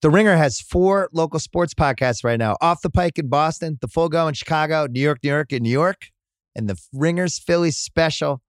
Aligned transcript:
The 0.00 0.10
Ringer 0.10 0.36
has 0.36 0.60
four 0.60 1.08
local 1.12 1.40
sports 1.40 1.74
podcasts 1.74 2.22
right 2.22 2.38
now 2.38 2.56
Off 2.60 2.82
the 2.82 2.90
Pike 2.90 3.18
in 3.18 3.28
Boston, 3.28 3.78
The 3.80 3.88
Full 3.88 4.08
Go 4.08 4.28
in 4.28 4.34
Chicago, 4.34 4.86
New 4.88 5.00
York, 5.00 5.18
New 5.24 5.30
York 5.30 5.52
in 5.52 5.64
New 5.64 5.70
York, 5.70 6.10
and 6.54 6.68
the 6.68 6.78
Ringer's 6.92 7.40
Philly 7.40 7.72
special. 7.72 8.40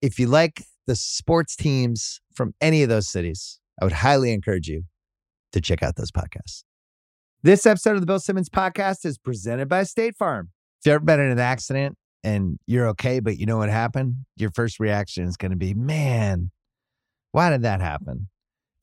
If 0.00 0.18
you 0.18 0.26
like 0.26 0.64
the 0.86 0.96
sports 0.96 1.54
teams 1.54 2.20
from 2.34 2.54
any 2.62 2.82
of 2.82 2.88
those 2.88 3.08
cities, 3.08 3.60
I 3.80 3.84
would 3.84 3.92
highly 3.92 4.32
encourage 4.32 4.68
you 4.68 4.84
to 5.52 5.60
check 5.60 5.82
out 5.82 5.96
those 5.96 6.10
podcasts. 6.10 6.64
This 7.42 7.66
episode 7.66 7.96
of 7.96 8.00
the 8.00 8.06
Bill 8.06 8.18
Simmons 8.18 8.48
podcast 8.48 9.04
is 9.04 9.18
presented 9.18 9.68
by 9.68 9.82
State 9.82 10.16
Farm. 10.16 10.48
If 10.80 10.86
you've 10.86 10.94
ever 10.94 11.04
been 11.04 11.20
in 11.20 11.30
an 11.30 11.38
accident 11.38 11.98
and 12.24 12.58
you're 12.66 12.88
okay, 12.88 13.20
but 13.20 13.36
you 13.36 13.44
know 13.44 13.58
what 13.58 13.68
happened, 13.68 14.24
your 14.36 14.50
first 14.50 14.80
reaction 14.80 15.24
is 15.24 15.36
going 15.36 15.50
to 15.50 15.58
be, 15.58 15.74
man, 15.74 16.50
why 17.32 17.50
did 17.50 17.62
that 17.62 17.82
happen? 17.82 18.28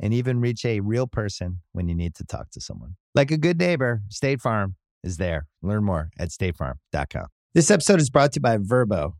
and 0.00 0.12
even 0.12 0.40
reach 0.40 0.64
a 0.64 0.80
real 0.80 1.06
person 1.06 1.60
when 1.72 1.88
you 1.88 1.94
need 1.94 2.14
to 2.16 2.24
talk 2.24 2.50
to 2.50 2.60
someone. 2.60 2.96
Like 3.14 3.30
a 3.30 3.36
good 3.36 3.58
neighbor, 3.58 4.02
State 4.08 4.40
Farm 4.40 4.76
is 5.04 5.16
there. 5.16 5.46
Learn 5.62 5.84
more 5.84 6.10
at 6.18 6.30
statefarm.com. 6.30 7.26
This 7.54 7.70
episode 7.70 8.00
is 8.00 8.10
brought 8.10 8.32
to 8.32 8.38
you 8.38 8.42
by 8.42 8.58
Vrbo. 8.58 9.12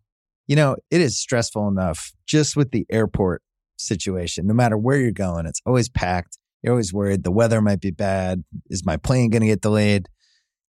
You 0.46 0.56
know, 0.56 0.76
it 0.90 1.00
is 1.00 1.18
stressful 1.18 1.68
enough 1.68 2.12
just 2.26 2.56
with 2.56 2.70
the 2.70 2.86
airport 2.90 3.42
situation. 3.76 4.46
No 4.46 4.54
matter 4.54 4.76
where 4.76 4.98
you're 4.98 5.12
going, 5.12 5.46
it's 5.46 5.60
always 5.66 5.88
packed. 5.88 6.38
You're 6.62 6.72
always 6.72 6.92
worried 6.92 7.24
the 7.24 7.32
weather 7.32 7.60
might 7.60 7.80
be 7.80 7.90
bad. 7.90 8.44
Is 8.70 8.86
my 8.86 8.96
plane 8.96 9.30
going 9.30 9.42
to 9.42 9.48
get 9.48 9.60
delayed? 9.60 10.08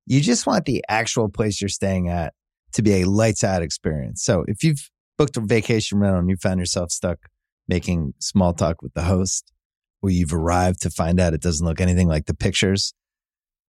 You 0.05 0.21
just 0.21 0.47
want 0.47 0.65
the 0.65 0.83
actual 0.89 1.29
place 1.29 1.61
you're 1.61 1.69
staying 1.69 2.09
at 2.09 2.33
to 2.73 2.81
be 2.81 3.01
a 3.01 3.05
lights 3.05 3.43
out 3.43 3.61
experience. 3.61 4.23
So 4.23 4.45
if 4.47 4.63
you've 4.63 4.89
booked 5.17 5.37
a 5.37 5.41
vacation 5.41 5.99
rental 5.99 6.19
and 6.19 6.29
you 6.29 6.37
found 6.37 6.59
yourself 6.59 6.91
stuck 6.91 7.19
making 7.67 8.13
small 8.19 8.53
talk 8.53 8.81
with 8.81 8.93
the 8.93 9.03
host, 9.03 9.51
or 10.01 10.09
you've 10.09 10.33
arrived 10.33 10.81
to 10.81 10.89
find 10.89 11.19
out 11.19 11.33
it 11.33 11.41
doesn't 11.41 11.65
look 11.65 11.81
anything 11.81 12.07
like 12.07 12.25
the 12.25 12.33
pictures, 12.33 12.93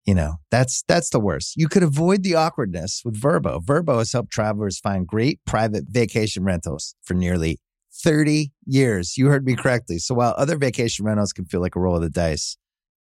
you 0.05 0.15
know, 0.15 0.37
that's 0.51 0.83
that's 0.89 1.11
the 1.11 1.21
worst. 1.21 1.55
You 1.57 1.69
could 1.69 1.83
avoid 1.83 2.23
the 2.23 2.35
awkwardness 2.35 3.03
with 3.05 3.21
Vrbo. 3.21 3.63
Vrbo 3.63 3.99
has 3.99 4.13
helped 4.13 4.33
travelers 4.33 4.79
find 4.79 5.07
great 5.07 5.41
private 5.47 5.85
vacation 5.89 6.45
rentals 6.45 6.95
for 7.03 7.15
nearly 7.15 7.61
30 8.03 8.53
years. 8.67 9.17
You 9.17 9.29
heard 9.29 9.45
me 9.45 9.55
correctly. 9.55 9.99
So 9.99 10.15
while 10.15 10.35
other 10.37 10.57
vacation 10.57 11.05
rentals 11.05 11.33
can 11.33 11.45
feel 11.45 11.61
like 11.61 11.77
a 11.77 11.81
roll 11.81 11.97
of 11.97 12.03
the 12.03 12.11
dice, 12.11 12.57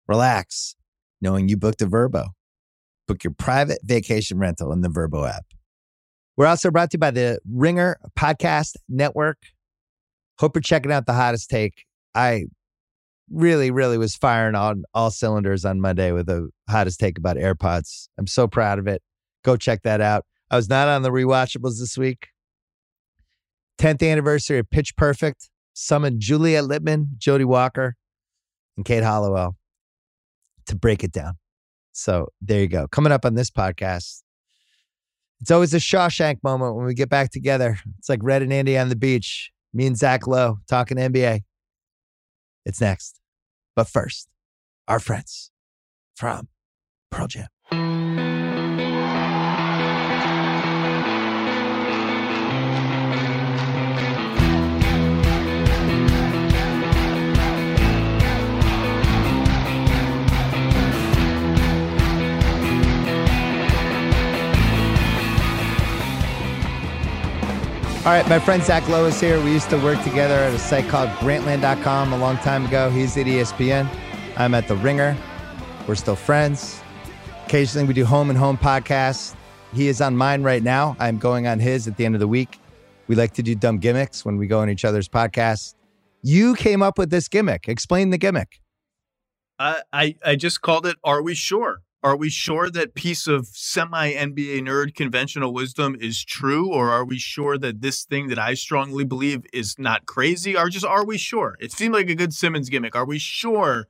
relax 0.09 0.77
knowing 1.20 1.48
you 1.48 1.56
booked 1.56 1.83
a 1.83 1.87
Vrbo. 1.87 2.28
Book 3.06 3.25
your 3.25 3.33
private 3.33 3.78
vacation 3.84 4.39
rental 4.39 4.72
in 4.72 4.83
the 4.83 4.89
Vrbo 4.89 5.28
app. 5.28 5.44
We're 6.37 6.47
also 6.47 6.70
brought 6.70 6.91
to 6.91 6.94
you 6.94 7.00
by 7.00 7.11
the 7.11 7.41
Ringer 7.50 7.98
Podcast 8.19 8.77
Network. 8.89 9.39
Hope 10.39 10.56
you're 10.56 10.62
checking 10.62 10.92
out 10.92 11.06
the 11.06 11.12
hottest 11.12 11.50
take. 11.50 11.84
I 12.15 12.44
really, 13.31 13.70
really 13.70 13.98
was 13.98 14.17
firing 14.17 14.55
on 14.55 14.84
all 14.95 15.11
cylinders 15.11 15.64
on 15.64 15.81
Monday 15.81 16.12
with 16.12 16.27
the 16.27 16.50
hottest 16.69 17.00
take 17.00 17.19
about 17.19 17.37
AirPods. 17.37 18.09
I'm 18.19 18.27
so 18.27 18.48
proud 18.48 18.78
of 18.78 18.87
it. 18.87 19.03
Go 19.45 19.56
check 19.56 19.83
that 19.83 20.00
out. 20.00 20.25
I 20.50 20.56
was 20.56 20.69
not 20.69 20.89
on 20.89 21.03
the 21.03 21.11
rewatchables 21.11 21.78
this 21.78 21.97
week. 21.97 22.28
10th 23.78 24.09
anniversary 24.09 24.59
of 24.59 24.69
Pitch 24.69 24.97
Perfect. 24.97 25.48
Summoned 25.72 26.21
Juliet 26.21 26.65
Litman, 26.65 27.16
Jodi 27.16 27.44
Walker, 27.44 27.97
and 28.77 28.84
Kate 28.84 29.03
Halliwell 29.03 29.56
to 30.66 30.77
break 30.77 31.03
it 31.04 31.12
down. 31.12 31.34
So 31.93 32.28
there 32.43 32.60
you 32.60 32.69
go. 32.69 32.88
Coming 32.88 33.12
up 33.12 33.25
on 33.25 33.34
this 33.34 33.50
podcast, 33.50 34.22
it's 35.41 35.50
always 35.50 35.72
a 35.72 35.78
Shawshank 35.78 36.43
moment 36.43 36.77
when 36.77 36.84
we 36.84 36.94
get 36.94 37.09
back 37.09 37.31
together. 37.31 37.78
It's 37.99 38.09
like 38.09 38.21
Red 38.22 38.43
and 38.43 38.53
Andy 38.53 38.77
on 38.77 38.88
the 38.88 38.97
beach. 38.97 39.53
Me 39.72 39.87
and 39.87 39.97
Zach 39.97 40.27
Lowe 40.27 40.59
talking 40.69 40.99
NBA. 40.99 41.41
It's 42.66 42.81
next. 42.81 43.19
But 43.76 43.88
first, 43.88 44.28
our 44.88 44.98
friends 45.00 45.50
from 46.14 46.48
Pearl 47.10 47.26
Jam. 47.28 47.48
All 68.00 68.06
right, 68.06 68.27
my 68.31 68.38
friend 68.38 68.62
Zach 68.62 68.88
Lowe 68.88 69.05
is 69.05 69.21
here. 69.21 69.38
We 69.44 69.53
used 69.53 69.69
to 69.69 69.77
work 69.77 70.03
together 70.03 70.33
at 70.33 70.55
a 70.55 70.59
site 70.59 70.88
called 70.88 71.11
Grantland.com 71.19 72.15
a 72.15 72.16
long 72.16 72.38
time 72.38 72.65
ago. 72.65 72.88
He's 72.88 73.15
at 73.19 73.27
ESPN. 73.27 73.87
I'm 74.38 74.55
at 74.55 74.69
The 74.69 74.77
Ringer. 74.77 75.15
We're 75.87 75.97
still 75.97 76.16
friends. 76.16 76.81
Occasionally, 77.44 77.87
we 77.87 77.93
do 77.93 78.06
home 78.06 78.31
and 78.31 78.39
home 78.39 78.56
podcasts. 78.56 79.34
He 79.75 79.89
is 79.89 80.00
on 80.00 80.16
mine 80.16 80.43
right 80.43 80.62
now. 80.62 80.97
I'm 80.99 81.19
going 81.19 81.47
on 81.47 81.59
his 81.59 81.87
at 81.87 81.99
the 81.99 82.06
end 82.06 82.15
of 82.15 82.21
the 82.21 82.27
week. 82.27 82.59
We 83.06 83.16
like 83.16 83.34
to 83.34 83.43
do 83.43 83.55
dumb 83.55 83.77
gimmicks 83.77 84.25
when 84.25 84.39
we 84.39 84.47
go 84.47 84.60
on 84.60 84.71
each 84.71 84.87
other's 84.87 85.06
podcasts. 85.06 85.75
You 86.22 86.55
came 86.55 86.83
up 86.83 86.97
with 86.97 87.10
this 87.10 87.28
gimmick. 87.28 87.69
Explain 87.69 88.09
the 88.09 88.19
gimmick. 88.19 88.62
I, 89.59 89.83
I, 89.93 90.16
I 90.25 90.37
just 90.37 90.62
called 90.62 90.87
it 90.87 90.97
Are 91.05 91.21
We 91.21 91.34
Sure? 91.34 91.83
Are 92.03 92.16
we 92.16 92.31
sure 92.31 92.71
that 92.71 92.94
piece 92.94 93.27
of 93.27 93.47
semi 93.47 94.12
NBA 94.12 94.62
nerd 94.62 94.94
conventional 94.94 95.53
wisdom 95.53 95.97
is 96.00 96.25
true? 96.25 96.72
Or 96.72 96.91
are 96.91 97.05
we 97.05 97.19
sure 97.19 97.59
that 97.59 97.83
this 97.83 98.05
thing 98.05 98.28
that 98.28 98.38
I 98.38 98.55
strongly 98.55 99.05
believe 99.05 99.44
is 99.53 99.78
not 99.78 100.06
crazy? 100.06 100.56
Or 100.56 100.71
just 100.71 100.87
are 100.87 101.05
we 101.05 101.19
sure? 101.19 101.56
It 101.60 101.72
seemed 101.72 101.93
like 101.93 102.09
a 102.09 102.15
good 102.15 102.33
Simmons 102.33 102.71
gimmick. 102.71 102.97
Are 102.97 103.05
we 103.05 103.19
sure 103.19 103.87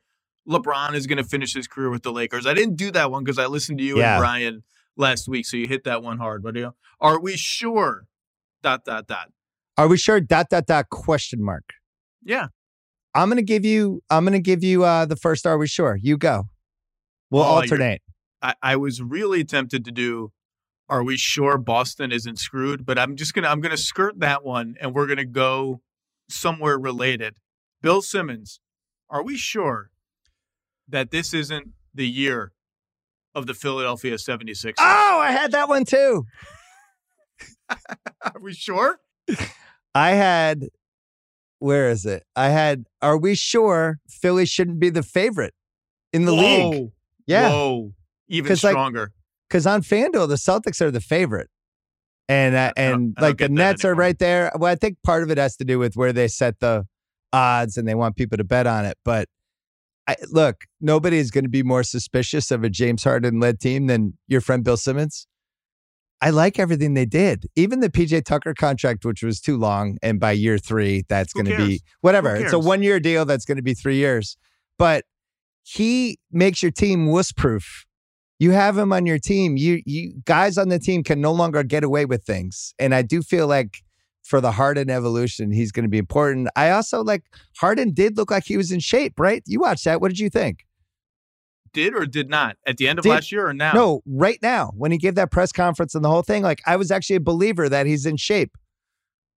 LeBron 0.49 0.95
is 0.95 1.07
going 1.07 1.19
to 1.19 1.25
finish 1.25 1.55
his 1.55 1.69
career 1.69 1.89
with 1.89 2.03
the 2.03 2.11
Lakers? 2.11 2.47
I 2.47 2.55
didn't 2.55 2.75
do 2.75 2.91
that 2.91 3.13
one 3.13 3.23
because 3.23 3.39
I 3.39 3.47
listened 3.47 3.79
to 3.79 3.85
you 3.85 3.99
yeah. 3.99 4.17
and 4.17 4.21
Brian 4.21 4.65
last 4.97 5.29
week. 5.29 5.47
So 5.47 5.57
you 5.57 5.69
hit 5.69 5.85
that 5.85 6.03
one 6.03 6.19
hard. 6.19 6.43
But 6.43 6.57
you 6.57 6.63
know, 6.63 6.75
are 7.01 7.21
we 7.21 7.37
sure? 7.37 8.07
Dot, 8.63 8.85
dot, 8.85 9.07
dot. 9.07 9.31
Are 9.79 9.87
we 9.87 9.97
sure? 9.97 10.21
Dot, 10.21 10.51
dot, 10.51 10.67
dot, 10.67 10.91
question 10.91 11.43
mark. 11.43 11.71
Yeah. 12.23 12.49
I'm 13.15 13.29
going 13.29 13.39
to 13.39 13.43
give 13.43 13.65
you, 13.65 14.03
I'm 14.11 14.27
to 14.27 14.41
give 14.41 14.63
you 14.65 14.85
uh, 14.85 15.07
the 15.07 15.17
first 15.17 15.47
Are 15.47 15.57
we 15.57 15.69
sure? 15.69 15.97
You 16.01 16.19
go. 16.19 16.50
We'll 17.31 17.43
oh, 17.43 17.47
alternate. 17.47 18.03
I, 18.43 18.55
I 18.63 18.77
was 18.77 19.03
really 19.03 19.45
tempted 19.45 19.85
to 19.85 19.93
do 19.93 20.33
are 20.91 21.05
we 21.05 21.17
sure 21.17 21.57
Boston 21.57 22.11
isn't 22.11 22.39
screwed? 22.41 22.85
But 22.85 22.99
I'm 22.99 23.17
just 23.17 23.33
gonna 23.33 23.49
I'm 23.49 23.61
gonna 23.61 23.77
skirt 23.77 24.19
that 24.19 24.45
one 24.45 24.75
and 24.81 24.93
we're 24.93 25.07
gonna 25.07 25.25
go 25.25 25.81
somewhere 26.29 26.79
related. 26.79 27.37
Bill 27.81 28.03
Simmons, 28.03 28.61
are 29.09 29.23
we 29.23 29.37
sure 29.37 29.91
that 30.89 31.11
this 31.11 31.33
isn't 31.33 31.69
the 31.95 32.09
year 32.09 32.53
of 33.35 33.47
the 33.47 33.55
Philadelphia 33.55 34.17
76ers? 34.17 34.75
Oh, 34.79 35.19
I 35.23 35.31
had 35.31 35.53
that 35.53 35.69
one 35.69 35.85
too. 35.85 36.27
are 37.71 38.41
we 38.41 38.53
sure? 38.53 38.99
I 39.95 40.11
had 40.11 40.65
where 41.61 41.89
is 41.89 42.05
it? 42.05 42.25
I 42.35 42.49
had 42.49 42.87
are 43.01 43.17
we 43.17 43.37
sure 43.37 44.01
Philly 44.09 44.45
shouldn't 44.45 44.81
be 44.81 44.91
the 44.91 45.05
favorite 45.05 45.55
in 46.13 46.25
the 46.25 46.35
Whoa. 46.35 46.71
league? 46.71 46.91
Yeah. 47.31 47.51
Whoa. 47.51 47.93
Even 48.29 48.57
stronger. 48.57 49.13
Because 49.49 49.67
like, 49.67 49.75
on 49.75 49.83
FanDuel, 49.83 50.29
the 50.29 50.35
Celtics 50.35 50.81
are 50.81 50.91
the 50.91 51.01
favorite. 51.01 51.49
And 52.29 52.55
uh, 52.55 52.73
and 52.77 53.17
like 53.21 53.39
the 53.39 53.49
Nets 53.49 53.85
are 53.85 53.95
right 53.95 54.17
there. 54.17 54.53
Well, 54.57 54.71
I 54.71 54.77
think 54.77 54.99
part 55.05 55.25
of 55.25 55.31
it 55.31 55.39
has 55.39 55.57
to 55.57 55.65
do 55.65 55.81
with 55.81 55.97
where 55.97 56.13
they 56.13 56.29
set 56.29 56.61
the 56.61 56.87
odds 57.33 57.77
and 57.77 57.89
they 57.89 57.95
want 57.97 58.15
people 58.15 58.39
to 58.39 58.45
bet 58.45 58.69
on 58.69 58.85
it. 58.85 58.97
But 59.05 59.29
I, 60.07 60.17
look, 60.29 60.65
nobody 60.81 61.19
is 61.19 61.33
going 61.33 61.45
to 61.45 61.51
be 61.51 61.65
more 61.65 61.83
suspicious 61.83 62.53
of 62.53 62.63
a 62.63 62.71
James 62.71 63.03
Harden 63.03 63.41
led 63.41 63.59
team 63.59 63.89
than 63.89 64.17
your 64.29 64.41
friend 64.41 64.63
Bill 64.63 64.77
Simmons. 64.77 65.27
I 66.21 66.31
like 66.31 66.59
everything 66.59 66.95
they 66.95 67.07
did. 67.07 67.47
Even 67.57 67.81
the 67.81 67.89
PJ 67.89 68.25
Tucker 68.25 68.55
contract, 68.55 69.05
which 69.05 69.23
was 69.23 69.41
too 69.41 69.57
long, 69.57 69.97
and 70.03 70.21
by 70.21 70.33
year 70.33 70.59
three, 70.59 71.05
that's 71.09 71.33
going 71.33 71.47
to 71.47 71.57
be 71.57 71.81
whatever. 72.03 72.37
It's 72.37 72.53
a 72.53 72.59
one 72.59 72.83
year 72.83 73.01
deal 73.01 73.25
that's 73.25 73.45
going 73.45 73.57
to 73.57 73.63
be 73.63 73.75
three 73.75 73.97
years. 73.97 74.37
But 74.79 75.05
he 75.73 76.19
makes 76.33 76.63
your 76.63 76.73
team 76.73 77.07
wuss 77.07 77.31
proof. 77.31 77.87
You 78.41 78.51
have 78.51 78.77
him 78.77 78.93
on 78.93 79.07
your 79.07 79.19
team. 79.19 79.57
You 79.57 79.83
you 79.87 80.15
guys 80.25 80.59
on 80.59 80.69
the 80.69 80.79
team 80.79 81.05
can 81.05 81.21
no 81.21 81.33
longer 81.33 81.63
get 81.63 81.85
away 81.85 82.07
with 82.07 82.25
things. 82.25 82.75
And 82.79 82.95
I 82.95 83.03
do 83.03 83.23
feel 83.23 83.47
like 83.47 83.79
for 84.25 84.41
the 84.41 84.53
Harden 84.53 84.91
evolution, 84.91 85.53
he's 85.53 85.71
going 85.71 85.85
to 85.85 85.89
be 85.89 85.99
important. 85.99 86.49
I 86.57 86.71
also 86.71 87.05
like 87.05 87.23
Harden 87.59 87.93
did 87.93 88.17
look 88.17 88.31
like 88.31 88.45
he 88.47 88.57
was 88.57 88.73
in 88.73 88.81
shape, 88.81 89.15
right? 89.21 89.43
You 89.47 89.61
watched 89.61 89.85
that. 89.85 90.01
What 90.01 90.09
did 90.09 90.19
you 90.19 90.31
think? 90.31 90.67
did 91.73 91.95
or 91.95 92.05
did 92.05 92.29
not 92.29 92.57
at 92.67 92.79
the 92.79 92.89
end 92.89 92.99
of 92.99 93.05
Did- 93.05 93.11
last 93.11 93.31
year 93.31 93.47
or 93.47 93.55
now? 93.55 93.73
No, 93.73 94.03
right 94.05 94.41
now, 94.43 94.73
when 94.77 94.91
he 94.91 94.99
gave 94.99 95.15
that 95.15 95.31
press 95.31 95.53
conference 95.53 95.95
and 95.95 96.05
the 96.05 96.09
whole 96.09 96.23
thing, 96.23 96.43
like 96.43 96.61
I 96.67 96.75
was 96.75 96.91
actually 96.91 97.15
a 97.17 97.21
believer 97.21 97.69
that 97.69 97.87
he's 97.87 98.07
in 98.07 98.17
shape. 98.17 98.57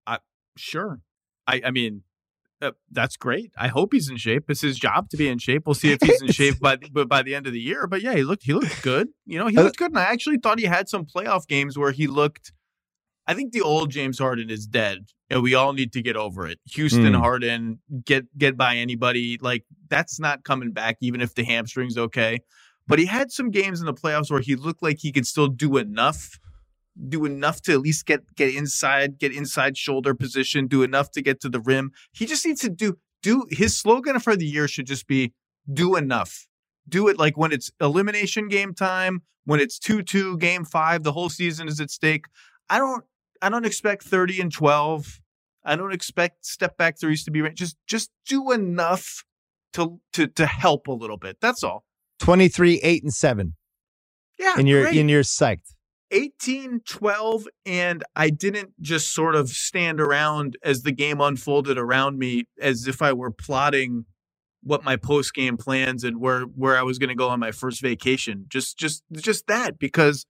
I, 0.07 0.17
Sure. 0.57 0.99
I, 1.45 1.61
I 1.65 1.69
mean, 1.69 2.01
uh, 2.63 2.71
that's 2.91 3.17
great. 3.17 3.51
I 3.57 3.67
hope 3.67 3.93
he's 3.93 4.09
in 4.09 4.17
shape. 4.17 4.45
It's 4.49 4.61
his 4.61 4.77
job 4.79 5.09
to 5.09 5.17
be 5.17 5.27
in 5.27 5.37
shape. 5.37 5.63
We'll 5.65 5.73
see 5.75 5.91
if 5.91 5.99
he's 6.01 6.21
in 6.21 6.31
shape 6.31 6.59
by 6.59 6.77
but 6.91 7.07
by 7.09 7.21
the 7.21 7.35
end 7.35 7.47
of 7.47 7.53
the 7.53 7.59
year. 7.59 7.87
But 7.87 8.01
yeah, 8.01 8.13
he 8.15 8.23
looked 8.23 8.43
he 8.43 8.53
looked 8.53 8.81
good. 8.81 9.09
You 9.25 9.39
know, 9.39 9.47
he 9.47 9.57
Uh, 9.57 9.63
looked 9.63 9.77
good, 9.77 9.91
and 9.91 9.99
I 9.99 10.03
actually 10.03 10.37
thought 10.37 10.59
he 10.59 10.65
had 10.65 10.89
some 10.89 11.05
playoff 11.05 11.47
games 11.47 11.77
where 11.77 11.91
he 11.91 12.07
looked. 12.07 12.51
I 13.25 13.33
think 13.33 13.53
the 13.53 13.61
old 13.61 13.89
James 13.91 14.19
Harden 14.19 14.49
is 14.49 14.67
dead, 14.67 14.99
and 15.29 15.41
we 15.41 15.53
all 15.55 15.71
need 15.73 15.93
to 15.93 16.01
get 16.01 16.15
over 16.17 16.45
it. 16.47 16.59
Houston 16.73 17.13
Mm. 17.13 17.19
Harden, 17.19 17.79
get 18.05 18.25
get 18.37 18.57
by 18.57 18.75
anybody 18.75 19.37
like 19.41 19.63
that's 19.89 20.19
not 20.19 20.43
coming 20.43 20.71
back, 20.71 20.97
even 21.01 21.21
if 21.21 21.35
the 21.35 21.43
hamstring's 21.43 21.97
okay. 21.97 22.39
But 22.85 22.99
he 22.99 23.05
had 23.05 23.31
some 23.31 23.49
games 23.49 23.79
in 23.79 23.85
the 23.85 23.93
playoffs 23.93 24.29
where 24.29 24.41
he 24.41 24.55
looked 24.57 24.83
like 24.83 24.97
he 24.99 25.11
could 25.13 25.25
still 25.25 25.47
do 25.47 25.77
enough 25.77 26.37
do 27.09 27.25
enough 27.25 27.61
to 27.63 27.73
at 27.73 27.81
least 27.81 28.05
get 28.05 28.35
get 28.35 28.53
inside, 28.53 29.17
get 29.19 29.33
inside 29.33 29.77
shoulder 29.77 30.13
position, 30.13 30.67
do 30.67 30.83
enough 30.83 31.11
to 31.11 31.21
get 31.21 31.39
to 31.41 31.49
the 31.49 31.59
rim. 31.59 31.91
He 32.11 32.25
just 32.25 32.45
needs 32.45 32.61
to 32.61 32.69
do 32.69 32.97
do 33.21 33.45
his 33.49 33.77
slogan 33.77 34.19
for 34.19 34.35
the 34.35 34.45
year 34.45 34.67
should 34.67 34.87
just 34.87 35.07
be 35.07 35.33
do 35.71 35.95
enough. 35.95 36.47
Do 36.87 37.07
it 37.07 37.17
like 37.17 37.37
when 37.37 37.51
it's 37.51 37.71
elimination 37.79 38.49
game 38.49 38.73
time, 38.73 39.21
when 39.45 39.59
it's 39.59 39.79
2-2 39.79 40.37
game 40.37 40.65
5, 40.65 41.03
the 41.03 41.13
whole 41.13 41.29
season 41.29 41.67
is 41.67 41.79
at 41.79 41.89
stake. 41.89 42.25
I 42.69 42.77
don't 42.77 43.03
I 43.41 43.49
don't 43.49 43.65
expect 43.65 44.03
30 44.03 44.41
and 44.41 44.51
12. 44.51 45.19
I 45.65 45.75
don't 45.75 45.93
expect 45.93 46.45
step 46.45 46.77
back 46.77 46.99
threes 46.99 47.23
to 47.23 47.31
be 47.31 47.41
ra- 47.41 47.49
just 47.53 47.77
just 47.87 48.11
do 48.27 48.51
enough 48.51 49.23
to 49.73 49.99
to 50.13 50.27
to 50.27 50.45
help 50.45 50.87
a 50.87 50.91
little 50.91 51.17
bit. 51.17 51.37
That's 51.41 51.63
all. 51.63 51.85
23, 52.19 52.79
8, 52.83 53.03
and 53.03 53.13
7. 53.13 53.55
Yeah. 54.39 54.55
And 54.57 54.67
you're 54.69 54.83
great. 54.83 54.97
and 54.97 55.09
you're 55.09 55.23
psyched. 55.23 55.73
18 56.13 56.81
12 56.85 57.47
and 57.65 58.03
i 58.15 58.29
didn't 58.29 58.79
just 58.81 59.13
sort 59.13 59.35
of 59.35 59.49
stand 59.49 59.99
around 59.99 60.57
as 60.63 60.83
the 60.83 60.91
game 60.91 61.19
unfolded 61.19 61.77
around 61.77 62.17
me 62.17 62.45
as 62.61 62.87
if 62.87 63.01
i 63.01 63.11
were 63.11 63.31
plotting 63.31 64.05
what 64.63 64.83
my 64.83 64.95
post 64.95 65.33
game 65.33 65.57
plans 65.57 66.03
and 66.03 66.19
where 66.19 66.43
where 66.43 66.77
i 66.77 66.81
was 66.81 66.97
going 66.97 67.09
to 67.09 67.15
go 67.15 67.29
on 67.29 67.39
my 67.39 67.51
first 67.51 67.81
vacation. 67.81 68.45
Just 68.47 68.77
just 68.77 69.03
just 69.11 69.47
that 69.47 69.77
because 69.77 70.25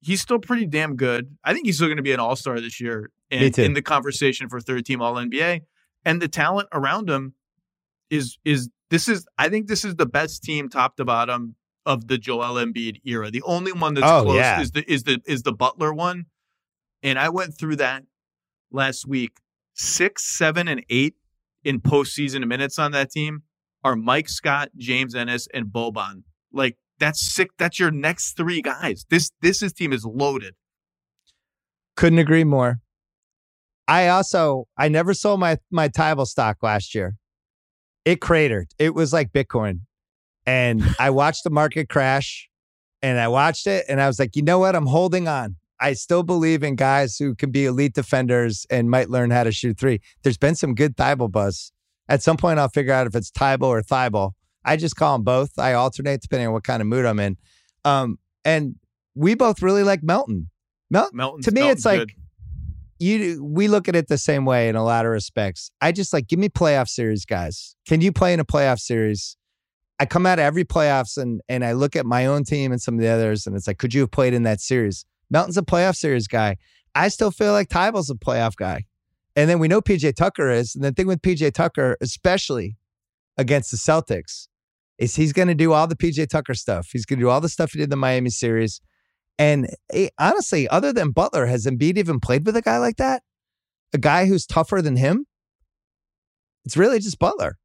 he's 0.00 0.20
still 0.20 0.38
pretty 0.38 0.66
damn 0.66 0.96
good. 0.96 1.36
I 1.44 1.52
think 1.52 1.66
he's 1.66 1.76
still 1.76 1.88
going 1.88 1.96
to 1.96 2.02
be 2.02 2.12
an 2.12 2.20
all-star 2.20 2.60
this 2.60 2.80
year 2.80 3.10
and 3.30 3.58
in 3.58 3.74
the 3.74 3.82
conversation 3.82 4.48
for 4.48 4.60
third 4.60 4.84
team 4.84 5.00
all 5.00 5.14
nba 5.14 5.60
and 6.04 6.20
the 6.20 6.28
talent 6.28 6.68
around 6.72 7.08
him 7.08 7.34
is 8.10 8.38
is 8.44 8.68
this 8.90 9.08
is 9.08 9.26
i 9.38 9.48
think 9.48 9.68
this 9.68 9.84
is 9.84 9.96
the 9.96 10.06
best 10.06 10.42
team 10.42 10.68
top 10.68 10.96
to 10.96 11.04
bottom 11.04 11.54
of 11.90 12.06
the 12.08 12.18
Joel 12.18 12.54
Embiid 12.54 13.00
era. 13.04 13.30
The 13.30 13.42
only 13.42 13.72
one 13.72 13.94
that's 13.94 14.06
Oh, 14.06 14.22
close 14.22 14.36
yeah. 14.36 14.60
is 14.60 14.70
the 14.70 14.90
is 14.90 15.02
the 15.02 15.20
is 15.26 15.42
the 15.42 15.52
Butler 15.52 15.92
one. 15.92 16.26
And 17.02 17.18
I 17.18 17.28
went 17.30 17.56
through 17.58 17.76
that 17.76 18.04
last 18.70 19.06
week. 19.08 19.32
Six, 19.74 20.36
seven, 20.36 20.68
and 20.68 20.84
eight 20.90 21.14
in 21.64 21.80
postseason 21.80 22.46
minutes 22.46 22.78
on 22.78 22.92
that 22.92 23.10
team 23.10 23.42
are 23.82 23.96
Mike 23.96 24.28
Scott, 24.28 24.68
James 24.76 25.14
Ennis, 25.14 25.48
and 25.54 25.66
Boban. 25.66 26.22
Like 26.52 26.76
that's 26.98 27.20
sick. 27.34 27.50
That's 27.58 27.78
your 27.80 27.90
next 27.90 28.36
three 28.36 28.60
guys. 28.62 29.06
This 29.10 29.30
this 29.40 29.62
is 29.62 29.72
team 29.72 29.92
is 29.92 30.04
loaded. 30.04 30.54
Couldn't 31.96 32.18
agree 32.18 32.44
more. 32.44 32.80
I 33.88 34.08
also 34.08 34.68
I 34.76 34.88
never 34.88 35.14
sold 35.14 35.40
my 35.40 35.58
my 35.70 35.88
Thybulle 35.88 36.26
stock 36.26 36.58
last 36.62 36.94
year. 36.94 37.16
It 38.04 38.20
cratered. 38.20 38.68
It 38.78 38.94
was 38.94 39.12
like 39.12 39.32
Bitcoin. 39.32 39.80
And 40.50 40.82
I 40.98 41.10
watched 41.10 41.44
the 41.44 41.50
market 41.50 41.88
crash 41.88 42.48
and 43.02 43.20
I 43.20 43.28
watched 43.28 43.66
it 43.68 43.84
and 43.88 44.00
I 44.00 44.06
was 44.08 44.18
like, 44.18 44.34
you 44.34 44.42
know 44.42 44.58
what? 44.58 44.74
I'm 44.74 44.86
holding 44.86 45.28
on. 45.28 45.54
I 45.78 45.92
still 45.92 46.24
believe 46.24 46.62
in 46.64 46.74
guys 46.74 47.16
who 47.18 47.34
can 47.36 47.50
be 47.52 47.66
elite 47.66 47.94
defenders 47.94 48.66
and 48.68 48.90
might 48.90 49.08
learn 49.08 49.30
how 49.30 49.44
to 49.44 49.52
shoot 49.52 49.78
three. 49.78 50.00
There's 50.24 50.36
been 50.36 50.56
some 50.56 50.74
good 50.74 50.96
Thybulle 50.96 51.30
buzz. 51.30 51.70
At 52.08 52.22
some 52.22 52.36
point, 52.36 52.58
I'll 52.58 52.68
figure 52.68 52.92
out 52.92 53.06
if 53.06 53.14
it's 53.14 53.30
Thybulle 53.30 53.68
or 53.68 53.80
Thybulle. 53.82 54.32
I 54.64 54.76
just 54.76 54.96
call 54.96 55.14
them 55.16 55.22
both. 55.22 55.56
I 55.58 55.72
alternate 55.74 56.20
depending 56.20 56.48
on 56.48 56.52
what 56.52 56.64
kind 56.64 56.82
of 56.82 56.88
mood 56.88 57.06
I'm 57.06 57.20
in. 57.20 57.36
Um, 57.84 58.18
and 58.44 58.74
we 59.14 59.34
both 59.36 59.62
really 59.62 59.84
like 59.84 60.02
Melton. 60.02 60.50
Mel- 60.90 61.10
Melton's, 61.12 61.44
To 61.46 61.52
me, 61.52 61.60
Melton's 61.60 61.78
it's 61.78 61.86
like- 61.86 61.98
good. 62.00 62.12
you 62.98 63.42
we 63.44 63.68
look 63.68 63.88
at 63.88 63.94
it 63.96 64.08
the 64.08 64.18
same 64.18 64.44
way 64.44 64.68
in 64.68 64.74
a 64.76 64.84
lot 64.84 65.06
of 65.06 65.12
respects. 65.12 65.70
I 65.80 65.92
just 65.92 66.12
like 66.12 66.26
give 66.26 66.38
me 66.40 66.48
playoff 66.48 66.88
series 66.88 67.24
guys. 67.24 67.76
Can 67.88 68.00
you 68.00 68.10
play 68.12 68.34
in 68.34 68.40
a 68.40 68.44
playoff 68.44 68.80
series? 68.80 69.36
I 70.00 70.06
come 70.06 70.24
out 70.24 70.38
of 70.38 70.44
every 70.44 70.64
playoffs 70.64 71.18
and 71.18 71.42
and 71.48 71.64
I 71.64 71.72
look 71.72 71.94
at 71.94 72.06
my 72.06 72.26
own 72.26 72.42
team 72.42 72.72
and 72.72 72.80
some 72.80 72.94
of 72.94 73.00
the 73.00 73.08
others 73.08 73.46
and 73.46 73.54
it's 73.54 73.66
like, 73.66 73.78
could 73.78 73.92
you 73.92 74.00
have 74.00 74.10
played 74.10 74.32
in 74.32 74.42
that 74.44 74.60
series? 74.60 75.04
Melton's 75.30 75.58
a 75.58 75.62
playoff 75.62 75.94
series 75.94 76.26
guy. 76.26 76.56
I 76.94 77.08
still 77.08 77.30
feel 77.30 77.52
like 77.52 77.68
Thybulle's 77.68 78.10
a 78.10 78.14
playoff 78.14 78.56
guy. 78.56 78.86
And 79.36 79.48
then 79.48 79.58
we 79.58 79.68
know 79.68 79.80
PJ 79.80 80.16
Tucker 80.16 80.50
is. 80.50 80.74
And 80.74 80.82
the 80.82 80.90
thing 80.90 81.06
with 81.06 81.22
PJ 81.22 81.52
Tucker, 81.52 81.96
especially 82.00 82.76
against 83.36 83.70
the 83.70 83.76
Celtics, 83.76 84.48
is 84.98 85.14
he's 85.14 85.32
going 85.32 85.48
to 85.48 85.54
do 85.54 85.72
all 85.72 85.86
the 85.86 85.94
PJ 85.94 86.28
Tucker 86.28 86.54
stuff. 86.54 86.88
He's 86.92 87.06
going 87.06 87.20
to 87.20 87.24
do 87.24 87.28
all 87.28 87.40
the 87.40 87.48
stuff 87.48 87.72
he 87.72 87.78
did 87.78 87.84
in 87.84 87.90
the 87.90 87.96
Miami 87.96 88.30
series. 88.30 88.80
And 89.38 89.68
eh, 89.92 90.08
honestly, 90.18 90.66
other 90.68 90.92
than 90.92 91.12
Butler, 91.12 91.46
has 91.46 91.64
Embiid 91.64 91.96
even 91.96 92.20
played 92.20 92.44
with 92.44 92.56
a 92.56 92.62
guy 92.62 92.78
like 92.78 92.96
that? 92.96 93.22
A 93.92 93.98
guy 93.98 94.26
who's 94.26 94.46
tougher 94.46 94.82
than 94.82 94.96
him? 94.96 95.26
It's 96.64 96.76
really 96.76 96.98
just 96.98 97.18
Butler. 97.18 97.59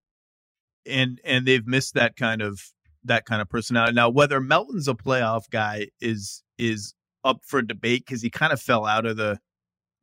And 0.85 1.19
and 1.23 1.45
they've 1.45 1.65
missed 1.65 1.93
that 1.95 2.15
kind 2.15 2.41
of 2.41 2.61
that 3.03 3.25
kind 3.25 3.41
of 3.41 3.49
personality. 3.49 3.93
Now, 3.93 4.09
whether 4.09 4.39
Melton's 4.39 4.87
a 4.87 4.93
playoff 4.93 5.43
guy 5.51 5.87
is 6.01 6.43
is 6.57 6.93
up 7.23 7.41
for 7.43 7.61
debate 7.61 8.03
because 8.05 8.21
he 8.21 8.29
kind 8.29 8.53
of 8.53 8.61
fell 8.61 8.85
out 8.85 9.05
of 9.05 9.17
the 9.17 9.39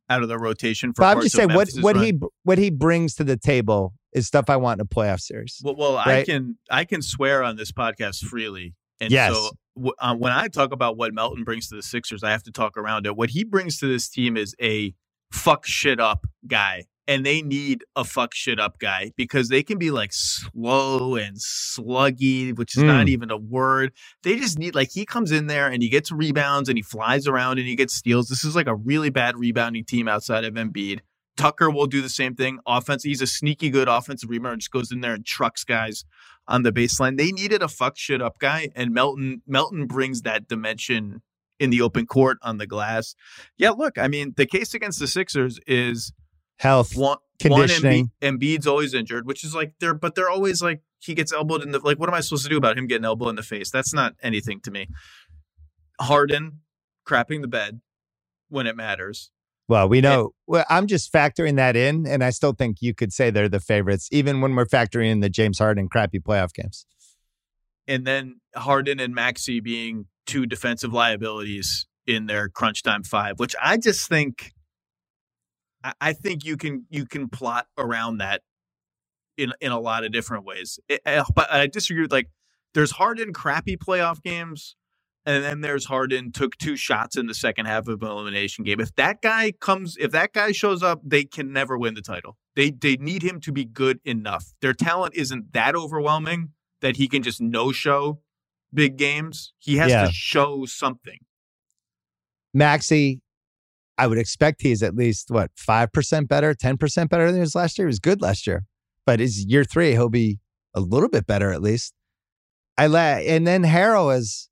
out 0.09 0.21
of 0.21 0.29
the 0.29 0.37
rotation 0.37 0.93
for. 0.93 1.01
But 1.01 1.17
I'm 1.17 1.23
just 1.23 1.35
saying 1.35 1.53
what 1.53 1.69
what 1.79 1.95
run. 1.95 2.05
he 2.05 2.19
what 2.43 2.57
he 2.57 2.69
brings 2.69 3.15
to 3.15 3.23
the 3.23 3.37
table 3.37 3.93
is 4.13 4.27
stuff 4.27 4.45
I 4.49 4.57
want 4.57 4.79
in 4.79 4.85
a 4.85 4.87
playoff 4.87 5.19
series. 5.19 5.59
Well, 5.63 5.75
well 5.75 5.97
I 5.97 6.23
can 6.23 6.57
I 6.69 6.85
can 6.85 7.01
swear 7.01 7.43
on 7.43 7.55
this 7.55 7.71
podcast 7.71 8.25
freely, 8.25 8.75
and 8.99 9.11
Yes. 9.11 9.33
so 9.33 9.51
w- 9.75 9.93
uh, 9.99 10.15
when 10.15 10.31
I 10.31 10.47
talk 10.47 10.71
about 10.71 10.97
what 10.97 11.13
Melton 11.13 11.43
brings 11.43 11.67
to 11.69 11.75
the 11.75 11.81
Sixers, 11.83 12.23
I 12.23 12.31
have 12.31 12.43
to 12.43 12.51
talk 12.51 12.77
around 12.77 13.05
it. 13.05 13.15
What 13.15 13.31
he 13.31 13.43
brings 13.43 13.79
to 13.79 13.87
this 13.87 14.09
team 14.09 14.37
is 14.37 14.55
a 14.61 14.93
fuck 15.31 15.65
shit 15.65 15.99
up 15.99 16.25
guy, 16.45 16.85
and 17.07 17.25
they 17.25 17.41
need 17.41 17.83
a 17.95 18.03
fuck 18.03 18.33
shit 18.33 18.59
up 18.59 18.79
guy 18.79 19.11
because 19.17 19.49
they 19.49 19.61
can 19.63 19.77
be 19.77 19.91
like 19.91 20.11
slow 20.13 21.15
and 21.15 21.37
sluggy, 21.37 22.55
which 22.57 22.77
is 22.77 22.83
not 22.83 23.05
Mm. 23.07 23.09
even 23.09 23.31
a 23.31 23.37
word. 23.37 23.91
They 24.23 24.37
just 24.37 24.57
need 24.57 24.75
like 24.75 24.91
he 24.91 25.05
comes 25.05 25.31
in 25.31 25.47
there 25.47 25.67
and 25.67 25.81
he 25.83 25.89
gets 25.89 26.11
rebounds 26.11 26.69
and 26.69 26.77
he 26.77 26.81
flies 26.81 27.27
around 27.27 27.59
and 27.59 27.67
he 27.67 27.75
gets 27.75 27.93
steals. 27.93 28.27
This 28.29 28.43
is 28.43 28.55
like 28.55 28.67
a 28.67 28.75
really 28.75 29.09
bad 29.09 29.37
rebounding 29.37 29.85
team 29.85 30.07
outside 30.07 30.45
of 30.45 30.53
Embiid. 30.53 30.99
Tucker 31.35 31.69
will 31.69 31.87
do 31.87 32.01
the 32.01 32.09
same 32.09 32.35
thing. 32.35 32.59
Offense, 32.67 33.03
he's 33.03 33.21
a 33.21 33.27
sneaky 33.27 33.69
good 33.69 33.87
offensive 33.87 34.29
rebounder. 34.29 34.59
Just 34.59 34.71
goes 34.71 34.91
in 34.91 35.01
there 35.01 35.13
and 35.13 35.25
trucks 35.25 35.63
guys 35.63 36.05
on 36.47 36.61
the 36.63 36.71
baseline. 36.71 37.17
They 37.17 37.31
needed 37.31 37.63
a 37.63 37.67
fuck 37.67 37.97
shit 37.97 38.21
up 38.21 38.37
guy, 38.39 38.69
and 38.75 38.93
Melton 38.93 39.41
Melton 39.47 39.87
brings 39.87 40.21
that 40.21 40.47
dimension 40.47 41.21
in 41.59 41.69
the 41.71 41.81
open 41.81 42.05
court 42.05 42.37
on 42.43 42.57
the 42.59 42.67
glass. 42.67 43.15
Yeah, 43.57 43.71
look, 43.71 43.97
I 43.97 44.07
mean, 44.07 44.33
the 44.37 44.45
case 44.45 44.73
against 44.73 44.99
the 44.99 45.07
Sixers 45.07 45.59
is 45.65 46.13
Health, 46.63 46.95
one 46.95 47.17
conditioning. 47.39 48.09
One, 48.19 48.39
Embiid, 48.39 48.57
Embiid's 48.57 48.67
always 48.67 48.93
injured, 48.93 49.27
which 49.27 49.43
is 49.43 49.53
like 49.53 49.73
they're 49.79 49.93
but 49.93 50.15
they're 50.15 50.29
always 50.29 50.61
like 50.61 50.81
he 50.99 51.13
gets 51.13 51.31
elbowed 51.33 51.61
in 51.61 51.71
the 51.71 51.79
like. 51.79 51.99
What 51.99 52.09
am 52.09 52.15
I 52.15 52.21
supposed 52.21 52.43
to 52.43 52.49
do 52.49 52.57
about 52.57 52.77
him 52.77 52.87
getting 52.87 53.05
elbowed 53.05 53.29
in 53.29 53.35
the 53.35 53.43
face? 53.43 53.69
That's 53.69 53.93
not 53.93 54.13
anything 54.23 54.61
to 54.61 54.71
me. 54.71 54.87
Harden 55.99 56.61
crapping 57.07 57.41
the 57.41 57.47
bed 57.47 57.81
when 58.49 58.65
it 58.65 58.75
matters. 58.75 59.29
Well, 59.67 59.87
we 59.87 60.01
know. 60.01 60.31
Well, 60.47 60.65
I'm 60.69 60.87
just 60.87 61.11
factoring 61.13 61.55
that 61.57 61.75
in, 61.75 62.05
and 62.07 62.23
I 62.23 62.31
still 62.31 62.53
think 62.53 62.77
you 62.81 62.93
could 62.93 63.13
say 63.13 63.29
they're 63.29 63.47
the 63.49 63.59
favorites, 63.59 64.09
even 64.11 64.41
when 64.41 64.55
we're 64.55 64.65
factoring 64.65 65.09
in 65.11 65.19
the 65.19 65.29
James 65.29 65.59
Harden 65.59 65.87
crappy 65.89 66.19
playoff 66.19 66.53
games. 66.53 66.85
and 67.87 68.05
then 68.07 68.39
Harden 68.55 68.99
and 68.99 69.13
Maxey 69.13 69.59
being 69.59 70.05
two 70.25 70.45
defensive 70.45 70.93
liabilities 70.93 71.87
in 72.07 72.25
their 72.27 72.49
crunch 72.49 72.83
time 72.83 73.03
five, 73.03 73.39
which 73.39 73.55
I 73.61 73.77
just 73.77 74.07
think 74.07 74.51
I- 75.83 75.93
I 76.01 76.13
think 76.13 76.45
you 76.45 76.57
can 76.57 76.85
you 76.89 77.05
can 77.05 77.29
plot 77.29 77.67
around 77.77 78.17
that 78.17 78.41
in 79.37 79.53
in 79.61 79.71
a 79.71 79.79
lot 79.79 80.03
of 80.03 80.11
different 80.11 80.45
ways. 80.45 80.79
It- 80.87 81.01
uh, 81.05 81.25
but 81.35 81.51
I 81.51 81.67
disagree 81.67 82.03
with 82.03 82.11
like 82.11 82.29
there's 82.73 82.91
Harden 82.91 83.33
crappy 83.33 83.77
playoff 83.77 84.21
games, 84.21 84.75
and 85.25 85.43
then 85.43 85.61
there's 85.61 85.85
Harden 85.85 86.31
took 86.31 86.57
two 86.57 86.75
shots 86.75 87.15
in 87.17 87.27
the 87.27 87.33
second 87.33 87.65
half 87.67 87.87
of 87.87 88.01
an 88.01 88.09
elimination 88.09 88.63
game. 88.63 88.79
If 88.79 88.95
that 88.95 89.21
guy 89.21 89.51
comes, 89.51 89.95
if 89.97 90.11
that 90.11 90.33
guy 90.33 90.51
shows 90.51 90.81
up, 90.83 91.01
they 91.03 91.23
can 91.23 91.51
never 91.53 91.77
win 91.77 91.93
the 91.93 92.01
title. 92.01 92.37
They 92.55 92.71
they 92.71 92.95
need 92.97 93.23
him 93.23 93.39
to 93.41 93.51
be 93.51 93.65
good 93.65 93.99
enough. 94.05 94.53
Their 94.61 94.73
talent 94.73 95.15
isn't 95.15 95.53
that 95.53 95.75
overwhelming 95.75 96.53
that 96.81 96.97
he 96.97 97.07
can 97.07 97.23
just 97.23 97.39
no 97.41 97.71
show 97.71 98.21
big 98.73 98.97
games. 98.97 99.53
He 99.59 99.77
has 99.77 99.89
Yeah. 99.91 100.05
to 100.07 100.11
show 100.11 100.65
something. 100.65 101.19
Maxey, 102.53 103.21
I 103.97 104.07
would 104.07 104.17
expect 104.17 104.61
he's 104.61 104.81
at 104.81 104.95
least 104.95 105.29
what 105.29 105.51
five 105.55 105.91
percent 105.91 106.27
better, 106.27 106.53
ten 106.53 106.77
percent 106.77 107.09
better 107.09 107.27
than 107.27 107.35
he 107.35 107.41
was 107.41 107.55
last 107.55 107.77
year. 107.77 107.87
He 107.87 107.89
was 107.89 107.99
good 107.99 108.21
last 108.21 108.47
year, 108.47 108.65
but 109.05 109.19
his 109.19 109.45
year 109.45 109.63
three, 109.63 109.91
he'll 109.91 110.09
be 110.09 110.39
a 110.73 110.79
little 110.79 111.09
bit 111.09 111.27
better 111.27 111.51
at 111.51 111.61
least. 111.61 111.93
I 112.77 112.87
la- 112.87 112.99
and 113.19 113.45
then 113.45 113.63
Harrell 113.63 114.15
is 114.15 114.49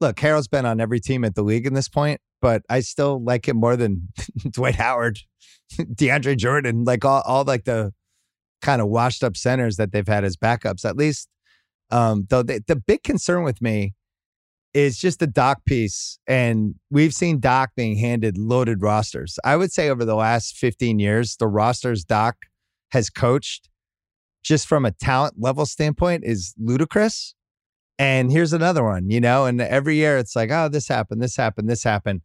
look, 0.00 0.16
Harrell's 0.16 0.48
been 0.48 0.66
on 0.66 0.80
every 0.80 0.98
team 1.00 1.24
at 1.24 1.34
the 1.34 1.42
league 1.42 1.66
in 1.66 1.74
this 1.74 1.88
point, 1.88 2.20
but 2.40 2.62
I 2.68 2.80
still 2.80 3.22
like 3.22 3.46
him 3.46 3.58
more 3.58 3.76
than 3.76 4.08
Dwight 4.50 4.76
Howard, 4.76 5.20
DeAndre 5.72 6.36
Jordan, 6.36 6.84
like 6.84 7.04
all, 7.04 7.22
all 7.22 7.44
like 7.44 7.64
the 7.64 7.92
kind 8.62 8.80
of 8.80 8.88
washed 8.88 9.22
up 9.22 9.36
centers 9.36 9.76
that 9.76 9.92
they've 9.92 10.08
had 10.08 10.24
as 10.24 10.36
backups. 10.36 10.84
At 10.84 10.96
least, 10.96 11.28
um, 11.90 12.26
though 12.28 12.42
the, 12.42 12.62
the 12.66 12.76
big 12.76 13.02
concern 13.02 13.44
with 13.44 13.60
me 13.60 13.94
is 14.72 14.98
just 14.98 15.18
the 15.18 15.26
Doc 15.26 15.64
piece, 15.64 16.18
and 16.26 16.74
we've 16.90 17.12
seen 17.12 17.40
Doc 17.40 17.70
being 17.76 17.96
handed 17.96 18.38
loaded 18.38 18.82
rosters. 18.82 19.38
I 19.44 19.56
would 19.56 19.72
say 19.72 19.88
over 19.88 20.04
the 20.04 20.14
last 20.14 20.56
15 20.56 20.98
years, 20.98 21.36
the 21.36 21.48
rosters 21.48 22.04
Doc 22.04 22.36
has 22.92 23.10
coached, 23.10 23.68
just 24.42 24.66
from 24.66 24.84
a 24.84 24.92
talent 24.92 25.34
level 25.38 25.66
standpoint, 25.66 26.22
is 26.24 26.54
ludicrous. 26.58 27.34
And 27.98 28.32
here's 28.32 28.52
another 28.52 28.82
one, 28.84 29.10
you 29.10 29.20
know, 29.20 29.44
and 29.44 29.60
every 29.60 29.96
year 29.96 30.16
it's 30.16 30.34
like, 30.34 30.50
oh, 30.50 30.68
this 30.68 30.88
happened, 30.88 31.20
this 31.20 31.36
happened, 31.36 31.68
this 31.68 31.84
happened. 31.84 32.22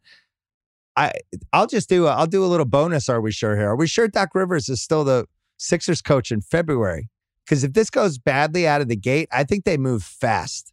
I 0.96 1.12
I'll 1.52 1.66
just 1.66 1.88
do 1.88 2.06
a, 2.06 2.10
I'll 2.10 2.26
do 2.26 2.42
a 2.44 2.46
little 2.46 2.64
bonus. 2.64 3.08
Are 3.10 3.20
we 3.20 3.30
sure 3.30 3.56
here? 3.56 3.68
Are 3.68 3.76
we 3.76 3.86
sure 3.86 4.08
Doc 4.08 4.30
Rivers 4.34 4.70
is 4.70 4.80
still 4.80 5.04
the 5.04 5.26
Sixers 5.58 6.00
coach 6.00 6.30
in 6.30 6.40
February? 6.40 7.10
Because 7.44 7.62
if 7.62 7.74
this 7.74 7.90
goes 7.90 8.18
badly 8.18 8.66
out 8.66 8.80
of 8.80 8.88
the 8.88 8.96
gate, 8.96 9.28
I 9.30 9.44
think 9.44 9.64
they 9.64 9.76
move 9.76 10.02
fast. 10.02 10.72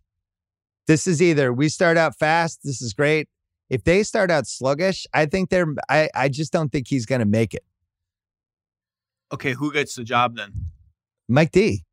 This 0.88 1.08
is 1.08 1.22
either 1.22 1.54
we 1.54 1.70
start 1.70 1.98
out 1.98 2.18
fast, 2.18 2.60
this 2.64 2.82
is 2.82 2.94
great. 2.94 3.30
If 3.70 3.84
they 3.86 4.04
start 4.04 4.30
out 4.30 4.46
sluggish, 4.48 5.08
I 5.14 5.26
think 5.26 5.50
they're 5.50 5.74
I, 5.90 6.10
I 6.14 6.30
just 6.30 6.52
don't 6.52 6.72
think 6.72 6.88
he's 6.88 7.06
gonna 7.06 7.26
make 7.26 7.54
it. 7.54 7.64
Okay, 9.32 9.54
who 9.54 9.72
gets 9.72 9.96
the 9.96 10.04
job 10.04 10.36
then? 10.36 10.52
Mike 11.28 11.52
D. 11.52 11.84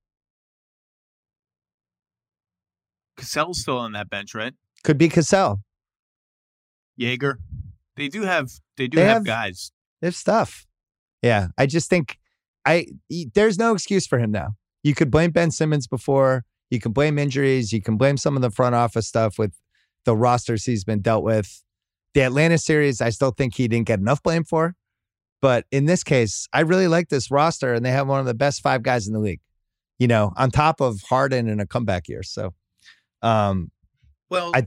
Cassell's 3.16 3.61
still 3.61 3.78
on 3.78 3.92
that 3.92 4.09
bench, 4.11 4.35
right? 4.35 4.54
Could 4.82 4.99
be 4.99 5.09
Cassell. 5.09 5.62
Joerger. 6.99 7.37
They 7.97 8.09
do 8.09 8.23
have 8.23 8.50
they 8.76 8.88
do 8.88 8.97
They 8.97 9.04
have, 9.04 9.18
have- 9.18 9.25
guys. 9.26 9.73
They 10.00 10.06
have 10.09 10.14
stuff. 10.16 10.66
Yeah. 11.23 11.49
I 11.59 11.66
just 11.66 11.88
think 11.90 12.18
I 12.64 12.87
he- 13.09 13.30
there's 13.35 13.59
no 13.59 13.75
excuse 13.75 14.06
for 14.06 14.18
him 14.18 14.30
now. 14.30 14.50
You 14.82 14.94
could 14.94 15.11
blame 15.11 15.30
Ben 15.30 15.50
Simmons 15.50 15.87
before. 15.87 16.44
You 16.70 16.80
can 16.80 16.92
blame 16.92 17.18
injuries. 17.18 17.72
You 17.72 17.82
can 17.82 17.96
blame 17.96 18.16
some 18.16 18.36
of 18.36 18.42
the 18.42 18.50
front 18.50 18.74
office 18.74 19.06
stuff 19.08 19.38
with 19.38 19.52
the 20.04 20.16
rosters 20.16 20.64
he's 20.64 20.84
been 20.84 21.00
dealt 21.00 21.24
with. 21.24 21.62
The 22.14 22.22
Atlanta 22.22 22.58
series, 22.58 23.00
I 23.00 23.10
still 23.10 23.30
think 23.32 23.54
he 23.56 23.68
didn't 23.68 23.86
get 23.86 23.98
enough 24.00 24.22
blame 24.22 24.44
for. 24.44 24.74
But 25.42 25.64
in 25.70 25.86
this 25.86 26.04
case, 26.04 26.46
I 26.52 26.60
really 26.60 26.86
like 26.88 27.08
this 27.08 27.30
roster, 27.30 27.72
and 27.72 27.84
they 27.84 27.90
have 27.92 28.06
one 28.06 28.20
of 28.20 28.26
the 28.26 28.34
best 28.34 28.62
five 28.62 28.82
guys 28.82 29.06
in 29.06 29.12
the 29.12 29.18
league. 29.20 29.40
You 29.98 30.06
know, 30.06 30.32
on 30.36 30.50
top 30.50 30.80
of 30.80 31.00
Harden 31.08 31.48
in 31.48 31.60
a 31.60 31.66
comeback 31.66 32.08
year. 32.08 32.22
So, 32.22 32.54
um, 33.22 33.70
Well, 34.28 34.52
I- 34.54 34.66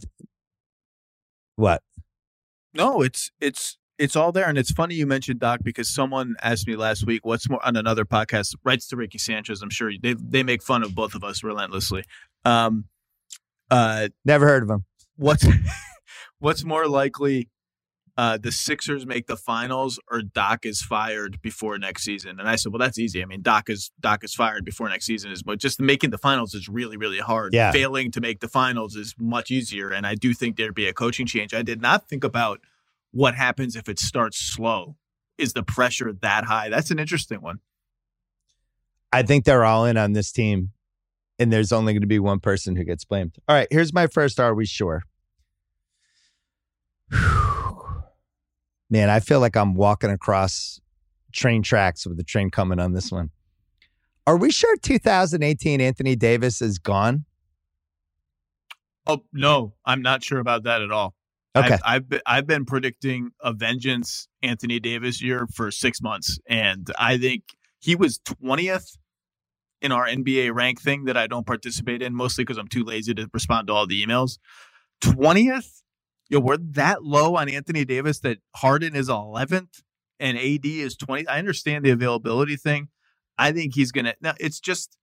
what? 1.56 1.82
no, 2.74 3.02
it's 3.02 3.32
it's 3.40 3.78
it's 4.00 4.16
all 4.16 4.32
there, 4.32 4.48
and 4.48 4.58
it's 4.58 4.72
funny 4.72 4.96
you 4.96 5.06
mentioned 5.08 5.40
Doc 5.40 5.60
because 5.64 5.88
someone 5.94 6.36
asked 6.42 6.68
me 6.68 6.76
last 6.76 7.06
week 7.06 7.26
what's 7.26 7.50
more 7.50 7.64
on 7.66 7.76
another 7.76 8.06
podcast. 8.06 8.56
Rights 8.64 8.88
to 8.88 8.96
Ricky 8.96 9.18
Sanchez. 9.18 9.62
I'm 9.62 9.70
sure 9.70 9.92
they 10.02 10.14
they 10.14 10.44
make 10.44 10.64
fun 10.64 10.84
of 10.84 10.96
both 10.96 11.16
of 11.16 11.24
us 11.24 11.44
relentlessly. 11.44 12.04
Um, 12.46 12.86
uh, 13.72 14.10
Never 14.26 14.46
heard 14.48 14.64
of 14.64 14.70
him. 14.70 14.86
what's 15.16 15.46
what's 16.40 16.64
more 16.64 16.88
likely 16.88 17.50
uh 18.18 18.38
the 18.38 18.52
Sixers 18.52 19.06
make 19.08 19.26
the 19.28 19.36
finals 19.38 20.00
or 20.12 20.22
Doc 20.22 20.66
is 20.66 20.82
fired 20.84 21.42
before 21.42 21.80
next 21.80 22.04
season 22.04 22.40
and 22.40 22.48
I 22.48 22.58
said 22.58 22.72
well 22.72 22.78
that's 22.80 23.00
easy 23.00 23.24
I 23.24 23.26
mean 23.26 23.42
Doc 23.42 23.70
is 23.72 23.90
Doc 24.00 24.24
is 24.24 24.36
fired 24.36 24.64
before 24.66 24.88
next 24.90 25.06
season 25.06 25.32
is 25.32 25.42
but 25.42 25.58
just 25.58 25.80
making 25.80 26.12
the 26.12 26.20
finals 26.20 26.54
is 26.54 26.70
really 26.70 26.96
really 26.96 27.18
hard 27.20 27.54
Yeah. 27.56 27.72
failing 27.72 28.12
to 28.12 28.22
make 28.22 28.40
the 28.40 28.48
finals 28.48 28.96
is 28.96 29.16
much 29.18 29.50
easier 29.50 29.90
and 29.90 30.06
I 30.06 30.14
do 30.14 30.34
think 30.36 30.58
there'd 30.58 30.76
be 30.76 30.88
a 30.88 30.94
coaching 30.94 31.26
change 31.26 31.56
I 31.56 31.64
did 31.64 31.82
not 31.82 32.08
think 32.08 32.24
about 32.24 32.60
what 33.14 33.36
happens 33.36 33.76
if 33.78 33.88
it 33.88 34.00
starts 34.00 34.38
slow 34.38 34.98
is 35.38 35.54
the 35.54 35.64
pressure 35.64 36.12
that 36.22 36.44
high 36.44 36.70
that's 36.70 36.92
an 36.92 37.00
interesting 37.00 37.42
one 37.42 37.60
I 39.14 39.22
think 39.22 39.46
they're 39.46 39.64
all 39.64 39.86
in 39.86 39.96
on 39.96 40.14
this 40.14 40.32
team, 40.32 40.72
and 41.38 41.54
there's 41.54 41.72
only 41.72 41.94
going 41.94 42.02
to 42.02 42.08
be 42.08 42.18
one 42.18 42.40
person 42.40 42.76
who 42.76 42.84
gets 42.84 43.06
blamed. 43.06 43.36
All 43.48 43.56
right, 43.56 43.68
here's 43.70 43.94
my 43.94 44.08
first. 44.08 44.40
Are 44.40 44.56
we 44.56 44.66
sure? 44.66 45.04
Man, 48.90 49.12
I 49.12 49.20
feel 49.20 49.40
like 49.40 49.56
I'm 49.56 49.76
walking 49.76 50.10
across 50.10 50.82
train 51.32 51.62
tracks 51.62 52.08
with 52.08 52.18
the 52.18 52.24
train 52.24 52.50
coming 52.50 52.80
on 52.80 52.94
this 52.94 53.12
one. 53.12 53.30
Are 54.26 54.36
we 54.36 54.52
sure 54.52 54.76
2018 54.78 55.80
Anthony 55.80 56.16
Davis 56.16 56.60
is 56.60 56.80
gone? 56.80 57.26
oh 59.08 59.24
no 59.34 59.74
I'm 59.86 60.02
not 60.02 60.24
sure 60.24 60.40
about 60.40 60.64
that 60.64 60.82
at 60.82 60.92
all 60.92 61.14
Okay. 61.56 61.74
I've, 61.74 61.82
I've 61.84 62.10
been 62.10 62.22
I've 62.26 62.48
been 62.48 62.66
predicting 62.66 63.32
a 63.42 63.54
vengeance 63.54 64.28
Anthony 64.42 64.80
Davis 64.80 65.22
year 65.22 65.48
for 65.54 65.70
six 65.70 66.02
months, 66.02 66.40
and 66.48 66.90
I 66.98 67.18
think 67.18 67.44
he 67.80 67.96
was 67.96 68.20
twentieth 68.20 68.98
in 69.82 69.92
our 69.92 70.08
NBA 70.08 70.54
rank 70.54 70.82
thing 70.82 71.06
that 71.06 71.18
I 71.18 71.28
don't 71.28 71.46
participate 71.46 72.02
in, 72.02 72.16
mostly 72.16 72.44
because 72.44 72.58
I'm 72.58 72.70
too 72.70 72.84
lazy 72.84 73.14
to 73.14 73.30
respond 73.34 73.68
to 73.68 73.74
all 73.74 73.86
the 73.86 74.04
emails. 74.04 74.40
Twentieth, 75.00 75.84
yo, 76.28 76.40
we're 76.40 76.58
that 76.58 77.04
low 77.04 77.36
on 77.36 77.50
Anthony 77.50 77.86
Davis 77.86 78.20
that 78.22 78.40
Harden 78.56 78.96
is 78.96 79.08
eleventh 79.08 79.84
and 80.20 80.38
AD 80.38 80.66
is 80.66 80.96
twenty. 80.96 81.28
I 81.28 81.38
understand 81.38 81.86
the 81.86 81.92
availability 81.92 82.56
thing. 82.56 82.88
I 83.38 83.52
think 83.52 83.76
he's 83.76 83.92
gonna. 83.92 84.16
Now 84.22 84.34
it's 84.40 84.60
just 84.60 84.98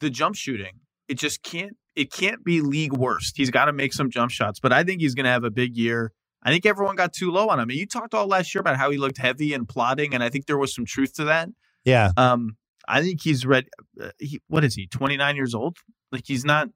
the 0.00 0.10
jump 0.10 0.34
shooting. 0.34 0.80
It 1.06 1.18
just 1.18 1.44
can't. 1.44 1.76
It 1.96 2.12
can't 2.12 2.44
be 2.44 2.60
league 2.60 2.92
worst. 2.92 3.36
He's 3.36 3.50
got 3.50 3.66
to 3.66 3.72
make 3.72 3.92
some 3.92 4.10
jump 4.10 4.30
shots, 4.30 4.58
but 4.60 4.72
I 4.72 4.82
think 4.82 5.00
he's 5.00 5.14
going 5.14 5.24
to 5.24 5.30
have 5.30 5.44
a 5.44 5.50
big 5.50 5.76
year. 5.76 6.12
I 6.42 6.50
think 6.50 6.66
everyone 6.66 6.96
got 6.96 7.12
too 7.12 7.30
low 7.30 7.48
on 7.48 7.58
him. 7.58 7.70
And 7.70 7.78
you 7.78 7.86
talked 7.86 8.14
all 8.14 8.26
last 8.26 8.54
year 8.54 8.60
about 8.60 8.76
how 8.76 8.90
he 8.90 8.98
looked 8.98 9.18
heavy 9.18 9.54
and 9.54 9.68
plodding, 9.68 10.14
and 10.14 10.22
I 10.22 10.28
think 10.28 10.46
there 10.46 10.58
was 10.58 10.74
some 10.74 10.84
truth 10.84 11.14
to 11.14 11.24
that. 11.24 11.48
Yeah. 11.84 12.10
Um, 12.16 12.56
I 12.86 13.02
think 13.02 13.22
he's 13.22 13.46
ready. 13.46 13.68
Uh, 14.00 14.10
he, 14.18 14.40
what 14.48 14.64
is 14.64 14.74
he? 14.74 14.86
Twenty 14.86 15.16
nine 15.16 15.36
years 15.36 15.54
old? 15.54 15.78
Like 16.12 16.24
he's 16.26 16.44
not. 16.44 16.68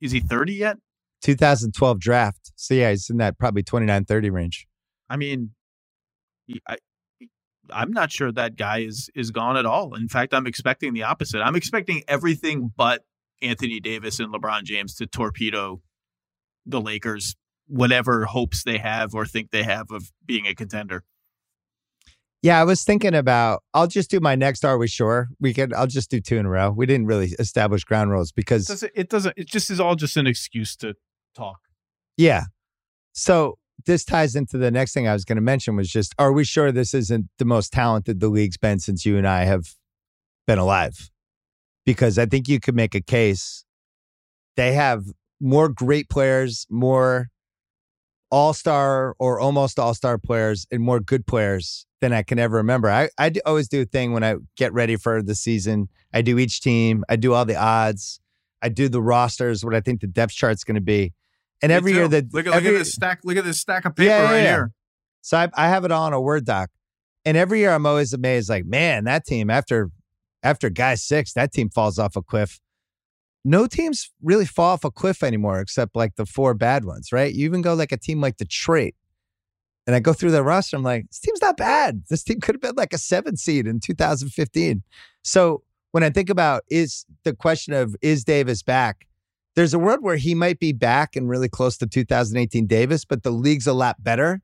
Is 0.00 0.12
he 0.12 0.20
thirty 0.20 0.54
yet? 0.54 0.78
2012 1.22 2.00
draft. 2.00 2.52
So 2.56 2.74
yeah, 2.74 2.90
he's 2.90 3.10
in 3.10 3.18
that 3.18 3.38
probably 3.38 3.62
29 3.62 4.04
30 4.04 4.30
range. 4.30 4.66
I 5.08 5.16
mean, 5.16 5.50
I, 6.66 6.76
I'm 7.72 7.92
not 7.92 8.10
sure 8.10 8.32
that 8.32 8.56
guy 8.56 8.78
is 8.78 9.10
is 9.14 9.30
gone 9.30 9.56
at 9.56 9.66
all. 9.66 9.94
In 9.94 10.08
fact, 10.08 10.34
I'm 10.34 10.46
expecting 10.46 10.94
the 10.94 11.04
opposite. 11.04 11.40
I'm 11.40 11.56
expecting 11.56 12.02
everything 12.08 12.72
but 12.76 13.02
Anthony 13.42 13.80
Davis 13.80 14.20
and 14.20 14.32
LeBron 14.32 14.64
James 14.64 14.94
to 14.96 15.06
torpedo 15.06 15.80
the 16.66 16.80
Lakers, 16.80 17.36
whatever 17.66 18.24
hopes 18.26 18.64
they 18.64 18.78
have 18.78 19.14
or 19.14 19.26
think 19.26 19.50
they 19.50 19.62
have 19.62 19.90
of 19.90 20.10
being 20.24 20.46
a 20.46 20.54
contender. 20.54 21.04
Yeah, 22.42 22.58
I 22.58 22.64
was 22.64 22.84
thinking 22.84 23.14
about 23.14 23.62
I'll 23.74 23.86
just 23.86 24.10
do 24.10 24.18
my 24.18 24.34
next 24.34 24.64
are 24.64 24.78
we 24.78 24.88
sure? 24.88 25.28
We 25.40 25.52
can 25.52 25.74
I'll 25.74 25.86
just 25.86 26.10
do 26.10 26.20
two 26.20 26.38
in 26.38 26.46
a 26.46 26.48
row. 26.50 26.70
We 26.70 26.86
didn't 26.86 27.06
really 27.06 27.34
establish 27.38 27.84
ground 27.84 28.10
rules 28.10 28.32
because 28.32 28.66
doesn't 28.66 28.92
it 28.94 29.10
doesn't 29.10 29.34
it 29.36 29.46
just 29.46 29.70
is 29.70 29.78
all 29.78 29.94
just 29.94 30.16
an 30.16 30.26
excuse 30.26 30.74
to 30.76 30.94
talk. 31.34 31.58
Yeah. 32.16 32.44
So 33.12 33.58
this 33.84 34.04
ties 34.04 34.36
into 34.36 34.56
the 34.56 34.70
next 34.70 34.94
thing 34.94 35.06
I 35.06 35.12
was 35.12 35.24
going 35.24 35.36
to 35.36 35.42
mention 35.42 35.76
was 35.76 35.90
just 35.90 36.14
are 36.18 36.32
we 36.32 36.44
sure 36.44 36.72
this 36.72 36.94
isn't 36.94 37.26
the 37.38 37.44
most 37.44 37.72
talented 37.72 38.20
the 38.20 38.28
league's 38.28 38.56
been 38.56 38.80
since 38.80 39.04
you 39.04 39.18
and 39.18 39.28
I 39.28 39.44
have 39.44 39.74
been 40.46 40.58
alive? 40.58 41.09
Because 41.90 42.18
I 42.18 42.26
think 42.26 42.46
you 42.46 42.60
could 42.60 42.76
make 42.76 42.94
a 42.94 43.00
case 43.00 43.64
they 44.56 44.74
have 44.74 45.02
more 45.40 45.68
great 45.68 46.08
players, 46.08 46.66
more 46.70 47.30
all-star 48.30 49.16
or 49.18 49.40
almost 49.40 49.78
all-star 49.78 50.18
players 50.18 50.66
and 50.70 50.80
more 50.82 51.00
good 51.00 51.26
players 51.26 51.86
than 52.00 52.12
I 52.12 52.22
can 52.22 52.38
ever 52.38 52.58
remember. 52.58 52.88
I 52.88 53.08
I 53.18 53.32
always 53.44 53.66
do 53.66 53.82
a 53.82 53.84
thing 53.84 54.12
when 54.12 54.22
I 54.22 54.36
get 54.56 54.72
ready 54.72 54.94
for 54.94 55.20
the 55.20 55.34
season. 55.34 55.88
I 56.14 56.22
do 56.22 56.38
each 56.38 56.60
team, 56.60 57.02
I 57.08 57.16
do 57.16 57.34
all 57.34 57.44
the 57.44 57.56
odds, 57.56 58.20
I 58.62 58.68
do 58.68 58.88
the 58.88 59.02
rosters, 59.02 59.64
what 59.64 59.74
I 59.74 59.80
think 59.80 60.00
the 60.00 60.06
depth 60.06 60.32
chart's 60.32 60.62
going 60.62 60.76
to 60.76 60.80
be. 60.80 61.12
And 61.60 61.72
every 61.72 61.92
year 61.92 62.06
that 62.06 62.32
look 62.32 62.46
at 62.46 62.54
every, 62.54 62.76
at 62.76 62.78
this 62.78 62.92
stack 62.92 63.20
look 63.24 63.36
at 63.36 63.44
this 63.44 63.58
stack 63.58 63.84
of 63.84 63.96
paper 63.96 64.10
Yeah, 64.10 64.18
yeah, 64.18 64.30
right 64.30 64.36
yeah. 64.36 64.50
here. 64.50 64.70
So 65.22 65.38
I, 65.38 65.48
I 65.54 65.68
have 65.68 65.84
it 65.84 65.90
all 65.90 66.04
on 66.04 66.12
a 66.12 66.20
Word 66.20 66.44
doc, 66.44 66.70
and 67.24 67.36
every 67.36 67.58
year 67.58 67.72
I'm 67.72 67.84
always 67.84 68.12
amazed. 68.12 68.48
Like, 68.48 68.64
man, 68.64 69.04
that 69.04 69.24
team 69.26 69.50
after 69.50 69.90
after 70.42 70.70
guy 70.70 70.94
six, 70.94 71.32
that 71.34 71.52
team 71.52 71.70
falls 71.70 71.98
off 71.98 72.16
a 72.16 72.22
cliff. 72.22 72.60
No 73.44 73.66
teams 73.66 74.10
really 74.22 74.44
fall 74.44 74.72
off 74.72 74.84
a 74.84 74.90
cliff 74.90 75.22
anymore, 75.22 75.60
except 75.60 75.96
like 75.96 76.16
the 76.16 76.26
four 76.26 76.54
bad 76.54 76.84
ones, 76.84 77.10
right? 77.12 77.32
You 77.32 77.46
even 77.46 77.62
go 77.62 77.74
like 77.74 77.92
a 77.92 77.96
team 77.96 78.20
like 78.20 78.36
Detroit, 78.36 78.94
and 79.86 79.96
I 79.96 80.00
go 80.00 80.12
through 80.12 80.30
their 80.30 80.42
roster. 80.42 80.76
I'm 80.76 80.82
like, 80.82 81.08
this 81.08 81.20
team's 81.20 81.40
not 81.40 81.56
bad. 81.56 82.04
This 82.10 82.22
team 82.22 82.40
could 82.40 82.54
have 82.54 82.62
been 82.62 82.74
like 82.76 82.92
a 82.92 82.98
seven 82.98 83.36
seed 83.36 83.66
in 83.66 83.80
2015. 83.80 84.82
So 85.22 85.62
when 85.92 86.04
I 86.04 86.10
think 86.10 86.30
about 86.30 86.62
is 86.70 87.06
the 87.24 87.34
question 87.34 87.72
of 87.72 87.96
is 88.02 88.24
Davis 88.24 88.62
back? 88.62 89.06
There's 89.56 89.74
a 89.74 89.78
world 89.78 90.02
where 90.02 90.16
he 90.16 90.34
might 90.34 90.60
be 90.60 90.72
back 90.72 91.16
and 91.16 91.28
really 91.28 91.48
close 91.48 91.76
to 91.78 91.86
2018 91.86 92.66
Davis, 92.66 93.04
but 93.04 93.22
the 93.22 93.30
league's 93.30 93.66
a 93.66 93.72
lot 93.72 94.02
better. 94.02 94.42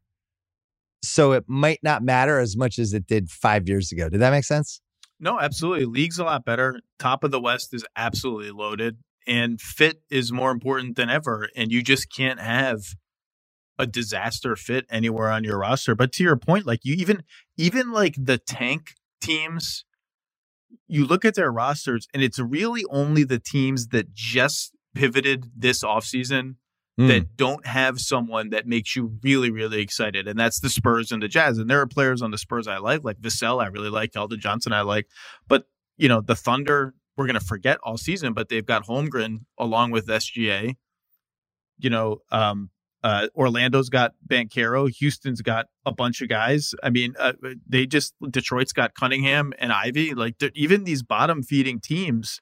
So 1.03 1.33
it 1.33 1.45
might 1.47 1.79
not 1.83 2.03
matter 2.03 2.41
as 2.41 2.57
much 2.57 2.79
as 2.79 2.93
it 2.93 3.07
did 3.07 3.31
five 3.31 3.69
years 3.69 3.93
ago. 3.93 4.09
Did 4.09 4.21
that 4.21 4.31
make 4.31 4.45
sense? 4.45 4.81
No, 5.19 5.41
absolutely. 5.41 5.87
League's 5.87 6.19
a 6.19 6.25
lot 6.25 6.45
better. 6.45 6.81
Top 6.99 7.25
of 7.25 7.31
the 7.31 7.41
West 7.41 7.73
is 7.75 7.85
absolutely 7.97 8.51
loaded. 8.51 8.99
and 9.27 9.61
fit 9.61 10.03
is 10.09 10.31
more 10.33 10.53
important 10.53 10.95
than 10.97 11.11
ever. 11.11 11.49
And 11.57 11.73
you 11.73 11.83
just 11.83 12.13
can't 12.15 12.39
have 12.39 12.79
a 13.79 13.87
disaster 13.87 14.55
fit 14.57 14.87
anywhere 14.89 15.31
on 15.31 15.43
your 15.45 15.59
roster. 15.59 15.95
But 15.97 16.13
to 16.13 16.23
your 16.23 16.37
point, 16.37 16.65
like 16.67 16.81
you 16.85 16.95
even 16.95 17.25
even 17.57 17.91
like 17.93 18.15
the 18.17 18.39
tank 18.39 18.95
teams, 19.21 19.85
you 20.87 21.05
look 21.07 21.25
at 21.25 21.35
their 21.35 21.51
rosters 21.51 22.07
and 22.15 22.23
it's 22.23 22.39
really 22.39 22.85
only 22.91 23.25
the 23.25 23.39
teams 23.41 23.89
that 23.89 24.15
just 24.15 24.73
pivoted 24.95 25.51
this 25.57 25.83
offseason 25.83 26.55
mm. 26.99 27.09
that 27.09 27.37
don't 27.37 27.67
have 27.67 28.01
someone 28.01 28.51
that 28.51 28.67
makes 28.67 28.97
you 28.97 29.19
really, 29.23 29.51
really 29.51 29.81
excited. 29.81 30.27
And 30.29 30.39
that's 30.39 30.61
the 30.61 30.71
Spurs 30.71 31.13
and 31.13 31.23
the 31.23 31.29
Jazz. 31.29 31.59
And 31.59 31.69
there 31.69 31.81
are 31.81 31.87
players 31.87 32.23
on 32.23 32.31
the 32.31 32.39
Spurs 32.39 32.67
I 32.67 32.79
like, 32.79 33.05
like 33.05 33.21
Vassell, 33.21 33.63
I 33.63 33.69
really 33.69 33.91
like, 33.91 34.13
Keldon 34.13 34.39
Johnson, 34.39 34.73
I 34.73 34.83
like. 34.83 35.07
But, 35.49 35.65
you 35.97 36.09
know, 36.09 36.21
the 36.21 36.37
Thunder, 36.37 36.95
we're 37.17 37.27
going 37.27 37.39
to 37.39 37.45
forget 37.45 37.79
all 37.83 37.97
season, 37.97 38.33
but 38.33 38.49
they've 38.49 38.67
got 38.67 38.87
Holmgren 38.87 39.45
along 39.59 39.91
with 39.91 40.07
SGA. 40.07 40.77
You 41.79 41.91
know, 41.91 42.19
um, 42.31 42.71
uh, 43.03 43.29
Orlando's 43.37 43.89
got 43.89 44.13
Banchero. 44.27 44.91
Houston's 44.91 45.43
got 45.43 45.67
a 45.85 45.93
bunch 45.93 46.23
of 46.23 46.29
guys. 46.29 46.75
I 46.83 46.91
mean, 46.91 47.15
uh, 47.19 47.35
they 47.67 47.87
just 47.87 48.15
Detroit's 48.31 48.73
got 48.73 48.95
Cunningham 48.95 49.53
and 49.59 49.73
Ivey. 49.73 50.15
Like 50.15 50.37
even 50.55 50.85
these 50.85 51.03
bottom 51.03 51.43
feeding 51.43 51.79
teams 51.79 52.41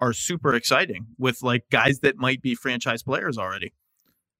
are 0.00 0.12
super 0.12 0.54
exciting 0.54 1.08
with 1.18 1.42
like 1.42 1.64
guys 1.70 2.00
that 2.00 2.16
might 2.16 2.40
be 2.40 2.54
franchise 2.54 3.02
players 3.02 3.36
already. 3.36 3.74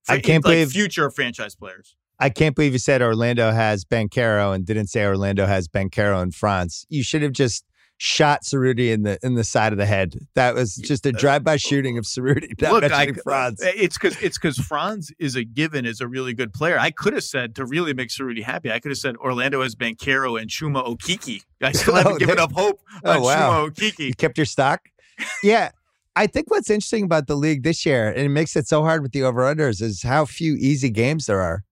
I 0.09 0.19
can't 0.19 0.45
like 0.45 0.53
believe 0.53 0.73
future 0.73 1.11
franchise 1.11 1.55
players. 1.55 1.97
I 2.19 2.29
can't 2.29 2.55
believe 2.55 2.73
you 2.73 2.79
said 2.79 3.01
Orlando 3.01 3.51
has 3.51 3.85
Banchero 3.85 4.55
and 4.55 4.67
didn't 4.67 4.89
say 4.89 5.05
Orlando 5.07 5.47
has 5.47 5.69
Banchero 5.69 6.23
in 6.23 6.33
Franz. 6.33 6.85
You 6.91 7.03
should 7.03 7.23
have 7.23 7.33
just 7.33 7.65
shot 7.97 8.43
Cerruti 8.45 8.93
in 8.93 9.03
the 9.03 9.19
in 9.23 9.35
the 9.35 9.45
side 9.45 9.73
of 9.73 9.79
the 9.79 9.87
head. 9.87 10.15
That 10.35 10.55
was 10.55 10.75
just 10.77 11.05
a 11.05 11.13
drive-by 11.13 11.57
shooting 11.57 11.99
of 11.99 12.05
Cerruti. 12.05 12.61
Look, 12.71 12.85
I, 12.85 13.13
Franz. 13.13 13.61
It's 13.65 13.97
because 13.97 14.21
it's 14.23 14.39
because 14.39 14.59
Franz 14.59 15.13
is 15.19 15.37
a 15.37 15.45
given, 15.45 15.85
is 15.87 16.01
a 16.01 16.09
really 16.09 16.35
good 16.35 16.53
player. 16.53 16.79
I 16.79 16.91
could 16.91 17.13
have 17.13 17.25
said 17.25 17.55
to 17.57 17.65
really 17.65 17.95
make 17.95 18.09
Cerruti 18.09 18.43
happy. 18.43 18.73
I 18.73 18.81
could 18.81 18.91
have 18.91 18.99
said 18.99 19.17
Orlando 19.17 19.63
has 19.63 19.75
Banchero 19.75 20.41
and 20.41 20.51
Chuma 20.51 20.87
Okeke. 20.87 21.43
I 21.63 21.73
still 21.73 21.95
oh, 21.95 21.97
haven't 21.99 22.13
oh, 22.15 22.19
given 22.19 22.39
up 22.39 22.53
hope 22.53 22.81
oh, 23.05 23.13
on 23.13 23.23
wow. 23.23 23.69
Chuma 23.69 23.71
Okeke. 23.71 23.99
You 23.99 24.15
kept 24.15 24.39
your 24.39 24.47
stock. 24.47 24.81
Yeah. 25.43 25.71
I 26.17 26.27
think 26.27 26.51
what's 26.51 26.71
interesting 26.71 27.05
about 27.05 27.27
the 27.27 27.37
league 27.37 27.63
this 27.63 27.87
year, 27.87 28.09
and 28.09 28.19
it 28.19 28.29
makes 28.31 28.57
it 28.57 28.67
so 28.67 28.83
hard 28.83 29.03
with 29.03 29.13
the 29.13 29.23
over-unders, 29.23 29.81
is 29.81 30.03
how 30.03 30.25
few 30.25 30.55
easy 30.55 30.91
games 30.91 31.27
there 31.27 31.41
are. 31.41 31.63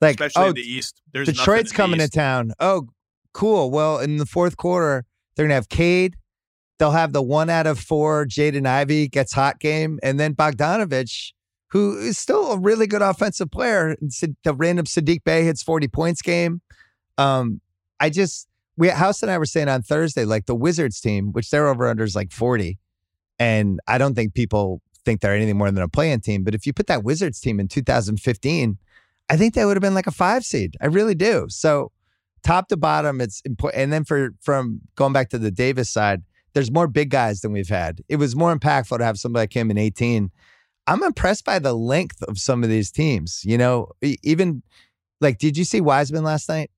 Like, 0.00 0.20
Especially 0.20 0.48
oh, 0.48 0.52
the 0.52 0.60
East. 0.60 1.00
There's 1.12 1.26
Detroit's 1.26 1.72
coming 1.72 1.98
to 1.98 2.08
town. 2.08 2.52
Oh, 2.60 2.88
cool. 3.32 3.70
Well, 3.70 3.98
in 3.98 4.18
the 4.18 4.26
fourth 4.26 4.56
quarter, 4.56 5.04
they're 5.34 5.46
gonna 5.46 5.54
have 5.54 5.68
Cade. 5.68 6.16
They'll 6.78 6.90
have 6.90 7.12
the 7.12 7.22
one 7.22 7.50
out 7.50 7.66
of 7.66 7.78
four 7.78 8.26
Jaden 8.26 8.66
Ivey 8.66 9.08
gets 9.08 9.32
hot 9.32 9.60
game, 9.60 9.98
and 10.02 10.18
then 10.18 10.34
Bogdanovich, 10.34 11.32
who 11.70 11.96
is 11.98 12.18
still 12.18 12.52
a 12.52 12.58
really 12.58 12.86
good 12.86 13.02
offensive 13.02 13.50
player. 13.50 13.96
The 14.00 14.54
random 14.54 14.86
Saddiq 14.86 15.24
Bey 15.24 15.44
hits 15.44 15.62
40 15.62 15.88
points 15.88 16.22
game. 16.22 16.60
Um, 17.16 17.60
I 18.00 18.10
just 18.10 18.48
we 18.76 18.88
House 18.88 19.22
and 19.22 19.30
I 19.30 19.38
were 19.38 19.46
saying 19.46 19.68
on 19.68 19.82
Thursday, 19.82 20.24
like 20.24 20.46
the 20.46 20.54
Wizards 20.54 21.00
team, 21.00 21.32
which 21.32 21.50
their 21.50 21.68
over 21.68 21.86
under 21.88 22.04
is 22.04 22.16
like 22.16 22.32
40. 22.32 22.78
And 23.38 23.80
I 23.86 23.98
don't 23.98 24.14
think 24.14 24.34
people 24.34 24.80
think 25.04 25.20
they're 25.20 25.34
anything 25.34 25.58
more 25.58 25.70
than 25.70 25.82
a 25.82 25.88
playing 25.88 26.20
team. 26.20 26.44
But 26.44 26.54
if 26.54 26.66
you 26.66 26.72
put 26.72 26.86
that 26.86 27.04
Wizards 27.04 27.40
team 27.40 27.60
in 27.60 27.68
2015, 27.68 28.78
I 29.28 29.36
think 29.36 29.54
they 29.54 29.64
would 29.64 29.76
have 29.76 29.82
been 29.82 29.94
like 29.94 30.06
a 30.06 30.12
five 30.12 30.44
seed. 30.44 30.76
I 30.80 30.86
really 30.86 31.14
do. 31.14 31.46
So 31.48 31.92
top 32.42 32.68
to 32.68 32.76
bottom, 32.76 33.20
it's 33.20 33.40
important. 33.44 33.82
And 33.82 33.92
then 33.92 34.04
for 34.04 34.30
from 34.40 34.80
going 34.96 35.12
back 35.12 35.30
to 35.30 35.38
the 35.38 35.50
Davis 35.50 35.90
side, 35.90 36.22
there's 36.52 36.70
more 36.70 36.86
big 36.86 37.10
guys 37.10 37.40
than 37.40 37.52
we've 37.52 37.68
had. 37.68 38.00
It 38.08 38.16
was 38.16 38.36
more 38.36 38.56
impactful 38.56 38.98
to 38.98 39.04
have 39.04 39.18
somebody 39.18 39.42
like 39.42 39.56
him 39.56 39.70
in 39.70 39.78
18. 39.78 40.30
I'm 40.86 41.02
impressed 41.02 41.44
by 41.44 41.58
the 41.58 41.74
length 41.74 42.22
of 42.24 42.38
some 42.38 42.62
of 42.62 42.68
these 42.68 42.90
teams. 42.90 43.42
You 43.44 43.58
know, 43.58 43.88
even 44.02 44.62
like, 45.20 45.38
did 45.38 45.56
you 45.56 45.64
see 45.64 45.80
Wiseman 45.80 46.22
last 46.22 46.48
night? 46.48 46.70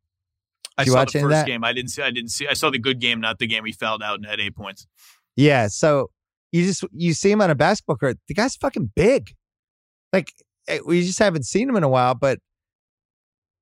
Did 0.79 0.89
I 0.89 0.93
saw 0.93 1.05
the 1.05 1.21
first 1.21 1.47
game. 1.47 1.65
I 1.65 1.73
didn't 1.73 1.91
see. 1.91 2.03
I 2.03 2.11
didn't 2.11 2.31
see. 2.31 2.47
I 2.47 2.53
saw 2.53 2.71
the 2.71 2.79
good 2.79 3.01
game, 3.01 3.21
not 3.21 3.39
the 3.39 3.47
game 3.47 3.65
he 3.65 3.73
fouled 3.73 4.03
out 4.03 4.17
and 4.17 4.27
had 4.27 4.41
eight 4.41 4.55
points. 4.55 4.87
Yeah. 5.35 5.69
So 5.69 6.11
you 6.53 6.65
just 6.65 6.85
you 6.93 7.13
see 7.13 7.31
him 7.31 7.41
on 7.41 7.51
a 7.51 7.55
basketball 7.55 7.97
court. 7.97 8.19
The 8.29 8.35
guy's 8.35 8.57
fucking 8.57 8.93
big. 8.95 9.35
Like 10.13 10.33
eh, 10.69 10.79
we 10.87 11.03
just 11.03 11.19
haven't 11.19 11.45
seen 11.45 11.69
him 11.69 11.77
in 11.77 11.83
a 11.83 11.89
while, 11.89 12.15
but 12.15 12.39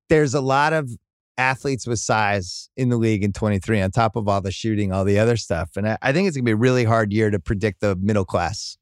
there's 0.08 0.34
a 0.34 0.40
lot 0.40 0.72
of 0.72 0.90
athletes 1.36 1.86
with 1.86 1.98
size 1.98 2.68
in 2.76 2.90
the 2.90 2.96
league 2.96 3.24
in 3.24 3.32
23 3.32 3.80
on 3.80 3.90
top 3.90 4.16
of 4.16 4.28
all 4.28 4.40
the 4.40 4.52
shooting, 4.52 4.92
all 4.92 5.04
the 5.04 5.18
other 5.18 5.36
stuff. 5.36 5.70
And 5.76 5.88
I, 5.88 5.98
I 6.02 6.12
think 6.12 6.28
it's 6.28 6.36
gonna 6.36 6.44
be 6.44 6.52
a 6.52 6.56
really 6.56 6.84
hard 6.84 7.12
year 7.12 7.30
to 7.30 7.38
predict 7.38 7.80
the 7.80 7.96
middle 7.96 8.24
class. 8.24 8.76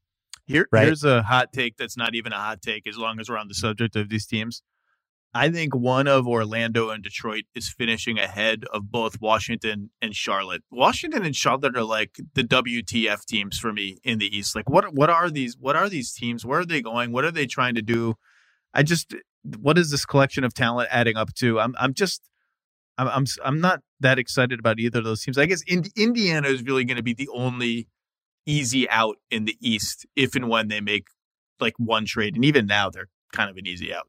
Here, 0.45 0.67
right? 0.73 0.85
here's 0.85 1.05
a 1.05 1.23
hot 1.23 1.53
take 1.53 1.77
that's 1.77 1.95
not 1.95 2.15
even 2.15 2.33
a 2.33 2.37
hot 2.37 2.61
take 2.61 2.85
as 2.85 2.97
long 2.97 3.19
as 3.19 3.29
we're 3.29 3.37
on 3.37 3.47
the 3.47 3.53
subject 3.53 3.95
of 3.95 4.09
these 4.09 4.25
teams. 4.25 4.61
I 5.35 5.49
think 5.49 5.75
one 5.75 6.07
of 6.07 6.27
Orlando 6.27 6.89
and 6.89 7.03
Detroit 7.03 7.45
is 7.55 7.73
finishing 7.75 8.19
ahead 8.19 8.65
of 8.71 8.91
both 8.91 9.19
Washington 9.19 9.89
and 9.99 10.15
Charlotte. 10.15 10.61
Washington 10.69 11.25
and 11.25 11.35
Charlotte 11.35 11.75
are 11.75 11.83
like 11.83 12.17
the 12.35 12.43
WTF 12.43 13.25
teams 13.25 13.57
for 13.57 13.73
me 13.73 13.97
in 14.03 14.19
the 14.19 14.35
East. 14.35 14.55
Like 14.55 14.69
what 14.69 14.93
what 14.93 15.09
are 15.09 15.31
these 15.31 15.57
what 15.59 15.75
are 15.75 15.89
these 15.89 16.13
teams? 16.13 16.45
Where 16.45 16.59
are 16.59 16.65
they 16.65 16.81
going? 16.81 17.11
What 17.11 17.25
are 17.25 17.31
they 17.31 17.47
trying 17.47 17.73
to 17.75 17.81
do? 17.81 18.13
I 18.75 18.83
just 18.83 19.15
what 19.57 19.77
is 19.77 19.89
this 19.89 20.05
collection 20.05 20.43
of 20.43 20.53
talent 20.53 20.89
adding 20.91 21.17
up 21.17 21.33
to? 21.35 21.59
I'm 21.59 21.73
I'm 21.79 21.95
just 21.95 22.21
I'm 22.99 23.07
I'm 23.07 23.25
I'm 23.43 23.59
not 23.59 23.81
that 24.01 24.19
excited 24.19 24.59
about 24.59 24.79
either 24.79 24.99
of 24.99 25.05
those 25.05 25.23
teams. 25.23 25.39
I 25.39 25.47
guess 25.47 25.63
in, 25.65 25.85
Indiana 25.95 26.47
is 26.47 26.61
really 26.63 26.85
going 26.85 26.97
to 26.97 27.03
be 27.03 27.13
the 27.13 27.29
only 27.33 27.87
easy 28.45 28.87
out 28.89 29.17
in 29.31 29.45
the 29.45 29.57
East 29.61 30.05
if 30.15 30.35
and 30.35 30.47
when 30.47 30.67
they 30.67 30.81
make 30.81 31.07
like 31.59 31.73
one 31.77 32.05
trade, 32.05 32.35
and 32.35 32.45
even 32.45 32.67
now 32.67 32.91
they're 32.91 33.09
kind 33.31 33.49
of 33.49 33.57
an 33.57 33.65
easy 33.65 33.93
out. 33.93 34.07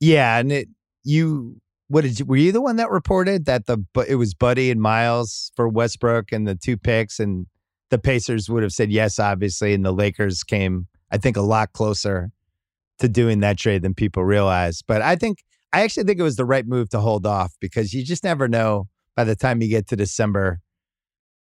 Yeah, 0.00 0.38
and 0.38 0.52
it 0.52 0.68
you 1.04 1.60
what 1.88 2.02
did 2.02 2.18
you 2.18 2.26
were 2.26 2.36
you 2.36 2.52
the 2.52 2.60
one 2.60 2.76
that 2.76 2.90
reported 2.90 3.44
that 3.46 3.66
the 3.66 3.78
it 4.08 4.16
was 4.16 4.34
Buddy 4.34 4.70
and 4.70 4.80
Miles 4.80 5.52
for 5.54 5.68
Westbrook 5.68 6.32
and 6.32 6.46
the 6.46 6.56
two 6.56 6.76
picks 6.76 7.20
and 7.20 7.46
the 7.90 7.98
Pacers 7.98 8.48
would 8.50 8.64
have 8.64 8.72
said 8.72 8.90
yes 8.90 9.18
obviously 9.18 9.72
and 9.72 9.84
the 9.84 9.92
Lakers 9.92 10.42
came 10.42 10.88
I 11.12 11.18
think 11.18 11.36
a 11.36 11.42
lot 11.42 11.72
closer 11.72 12.30
to 12.98 13.08
doing 13.08 13.40
that 13.40 13.58
trade 13.58 13.82
than 13.82 13.94
people 13.94 14.24
realize. 14.24 14.82
But 14.82 15.02
I 15.02 15.16
think 15.16 15.44
I 15.72 15.82
actually 15.82 16.04
think 16.04 16.18
it 16.18 16.24
was 16.24 16.36
the 16.36 16.44
right 16.44 16.66
move 16.66 16.88
to 16.90 17.00
hold 17.00 17.26
off 17.26 17.54
because 17.60 17.92
you 17.92 18.04
just 18.04 18.24
never 18.24 18.48
know 18.48 18.88
by 19.14 19.24
the 19.24 19.36
time 19.36 19.62
you 19.62 19.68
get 19.68 19.86
to 19.88 19.96
December 19.96 20.60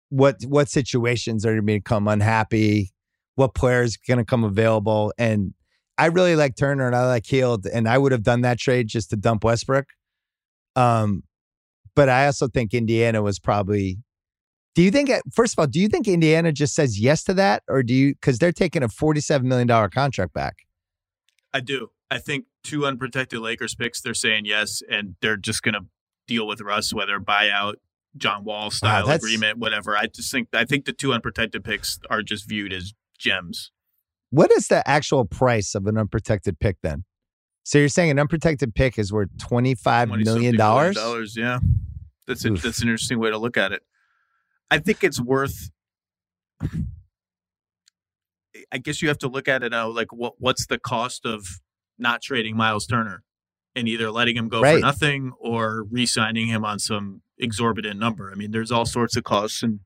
what 0.09 0.37
what 0.47 0.69
situations 0.69 1.45
are 1.45 1.49
going 1.49 1.57
to 1.57 1.65
become 1.65 2.07
unhappy, 2.07 2.91
what 3.35 3.53
players 3.53 3.97
going 3.97 4.19
to 4.19 4.25
come 4.25 4.43
available 4.43 5.13
and 5.17 5.53
I 5.97 6.07
really 6.07 6.35
like 6.35 6.55
Turner 6.55 6.87
and 6.87 6.95
I 6.95 7.05
like 7.05 7.25
Hield, 7.25 7.65
and 7.65 7.87
I 7.87 7.97
would 7.97 8.11
have 8.11 8.23
done 8.23 8.41
that 8.41 8.59
trade 8.59 8.87
just 8.87 9.09
to 9.11 9.15
dump 9.15 9.43
Westbrook. 9.43 9.85
Um, 10.75 11.23
but 11.95 12.09
I 12.09 12.25
also 12.25 12.47
think 12.47 12.73
Indiana 12.73 13.21
was 13.21 13.39
probably. 13.39 13.99
Do 14.75 14.81
you 14.81 14.89
think? 14.89 15.11
First 15.31 15.53
of 15.53 15.59
all, 15.59 15.67
do 15.67 15.79
you 15.79 15.87
think 15.87 16.07
Indiana 16.07 16.51
just 16.51 16.73
says 16.73 16.99
yes 16.99 17.23
to 17.25 17.33
that, 17.35 17.61
or 17.67 17.83
do 17.83 17.93
you? 17.93 18.15
Because 18.15 18.39
they're 18.39 18.51
taking 18.51 18.81
a 18.81 18.89
forty-seven 18.89 19.47
million 19.47 19.67
dollar 19.67 19.89
contract 19.89 20.33
back. 20.33 20.65
I 21.53 21.59
do. 21.59 21.91
I 22.09 22.17
think 22.17 22.45
two 22.63 22.85
unprotected 22.85 23.39
Lakers 23.39 23.75
picks. 23.75 24.01
They're 24.01 24.15
saying 24.15 24.45
yes, 24.45 24.81
and 24.89 25.15
they're 25.21 25.37
just 25.37 25.61
going 25.61 25.75
to 25.75 25.85
deal 26.27 26.47
with 26.47 26.61
Russ, 26.61 26.91
whether 26.93 27.19
buyout, 27.19 27.75
John 28.17 28.43
Wall 28.43 28.71
style 28.71 29.07
wow, 29.07 29.13
agreement, 29.13 29.59
whatever. 29.59 29.95
I 29.95 30.07
just 30.07 30.31
think 30.31 30.47
I 30.53 30.65
think 30.65 30.85
the 30.85 30.93
two 30.93 31.13
unprotected 31.13 31.63
picks 31.63 31.99
are 32.09 32.23
just 32.23 32.49
viewed 32.49 32.73
as 32.73 32.93
gems. 33.19 33.71
What 34.33 34.51
is 34.51 34.67
the 34.67 34.81
actual 34.89 35.25
price 35.25 35.75
of 35.75 35.85
an 35.85 35.95
unprotected 35.95 36.59
pick 36.59 36.77
then? 36.81 37.03
So 37.61 37.77
you're 37.77 37.87
saying 37.87 38.09
an 38.09 38.17
unprotected 38.17 38.73
pick 38.73 38.97
is 38.97 39.13
worth 39.13 39.29
twenty 39.37 39.75
five 39.75 40.09
million 40.09 40.57
dollars? 40.57 40.95
Dollars, 40.95 41.37
yeah. 41.37 41.59
That's 42.25 42.43
a, 42.43 42.49
that's 42.49 42.81
an 42.81 42.87
interesting 42.87 43.19
way 43.19 43.29
to 43.29 43.37
look 43.37 43.57
at 43.57 43.71
it. 43.71 43.83
I 44.71 44.79
think 44.79 45.03
it's 45.03 45.21
worth. 45.21 45.69
I 48.71 48.79
guess 48.79 49.03
you 49.03 49.07
have 49.09 49.19
to 49.19 49.27
look 49.27 49.47
at 49.47 49.61
it 49.61 49.69
now. 49.69 49.87
Like, 49.89 50.11
what 50.11 50.33
what's 50.39 50.65
the 50.65 50.79
cost 50.79 51.27
of 51.27 51.45
not 51.99 52.23
trading 52.23 52.57
Miles 52.57 52.87
Turner 52.87 53.21
and 53.75 53.87
either 53.87 54.09
letting 54.09 54.35
him 54.35 54.49
go 54.49 54.61
right. 54.61 54.77
for 54.77 54.79
nothing 54.79 55.33
or 55.39 55.83
re-signing 55.91 56.47
him 56.47 56.65
on 56.65 56.79
some 56.79 57.21
exorbitant 57.37 57.99
number? 57.99 58.31
I 58.31 58.35
mean, 58.35 58.49
there's 58.49 58.71
all 58.71 58.87
sorts 58.87 59.15
of 59.15 59.23
costs 59.23 59.61
and 59.61 59.81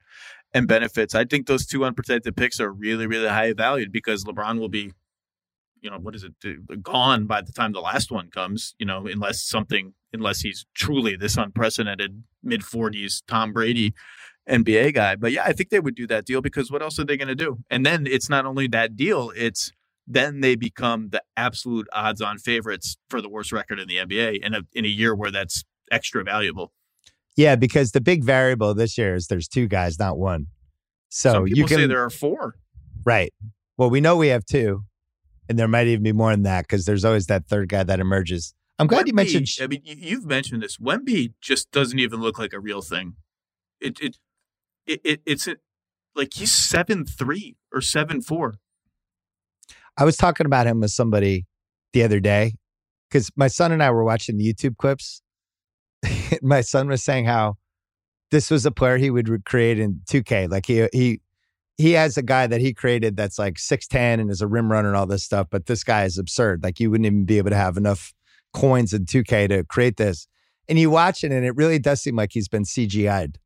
and 0.57 0.67
benefits. 0.67 1.13
I 1.13 1.23
think 1.23 1.45
those 1.45 1.67
two 1.67 1.85
unprotected 1.85 2.35
picks 2.35 2.59
are 2.59 2.71
really, 2.71 3.05
really 3.05 3.27
high 3.27 3.53
valued 3.53 3.91
because 3.91 4.23
LeBron 4.23 4.59
will 4.59 4.69
be, 4.69 4.91
you 5.81 5.91
know, 5.91 5.99
what 5.99 6.15
is 6.15 6.23
it, 6.23 6.81
gone 6.81 7.27
by 7.27 7.41
the 7.41 7.51
time 7.51 7.73
the 7.73 7.79
last 7.79 8.11
one 8.11 8.31
comes, 8.31 8.73
you 8.79 8.85
know, 8.85 9.05
unless 9.05 9.43
something, 9.43 9.93
unless 10.11 10.41
he's 10.41 10.65
truly 10.73 11.15
this 11.15 11.37
unprecedented 11.37 12.23
mid 12.43 12.61
40s 12.61 13.21
Tom 13.27 13.53
Brady 13.53 13.93
NBA 14.49 14.95
guy. 14.95 15.15
But 15.15 15.31
yeah, 15.31 15.43
I 15.45 15.53
think 15.53 15.69
they 15.69 15.79
would 15.79 15.95
do 15.95 16.07
that 16.07 16.25
deal 16.25 16.41
because 16.41 16.71
what 16.71 16.81
else 16.81 16.97
are 16.97 17.05
they 17.05 17.17
going 17.17 17.27
to 17.27 17.35
do? 17.35 17.59
And 17.69 17.85
then 17.85 18.07
it's 18.07 18.27
not 18.27 18.47
only 18.47 18.67
that 18.69 18.95
deal, 18.95 19.31
it's 19.35 19.71
then 20.07 20.39
they 20.39 20.55
become 20.55 21.09
the 21.09 21.21
absolute 21.35 21.87
odds 21.93 22.21
on 22.21 22.39
favorites 22.39 22.97
for 23.09 23.21
the 23.21 23.29
worst 23.29 23.51
record 23.51 23.79
in 23.79 23.87
the 23.87 23.97
NBA 23.97 24.43
in 24.43 24.55
a, 24.55 24.61
in 24.73 24.85
a 24.85 24.87
year 24.87 25.13
where 25.13 25.29
that's 25.29 25.63
extra 25.91 26.23
valuable. 26.23 26.71
Yeah, 27.37 27.55
because 27.55 27.91
the 27.91 28.01
big 28.01 28.23
variable 28.23 28.73
this 28.73 28.97
year 28.97 29.13
is 29.15 29.27
there's 29.27 29.47
two 29.47 29.67
guys, 29.67 29.99
not 29.99 30.17
one. 30.17 30.47
So 31.09 31.31
Some 31.33 31.47
you 31.47 31.65
can 31.65 31.77
say 31.77 31.87
there 31.87 32.03
are 32.03 32.09
four. 32.09 32.55
Right. 33.05 33.33
Well, 33.77 33.89
we 33.91 34.01
know 34.01 34.17
we 34.17 34.27
have 34.29 34.43
two, 34.43 34.83
and 35.47 35.57
there 35.57 35.67
might 35.67 35.87
even 35.87 36.03
be 36.03 36.11
more 36.11 36.31
than 36.31 36.43
that 36.43 36.63
because 36.63 36.85
there's 36.85 37.05
always 37.05 37.27
that 37.27 37.45
third 37.45 37.69
guy 37.69 37.83
that 37.83 37.99
emerges. 37.99 38.53
I'm 38.79 38.87
glad 38.87 39.05
Wemby, 39.05 39.07
you 39.07 39.13
mentioned. 39.13 39.47
I 39.61 39.67
mean, 39.67 39.81
you- 39.85 39.95
you've 39.97 40.25
mentioned 40.25 40.61
this. 40.63 40.77
Wemby 40.77 41.33
just 41.39 41.71
doesn't 41.71 41.99
even 41.99 42.19
look 42.21 42.37
like 42.39 42.53
a 42.53 42.59
real 42.59 42.81
thing. 42.81 43.13
It 43.79 43.99
it 44.01 44.17
it, 44.87 45.01
it 45.03 45.21
it's 45.25 45.47
a, 45.47 45.57
like 46.15 46.33
he's 46.33 46.51
seven 46.51 47.05
three 47.05 47.55
or 47.71 47.81
seven 47.81 48.21
four. 48.21 48.55
I 49.95 50.05
was 50.05 50.17
talking 50.17 50.45
about 50.45 50.65
him 50.67 50.79
with 50.79 50.91
somebody 50.91 51.45
the 51.93 52.03
other 52.03 52.19
day 52.19 52.55
because 53.09 53.31
my 53.35 53.47
son 53.47 53.71
and 53.71 53.81
I 53.81 53.91
were 53.91 54.03
watching 54.03 54.37
the 54.37 54.51
YouTube 54.51 54.77
clips. 54.77 55.21
my 56.41 56.61
son 56.61 56.87
was 56.87 57.03
saying 57.03 57.25
how 57.25 57.57
this 58.31 58.51
was 58.51 58.65
a 58.65 58.71
player 58.71 58.97
he 58.97 59.09
would 59.09 59.45
create 59.45 59.79
in 59.79 60.01
2K. 60.09 60.49
Like 60.49 60.65
he 60.65 60.87
he 60.91 61.21
he 61.77 61.91
has 61.91 62.17
a 62.17 62.23
guy 62.23 62.47
that 62.47 62.59
he 62.59 62.73
created 62.73 63.15
that's 63.15 63.37
like 63.37 63.55
6'10 63.55 64.19
and 64.19 64.31
is 64.31 64.41
a 64.41 64.47
rim 64.47 64.71
runner 64.71 64.87
and 64.87 64.97
all 64.97 65.05
this 65.05 65.23
stuff, 65.23 65.47
but 65.51 65.67
this 65.67 65.83
guy 65.83 66.05
is 66.05 66.17
absurd. 66.17 66.63
Like 66.63 66.79
you 66.79 66.89
wouldn't 66.89 67.05
even 67.05 67.25
be 67.25 67.37
able 67.37 67.51
to 67.51 67.55
have 67.55 67.77
enough 67.77 68.13
coins 68.53 68.93
in 68.93 69.05
2K 69.05 69.49
to 69.49 69.63
create 69.63 69.97
this. 69.97 70.27
And 70.67 70.79
you 70.79 70.89
watch 70.89 71.23
it 71.23 71.31
and 71.31 71.45
it 71.45 71.55
really 71.55 71.79
does 71.79 72.01
seem 72.01 72.15
like 72.15 72.31
he's 72.33 72.47
been 72.47 72.63
CGI'd. 72.63 73.37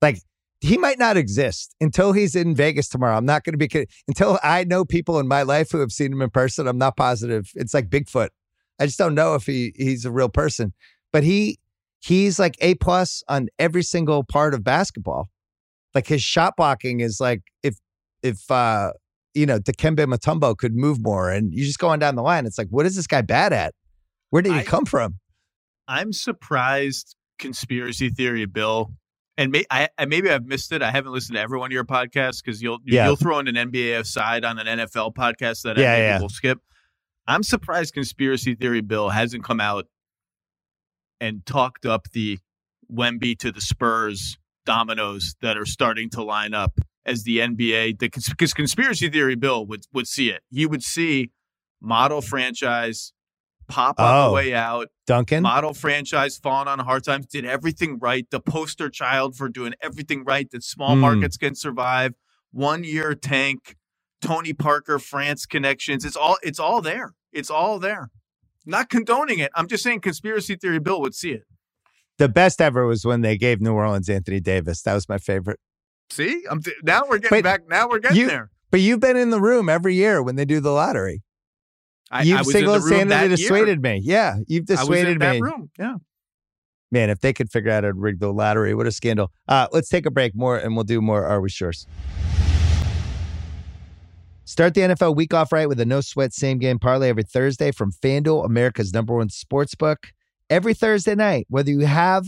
Like 0.00 0.20
he 0.60 0.78
might 0.78 0.98
not 0.98 1.16
exist 1.16 1.74
until 1.80 2.12
he's 2.12 2.34
in 2.34 2.54
Vegas 2.54 2.88
tomorrow. 2.88 3.16
I'm 3.16 3.26
not 3.26 3.44
going 3.44 3.58
to 3.58 3.68
be 3.68 3.86
until 4.08 4.38
I 4.42 4.64
know 4.64 4.84
people 4.84 5.20
in 5.20 5.28
my 5.28 5.42
life 5.42 5.70
who 5.70 5.78
have 5.80 5.92
seen 5.92 6.12
him 6.12 6.22
in 6.22 6.30
person. 6.30 6.66
I'm 6.66 6.78
not 6.78 6.96
positive. 6.96 7.50
It's 7.54 7.74
like 7.74 7.90
Bigfoot. 7.90 8.30
I 8.80 8.86
just 8.86 8.98
don't 8.98 9.14
know 9.14 9.34
if 9.34 9.44
he 9.46 9.72
he's 9.76 10.04
a 10.04 10.10
real 10.10 10.28
person. 10.28 10.72
But 11.12 11.24
he 11.24 11.58
he's 12.06 12.38
like 12.38 12.56
A 12.60 12.74
plus 12.76 13.22
on 13.28 13.48
every 13.58 13.82
single 13.82 14.24
part 14.24 14.54
of 14.54 14.62
basketball. 14.64 15.28
Like 15.94 16.06
his 16.06 16.22
shot 16.22 16.54
blocking 16.56 17.00
is 17.00 17.20
like 17.20 17.42
if 17.62 17.76
if 18.22 18.50
uh 18.50 18.92
you 19.34 19.46
know 19.46 19.58
Dikembe 19.58 20.06
Mutombo 20.06 20.56
could 20.56 20.74
move 20.74 21.02
more, 21.02 21.30
and 21.30 21.52
you 21.52 21.64
just 21.64 21.78
go 21.78 21.88
on 21.88 21.98
down 21.98 22.14
the 22.16 22.22
line. 22.22 22.46
It's 22.46 22.58
like 22.58 22.68
what 22.70 22.86
is 22.86 22.96
this 22.96 23.06
guy 23.06 23.22
bad 23.22 23.52
at? 23.52 23.74
Where 24.30 24.42
did 24.42 24.52
he 24.52 24.58
I- 24.60 24.64
come 24.64 24.84
from? 24.84 25.18
I'm 25.88 26.12
surprised. 26.12 27.14
Conspiracy 27.38 28.08
theory, 28.08 28.46
Bill, 28.46 28.94
and 29.36 29.52
may, 29.52 29.64
I, 29.70 29.88
maybe 30.08 30.30
I've 30.30 30.46
missed 30.46 30.72
it. 30.72 30.80
I 30.80 30.90
haven't 30.90 31.12
listened 31.12 31.36
to 31.36 31.40
every 31.42 31.58
one 31.58 31.68
of 31.70 31.72
your 31.74 31.84
podcasts 31.84 32.42
because 32.42 32.62
you'll 32.62 32.78
Yeah. 32.86 33.04
you'll 33.06 33.16
throw 33.16 33.38
in 33.40 33.46
an 33.46 33.56
NBA 33.56 34.00
aside 34.00 34.42
on 34.42 34.58
an 34.58 34.66
NFL 34.66 35.12
podcast 35.14 35.62
that 35.64 35.76
Yeah, 35.76 35.92
I 35.92 35.96
maybe 35.96 36.02
yeah. 36.04 36.20
will 36.22 36.30
skip. 36.30 36.58
I'm 37.26 37.42
surprised 37.42 37.92
conspiracy 37.92 38.54
theory 38.54 38.80
Bill 38.80 39.10
hasn't 39.10 39.44
come 39.44 39.60
out 39.60 39.84
and 41.20 41.44
talked 41.46 41.86
up 41.86 42.10
the 42.12 42.38
Wemby 42.92 43.38
to 43.38 43.50
the 43.52 43.60
Spurs 43.60 44.38
dominoes 44.64 45.34
that 45.42 45.56
are 45.56 45.66
starting 45.66 46.10
to 46.10 46.22
line 46.22 46.54
up 46.54 46.78
as 47.04 47.22
the 47.24 47.38
NBA. 47.38 47.98
Because 47.98 48.52
conspiracy 48.52 49.08
theory 49.08 49.34
Bill 49.36 49.64
would 49.66 49.84
would 49.92 50.06
see 50.08 50.30
it. 50.30 50.42
He 50.50 50.66
would 50.66 50.82
see 50.82 51.30
model 51.80 52.20
franchise 52.20 53.12
pop 53.68 53.98
on 53.98 54.14
Oh. 54.14 54.28
the 54.28 54.34
way 54.34 54.54
out 54.54 54.88
Duncan. 55.08 55.42
model 55.42 55.74
franchise 55.74 56.38
falling 56.38 56.68
on 56.68 56.78
hard 56.78 57.02
times 57.04 57.26
did 57.26 57.44
everything 57.44 57.98
right 57.98 58.24
the 58.30 58.38
poster 58.40 58.88
child 58.88 59.36
for 59.36 59.48
doing 59.48 59.74
everything 59.82 60.22
right 60.24 60.48
that 60.52 60.62
small 60.62 60.94
Mm. 60.94 61.00
markets 61.00 61.36
can 61.36 61.56
survive 61.56 62.14
one 62.52 62.84
year 62.84 63.12
tank 63.16 63.74
tony 64.22 64.52
parker 64.52 65.00
france 65.00 65.46
connections 65.46 66.04
it's 66.04 66.14
all 66.16 66.36
it's 66.44 66.60
all 66.60 66.80
there 66.80 67.14
it's 67.32 67.50
all 67.50 67.80
there 67.80 68.10
not 68.66 68.90
condoning 68.90 69.38
it 69.38 69.50
i'm 69.54 69.66
just 69.68 69.82
saying 69.82 70.00
conspiracy 70.00 70.56
theory 70.56 70.78
bill 70.80 71.00
would 71.00 71.14
see 71.14 71.30
it 71.32 71.44
the 72.18 72.28
best 72.28 72.60
ever 72.60 72.86
was 72.86 73.04
when 73.04 73.20
they 73.20 73.36
gave 73.36 73.60
New 73.60 73.74
Orleans 73.74 74.08
Anthony 74.08 74.40
Davis. 74.40 74.80
That 74.82 74.94
was 74.94 75.06
my 75.08 75.18
favorite. 75.18 75.60
see 76.10 76.44
i'm 76.50 76.62
th- 76.62 76.76
now 76.82 77.02
we're 77.08 77.18
getting 77.18 77.36
Wait, 77.36 77.44
back 77.44 77.68
now 77.68 77.88
we're 77.88 77.98
getting 77.98 78.16
you- 78.18 78.26
there 78.28 78.50
But 78.70 78.80
you've 78.80 79.00
been 79.00 79.16
in 79.18 79.30
the 79.30 79.40
room 79.40 79.68
every 79.68 79.94
year 79.94 80.22
when 80.22 80.36
they 80.36 80.44
do 80.46 80.60
the 80.60 80.70
lottery. 80.72 81.22
I, 82.10 82.22
you've 82.22 82.38
I 82.38 82.42
was 82.42 82.54
in 82.54 82.64
the 82.64 82.70
room 82.72 82.80
single-handedly 82.82 83.08
that 83.08 83.28
year. 83.28 83.36
dissuaded 83.36 83.82
me. 83.82 84.00
Yeah, 84.02 84.36
you've 84.46 84.64
dissuaded 84.66 84.78
me. 84.78 84.78
I 84.78 84.88
was 84.88 84.98
in 84.98 85.18
dissuaded 85.18 85.20
that 85.20 85.34
me. 85.34 85.40
room 85.42 85.70
yeah 85.78 85.94
Man, 86.92 87.10
if 87.10 87.20
they 87.20 87.32
could 87.32 87.50
figure 87.50 87.70
out 87.72 87.82
how 87.84 87.90
to 87.90 87.94
rig 87.94 88.20
the 88.20 88.32
lottery, 88.32 88.72
what 88.74 88.86
a 88.86 88.92
scandal. 88.92 89.30
Uh, 89.48 89.66
let's 89.72 89.88
take 89.88 90.06
a 90.06 90.10
break 90.10 90.34
more 90.36 90.56
and 90.56 90.74
we'll 90.76 90.84
do 90.84 91.00
more 91.02 91.26
Are 91.26 91.40
We 91.40 91.50
Sure? 91.50 91.72
Start 94.48 94.74
the 94.74 94.82
NFL 94.82 95.16
week 95.16 95.34
off 95.34 95.50
right 95.50 95.68
with 95.68 95.80
a 95.80 95.84
no 95.84 96.00
sweat 96.00 96.32
same 96.32 96.58
game 96.58 96.78
parlay 96.78 97.08
every 97.08 97.24
Thursday 97.24 97.72
from 97.72 97.90
FanDuel, 97.90 98.46
America's 98.46 98.92
number 98.92 99.12
one 99.12 99.28
sports 99.28 99.74
book. 99.74 100.12
Every 100.48 100.72
Thursday 100.72 101.16
night, 101.16 101.46
whether 101.50 101.68
you 101.72 101.80
have 101.80 102.24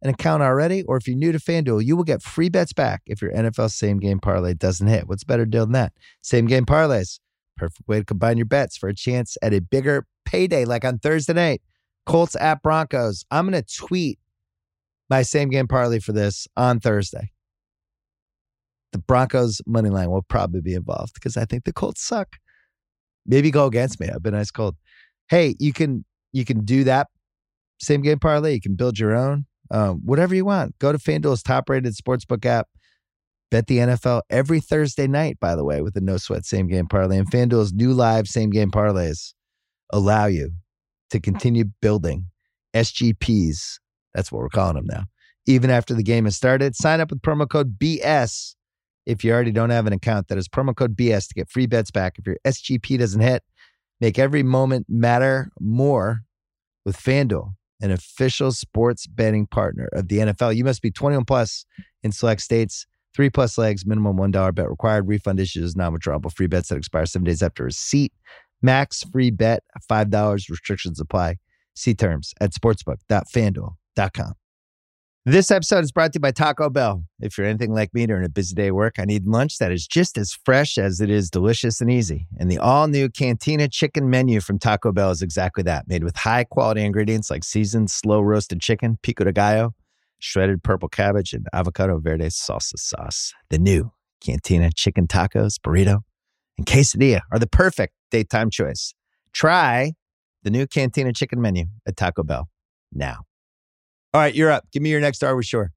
an 0.00 0.08
account 0.08 0.42
already 0.42 0.82
or 0.84 0.96
if 0.96 1.06
you're 1.06 1.14
new 1.14 1.30
to 1.30 1.38
FanDuel, 1.38 1.84
you 1.84 1.94
will 1.94 2.04
get 2.04 2.22
free 2.22 2.48
bets 2.48 2.72
back 2.72 3.02
if 3.04 3.20
your 3.20 3.32
NFL 3.32 3.70
same 3.70 3.98
game 3.98 4.18
parlay 4.18 4.54
doesn't 4.54 4.86
hit. 4.86 5.08
What's 5.08 5.24
better 5.24 5.44
deal 5.44 5.66
than 5.66 5.74
that? 5.74 5.92
Same 6.22 6.46
game 6.46 6.64
parlays. 6.64 7.20
Perfect 7.58 7.86
way 7.86 7.98
to 7.98 8.04
combine 8.06 8.38
your 8.38 8.46
bets 8.46 8.78
for 8.78 8.88
a 8.88 8.94
chance 8.94 9.36
at 9.42 9.52
a 9.52 9.60
bigger 9.60 10.06
payday 10.24 10.64
like 10.64 10.86
on 10.86 10.98
Thursday 10.98 11.34
night. 11.34 11.60
Colts 12.06 12.34
at 12.36 12.62
Broncos. 12.62 13.26
I'm 13.30 13.46
going 13.46 13.62
to 13.62 13.76
tweet 13.76 14.18
my 15.10 15.20
same 15.20 15.50
game 15.50 15.68
parlay 15.68 15.98
for 15.98 16.12
this 16.12 16.48
on 16.56 16.80
Thursday. 16.80 17.30
The 18.92 18.98
Broncos 18.98 19.60
money 19.66 19.90
line 19.90 20.10
will 20.10 20.22
probably 20.22 20.60
be 20.60 20.74
involved 20.74 21.14
because 21.14 21.36
I 21.36 21.44
think 21.44 21.64
the 21.64 21.72
Colts 21.72 22.02
suck. 22.02 22.36
Maybe 23.26 23.50
go 23.50 23.66
against 23.66 24.00
me. 24.00 24.08
I've 24.08 24.22
been 24.22 24.34
ice 24.34 24.50
cold. 24.50 24.76
Hey, 25.28 25.54
you 25.58 25.72
can 25.72 26.04
you 26.32 26.44
can 26.44 26.64
do 26.64 26.84
that 26.84 27.08
same 27.80 28.02
game 28.02 28.18
parlay. 28.18 28.54
You 28.54 28.60
can 28.60 28.74
build 28.74 28.98
your 28.98 29.14
own, 29.14 29.46
um, 29.70 30.00
whatever 30.04 30.34
you 30.34 30.44
want. 30.44 30.78
Go 30.78 30.92
to 30.92 30.98
FanDuel's 30.98 31.42
top 31.42 31.68
rated 31.68 31.94
sportsbook 31.94 32.44
app. 32.44 32.68
Bet 33.50 33.66
the 33.66 33.78
NFL 33.78 34.22
every 34.28 34.60
Thursday 34.60 35.06
night, 35.06 35.38
by 35.40 35.54
the 35.54 35.64
way, 35.64 35.80
with 35.80 35.96
a 35.96 36.02
no 36.02 36.18
sweat 36.18 36.44
same 36.44 36.68
game 36.68 36.86
parlay. 36.86 37.16
And 37.16 37.30
FanDuel's 37.30 37.72
new 37.72 37.94
live 37.94 38.28
same 38.28 38.50
game 38.50 38.70
parlays 38.70 39.32
allow 39.90 40.26
you 40.26 40.50
to 41.10 41.20
continue 41.20 41.64
building 41.80 42.26
SGPs. 42.74 43.78
That's 44.12 44.30
what 44.30 44.40
we're 44.40 44.50
calling 44.50 44.76
them 44.76 44.86
now. 44.86 45.04
Even 45.46 45.70
after 45.70 45.94
the 45.94 46.02
game 46.02 46.26
has 46.26 46.36
started, 46.36 46.76
sign 46.76 47.00
up 47.00 47.10
with 47.10 47.22
promo 47.22 47.48
code 47.48 47.78
BS 47.78 48.54
if 49.08 49.24
you 49.24 49.32
already 49.32 49.50
don't 49.50 49.70
have 49.70 49.86
an 49.86 49.92
account. 49.92 50.28
That 50.28 50.38
is 50.38 50.48
promo 50.48 50.76
code 50.76 50.96
BS 50.96 51.28
to 51.28 51.34
get 51.34 51.50
free 51.50 51.66
bets 51.66 51.90
back. 51.90 52.18
If 52.18 52.26
your 52.26 52.36
SGP 52.46 52.98
doesn't 52.98 53.20
hit, 53.20 53.42
make 54.00 54.18
every 54.18 54.42
moment 54.42 54.86
matter 54.88 55.50
more 55.58 56.20
with 56.84 56.96
FanDuel, 56.96 57.54
an 57.80 57.90
official 57.90 58.52
sports 58.52 59.06
betting 59.06 59.46
partner 59.46 59.88
of 59.94 60.08
the 60.08 60.18
NFL. 60.18 60.54
You 60.54 60.64
must 60.64 60.82
be 60.82 60.90
21 60.90 61.24
plus 61.24 61.64
in 62.02 62.12
select 62.12 62.42
states. 62.42 62.86
Three 63.14 63.30
plus 63.30 63.56
legs, 63.56 63.86
minimum 63.86 64.16
$1 64.16 64.54
bet 64.54 64.68
required. 64.68 65.08
Refund 65.08 65.40
issues, 65.40 65.74
non 65.74 65.96
withdrawable 65.96 66.32
free 66.32 66.46
bets 66.46 66.68
that 66.68 66.76
expire 66.76 67.06
seven 67.06 67.24
days 67.24 67.42
after 67.42 67.64
receipt. 67.64 68.12
Max 68.60 69.02
free 69.04 69.30
bet, 69.30 69.62
$5. 69.90 70.50
Restrictions 70.50 71.00
apply. 71.00 71.36
See 71.74 71.94
terms 71.94 72.34
at 72.40 72.52
sportsbook.fanduel.com. 72.52 74.34
This 75.30 75.50
episode 75.50 75.84
is 75.84 75.92
brought 75.92 76.14
to 76.14 76.16
you 76.16 76.20
by 76.20 76.30
Taco 76.30 76.70
Bell. 76.70 77.04
If 77.20 77.36
you're 77.36 77.46
anything 77.46 77.74
like 77.74 77.92
me 77.92 78.06
during 78.06 78.24
a 78.24 78.30
busy 78.30 78.54
day 78.54 78.68
at 78.68 78.74
work, 78.74 78.94
I 78.98 79.04
need 79.04 79.26
lunch 79.26 79.58
that 79.58 79.70
is 79.70 79.86
just 79.86 80.16
as 80.16 80.32
fresh 80.32 80.78
as 80.78 81.02
it 81.02 81.10
is 81.10 81.28
delicious 81.28 81.82
and 81.82 81.90
easy. 81.90 82.26
And 82.38 82.50
the 82.50 82.56
all 82.56 82.88
new 82.88 83.10
Cantina 83.10 83.68
chicken 83.68 84.08
menu 84.08 84.40
from 84.40 84.58
Taco 84.58 84.90
Bell 84.90 85.10
is 85.10 85.20
exactly 85.20 85.62
that, 85.64 85.86
made 85.86 86.02
with 86.02 86.16
high 86.16 86.44
quality 86.44 86.82
ingredients 86.82 87.30
like 87.30 87.44
seasoned, 87.44 87.90
slow 87.90 88.22
roasted 88.22 88.62
chicken, 88.62 88.98
pico 89.02 89.24
de 89.24 89.32
gallo, 89.34 89.74
shredded 90.18 90.62
purple 90.62 90.88
cabbage, 90.88 91.34
and 91.34 91.46
avocado 91.52 91.98
verde 91.98 92.28
salsa 92.28 92.78
sauce. 92.78 93.34
The 93.50 93.58
new 93.58 93.92
Cantina 94.22 94.70
chicken 94.74 95.06
tacos, 95.08 95.56
burrito, 95.56 96.04
and 96.56 96.66
quesadilla 96.66 97.20
are 97.30 97.38
the 97.38 97.46
perfect 97.46 97.92
daytime 98.10 98.48
choice. 98.48 98.94
Try 99.34 99.92
the 100.42 100.50
new 100.50 100.66
Cantina 100.66 101.12
chicken 101.12 101.42
menu 101.42 101.66
at 101.86 101.98
Taco 101.98 102.22
Bell 102.22 102.48
now. 102.94 103.27
All 104.14 104.20
right, 104.20 104.34
you're 104.34 104.50
up. 104.50 104.64
Give 104.72 104.82
me 104.82 104.90
your 104.90 105.00
next 105.00 105.22
Are 105.22 105.36
We 105.36 105.42
Sure? 105.44 105.70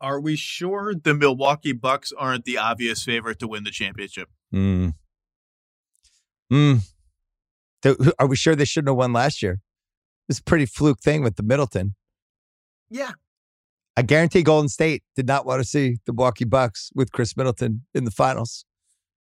are 0.00 0.20
we 0.20 0.36
sure 0.36 0.92
the 0.94 1.14
milwaukee 1.14 1.72
bucks 1.72 2.12
aren't 2.18 2.44
the 2.44 2.58
obvious 2.58 3.02
favorite 3.04 3.38
to 3.38 3.48
win 3.48 3.64
the 3.64 3.70
championship 3.70 4.28
Mm. 4.52 4.92
Mm. 6.52 6.80
Th- 7.82 7.96
Are 8.18 8.26
we 8.26 8.36
sure 8.36 8.54
they 8.54 8.64
shouldn't 8.66 8.88
have 8.90 8.96
won 8.96 9.12
last 9.14 9.42
year? 9.42 9.60
It's 10.28 10.40
a 10.40 10.42
pretty 10.42 10.66
fluke 10.66 11.00
thing 11.00 11.22
with 11.22 11.36
the 11.36 11.42
Middleton. 11.42 11.94
yeah 12.90 13.12
I 13.96 14.02
guarantee 14.02 14.42
Golden 14.42 14.68
State 14.68 15.04
did 15.16 15.26
not 15.26 15.46
want 15.46 15.62
to 15.62 15.68
see 15.68 15.98
the 16.04 16.12
Milwaukee 16.12 16.44
Bucks 16.44 16.90
with 16.94 17.12
Khris 17.12 17.36
Middleton 17.36 17.86
in 17.94 18.04
the 18.04 18.10
finals. 18.10 18.64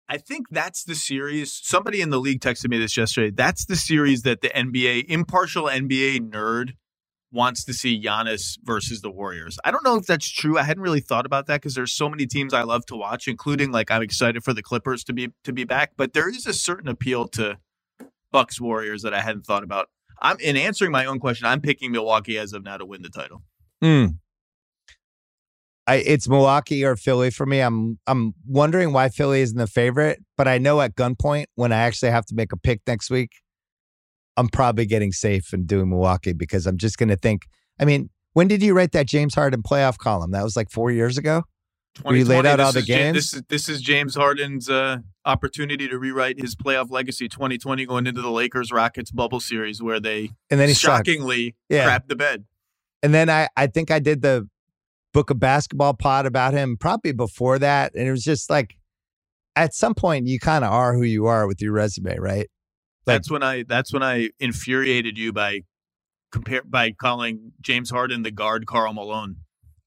I 0.09 0.17
think 0.17 0.47
that's 0.49 0.83
the 0.83 0.95
series. 0.95 1.53
Somebody 1.53 2.01
in 2.01 2.09
the 2.09 2.19
league 2.19 2.41
texted 2.41 2.69
me 2.69 2.77
this 2.79 2.97
yesterday. 2.97 3.29
That's 3.29 3.65
the 3.65 3.75
series 3.75 4.23
that 4.23 4.41
the 4.41 4.49
NBA, 4.49 5.05
impartial 5.07 5.65
NBA 5.65 6.29
nerd, 6.31 6.71
wants 7.33 7.65
to 7.65 7.73
see 7.73 8.01
Giannis 8.01 8.57
versus 8.63 9.01
the 9.01 9.09
Warriors. 9.09 9.57
I 9.65 9.71
don't 9.71 9.83
know 9.83 9.95
if 9.95 10.05
that's 10.05 10.29
true. 10.29 10.57
I 10.57 10.63
hadn't 10.63 10.83
really 10.83 11.01
thought 11.01 11.25
about 11.25 11.47
that 11.47 11.61
because 11.61 11.73
there's 11.73 11.91
so 11.91 12.07
many 12.07 12.27
teams 12.27 12.53
I 12.53 12.61
love 12.61 12.85
to 12.85 12.95
watch, 12.95 13.27
including 13.27 13.71
like 13.71 13.91
I'm 13.91 14.03
excited 14.03 14.43
for 14.43 14.53
the 14.53 14.61
Clippers 14.61 15.03
to 15.05 15.13
be 15.13 15.29
to 15.43 15.51
be 15.51 15.63
back. 15.63 15.93
But 15.97 16.13
there 16.13 16.29
is 16.29 16.45
a 16.45 16.53
certain 16.53 16.87
appeal 16.87 17.27
to 17.29 17.57
Bucks 18.31 18.61
Warriors 18.61 19.01
that 19.01 19.13
I 19.13 19.21
hadn't 19.21 19.45
thought 19.45 19.63
about. 19.63 19.89
I'm 20.21 20.39
in 20.39 20.55
answering 20.55 20.91
my 20.91 21.05
own 21.05 21.19
question. 21.19 21.47
I'm 21.47 21.59
picking 21.59 21.91
Milwaukee 21.91 22.37
as 22.37 22.53
of 22.53 22.63
now 22.63 22.77
to 22.77 22.85
win 22.85 23.01
the 23.01 23.09
title. 23.09 23.41
Mm. 23.83 24.19
I, 25.85 25.95
it's 25.95 26.29
Milwaukee 26.29 26.85
or 26.85 26.95
Philly 26.95 27.29
for 27.29 27.45
me. 27.45 27.59
I'm 27.59 27.99
I'm 28.07 28.33
wondering 28.47 28.93
why 28.93 29.09
Philly 29.09 29.41
isn't 29.41 29.57
the 29.57 29.67
favorite, 29.67 30.23
but 30.37 30.47
I 30.47 30.57
know 30.57 30.79
at 30.81 30.95
gunpoint 30.95 31.45
when 31.55 31.73
I 31.73 31.77
actually 31.77 32.11
have 32.11 32.25
to 32.27 32.35
make 32.35 32.53
a 32.53 32.57
pick 32.57 32.81
next 32.87 33.09
week, 33.09 33.31
I'm 34.37 34.47
probably 34.49 34.85
getting 34.85 35.11
safe 35.11 35.53
and 35.53 35.67
doing 35.67 35.89
Milwaukee 35.89 36.33
because 36.33 36.65
I'm 36.65 36.77
just 36.77 36.97
going 36.97 37.09
to 37.09 37.15
think. 37.15 37.43
I 37.79 37.85
mean, 37.85 38.09
when 38.33 38.47
did 38.47 38.63
you 38.63 38.73
write 38.73 38.91
that 38.93 39.07
James 39.07 39.35
Harden 39.35 39.61
playoff 39.61 39.97
column? 39.97 40.31
That 40.31 40.43
was 40.43 40.55
like 40.55 40.69
four 40.69 40.91
years 40.91 41.17
ago. 41.17 41.43
Where 42.01 42.15
you 42.15 42.25
laid 42.25 42.47
out 42.47 42.59
all 42.59 42.71
the 42.71 42.81
games. 42.81 43.15
This 43.15 43.33
is 43.33 43.43
this 43.49 43.69
is 43.69 43.79
James 43.79 44.15
Harden's 44.15 44.67
uh, 44.67 44.97
opportunity 45.25 45.87
to 45.87 45.99
rewrite 45.99 46.41
his 46.41 46.55
playoff 46.55 46.89
legacy. 46.89 47.29
2020 47.29 47.85
going 47.85 48.07
into 48.07 48.21
the 48.21 48.31
Lakers 48.31 48.71
Rockets 48.71 49.11
bubble 49.11 49.39
series 49.39 49.79
where 49.79 49.99
they 49.99 50.31
and 50.49 50.59
then 50.59 50.69
he 50.69 50.73
shockingly 50.73 51.55
yeah. 51.69 51.87
crapped 51.87 52.07
the 52.07 52.15
bed. 52.15 52.45
And 53.03 53.13
then 53.13 53.29
I 53.29 53.47
I 53.55 53.67
think 53.67 53.91
I 53.91 53.99
did 53.99 54.23
the 54.23 54.49
book 55.13 55.29
a 55.29 55.35
basketball 55.35 55.93
pod 55.93 56.25
about 56.25 56.53
him 56.53 56.77
probably 56.77 57.11
before 57.11 57.59
that. 57.59 57.93
And 57.93 58.07
it 58.07 58.11
was 58.11 58.23
just 58.23 58.49
like 58.49 58.75
at 59.55 59.75
some 59.75 59.93
point 59.93 60.25
you 60.25 60.39
kind 60.39 60.65
of 60.65 60.71
are 60.71 60.95
who 60.95 61.03
you 61.03 61.27
are 61.27 61.45
with 61.45 61.61
your 61.61 61.73
resume, 61.73 62.17
right? 62.17 62.49
Like, 63.05 63.15
that's 63.15 63.31
when 63.31 63.43
I 63.43 63.63
that's 63.63 63.91
when 63.91 64.03
I 64.03 64.29
infuriated 64.39 65.17
you 65.17 65.33
by 65.33 65.61
compare 66.31 66.63
by 66.63 66.91
calling 66.91 67.51
James 67.61 67.89
Harden 67.89 68.23
the 68.23 68.31
guard 68.31 68.65
Karl 68.65 68.93
Malone. 68.93 69.37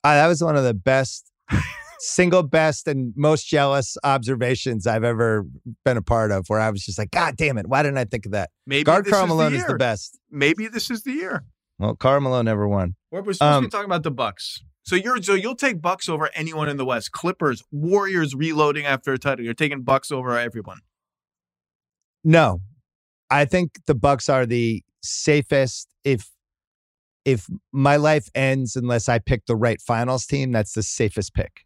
Uh, 0.04 0.14
that 0.14 0.26
was 0.26 0.42
one 0.42 0.56
of 0.56 0.64
the 0.64 0.74
best 0.74 1.32
single 1.98 2.42
best 2.42 2.86
and 2.86 3.12
most 3.16 3.46
jealous 3.46 3.96
observations 4.04 4.86
I've 4.86 5.04
ever 5.04 5.44
been 5.84 5.96
a 5.96 6.02
part 6.02 6.30
of 6.30 6.44
where 6.48 6.60
I 6.60 6.70
was 6.70 6.84
just 6.84 6.98
like, 6.98 7.10
God 7.10 7.36
damn 7.36 7.58
it, 7.58 7.66
why 7.66 7.82
didn't 7.82 7.98
I 7.98 8.04
think 8.04 8.26
of 8.26 8.32
that? 8.32 8.50
Maybe 8.66 8.84
guard 8.84 9.06
Karl 9.06 9.26
Malone 9.26 9.54
is 9.54 9.66
the 9.66 9.76
best. 9.76 10.18
Maybe 10.30 10.68
this 10.68 10.90
is 10.90 11.02
the 11.02 11.12
year. 11.12 11.44
Well, 11.78 11.94
Karl 11.94 12.20
Malone 12.20 12.46
never 12.46 12.66
won. 12.68 12.94
We're 13.10 13.20
supposed 13.20 13.42
um, 13.42 13.62
to 13.62 13.68
be 13.68 13.70
talking 13.70 13.86
about 13.86 14.02
the 14.02 14.10
Bucks. 14.10 14.62
So 14.82 14.94
you're 14.94 15.20
so 15.20 15.34
you'll 15.34 15.56
take 15.56 15.82
Bucks 15.82 16.08
over 16.08 16.30
anyone 16.32 16.68
in 16.68 16.76
the 16.76 16.84
West. 16.84 17.10
Clippers, 17.10 17.62
Warriors 17.72 18.34
reloading 18.36 18.86
after 18.86 19.12
a 19.12 19.18
title. 19.18 19.44
You're 19.44 19.54
taking 19.54 19.82
Bucks 19.82 20.12
over 20.12 20.38
everyone. 20.38 20.78
No. 22.22 22.60
I 23.30 23.44
think 23.44 23.80
the 23.86 23.94
Bucks 23.94 24.28
are 24.28 24.46
the 24.46 24.82
safest 25.02 25.88
if 26.04 26.30
if 27.24 27.48
my 27.72 27.96
life 27.96 28.28
ends 28.36 28.76
unless 28.76 29.08
I 29.08 29.18
pick 29.18 29.46
the 29.46 29.56
right 29.56 29.80
finals 29.80 30.26
team, 30.26 30.52
that's 30.52 30.74
the 30.74 30.82
safest 30.82 31.34
pick. 31.34 31.62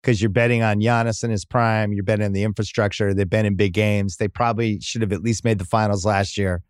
Because 0.00 0.22
you're 0.22 0.30
betting 0.30 0.62
on 0.62 0.80
Giannis 0.80 1.22
in 1.22 1.30
his 1.30 1.44
prime, 1.44 1.92
you're 1.92 2.02
betting 2.02 2.24
on 2.24 2.32
the 2.32 2.42
infrastructure. 2.42 3.12
They've 3.12 3.28
been 3.28 3.44
in 3.44 3.54
big 3.54 3.74
games. 3.74 4.16
They 4.16 4.26
probably 4.26 4.80
should 4.80 5.02
have 5.02 5.12
at 5.12 5.22
least 5.22 5.44
made 5.44 5.58
the 5.58 5.66
finals 5.66 6.06
last 6.06 6.38
year. 6.38 6.62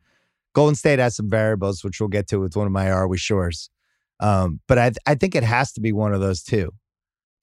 Golden 0.55 0.75
State 0.75 0.99
has 0.99 1.17
some 1.17 1.31
variables, 1.31 1.83
which 1.83 2.01
we'll 2.01 2.09
get 2.09 2.27
to 2.29 2.41
with 2.41 2.57
one 2.57 2.67
of 2.67 2.73
my 2.73 2.91
Are 2.91 3.09
We 3.09 3.17
Sures. 3.17 3.69
Um, 4.21 4.61
but 4.67 4.77
I, 4.77 4.93
I 5.07 5.15
think 5.15 5.35
it 5.35 5.45
has 5.45 5.73
to 5.75 5.81
be 5.81 5.93
one 5.93 6.13
of 6.13 6.21
those 6.21 6.43
two. 6.43 6.73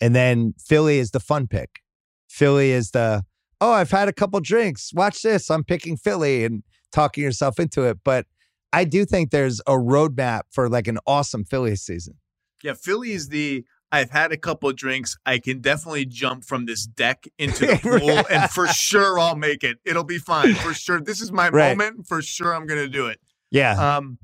And 0.02 0.16
then 0.16 0.54
Philly 0.60 1.00
is 1.00 1.12
the 1.12 1.20
fun 1.20 1.48
pick. 1.48 1.80
Philly 2.28 2.72
is 2.72 2.92
the, 2.92 3.24
oh, 3.60 3.72
I've 3.72 3.92
had 3.92 4.08
a 4.10 4.14
couple 4.14 4.40
drinks. 4.42 4.94
Watch 4.94 5.22
this. 5.22 5.50
I'm 5.50 5.64
picking 5.64 5.98
Philly 5.98 6.46
and 6.46 6.64
talking 6.92 7.24
yourself 7.24 7.60
into 7.60 7.84
it. 7.84 8.00
But 8.04 8.26
I 8.72 8.84
do 8.84 9.06
think 9.06 9.32
there's 9.32 9.60
a 9.62 9.74
roadmap 9.74 10.42
for 10.52 10.70
like 10.70 10.88
an 10.88 11.00
awesome 11.08 11.44
Philly 11.44 11.76
season. 11.76 12.16
Yeah, 12.64 12.74
Philly 12.74 13.12
is 13.12 13.30
the 13.30 13.66
I've 13.92 14.12
had 14.12 14.32
a 14.32 14.38
couple 14.38 14.72
drinks. 14.74 15.18
I 15.26 15.40
can 15.40 15.62
definitely 15.62 16.06
jump 16.06 16.44
from 16.44 16.66
this 16.66 16.86
deck 16.86 17.26
into 17.40 17.66
the 17.66 17.76
pool, 17.82 18.24
and 18.30 18.50
for 18.52 18.68
sure 18.68 19.18
I'll 19.18 19.36
make 19.36 19.64
it. 19.64 19.78
It'll 19.86 20.04
be 20.04 20.20
fine 20.20 20.54
for 20.56 20.74
sure. 20.74 21.02
This 21.02 21.22
is 21.22 21.32
my 21.32 21.50
right. 21.50 21.76
moment. 21.76 22.08
For 22.08 22.22
sure, 22.22 22.54
I'm 22.54 22.68
going 22.68 22.82
to 22.82 22.90
do 22.90 23.08
it. 23.08 23.20
Yeah. 23.50 23.98
Um, 23.98 24.20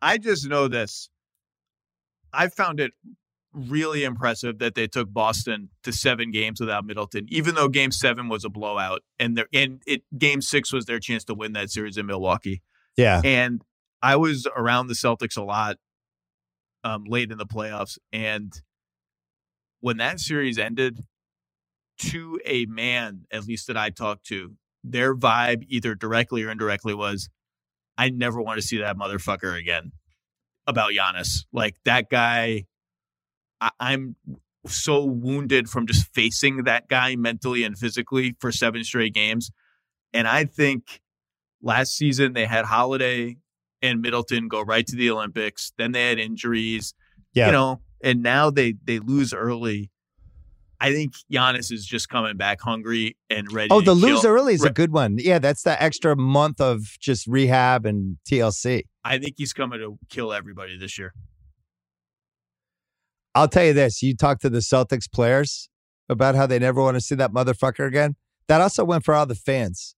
I 0.00 0.18
just 0.18 0.48
know 0.48 0.68
this. 0.68 1.10
I 2.32 2.48
found 2.48 2.78
it 2.78 2.92
really 3.52 4.04
impressive 4.04 4.58
that 4.58 4.74
they 4.74 4.86
took 4.86 5.12
Boston 5.12 5.70
to 5.82 5.92
seven 5.92 6.30
games 6.30 6.60
without 6.60 6.84
Middleton, 6.84 7.26
even 7.28 7.54
though 7.54 7.68
Game 7.68 7.90
Seven 7.90 8.28
was 8.28 8.44
a 8.44 8.48
blowout, 8.48 9.02
and 9.18 9.36
their 9.36 9.46
and 9.52 9.82
it 9.86 10.02
Game 10.16 10.40
Six 10.40 10.72
was 10.72 10.86
their 10.86 11.00
chance 11.00 11.24
to 11.24 11.34
win 11.34 11.52
that 11.52 11.70
series 11.70 11.96
in 11.96 12.06
Milwaukee. 12.06 12.62
Yeah, 12.96 13.20
and 13.24 13.62
I 14.02 14.16
was 14.16 14.46
around 14.56 14.86
the 14.86 14.94
Celtics 14.94 15.36
a 15.36 15.42
lot 15.42 15.76
um, 16.84 17.04
late 17.04 17.30
in 17.30 17.38
the 17.38 17.46
playoffs, 17.46 17.98
and 18.12 18.52
when 19.80 19.96
that 19.98 20.20
series 20.20 20.58
ended, 20.58 21.00
to 21.98 22.40
a 22.44 22.66
man, 22.66 23.24
at 23.32 23.46
least 23.46 23.66
that 23.66 23.76
I 23.76 23.90
talked 23.90 24.26
to, 24.26 24.56
their 24.84 25.14
vibe, 25.14 25.64
either 25.68 25.94
directly 25.94 26.42
or 26.42 26.50
indirectly, 26.50 26.94
was, 26.94 27.28
"I 27.98 28.10
never 28.10 28.40
want 28.40 28.60
to 28.60 28.66
see 28.66 28.78
that 28.78 28.96
motherfucker 28.96 29.58
again." 29.58 29.92
about 30.66 30.92
Giannis. 30.92 31.44
Like 31.52 31.76
that 31.84 32.08
guy, 32.10 32.64
I, 33.60 33.70
I'm 33.80 34.16
so 34.66 35.04
wounded 35.04 35.68
from 35.68 35.86
just 35.86 36.12
facing 36.14 36.64
that 36.64 36.88
guy 36.88 37.16
mentally 37.16 37.64
and 37.64 37.78
physically 37.78 38.36
for 38.40 38.52
seven 38.52 38.84
straight 38.84 39.14
games. 39.14 39.50
And 40.12 40.28
I 40.28 40.44
think 40.44 41.00
last 41.62 41.96
season 41.96 42.32
they 42.32 42.46
had 42.46 42.64
Holiday 42.64 43.36
and 43.82 44.02
Middleton 44.02 44.48
go 44.48 44.62
right 44.62 44.86
to 44.86 44.96
the 44.96 45.10
Olympics. 45.10 45.72
Then 45.78 45.92
they 45.92 46.08
had 46.08 46.18
injuries. 46.18 46.94
Yeah. 47.32 47.46
You 47.46 47.52
know, 47.52 47.80
and 48.02 48.22
now 48.22 48.50
they 48.50 48.74
they 48.84 48.98
lose 48.98 49.32
early. 49.32 49.90
I 50.82 50.92
think 50.92 51.12
Giannis 51.30 51.70
is 51.70 51.84
just 51.84 52.08
coming 52.08 52.38
back 52.38 52.60
hungry 52.62 53.16
and 53.28 53.52
ready. 53.52 53.68
Oh, 53.70 53.80
the 53.80 53.94
kill. 53.94 53.96
lose 53.96 54.24
early 54.24 54.54
is 54.54 54.64
a 54.64 54.70
good 54.70 54.92
one. 54.92 55.18
Yeah, 55.18 55.38
that's 55.38 55.62
the 55.62 55.80
extra 55.80 56.16
month 56.16 56.58
of 56.58 56.96
just 56.98 57.26
rehab 57.26 57.84
and 57.84 58.16
TLC. 58.26 58.84
I 59.04 59.18
think 59.18 59.34
he's 59.36 59.52
coming 59.52 59.78
to 59.80 59.98
kill 60.08 60.32
everybody 60.32 60.78
this 60.78 60.98
year. 60.98 61.12
I'll 63.34 63.48
tell 63.48 63.64
you 63.64 63.72
this: 63.72 64.02
you 64.02 64.16
talk 64.16 64.40
to 64.40 64.50
the 64.50 64.58
Celtics 64.58 65.10
players 65.10 65.68
about 66.08 66.34
how 66.34 66.46
they 66.46 66.58
never 66.58 66.82
want 66.82 66.96
to 66.96 67.00
see 67.00 67.14
that 67.16 67.32
motherfucker 67.32 67.86
again. 67.86 68.16
That 68.48 68.60
also 68.60 68.84
went 68.84 69.04
for 69.04 69.14
all 69.14 69.26
the 69.26 69.34
fans. 69.34 69.94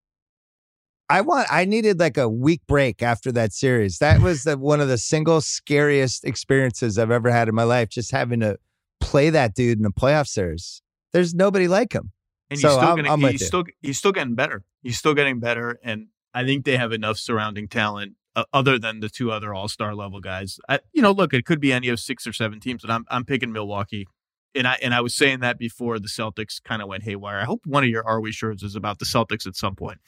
I 1.09 1.21
want. 1.21 1.47
I 1.51 1.65
needed 1.65 1.99
like 1.99 2.17
a 2.17 2.29
week 2.29 2.61
break 2.67 3.01
after 3.01 3.31
that 3.33 3.51
series. 3.51 3.97
That 3.97 4.21
was 4.21 4.43
the, 4.43 4.57
one 4.57 4.79
of 4.79 4.87
the 4.87 4.97
single 4.97 5.41
scariest 5.41 6.23
experiences 6.23 6.97
I've 6.97 7.11
ever 7.11 7.31
had 7.31 7.49
in 7.49 7.55
my 7.55 7.63
life. 7.63 7.89
Just 7.89 8.11
having 8.11 8.39
to 8.39 8.57
play 8.99 9.29
that 9.29 9.53
dude 9.53 9.79
in 9.79 9.85
a 9.85 9.91
playoff 9.91 10.27
series. 10.27 10.81
There's 11.11 11.33
nobody 11.33 11.67
like 11.67 11.93
him. 11.93 12.11
And 12.49 12.59
so 12.59 12.69
still, 12.69 12.79
I'm, 12.79 13.05
I'm 13.05 13.19
he's 13.31 13.45
still 13.45 13.63
he's 13.81 13.97
still 13.97 14.11
getting 14.11 14.35
better. 14.35 14.63
He's 14.81 14.97
still 14.97 15.13
getting 15.13 15.39
better, 15.39 15.79
and 15.83 16.07
I 16.33 16.45
think 16.45 16.65
they 16.65 16.77
have 16.77 16.91
enough 16.91 17.17
surrounding 17.17 17.67
talent 17.67 18.13
uh, 18.35 18.43
other 18.53 18.79
than 18.79 18.99
the 18.99 19.09
two 19.09 19.31
other 19.31 19.53
All 19.53 19.67
Star 19.67 19.95
level 19.95 20.19
guys. 20.19 20.59
I, 20.67 20.79
you 20.91 21.01
know, 21.01 21.11
look, 21.11 21.33
it 21.33 21.45
could 21.45 21.59
be 21.59 21.73
any 21.73 21.89
of 21.89 21.99
six 21.99 22.25
or 22.25 22.33
seven 22.33 22.59
teams, 22.59 22.81
but 22.81 22.91
I'm 22.91 23.05
I'm 23.09 23.25
picking 23.25 23.51
Milwaukee. 23.51 24.07
And 24.55 24.67
I 24.67 24.77
and 24.81 24.93
I 24.93 25.01
was 25.01 25.15
saying 25.15 25.39
that 25.39 25.57
before 25.57 25.99
the 25.99 26.07
Celtics 26.07 26.61
kind 26.63 26.81
of 26.81 26.87
went 26.87 27.03
haywire. 27.03 27.39
I 27.39 27.45
hope 27.45 27.61
one 27.65 27.83
of 27.83 27.89
your 27.89 28.05
Are 28.05 28.21
We 28.21 28.31
Sures 28.31 28.63
is 28.63 28.75
about 28.75 28.99
the 28.99 29.05
Celtics 29.05 29.47
at 29.47 29.55
some 29.55 29.75
point. 29.75 29.99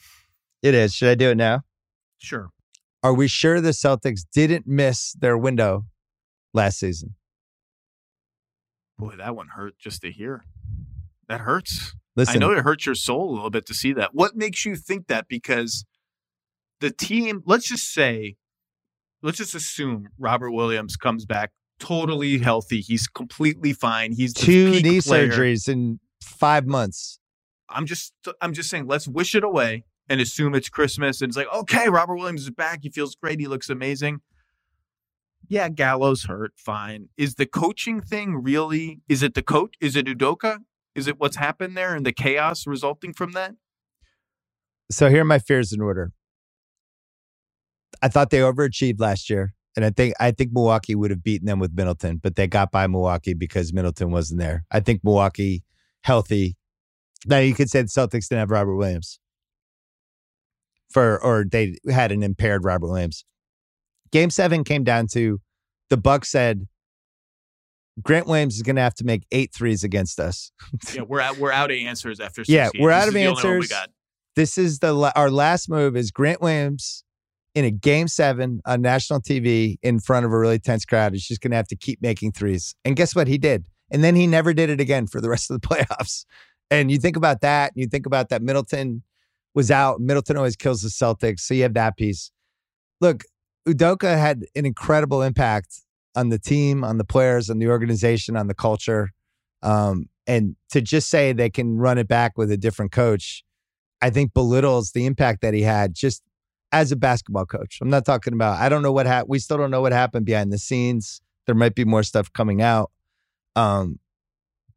It 0.62 0.74
is. 0.74 0.94
Should 0.94 1.08
I 1.08 1.14
do 1.14 1.30
it 1.30 1.36
now? 1.36 1.62
Sure. 2.18 2.50
Are 3.02 3.14
we 3.14 3.28
sure 3.28 3.60
the 3.60 3.70
Celtics 3.70 4.22
didn't 4.32 4.66
miss 4.66 5.12
their 5.12 5.36
window 5.36 5.84
last 6.52 6.78
season? 6.78 7.14
Boy, 8.98 9.14
that 9.16 9.36
one 9.36 9.48
hurt 9.48 9.78
just 9.78 10.00
to 10.02 10.10
hear. 10.10 10.44
That 11.28 11.40
hurts. 11.40 11.94
Listen, 12.16 12.36
I 12.36 12.38
know 12.38 12.52
it 12.52 12.64
hurts 12.64 12.86
your 12.86 12.94
soul 12.94 13.30
a 13.30 13.34
little 13.34 13.50
bit 13.50 13.66
to 13.66 13.74
see 13.74 13.92
that. 13.92 14.14
What 14.14 14.36
makes 14.36 14.64
you 14.64 14.74
think 14.74 15.08
that? 15.08 15.28
Because 15.28 15.84
the 16.80 16.90
team, 16.90 17.42
let's 17.46 17.68
just 17.68 17.92
say, 17.92 18.36
let's 19.22 19.38
just 19.38 19.54
assume 19.54 20.08
Robert 20.18 20.50
Williams 20.50 20.96
comes 20.96 21.24
back 21.24 21.52
totally 21.78 22.38
healthy. 22.38 22.80
He's 22.80 23.06
completely 23.06 23.72
fine. 23.72 24.12
He's 24.12 24.32
two 24.32 24.70
knee 24.70 25.00
player. 25.00 25.28
surgeries 25.28 25.68
in 25.68 26.00
five 26.22 26.66
months. 26.66 27.18
I'm 27.68 27.86
just, 27.86 28.12
I'm 28.40 28.52
just 28.52 28.70
saying, 28.70 28.86
let's 28.86 29.08
wish 29.08 29.34
it 29.34 29.44
away 29.44 29.84
and 30.08 30.20
assume 30.20 30.54
it's 30.54 30.68
Christmas. 30.68 31.20
And 31.20 31.30
it's 31.30 31.36
like, 31.36 31.52
okay, 31.52 31.88
Robert 31.88 32.16
Williams 32.16 32.42
is 32.42 32.50
back. 32.50 32.80
He 32.82 32.90
feels 32.90 33.14
great. 33.16 33.40
He 33.40 33.46
looks 33.46 33.68
amazing 33.68 34.20
yeah, 35.48 35.68
Gallo's 35.68 36.24
hurt, 36.24 36.52
fine. 36.56 37.08
Is 37.16 37.34
the 37.34 37.46
coaching 37.46 38.00
thing 38.00 38.42
really? 38.42 39.00
Is 39.08 39.22
it 39.22 39.34
the 39.34 39.42
coach? 39.42 39.74
Is 39.80 39.96
it 39.96 40.06
Udoka? 40.06 40.58
Is 40.94 41.06
it 41.06 41.20
what's 41.20 41.36
happened 41.36 41.76
there 41.76 41.94
and 41.94 42.04
the 42.04 42.12
chaos 42.12 42.66
resulting 42.66 43.12
from 43.12 43.32
that? 43.32 43.54
So 44.90 45.08
here 45.08 45.22
are 45.22 45.24
my 45.24 45.38
fears 45.38 45.72
in 45.72 45.80
order. 45.80 46.12
I 48.02 48.08
thought 48.08 48.30
they 48.30 48.38
overachieved 48.38 49.00
last 49.00 49.30
year, 49.30 49.54
and 49.74 49.84
I 49.84 49.90
think 49.90 50.14
I 50.20 50.30
think 50.30 50.52
Milwaukee 50.52 50.94
would 50.94 51.10
have 51.10 51.22
beaten 51.22 51.46
them 51.46 51.58
with 51.58 51.74
Middleton, 51.74 52.18
but 52.22 52.36
they 52.36 52.46
got 52.46 52.70
by 52.70 52.86
Milwaukee 52.86 53.34
because 53.34 53.72
Middleton 53.72 54.10
wasn't 54.10 54.40
there. 54.40 54.64
I 54.70 54.80
think 54.80 55.02
Milwaukee 55.04 55.64
healthy. 56.02 56.56
Now 57.26 57.38
you 57.38 57.54
could 57.54 57.70
say 57.70 57.82
the 57.82 57.88
Celtics 57.88 58.28
didn't 58.28 58.40
have 58.40 58.50
Robert 58.50 58.76
Williams 58.76 59.18
for, 60.90 61.22
or 61.22 61.44
they 61.50 61.76
had 61.90 62.12
an 62.12 62.22
impaired 62.22 62.64
Robert 62.64 62.86
Williams. 62.86 63.24
Game 64.12 64.30
seven 64.30 64.64
came 64.64 64.84
down 64.84 65.08
to 65.08 65.40
the 65.90 65.96
Bucks 65.96 66.30
said 66.30 66.66
Grant 68.02 68.26
Williams 68.26 68.56
is 68.56 68.62
going 68.62 68.76
to 68.76 68.82
have 68.82 68.94
to 68.96 69.04
make 69.04 69.26
eight 69.32 69.52
threes 69.54 69.82
against 69.82 70.20
us. 70.20 70.52
yeah, 70.94 71.02
we're 71.02 71.20
out. 71.20 71.38
We're 71.38 71.52
out 71.52 71.70
of 71.70 71.76
answers 71.76 72.20
after. 72.20 72.42
yeah, 72.46 72.70
games. 72.70 72.82
we're 72.82 72.90
out 72.90 73.06
this 73.06 73.14
of 73.14 73.16
answers. 73.16 73.72
This 74.36 74.58
is 74.58 74.80
the 74.80 75.12
our 75.16 75.30
last 75.30 75.70
move 75.70 75.96
is 75.96 76.10
Grant 76.10 76.42
Williams 76.42 77.04
in 77.56 77.64
a 77.64 77.70
game 77.70 78.06
seven 78.06 78.60
on 78.66 78.82
national 78.82 79.18
TV 79.18 79.78
in 79.82 79.98
front 79.98 80.26
of 80.26 80.32
a 80.32 80.38
really 80.38 80.58
tense 80.58 80.84
crowd. 80.84 81.14
He's 81.14 81.26
just 81.26 81.40
going 81.40 81.52
to 81.52 81.56
have 81.56 81.66
to 81.68 81.76
keep 81.76 82.02
making 82.02 82.32
threes. 82.32 82.74
And 82.84 82.94
guess 82.94 83.16
what? 83.16 83.28
He 83.28 83.38
did. 83.38 83.66
And 83.90 84.04
then 84.04 84.14
he 84.14 84.26
never 84.26 84.52
did 84.52 84.68
it 84.68 84.78
again 84.78 85.06
for 85.06 85.22
the 85.22 85.30
rest 85.30 85.50
of 85.50 85.58
the 85.58 85.66
playoffs. 85.66 86.26
And 86.70 86.90
you 86.90 86.98
think 86.98 87.16
about 87.16 87.40
that, 87.40 87.72
you 87.74 87.86
think 87.86 88.04
about 88.04 88.28
that 88.28 88.42
Middleton 88.42 89.02
was 89.54 89.70
out. 89.70 90.00
Middleton 90.00 90.36
always 90.36 90.54
kills 90.54 90.82
the 90.82 90.90
Celtics. 90.90 91.40
So 91.40 91.54
you 91.54 91.62
have 91.62 91.72
that 91.74 91.96
piece. 91.96 92.30
Look, 93.00 93.24
Udoka 93.66 94.18
had 94.18 94.44
an 94.54 94.66
incredible 94.66 95.22
impact 95.22 95.80
on 96.14 96.28
the 96.28 96.38
team, 96.38 96.84
on 96.84 96.98
the 96.98 97.04
players, 97.04 97.48
on 97.48 97.58
the 97.58 97.68
organization, 97.68 98.36
on 98.36 98.48
the 98.48 98.54
culture. 98.54 99.12
Um, 99.62 100.10
and 100.26 100.56
to 100.72 100.82
just 100.82 101.08
say 101.08 101.32
they 101.32 101.48
can 101.48 101.78
run 101.78 101.96
it 101.96 102.06
back 102.06 102.36
with 102.36 102.50
a 102.50 102.58
different 102.58 102.92
coach, 102.92 103.42
I 104.02 104.10
think 104.10 104.34
belittles 104.34 104.92
the 104.92 105.06
impact 105.06 105.40
that 105.40 105.54
he 105.54 105.62
had 105.62 105.94
just 105.94 106.22
as 106.80 106.92
a 106.92 106.96
basketball 106.96 107.46
coach. 107.46 107.78
I'm 107.80 107.90
not 107.90 108.04
talking 108.04 108.32
about, 108.32 108.60
I 108.60 108.68
don't 108.68 108.82
know 108.82 108.92
what 108.92 109.06
happened. 109.06 109.30
We 109.30 109.38
still 109.38 109.58
don't 109.58 109.70
know 109.70 109.80
what 109.80 109.92
happened 109.92 110.26
behind 110.26 110.52
the 110.52 110.58
scenes. 110.58 111.20
There 111.46 111.54
might 111.54 111.74
be 111.74 111.84
more 111.84 112.02
stuff 112.02 112.32
coming 112.32 112.62
out. 112.62 112.90
Um, 113.54 113.98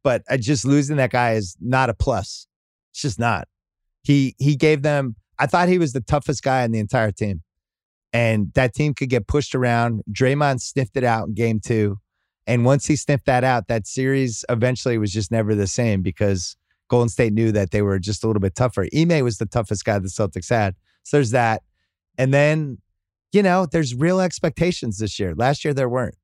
but 0.02 0.22
I 0.30 0.36
just 0.36 0.64
losing 0.64 0.96
that 0.96 1.10
guy 1.10 1.32
is 1.32 1.56
not 1.60 1.90
a 1.90 1.94
plus. 1.94 2.46
It's 2.92 3.02
just 3.02 3.18
not. 3.18 3.48
He 4.02 4.34
he 4.38 4.56
gave 4.56 4.82
them. 4.82 5.16
I 5.38 5.46
thought 5.46 5.68
he 5.68 5.78
was 5.78 5.92
the 5.92 6.00
toughest 6.00 6.42
guy 6.42 6.64
on 6.64 6.70
the 6.70 6.78
entire 6.78 7.12
team, 7.12 7.42
and 8.12 8.50
that 8.54 8.74
team 8.74 8.94
could 8.94 9.10
get 9.10 9.26
pushed 9.26 9.54
around. 9.54 10.02
Draymond 10.10 10.60
sniffed 10.60 10.96
it 10.96 11.04
out 11.04 11.28
in 11.28 11.34
game 11.34 11.60
two, 11.60 11.98
and 12.46 12.64
once 12.64 12.86
he 12.86 12.96
sniffed 12.96 13.26
that 13.26 13.44
out, 13.44 13.68
that 13.68 13.86
series 13.86 14.44
eventually 14.48 14.96
was 14.96 15.12
just 15.12 15.30
never 15.30 15.54
the 15.54 15.66
same 15.66 16.00
because 16.00 16.56
Golden 16.88 17.08
State 17.08 17.32
knew 17.32 17.52
that 17.52 17.70
they 17.70 17.82
were 17.82 17.98
just 17.98 18.24
a 18.24 18.26
little 18.26 18.40
bit 18.40 18.54
tougher. 18.54 18.86
Ime 18.96 19.22
was 19.22 19.38
the 19.38 19.46
toughest 19.46 19.84
guy 19.84 19.98
the 19.98 20.08
Celtics 20.08 20.48
had. 20.48 20.74
So 21.04 21.18
there's 21.18 21.30
that, 21.30 21.62
and 22.20 22.32
then 22.32 22.78
you 23.32 23.42
know 23.42 23.66
there's 23.66 23.94
real 23.94 24.20
expectations 24.20 24.98
this 24.98 25.18
year. 25.18 25.34
Last 25.34 25.64
year 25.64 25.74
there 25.74 25.88
weren't 25.88 26.16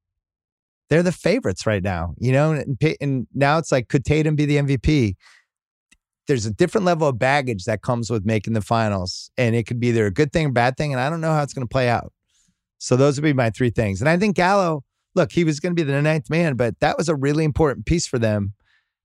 they're 0.88 1.02
the 1.02 1.12
favorites 1.12 1.66
right 1.66 1.82
now, 1.82 2.14
you 2.16 2.30
know, 2.30 2.52
and, 2.52 2.78
and, 3.00 3.26
now 3.34 3.58
it's 3.58 3.72
like, 3.72 3.88
could 3.88 4.04
Tatum 4.04 4.36
be 4.36 4.46
the 4.46 4.58
MVP? 4.58 5.16
there's 6.26 6.46
a 6.46 6.52
different 6.52 6.84
level 6.84 7.08
of 7.08 7.18
baggage 7.18 7.64
that 7.64 7.82
comes 7.82 8.10
with 8.10 8.24
making 8.24 8.52
the 8.52 8.60
finals, 8.60 9.30
and 9.36 9.54
it 9.54 9.66
could 9.66 9.80
be 9.80 9.88
either 9.88 10.06
a 10.06 10.10
good 10.10 10.32
thing 10.32 10.46
or 10.46 10.52
bad 10.52 10.76
thing, 10.76 10.92
and 10.92 11.00
I 11.00 11.08
don't 11.08 11.20
know 11.20 11.32
how 11.32 11.42
it's 11.42 11.52
going 11.52 11.66
to 11.66 11.72
play 11.72 11.88
out. 11.88 12.12
So 12.78 12.96
those 12.96 13.16
would 13.16 13.24
be 13.24 13.32
my 13.32 13.50
three 13.50 13.70
things. 13.70 14.00
And 14.00 14.08
I 14.08 14.18
think 14.18 14.36
Gallo, 14.36 14.84
look, 15.14 15.32
he 15.32 15.44
was 15.44 15.60
going 15.60 15.74
to 15.74 15.82
be 15.82 15.90
the 15.90 16.00
ninth 16.02 16.28
man, 16.28 16.56
but 16.56 16.78
that 16.80 16.98
was 16.98 17.08
a 17.08 17.14
really 17.14 17.44
important 17.44 17.86
piece 17.86 18.06
for 18.06 18.18
them. 18.18 18.52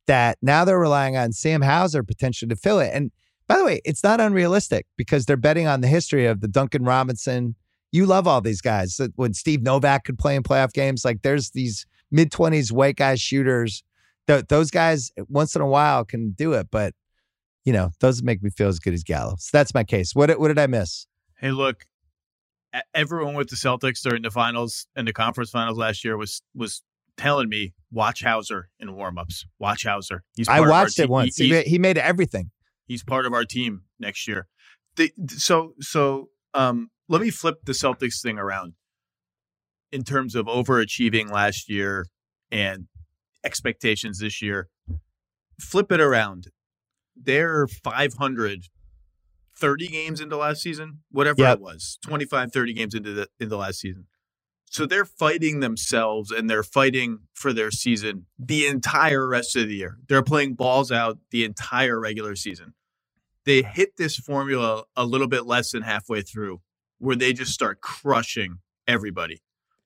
That 0.08 0.40
now 0.42 0.66
they're 0.66 0.80
relying 0.80 1.16
on 1.16 1.32
Sam 1.32 1.62
Hauser 1.62 2.04
potentially 2.04 2.50
to 2.50 2.56
fill 2.56 2.80
it. 2.80 2.92
And 2.94 3.12
by 3.52 3.58
the 3.58 3.66
way, 3.66 3.82
it's 3.84 4.04
not 4.04 4.22
unrealistic 4.22 4.86
because 4.96 5.26
they're 5.26 5.36
betting 5.36 5.68
on 5.68 5.82
the 5.82 5.88
history 5.88 6.26
of 6.26 6.40
the 6.40 6.48
Duncan 6.48 6.86
Robinson. 6.86 7.56
You 7.92 8.06
love 8.06 8.26
all 8.26 8.40
these 8.40 8.62
guys. 8.62 9.00
When 9.16 9.34
Steve 9.34 9.62
Novak 9.62 10.06
could 10.06 10.18
play 10.18 10.38
in 10.38 10.44
playoff 10.44 10.72
games, 10.72 11.04
like 11.04 11.22
there's 11.22 11.52
these 11.52 11.86
mid 12.12 12.32
20s 12.32 12.72
white 12.72 12.96
guy 12.96 13.16
shooters. 13.16 13.84
Th- 14.28 14.46
those 14.48 14.72
guys 14.72 15.12
eh, 15.18 15.24
once 15.28 15.54
in 15.54 15.62
a 15.62 15.68
while 15.68 16.06
can 16.06 16.32
do 16.32 16.54
it, 16.54 16.68
but 16.72 16.94
you 17.66 17.74
know, 17.74 17.92
doesn't 18.00 18.26
make 18.26 18.42
me 18.42 18.50
feel 18.50 18.70
as 18.70 18.80
good 18.80 18.94
as 18.94 19.04
Gallo. 19.04 19.36
So 19.38 19.50
that's 19.52 19.74
my 19.74 19.84
case. 19.84 20.16
What 20.16 20.40
what 20.40 20.48
did 20.48 20.58
I 20.58 20.68
miss? 20.68 21.08
Hey, 21.38 21.52
look, 21.52 21.86
everyone 22.94 23.34
with 23.34 23.50
the 23.50 23.58
Celtics 23.58 24.02
during 24.02 24.22
the 24.22 24.32
finals 24.32 24.88
and 24.96 25.06
the 25.06 25.14
conference 25.14 25.50
finals 25.50 25.78
last 25.78 26.06
year 26.06 26.16
was 26.16 26.42
was 26.56 26.84
telling 27.18 27.50
me 27.50 27.74
watch 27.92 28.24
Hauser 28.24 28.70
in 28.80 28.88
warmups. 28.90 29.46
Watch 29.60 29.84
Hauser. 29.84 30.24
He's 30.38 30.48
I 30.48 30.62
watched 30.62 31.00
it 31.00 31.10
once. 31.10 31.36
He, 31.36 31.62
he, 31.64 31.78
made 31.78 31.98
everything. 31.98 32.50
He's 32.92 33.04
part 33.04 33.26
of 33.26 33.34
our 33.34 33.46
team 33.46 33.84
next 34.00 34.28
year. 34.28 34.48
The, 34.98 35.12
so 35.28 35.74
so 35.80 36.30
um, 36.54 36.90
let 37.08 37.22
me 37.22 37.30
flip 37.30 37.60
the 37.64 37.72
Celtics 37.72 38.22
thing 38.22 38.38
around 38.38 38.74
in 39.92 40.04
terms 40.04 40.36
of 40.36 40.48
overachieving 40.48 41.32
last 41.32 41.70
year 41.70 42.08
and 42.52 42.88
expectations 43.46 44.20
this 44.20 44.42
year. 44.42 44.68
Flip 45.58 45.92
it 45.92 46.02
around 46.02 46.48
they're 47.16 47.68
500 47.68 48.68
30 49.58 49.88
games 49.88 50.20
into 50.20 50.36
last 50.38 50.62
season, 50.62 51.00
whatever 51.12 51.44
yep. 51.44 51.58
it 51.58 51.62
was, 51.62 52.00
25, 52.04 52.52
30 52.52 52.74
games 52.74 52.96
into 52.96 53.14
the 53.14 53.28
in 53.40 53.50
the 53.50 53.58
last 53.58 53.80
season. 53.80 54.08
So 54.72 54.86
they're 54.86 55.06
fighting 55.06 55.60
themselves 55.60 56.32
and 56.32 56.50
they're 56.50 56.64
fighting 56.64 57.20
for 57.34 57.52
their 57.54 57.72
season 57.72 58.26
the 58.40 58.66
entire 58.66 59.28
rest 59.28 59.56
of 59.56 59.68
the 59.68 59.76
year. 59.76 59.98
They're 60.08 60.24
playing 60.24 60.56
balls 60.56 60.92
out 60.92 61.20
the 61.30 61.44
entire 61.44 62.00
regular 62.00 62.36
season. 62.36 62.74
They 63.46 63.64
hit 63.64 63.98
this 63.98 64.18
formula 64.18 64.84
a 64.96 65.06
little 65.06 65.28
bit 65.28 65.46
less 65.46 65.72
than 65.72 65.84
halfway 65.84 66.22
through 66.22 66.62
where 67.00 67.16
they 67.16 67.34
just 67.34 67.52
start 67.52 67.82
crushing 67.82 68.60
everybody. 68.88 69.42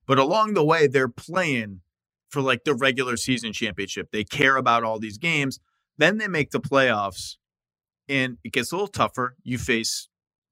But 0.06 0.20
along 0.20 0.54
the 0.54 0.64
way, 0.64 0.88
they're 0.88 1.08
playing 1.08 1.82
for 2.30 2.42
like 2.42 2.66
the 2.66 2.76
regular 2.76 3.18
season 3.18 3.54
championship. 3.54 4.10
They 4.12 4.24
care 4.24 4.58
about 4.58 4.84
all 4.84 5.00
these 5.00 5.18
games. 5.18 5.60
Then 5.98 6.18
they 6.18 6.28
make 6.28 6.52
the 6.52 6.60
playoffs, 6.60 7.38
and 8.10 8.38
it 8.44 8.52
gets 8.52 8.72
a 8.72 8.76
little 8.76 8.88
tougher. 8.88 9.38
You 9.44 9.58
face 9.58 10.10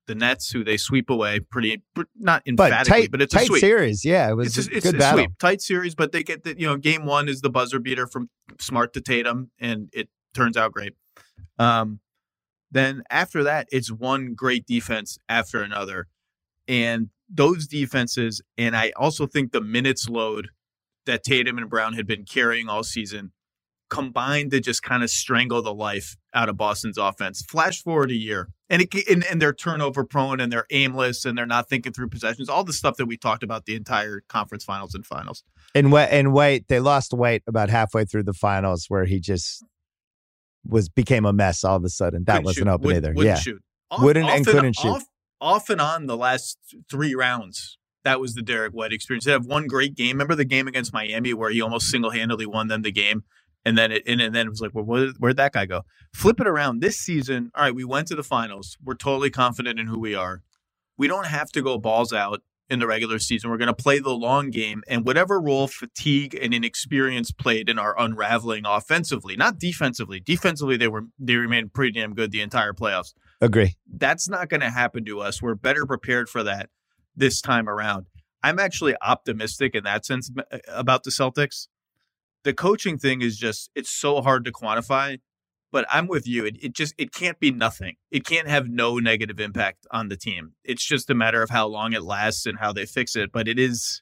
the 0.08 0.16
Nets, 0.16 0.52
who 0.52 0.64
they 0.64 0.78
sweep 0.78 1.10
away 1.10 1.42
pretty, 1.42 1.84
not 2.18 2.44
emphatically, 2.48 2.78
but, 2.78 2.88
tight, 2.88 3.12
but 3.12 3.22
it's 3.22 3.34
tight 3.34 3.44
a 3.44 3.48
sweep. 3.48 3.60
series. 3.60 4.06
Yeah, 4.06 4.30
it 4.30 4.36
was 4.36 4.58
it's 4.58 4.68
a, 4.68 4.76
it's 4.78 4.86
good 4.86 4.96
a 4.96 4.98
battle. 4.98 5.20
sweep, 5.20 5.32
tight 5.40 5.62
series. 5.62 5.96
But 5.96 6.14
they 6.14 6.24
get 6.24 6.44
the 6.44 6.58
you 6.58 6.66
know 6.66 6.78
game 6.78 7.06
one 7.06 7.28
is 7.28 7.42
the 7.42 7.50
buzzer 7.50 7.80
beater 7.80 8.08
from 8.08 8.30
Smart 8.60 8.94
to 8.94 9.02
Tatum, 9.02 9.52
and 9.60 9.90
it 9.92 10.08
turns 10.34 10.56
out 10.56 10.72
great. 10.72 10.94
Um, 11.60 12.00
then 12.74 13.04
after 13.10 13.44
that, 13.44 13.68
it's 13.72 13.92
one 13.92 14.34
great 14.34 14.66
defense 14.66 15.18
after 15.30 15.62
another, 15.62 16.08
and 16.68 17.10
those 17.30 17.68
defenses, 17.68 18.42
and 18.58 18.76
I 18.76 18.92
also 18.96 19.26
think 19.26 19.52
the 19.52 19.62
minutes 19.62 20.08
load 20.10 20.50
that 21.06 21.24
Tatum 21.24 21.58
and 21.58 21.70
Brown 21.70 21.94
had 21.94 22.08
been 22.08 22.26
carrying 22.26 22.70
all 22.70 22.84
season 22.84 23.32
combined 23.90 24.50
to 24.50 24.60
just 24.60 24.82
kind 24.82 25.04
of 25.04 25.10
strangle 25.10 25.62
the 25.62 25.74
life 25.74 26.18
out 26.34 26.50
of 26.50 26.58
Boston's 26.58 26.98
offense. 26.98 27.44
Flash 27.48 27.84
forward 27.84 28.10
a 28.10 28.16
year, 28.16 28.50
and 28.70 28.82
it, 28.82 28.94
and, 29.08 29.24
and 29.26 29.42
they're 29.42 29.54
turnover 29.54 30.04
prone, 30.04 30.40
and 30.40 30.52
they're 30.52 30.66
aimless, 30.72 31.26
and 31.26 31.38
they're 31.38 31.46
not 31.46 31.70
thinking 31.70 31.94
through 31.94 32.10
possessions. 32.10 32.50
All 32.50 32.64
the 32.64 32.74
stuff 32.74 32.98
that 32.98 33.06
we 33.06 33.18
talked 33.18 33.44
about 33.44 33.66
the 33.66 33.76
entire 33.76 34.24
conference 34.28 34.64
finals 34.64 34.96
and 34.96 35.06
finals. 35.06 35.44
And 35.76 35.92
wait, 35.92 36.10
and 36.10 36.34
wait, 36.34 36.68
they 36.70 36.80
lost 36.80 37.14
weight 37.14 37.44
about 37.48 37.70
halfway 37.70 38.06
through 38.06 38.24
the 38.24 38.34
finals, 38.34 38.86
where 38.88 39.06
he 39.06 39.20
just 39.20 39.64
was 40.66 40.90
became 40.90 41.26
a 41.26 41.34
mess 41.34 41.64
all 41.64 41.78
of 41.78 41.84
a 41.84 41.90
sudden. 41.90 42.24
That 42.26 42.34
couldn't 42.34 42.46
wasn't 42.46 42.66
shoot. 42.66 42.72
open 42.72 42.86
wouldn't, 42.86 43.06
either. 43.06 43.14
Wouldn't 43.14 43.38
yeah, 43.38 43.42
shoot. 43.42 43.64
Off, 43.92 44.02
wouldn't 44.02 44.30
and 44.30 44.46
couldn't 44.46 44.76
shoot. 44.76 44.90
Off, 44.90 45.04
off 45.42 45.70
and 45.70 45.82
on 45.82 46.08
the 46.08 46.18
last 46.18 46.58
three 46.90 47.16
rounds. 47.16 47.78
That 48.04 48.20
was 48.20 48.34
the 48.34 48.42
Derek 48.42 48.74
White 48.74 48.92
experience. 48.92 49.24
They 49.26 49.32
have 49.32 49.46
one 49.46 49.68
great 49.68 49.96
game. 49.96 50.16
Remember 50.18 50.36
the 50.36 50.44
game 50.44 50.68
against 50.68 50.92
Miami 50.92 51.34
where 51.34 51.50
he 51.50 51.62
almost 51.62 51.88
single 51.88 52.12
handedly 52.12 52.46
won 52.46 52.68
them 52.68 52.82
the 52.82 52.92
game 52.92 53.24
and 53.66 53.78
then 53.78 53.92
it 53.92 54.04
and, 54.06 54.22
and 54.22 54.34
then 54.34 54.48
it 54.48 54.50
was 54.50 54.62
like, 54.62 54.72
well, 54.74 54.86
where, 54.86 55.08
where'd 55.20 55.38
that 55.38 55.54
guy 55.54 55.66
go? 55.66 55.82
Flip 56.14 56.40
it 56.40 56.48
around. 56.48 56.80
This 56.80 56.98
season, 56.98 57.52
all 57.56 57.64
right, 57.64 57.76
we 57.76 57.84
went 57.84 58.08
to 58.10 58.16
the 58.16 58.24
finals. 58.24 58.78
We're 58.84 58.96
totally 58.96 59.30
confident 59.30 59.80
in 59.80 59.88
who 59.88 60.00
we 60.00 60.16
are. 60.16 60.42
We 60.98 61.08
don't 61.08 61.28
have 61.28 61.52
to 61.52 61.62
go 61.62 61.78
balls 61.78 62.14
out 62.14 62.42
in 62.70 62.80
the 62.80 62.88
regular 62.88 63.20
season. 63.20 63.50
We're 63.50 63.58
going 63.58 63.68
to 63.68 63.74
play 63.74 64.00
the 64.00 64.12
long 64.12 64.50
game, 64.50 64.84
and 64.88 65.06
whatever 65.06 65.40
role 65.40 65.68
fatigue 65.68 66.38
and 66.40 66.54
inexperience 66.54 67.32
played 67.32 67.70
in 67.70 67.78
our 67.78 68.00
unraveling 68.00 68.66
offensively, 68.66 69.36
not 69.36 69.60
defensively. 69.60 70.20
Defensively, 70.20 70.78
they 70.78 70.88
were 70.88 71.04
they 71.20 71.36
remained 71.36 71.74
pretty 71.74 72.00
damn 72.00 72.14
good 72.14 72.32
the 72.32 72.42
entire 72.42 72.74
playoffs. 72.74 73.14
Agree. 73.42 73.76
That's 73.92 74.30
not 74.30 74.50
going 74.50 74.62
to 74.62 74.70
happen 74.70 75.06
to 75.06 75.20
us. 75.20 75.42
We're 75.42 75.56
better 75.56 75.86
prepared 75.86 76.30
for 76.30 76.44
that 76.44 76.70
this 77.16 77.42
time 77.42 77.68
around. 77.68 78.06
I'm 78.42 78.60
actually 78.60 78.96
optimistic 79.02 79.76
in 79.76 79.84
that 79.84 80.06
sense 80.06 80.32
uh, 80.52 80.58
about 80.70 81.04
the 81.04 81.12
Celtics 81.12 81.68
the 82.44 82.54
coaching 82.54 82.98
thing 82.98 83.22
is 83.22 83.38
just 83.38 83.70
it's 83.76 83.90
so 83.90 84.22
hard 84.22 84.46
to 84.46 84.52
quantify 84.52 85.20
but 85.74 85.86
i'm 85.92 86.08
with 86.08 86.26
you 86.26 86.46
it, 86.46 86.56
it 86.62 86.74
just 86.74 86.94
it 86.98 87.12
can't 87.12 87.40
be 87.40 87.52
nothing. 87.52 87.96
It 88.12 88.26
can't 88.26 88.48
have 88.48 88.70
no 88.70 89.00
negative 89.00 89.40
impact 89.40 89.86
on 89.92 90.08
the 90.08 90.16
team. 90.16 90.54
It's 90.64 90.86
just 90.86 91.10
a 91.10 91.16
matter 91.16 91.42
of 91.42 91.50
how 91.50 91.68
long 91.68 91.92
it 91.92 92.04
lasts 92.04 92.46
and 92.46 92.60
how 92.60 92.72
they 92.72 92.86
fix 92.86 93.16
it 93.18 93.32
but 93.34 93.50
it 93.50 93.60
is 93.60 94.02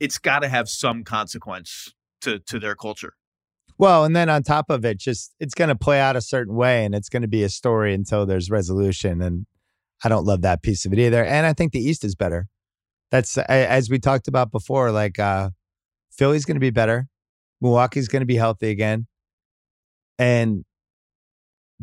it's 0.00 0.16
got 0.16 0.38
to 0.38 0.48
have 0.48 0.68
some 0.68 1.04
consequence 1.04 1.92
to 2.22 2.38
to 2.38 2.58
their 2.58 2.74
culture. 2.74 3.14
Well 3.76 4.04
and 4.04 4.16
then 4.16 4.30
on 4.30 4.42
top 4.42 4.70
of 4.70 4.84
it 4.86 4.98
just 4.98 5.34
it's 5.38 5.54
going 5.54 5.68
to 5.68 5.76
play 5.76 6.00
out 6.00 6.16
a 6.16 6.22
certain 6.22 6.54
way 6.54 6.84
and 6.86 6.94
it's 6.94 7.10
going 7.10 7.22
to 7.22 7.28
be 7.28 7.42
a 7.42 7.50
story 7.50 7.92
until 7.92 8.24
there's 8.24 8.48
resolution 8.50 9.20
and 9.20 9.46
i 10.04 10.08
don't 10.08 10.24
love 10.24 10.42
that 10.42 10.62
piece 10.62 10.86
of 10.86 10.92
it 10.92 10.98
either 10.98 11.22
and 11.24 11.44
i 11.44 11.52
think 11.52 11.72
the 11.72 11.80
east 11.80 12.04
is 12.04 12.14
better. 12.14 12.46
That's 13.10 13.36
as 13.38 13.90
we 13.90 13.98
talked 13.98 14.28
about 14.28 14.50
before 14.50 14.90
like 14.92 15.18
uh 15.18 15.50
philly's 16.10 16.44
going 16.44 16.56
to 16.56 16.60
be 16.60 16.70
better 16.70 17.08
Milwaukee's 17.60 18.08
going 18.08 18.20
to 18.20 18.26
be 18.26 18.36
healthy 18.36 18.70
again. 18.70 19.06
And 20.18 20.64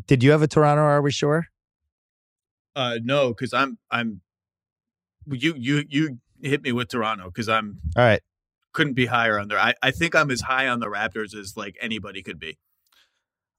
did 0.06 0.22
you 0.22 0.30
have 0.32 0.42
a 0.42 0.48
Toronto? 0.48 0.82
Are 0.82 1.02
we 1.02 1.10
sure? 1.10 1.46
Uh, 2.76 2.98
no, 3.02 3.28
because 3.28 3.52
I'm 3.52 3.78
I'm 3.90 4.20
you 5.26 5.54
you 5.56 5.84
you 5.88 6.18
hit 6.42 6.62
me 6.62 6.72
with 6.72 6.88
Toronto 6.88 7.26
because 7.26 7.48
I'm 7.48 7.80
all 7.96 8.04
right. 8.04 8.20
Couldn't 8.72 8.94
be 8.94 9.06
higher 9.06 9.38
on 9.38 9.48
there. 9.48 9.58
I, 9.58 9.74
I 9.82 9.92
think 9.92 10.16
I'm 10.16 10.30
as 10.32 10.40
high 10.40 10.66
on 10.66 10.80
the 10.80 10.86
Raptors 10.86 11.34
as 11.34 11.56
like 11.56 11.76
anybody 11.80 12.22
could 12.22 12.40
be. 12.40 12.58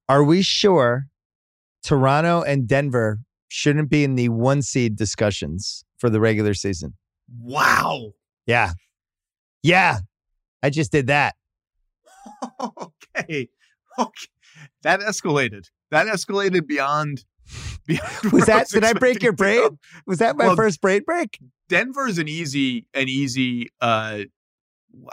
Are 0.09 0.23
we 0.23 0.41
sure 0.41 1.07
Toronto 1.83 2.41
and 2.41 2.67
Denver 2.67 3.19
shouldn't 3.47 3.89
be 3.89 4.03
in 4.03 4.15
the 4.15 4.29
one 4.29 4.61
seed 4.61 4.97
discussions 4.97 5.85
for 5.97 6.09
the 6.09 6.19
regular 6.19 6.53
season? 6.53 6.95
Wow. 7.39 8.11
Yeah. 8.45 8.73
Yeah. 9.63 9.99
I 10.61 10.69
just 10.69 10.91
did 10.91 11.07
that. 11.07 11.35
okay. 12.59 13.49
Okay. 13.97 14.27
That 14.83 14.99
escalated. 14.99 15.69
That 15.95 16.07
escalated 16.07 16.67
beyond. 16.67 17.23
beyond 17.87 18.31
was 18.33 18.47
that? 18.47 18.67
Did 18.67 18.83
I 18.83 18.93
break 18.93 19.23
your 19.23 19.31
brain? 19.31 19.79
Was 20.05 20.19
that 20.19 20.35
my 20.35 20.47
well, 20.47 20.55
first 20.57 20.81
brain 20.81 21.03
break? 21.05 21.39
Denver's 21.69 22.17
an 22.17 22.27
easy, 22.27 22.85
an 22.93 23.07
easy. 23.07 23.69
uh 23.79 24.23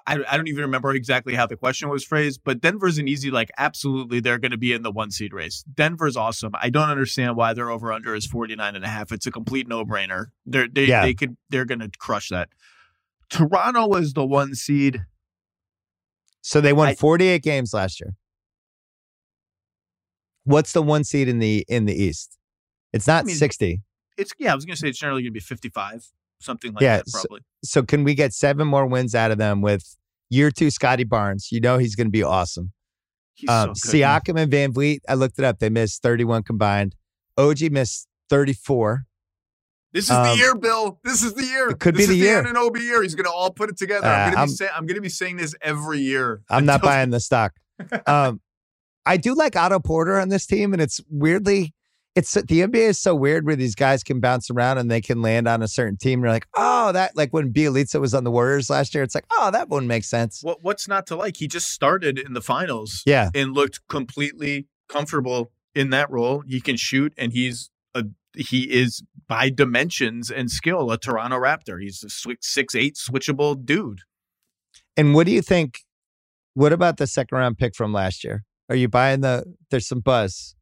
I, 0.06 0.18
I 0.28 0.36
don't 0.36 0.48
even 0.48 0.62
remember 0.62 0.92
exactly 0.94 1.34
how 1.34 1.46
the 1.46 1.56
question 1.56 1.88
was 1.88 2.04
phrased, 2.04 2.42
but 2.44 2.60
Denver's 2.60 2.98
an 2.98 3.08
easy, 3.08 3.32
like, 3.32 3.50
absolutely, 3.58 4.20
they're 4.20 4.38
going 4.38 4.52
to 4.52 4.56
be 4.56 4.72
in 4.72 4.82
the 4.82 4.92
one 4.92 5.10
seed 5.10 5.32
race. 5.32 5.64
Denver's 5.74 6.16
awesome. 6.16 6.52
I 6.54 6.70
don't 6.70 6.88
understand 6.88 7.36
why 7.36 7.52
their 7.52 7.68
over 7.68 7.92
under 7.92 8.14
is 8.14 8.24
49 8.24 8.76
and 8.76 8.84
a 8.84 8.88
half. 8.88 9.10
It's 9.10 9.26
a 9.26 9.32
complete 9.32 9.66
no 9.66 9.84
brainer. 9.84 10.26
They're, 10.46 10.68
they, 10.68 10.84
Yeah. 10.84 11.02
they 11.02 11.14
could, 11.14 11.36
they're 11.50 11.64
going 11.64 11.80
to 11.80 11.90
crush 11.98 12.28
that. 12.28 12.48
Toronto 13.28 13.88
was 13.88 14.12
the 14.12 14.24
one 14.24 14.54
seed. 14.54 15.04
So 16.42 16.60
they 16.60 16.72
won 16.72 16.88
I- 16.90 16.94
48 16.94 17.42
games 17.42 17.74
last 17.74 18.00
year. 18.00 18.14
What's 20.44 20.72
the 20.72 20.82
one 20.82 21.04
seed 21.04 21.28
in 21.28 21.38
the 21.38 21.64
in 21.68 21.84
the 21.86 21.94
East? 21.94 22.38
It's 22.92 23.06
not 23.06 23.24
I 23.24 23.26
mean, 23.26 23.36
60. 23.36 23.80
It's, 24.18 24.32
yeah, 24.38 24.52
I 24.52 24.54
was 24.54 24.64
going 24.66 24.74
to 24.74 24.80
say 24.80 24.88
it's 24.88 24.98
generally 24.98 25.22
going 25.22 25.30
to 25.30 25.34
be 25.34 25.40
55, 25.40 26.08
something 26.40 26.72
like 26.74 26.82
Yeah, 26.82 26.98
that, 26.98 27.08
so- 27.08 27.20
probably. 27.20 27.40
So 27.64 27.82
can 27.82 28.04
we 28.04 28.14
get 28.14 28.32
seven 28.34 28.66
more 28.68 28.86
wins 28.86 29.14
out 29.14 29.30
of 29.30 29.38
them 29.38 29.62
with 29.62 29.96
year 30.28 30.50
two 30.50 30.68
Scottie 30.70 31.04
Barnes? 31.04 31.48
You 31.52 31.60
know 31.60 31.78
he's 31.78 31.94
going 31.96 32.08
to 32.08 32.10
be 32.12 32.22
awesome. 32.22 32.72
He's 33.34 33.48
Um, 33.48 33.74
so 33.74 33.90
good. 33.92 34.00
man. 34.00 34.20
Siakam 34.20 34.40
and 34.42 34.52
VanVleet, 34.52 34.98
I 35.08 35.14
looked 35.14 35.38
it 35.38 35.44
up. 35.46 35.58
They 35.60 35.70
missed 35.70 36.02
31 36.02 36.42
combined. 36.42 36.94
OG 37.38 37.70
missed 37.70 38.06
34. 38.28 39.04
This 39.94 40.04
is 40.04 40.10
Um, 40.10 40.26
the 40.26 40.36
year, 40.36 40.54
Bill. 40.54 41.00
This 41.04 41.22
is 41.22 41.32
the 41.32 41.44
year. 41.46 41.70
it 41.70 41.78
could 41.80 41.94
be 41.94 41.98
this 42.00 42.08
the 42.08 42.14
is 42.14 42.20
year. 42.20 42.42
the 42.42 42.50
Anunoby 42.50 42.80
year. 42.80 43.02
He's 43.02 43.14
going 43.14 43.24
to 43.24 43.30
all 43.32 43.50
put 43.50 43.70
it 43.70 43.78
together. 43.78 44.06
Uh, 44.06 44.10
I'm 44.10 44.34
going 44.34 44.46
to 44.48 44.52
be 44.52 44.56
saying. 44.56 44.70
I'm 44.74 44.86
going 44.86 44.94
to 44.96 45.00
be 45.02 45.08
saying 45.08 45.36
this 45.38 45.54
every 45.62 46.00
year. 46.00 46.42
I'm 46.50 46.66
not 46.66 46.82
buying 46.82 47.08
the 47.08 47.20
stock. 47.20 47.52
Um, 48.06 48.41
I 49.04 49.16
do 49.16 49.34
like 49.34 49.56
Otto 49.56 49.80
Porter 49.80 50.18
on 50.18 50.28
this 50.28 50.46
team, 50.46 50.72
and 50.72 50.80
it's 50.80 51.00
weirdly, 51.10 51.74
it's 52.14 52.34
the 52.34 52.42
NBA 52.42 52.88
is 52.90 52.98
so 52.98 53.14
weird 53.14 53.44
where 53.46 53.56
these 53.56 53.74
guys 53.74 54.04
can 54.04 54.20
bounce 54.20 54.50
around 54.50 54.78
and 54.78 54.90
they 54.90 55.00
can 55.00 55.22
land 55.22 55.48
on 55.48 55.62
a 55.62 55.68
certain 55.68 55.96
team. 55.96 56.20
You're 56.20 56.30
like, 56.30 56.46
oh, 56.54 56.92
that 56.92 57.16
like 57.16 57.32
when 57.32 57.52
Bjelica 57.52 58.00
was 58.00 58.14
on 58.14 58.24
the 58.24 58.30
Warriors 58.30 58.70
last 58.70 58.94
year, 58.94 59.02
it's 59.02 59.14
like, 59.14 59.24
oh, 59.32 59.50
that 59.50 59.68
one 59.68 59.86
makes 59.86 60.08
sense. 60.08 60.40
What, 60.42 60.62
what's 60.62 60.86
not 60.86 61.06
to 61.08 61.16
like? 61.16 61.36
He 61.38 61.48
just 61.48 61.68
started 61.70 62.18
in 62.18 62.34
the 62.34 62.42
finals 62.42 63.02
Yeah, 63.06 63.30
and 63.34 63.54
looked 63.54 63.80
completely 63.88 64.66
comfortable 64.88 65.50
in 65.74 65.90
that 65.90 66.10
role. 66.10 66.42
He 66.46 66.60
can 66.60 66.76
shoot, 66.76 67.12
and 67.16 67.32
he's 67.32 67.70
a 67.94 68.04
he 68.36 68.70
is 68.70 69.02
by 69.26 69.48
dimensions 69.50 70.30
and 70.30 70.50
skill 70.50 70.90
a 70.90 70.98
Toronto 70.98 71.38
Raptor. 71.38 71.80
He's 71.80 72.04
a 72.04 72.36
six 72.40 72.74
eight 72.74 72.96
switchable 72.96 73.64
dude. 73.64 74.00
and 74.96 75.14
what 75.14 75.26
do 75.26 75.32
you 75.32 75.42
think? 75.42 75.80
What 76.54 76.72
about 76.72 76.98
the 76.98 77.06
second 77.06 77.38
round 77.38 77.56
pick 77.56 77.74
from 77.74 77.92
last 77.94 78.22
year? 78.22 78.44
Are 78.72 78.76
you 78.76 78.88
buying 78.88 79.20
the? 79.20 79.44
There's 79.70 79.86
some 79.86 80.00
buzz. 80.00 80.54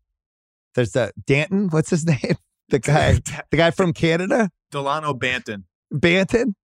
There's 0.75 0.91
the 0.91 1.13
Danton. 1.27 1.69
What's 1.69 1.91
his 1.91 2.05
name? 2.07 2.35
The 2.69 2.81
guy, 2.81 3.21
the 3.53 3.57
guy 3.57 3.71
from 3.71 3.93
Canada. 3.93 4.51
Dalano 4.73 5.17
Banton. 5.17 5.63
Banton. 5.95 6.55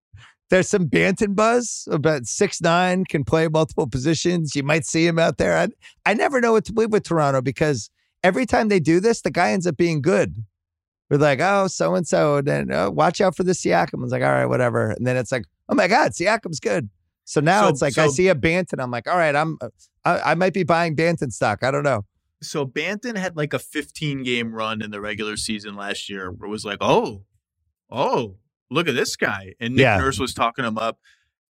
There's 0.49 0.67
some 0.67 0.87
Banton 0.89 1.37
buzz 1.37 1.87
about 1.89 2.25
six 2.25 2.59
nine, 2.59 3.05
can 3.05 3.23
play 3.23 3.47
multiple 3.47 3.87
positions. 3.87 4.57
You 4.57 4.63
might 4.63 4.85
see 4.85 5.07
him 5.07 5.17
out 5.17 5.37
there. 5.37 5.57
I, 5.57 5.69
I 6.05 6.15
never 6.15 6.41
know 6.41 6.51
what 6.51 6.65
to 6.65 6.73
believe 6.73 6.91
with 6.91 7.03
Toronto 7.05 7.41
because 7.41 7.89
every 8.25 8.45
time 8.45 8.67
they 8.67 8.81
do 8.81 8.99
this, 8.99 9.21
the 9.21 9.31
guy 9.31 9.51
ends 9.51 9.65
up 9.67 9.77
being 9.77 10.01
good. 10.01 10.35
We're 11.09 11.15
like, 11.17 11.39
oh, 11.39 11.67
so 11.67 11.95
and 11.95 12.05
so, 12.05 12.37
and 12.37 12.47
then 12.47 12.73
oh, 12.73 12.91
watch 12.91 13.21
out 13.21 13.37
for 13.37 13.43
the 13.43 13.53
Siakam. 13.53 14.03
It's 14.03 14.11
like, 14.11 14.21
all 14.21 14.31
right, 14.33 14.47
whatever. 14.47 14.91
And 14.91 15.07
then 15.07 15.15
it's 15.15 15.31
like, 15.31 15.45
oh 15.69 15.75
my 15.75 15.87
God, 15.87 16.11
Siakam's 16.11 16.59
good. 16.59 16.89
So 17.23 17.39
now 17.39 17.63
So- 17.63 17.67
it's 17.69 17.81
like 17.81 17.97
I 17.97 18.07
see 18.07 18.27
a 18.27 18.35
Banton. 18.35 18.81
I'm 18.83 18.91
like, 18.91 19.07
all 19.07 19.15
right, 19.17 19.33
I'm 19.33 19.57
uh, 19.61 19.69
I, 20.07 20.31
I 20.31 20.35
might 20.35 20.53
be 20.53 20.63
buying 20.63 20.95
Banton 20.95 21.31
stock. 21.31 21.63
I 21.63 21.71
don't 21.71 21.83
know. 21.83 22.05
So 22.41 22.65
Banton 22.65 23.17
had 23.17 23.35
like 23.35 23.53
a 23.53 23.59
15 23.59 24.23
game 24.23 24.53
run 24.53 24.81
in 24.81 24.91
the 24.91 25.01
regular 25.01 25.37
season 25.37 25.75
last 25.75 26.09
year 26.09 26.31
where 26.31 26.47
it 26.47 26.51
was 26.51 26.63
like, 26.65 26.77
oh, 26.81 27.23
oh, 27.89 28.35
look 28.69 28.87
at 28.87 28.95
this 28.95 29.15
guy. 29.15 29.53
And 29.59 29.75
Nick 29.75 29.81
Yeah. 29.83 29.97
Nurse 29.97 30.19
was 30.19 30.33
talking 30.33 30.63
him 30.65 30.77
up. 30.77 30.99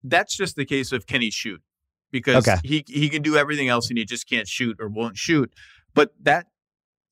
That's 0.03 0.37
just 0.37 0.57
the 0.57 0.65
case 0.65 0.91
of 0.93 1.07
can 1.07 1.21
he 1.21 1.31
shoot? 1.31 1.63
Because 2.11 2.47
Okay. 2.49 2.59
he 2.65 2.85
he 2.89 3.09
can 3.09 3.23
do 3.23 3.37
everything 3.37 3.69
else 3.69 3.89
and 3.89 3.97
he 3.99 4.05
just 4.05 4.29
can't 4.29 4.49
shoot 4.49 4.77
or 4.81 4.89
won't 4.89 5.17
shoot. 5.17 5.53
But 5.95 6.13
that 6.23 6.47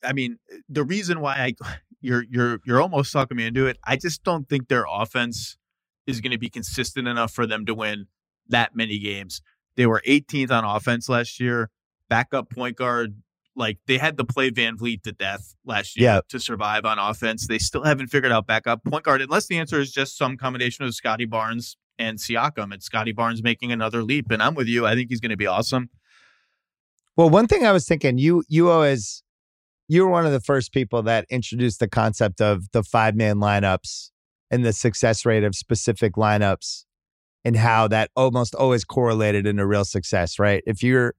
I 0.05 0.12
mean, 0.12 0.38
the 0.68 0.82
reason 0.84 1.20
why 1.20 1.34
I 1.36 1.55
you're 2.01 2.24
you're 2.28 2.59
you're 2.66 2.80
almost 2.82 3.12
talking 3.12 3.36
me 3.36 3.47
into 3.47 3.66
it, 3.66 3.78
I 3.86 3.97
just 3.97 4.24
don't 4.24 4.49
think 4.49 4.68
their 4.68 4.84
offense 4.91 5.57
is 6.07 6.20
going 6.20 6.32
to 6.32 6.38
be 6.38 6.49
consistent 6.51 7.07
enough 7.07 7.32
for 7.32 7.47
them 7.47 7.64
to 7.66 7.74
win 7.74 8.07
that 8.49 8.74
many 8.74 8.99
games. 8.99 9.43
They 9.80 9.86
were 9.86 10.02
18th 10.06 10.50
on 10.50 10.62
offense 10.62 11.08
last 11.08 11.40
year. 11.40 11.70
Backup 12.10 12.50
point 12.50 12.76
guard 12.76 13.14
like 13.56 13.78
they 13.86 13.96
had 13.96 14.18
to 14.18 14.24
play 14.24 14.50
VanVleet 14.50 15.02
to 15.04 15.12
death 15.12 15.54
last 15.64 15.98
year 15.98 16.06
Yeah. 16.16 16.20
to 16.28 16.38
survive 16.38 16.84
on 16.84 16.98
offense. 16.98 17.46
They 17.46 17.56
still 17.58 17.84
haven't 17.84 18.08
figured 18.08 18.30
out 18.30 18.46
backup 18.46 18.84
point 18.84 19.04
guard 19.04 19.22
unless 19.22 19.46
the 19.46 19.56
answer 19.56 19.80
is 19.80 19.90
just 19.90 20.18
some 20.18 20.36
combination 20.36 20.84
of 20.84 20.94
Scottie 20.94 21.24
Barnes 21.24 21.78
and 21.98 22.18
Siakam. 22.18 22.74
And 22.74 22.82
Scottie 22.82 23.12
Barnes 23.12 23.42
making 23.42 23.72
another 23.72 24.02
leap. 24.02 24.30
And 24.30 24.42
I'm 24.42 24.54
with 24.54 24.66
you. 24.66 24.84
I 24.84 24.94
think 24.94 25.08
he's 25.08 25.20
going 25.20 25.30
to 25.30 25.36
be 25.38 25.46
awesome. 25.46 25.88
Well, 27.16 27.30
one 27.30 27.46
thing 27.46 27.64
I 27.64 27.72
was 27.72 27.86
thinking, 27.88 28.18
you 28.18 28.44
you 28.48 28.68
always 28.68 29.22
you 29.88 30.04
were 30.04 30.10
one 30.10 30.26
of 30.26 30.32
the 30.32 30.40
first 30.40 30.74
people 30.74 31.02
that 31.04 31.24
introduced 31.30 31.80
the 31.80 31.88
concept 31.88 32.42
of 32.42 32.70
the 32.72 32.82
five 32.82 33.16
man 33.16 33.36
lineups 33.36 34.10
and 34.50 34.62
the 34.62 34.74
success 34.74 35.24
rate 35.24 35.42
of 35.42 35.54
specific 35.54 36.16
lineups 36.16 36.84
and 37.45 37.57
how 37.57 37.88
that 37.88 38.11
almost 38.16 38.55
always 38.55 38.84
correlated 38.84 39.47
into 39.47 39.66
real 39.66 39.84
success, 39.84 40.38
right? 40.38 40.62
If 40.66 40.82
you're 40.82 41.14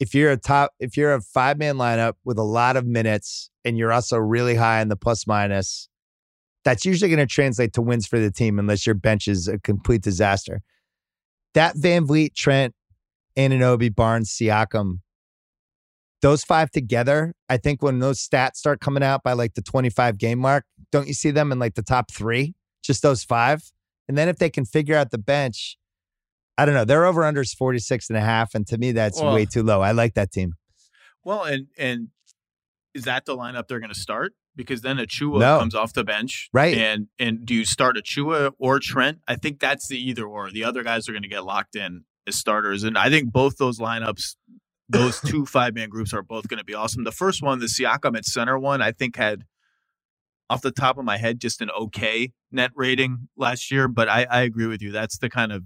if 0.00 0.14
you're 0.14 0.32
a 0.32 0.36
top 0.36 0.72
if 0.80 0.96
you're 0.96 1.14
a 1.14 1.20
five 1.20 1.58
man 1.58 1.76
lineup 1.76 2.14
with 2.24 2.38
a 2.38 2.42
lot 2.42 2.76
of 2.76 2.86
minutes 2.86 3.50
and 3.64 3.78
you're 3.78 3.92
also 3.92 4.18
really 4.18 4.54
high 4.56 4.80
in 4.80 4.88
the 4.88 4.96
plus 4.96 5.26
minus, 5.26 5.88
that's 6.64 6.84
usually 6.84 7.08
going 7.08 7.26
to 7.26 7.32
translate 7.32 7.72
to 7.74 7.82
wins 7.82 8.06
for 8.06 8.18
the 8.18 8.30
team 8.30 8.58
unless 8.58 8.86
your 8.86 8.94
bench 8.94 9.28
is 9.28 9.48
a 9.48 9.58
complete 9.58 10.02
disaster. 10.02 10.62
That 11.54 11.76
VanVleet, 11.76 12.34
Trent, 12.34 12.74
Anunoby, 13.36 13.94
Barnes, 13.94 14.30
Siakam, 14.30 15.00
those 16.22 16.42
five 16.42 16.70
together, 16.70 17.34
I 17.50 17.58
think 17.58 17.82
when 17.82 17.98
those 17.98 18.18
stats 18.26 18.56
start 18.56 18.80
coming 18.80 19.02
out 19.02 19.22
by 19.22 19.34
like 19.34 19.54
the 19.54 19.62
25 19.62 20.16
game 20.18 20.38
mark, 20.38 20.64
don't 20.90 21.06
you 21.06 21.14
see 21.14 21.30
them 21.30 21.52
in 21.52 21.58
like 21.58 21.74
the 21.74 21.82
top 21.82 22.10
three? 22.10 22.54
Just 22.82 23.02
those 23.02 23.22
five. 23.22 23.62
And 24.08 24.16
then 24.18 24.28
if 24.28 24.36
they 24.36 24.50
can 24.50 24.64
figure 24.64 24.96
out 24.96 25.10
the 25.10 25.18
bench, 25.18 25.76
I 26.58 26.64
don't 26.66 26.74
know. 26.74 26.84
Their 26.84 27.04
over 27.04 27.24
under 27.24 27.40
is 27.40 27.54
46 27.54 28.10
and 28.10 28.16
a 28.16 28.20
half. 28.20 28.54
And 28.54 28.66
to 28.68 28.78
me, 28.78 28.92
that's 28.92 29.20
Well- 29.20 29.34
way 29.34 29.44
too 29.46 29.62
low. 29.62 29.80
I 29.80 29.92
like 29.92 30.14
that 30.14 30.30
team. 30.30 30.54
Well, 31.24 31.44
and 31.44 31.68
and 31.78 32.08
is 32.92 33.04
that 33.04 33.24
the 33.24 33.36
lineup 33.36 33.66
they're 33.66 33.80
going 33.80 33.92
to 33.92 33.98
start? 33.98 34.34
Because 34.56 34.82
then 34.82 34.98
Achiuwa 34.98 35.40
No. 35.40 35.58
comes 35.58 35.74
off 35.74 35.92
the 35.94 36.04
bench, 36.04 36.48
Right. 36.52 36.76
And 36.76 37.08
and 37.18 37.44
do 37.44 37.54
you 37.54 37.64
start 37.64 37.96
Achiuwa 37.96 38.52
or 38.58 38.78
Trent? 38.78 39.18
I 39.26 39.34
think 39.36 39.58
that's 39.58 39.88
the 39.88 39.98
either 39.98 40.24
or. 40.26 40.50
The 40.50 40.62
other 40.64 40.82
guys 40.84 41.08
are 41.08 41.12
going 41.12 41.22
to 41.22 41.28
get 41.28 41.44
locked 41.44 41.74
in 41.74 42.04
as 42.26 42.36
starters, 42.36 42.84
and 42.84 42.96
I 42.96 43.08
think 43.10 43.32
both 43.32 43.56
those 43.56 43.80
lineups, 43.80 44.36
those 44.88 45.18
two 45.26 45.44
five 45.46 45.74
man 45.74 45.88
groups, 45.88 46.12
are 46.12 46.22
both 46.22 46.46
going 46.46 46.58
to 46.58 46.64
be 46.64 46.74
awesome. 46.74 47.02
The 47.04 47.10
first 47.10 47.42
one, 47.42 47.58
the 47.58 47.66
Siakam 47.66 48.16
at 48.16 48.24
center 48.26 48.56
one, 48.58 48.80
I 48.80 48.92
think 48.92 49.16
had 49.16 49.44
off 50.54 50.62
the 50.62 50.70
top 50.70 50.98
of 50.98 51.04
my 51.04 51.16
head 51.18 51.40
just 51.40 51.60
an 51.60 51.70
okay 51.70 52.32
net 52.52 52.70
rating 52.74 53.28
last 53.36 53.70
year, 53.70 53.88
but 53.88 54.08
I, 54.08 54.24
I 54.30 54.42
agree 54.42 54.66
with 54.66 54.80
you. 54.82 54.92
That's 54.92 55.18
the 55.18 55.28
kind 55.28 55.52
of 55.52 55.64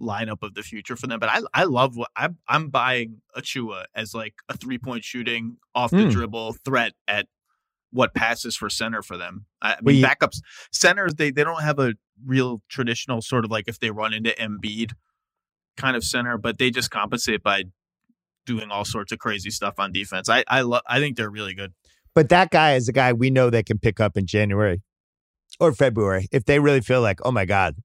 lineup 0.00 0.42
of 0.42 0.54
the 0.54 0.62
future 0.62 0.94
for 0.96 1.06
them. 1.06 1.18
But 1.18 1.30
I 1.30 1.40
I 1.54 1.64
love 1.64 1.96
what 1.96 2.10
I'm 2.16 2.38
I'm 2.48 2.68
buying 2.68 3.22
Achiuwa 3.36 3.84
as 3.94 4.14
like 4.14 4.34
a 4.48 4.56
three 4.56 4.78
point 4.78 5.04
shooting 5.04 5.56
off 5.74 5.90
the 5.90 6.04
Hmm. 6.04 6.08
dribble 6.10 6.52
threat 6.64 6.92
at 7.08 7.26
what 7.92 8.14
passes 8.14 8.56
for 8.56 8.68
center 8.68 9.00
for 9.02 9.16
them. 9.16 9.46
I, 9.62 9.76
mean 9.82 9.96
you- 9.96 10.04
backups 10.06 10.40
centers 10.72 11.14
they 11.14 11.30
they 11.30 11.44
don't 11.44 11.62
have 11.62 11.78
a 11.78 11.94
real 12.24 12.62
traditional 12.68 13.22
sort 13.22 13.44
of 13.46 13.50
like 13.50 13.68
if 13.68 13.78
they 13.78 13.90
run 13.90 14.12
into 14.12 14.30
Embiid 14.32 14.92
kind 15.78 15.96
of 15.96 16.04
center, 16.04 16.36
but 16.38 16.58
they 16.58 16.70
just 16.70 16.90
compensate 16.90 17.42
by 17.42 17.64
doing 18.44 18.70
all 18.70 18.84
sorts 18.84 19.12
of 19.12 19.18
crazy 19.18 19.50
stuff 19.50 19.74
on 19.78 19.92
defense. 19.92 20.28
I 20.28 20.44
I 20.46 20.60
love 20.60 20.82
I 20.86 21.00
think 21.00 21.16
they're 21.16 21.30
really 21.30 21.54
good. 21.54 21.72
But 22.16 22.30
that 22.30 22.50
guy 22.50 22.76
is 22.76 22.88
a 22.88 22.92
guy 22.92 23.12
we 23.12 23.28
know 23.28 23.50
they 23.50 23.62
can 23.62 23.78
pick 23.78 24.00
up 24.00 24.16
in 24.16 24.26
January 24.26 24.80
or 25.60 25.74
February 25.74 26.28
if 26.32 26.46
they 26.46 26.58
really 26.58 26.80
feel 26.80 27.02
like, 27.02 27.20
oh 27.26 27.30
my 27.30 27.44
God, 27.44 27.76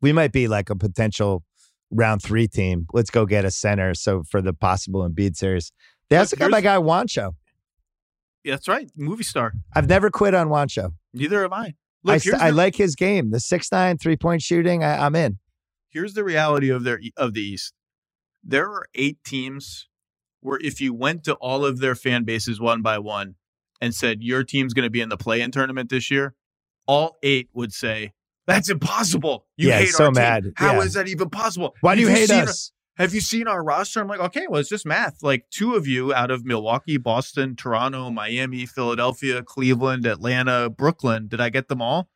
we 0.00 0.12
might 0.12 0.30
be 0.30 0.46
like 0.46 0.70
a 0.70 0.76
potential 0.76 1.42
round 1.90 2.22
three 2.22 2.46
team. 2.46 2.86
Let's 2.92 3.10
go 3.10 3.26
get 3.26 3.44
a 3.44 3.50
center. 3.50 3.92
So 3.94 4.22
for 4.30 4.40
the 4.40 4.52
possible 4.52 5.06
Embiid 5.06 5.34
series, 5.34 5.72
they 6.10 6.16
also 6.16 6.36
got 6.36 6.52
my 6.52 6.60
guy 6.60 6.76
Juancho. 6.76 7.32
Yeah, 8.44 8.52
that's 8.54 8.68
right. 8.68 8.88
Movie 8.96 9.24
star. 9.24 9.54
I've 9.74 9.88
never 9.88 10.10
quit 10.12 10.32
on 10.32 10.48
Juancho. 10.48 10.92
Neither 11.12 11.42
have 11.42 11.52
I. 11.52 11.58
I, 11.58 11.74
Look, 12.04 12.20
st- 12.20 12.34
here's, 12.34 12.42
I 12.42 12.50
like 12.50 12.76
his 12.76 12.94
game. 12.94 13.32
The 13.32 13.40
six 13.40 13.72
nine 13.72 13.98
three 13.98 14.16
point 14.16 14.42
shooting. 14.42 14.84
I, 14.84 15.04
I'm 15.04 15.16
in. 15.16 15.38
here's 15.88 16.14
the 16.14 16.22
reality 16.22 16.68
of 16.68 16.84
their 16.84 17.00
of 17.16 17.34
the 17.34 17.40
East. 17.40 17.74
There 18.44 18.70
are 18.70 18.86
eight 18.94 19.18
teams 19.24 19.88
where 20.44 20.58
if 20.62 20.80
you 20.80 20.92
went 20.94 21.24
to 21.24 21.34
all 21.34 21.64
of 21.64 21.80
their 21.80 21.94
fan 21.94 22.24
bases 22.24 22.60
one 22.60 22.82
by 22.82 22.98
one 22.98 23.34
and 23.80 23.94
said 23.94 24.22
your 24.22 24.44
team's 24.44 24.74
going 24.74 24.84
to 24.86 24.90
be 24.90 25.00
in 25.00 25.08
the 25.08 25.16
play-in 25.16 25.50
tournament 25.50 25.88
this 25.90 26.10
year, 26.10 26.34
all 26.86 27.16
eight 27.22 27.48
would 27.54 27.72
say 27.72 28.12
that's 28.46 28.68
impossible. 28.68 29.46
You 29.56 29.70
Yeah, 29.70 29.78
hate 29.78 29.88
so 29.88 30.04
our 30.04 30.10
team. 30.10 30.22
mad. 30.22 30.52
How 30.56 30.80
is 30.82 30.94
Yeah. 30.94 31.02
that 31.02 31.08
even 31.08 31.30
possible? 31.30 31.74
Why 31.80 31.94
do 31.94 32.02
you 32.02 32.08
Have 32.08 32.18
hate 32.18 32.30
us? 32.30 32.72
have 32.98 33.14
you 33.14 33.20
seen 33.22 33.48
our 33.48 33.64
roster? 33.64 34.00
I'm 34.00 34.06
like, 34.06 34.20
okay, 34.20 34.46
well, 34.48 34.60
it's 34.60 34.68
just 34.68 34.84
math. 34.84 35.22
Like 35.22 35.46
two 35.50 35.74
of 35.76 35.86
you 35.86 36.12
out 36.12 36.30
of 36.30 36.44
Milwaukee, 36.44 36.98
Boston, 36.98 37.56
Toronto, 37.56 38.10
Miami, 38.10 38.66
Philadelphia, 38.66 39.42
Cleveland, 39.42 40.04
Atlanta, 40.06 40.68
Brooklyn. 40.68 41.26
Did 41.26 41.40
I 41.40 41.48
get 41.48 41.68
them 41.68 41.80
all? 41.80 42.10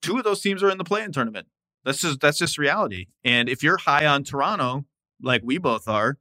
Two 0.00 0.18
of 0.18 0.24
those 0.24 0.40
teams 0.40 0.62
are 0.62 0.70
in 0.70 0.78
the 0.78 0.84
play-in 0.84 1.12
tournament. 1.12 1.48
That's 1.84 2.00
just 2.00 2.20
that's 2.20 2.38
just 2.38 2.58
reality. 2.58 3.06
And 3.24 3.48
if 3.48 3.62
you're 3.64 3.76
high 3.78 4.06
on 4.06 4.22
Toronto, 4.22 4.84
like 5.20 5.42
we 5.44 5.58
both 5.58 5.88
are, 5.88 6.18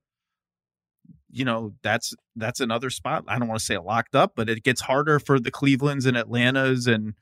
you 1.31 1.45
know, 1.45 1.73
that's 1.83 2.13
that's 2.35 2.59
another 2.59 2.89
spot. 2.89 3.23
I 3.27 3.39
don't 3.39 3.47
want 3.47 3.59
to 3.59 3.65
say 3.65 3.77
locked 3.77 4.15
up, 4.15 4.33
but 4.35 4.49
it 4.49 4.63
gets 4.63 4.81
harder 4.81 5.19
for 5.19 5.39
the 5.39 5.51
Clevelands 5.51 6.05
and 6.05 6.17
Atlantas 6.17 6.87
and 6.87 7.13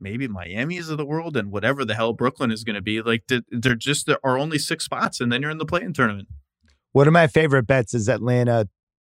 maybe 0.00 0.28
Miami's 0.28 0.88
of 0.88 0.98
the 0.98 1.06
world 1.06 1.36
and 1.36 1.50
whatever 1.50 1.84
the 1.84 1.94
hell 1.94 2.12
Brooklyn 2.12 2.50
is 2.50 2.64
going 2.64 2.76
to 2.76 2.82
be. 2.82 3.02
Like 3.02 3.24
they're 3.50 3.74
just 3.74 4.06
there 4.06 4.18
are 4.24 4.38
only 4.38 4.58
six 4.58 4.84
spots, 4.84 5.20
and 5.20 5.32
then 5.32 5.42
you're 5.42 5.50
in 5.50 5.58
the 5.58 5.66
play-in 5.66 5.92
tournament. 5.92 6.28
One 6.92 7.06
of 7.06 7.12
my 7.12 7.26
favorite 7.26 7.66
bets 7.66 7.94
is 7.94 8.08
Atlanta 8.08 8.68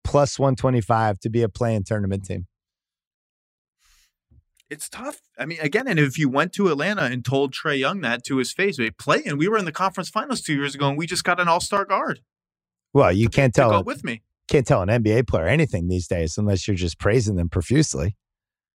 plus 0.04 0.40
one 0.40 0.56
twenty 0.56 0.82
five 0.82 1.20
to 1.20 1.30
be 1.30 1.42
a 1.42 1.50
play-in 1.50 1.84
tournament 1.84 2.26
team. 2.26 2.48
It's 4.70 4.90
tough. 4.90 5.22
I 5.40 5.46
mean, 5.46 5.60
again, 5.62 5.88
and 5.88 5.98
if 5.98 6.18
you 6.18 6.28
went 6.28 6.52
to 6.54 6.68
Atlanta 6.68 7.04
and 7.04 7.24
told 7.24 7.54
Trae 7.54 7.80
Young 7.80 8.02
that 8.02 8.26
to 8.26 8.38
his 8.38 8.52
face, 8.52 8.78
we 8.78 8.92
play, 8.92 9.24
and 9.26 9.38
we 9.38 9.48
were 9.48 9.58
in 9.58 9.64
the 9.64 9.72
conference 9.72 10.10
finals 10.10 10.42
two 10.42 10.56
years 10.56 10.76
ago, 10.76 10.90
and 10.90 10.98
we 10.98 11.08
just 11.08 11.24
got 11.24 11.40
an 11.40 11.48
All 11.48 11.62
Star 11.62 11.86
guard. 11.86 12.20
Well, 12.98 13.12
you 13.14 13.30
can't 13.30 13.54
tell 13.54 13.84
with 13.84 14.04
me. 14.04 14.24
Can't 14.48 14.66
tell 14.66 14.82
an 14.82 14.90
NBA 14.90 15.28
player 15.28 15.46
anything 15.46 15.88
these 15.88 16.08
days 16.08 16.36
unless 16.36 16.68
you're 16.68 16.76
just 16.76 16.98
praising 16.98 17.36
them 17.36 17.48
profusely. 17.48 18.16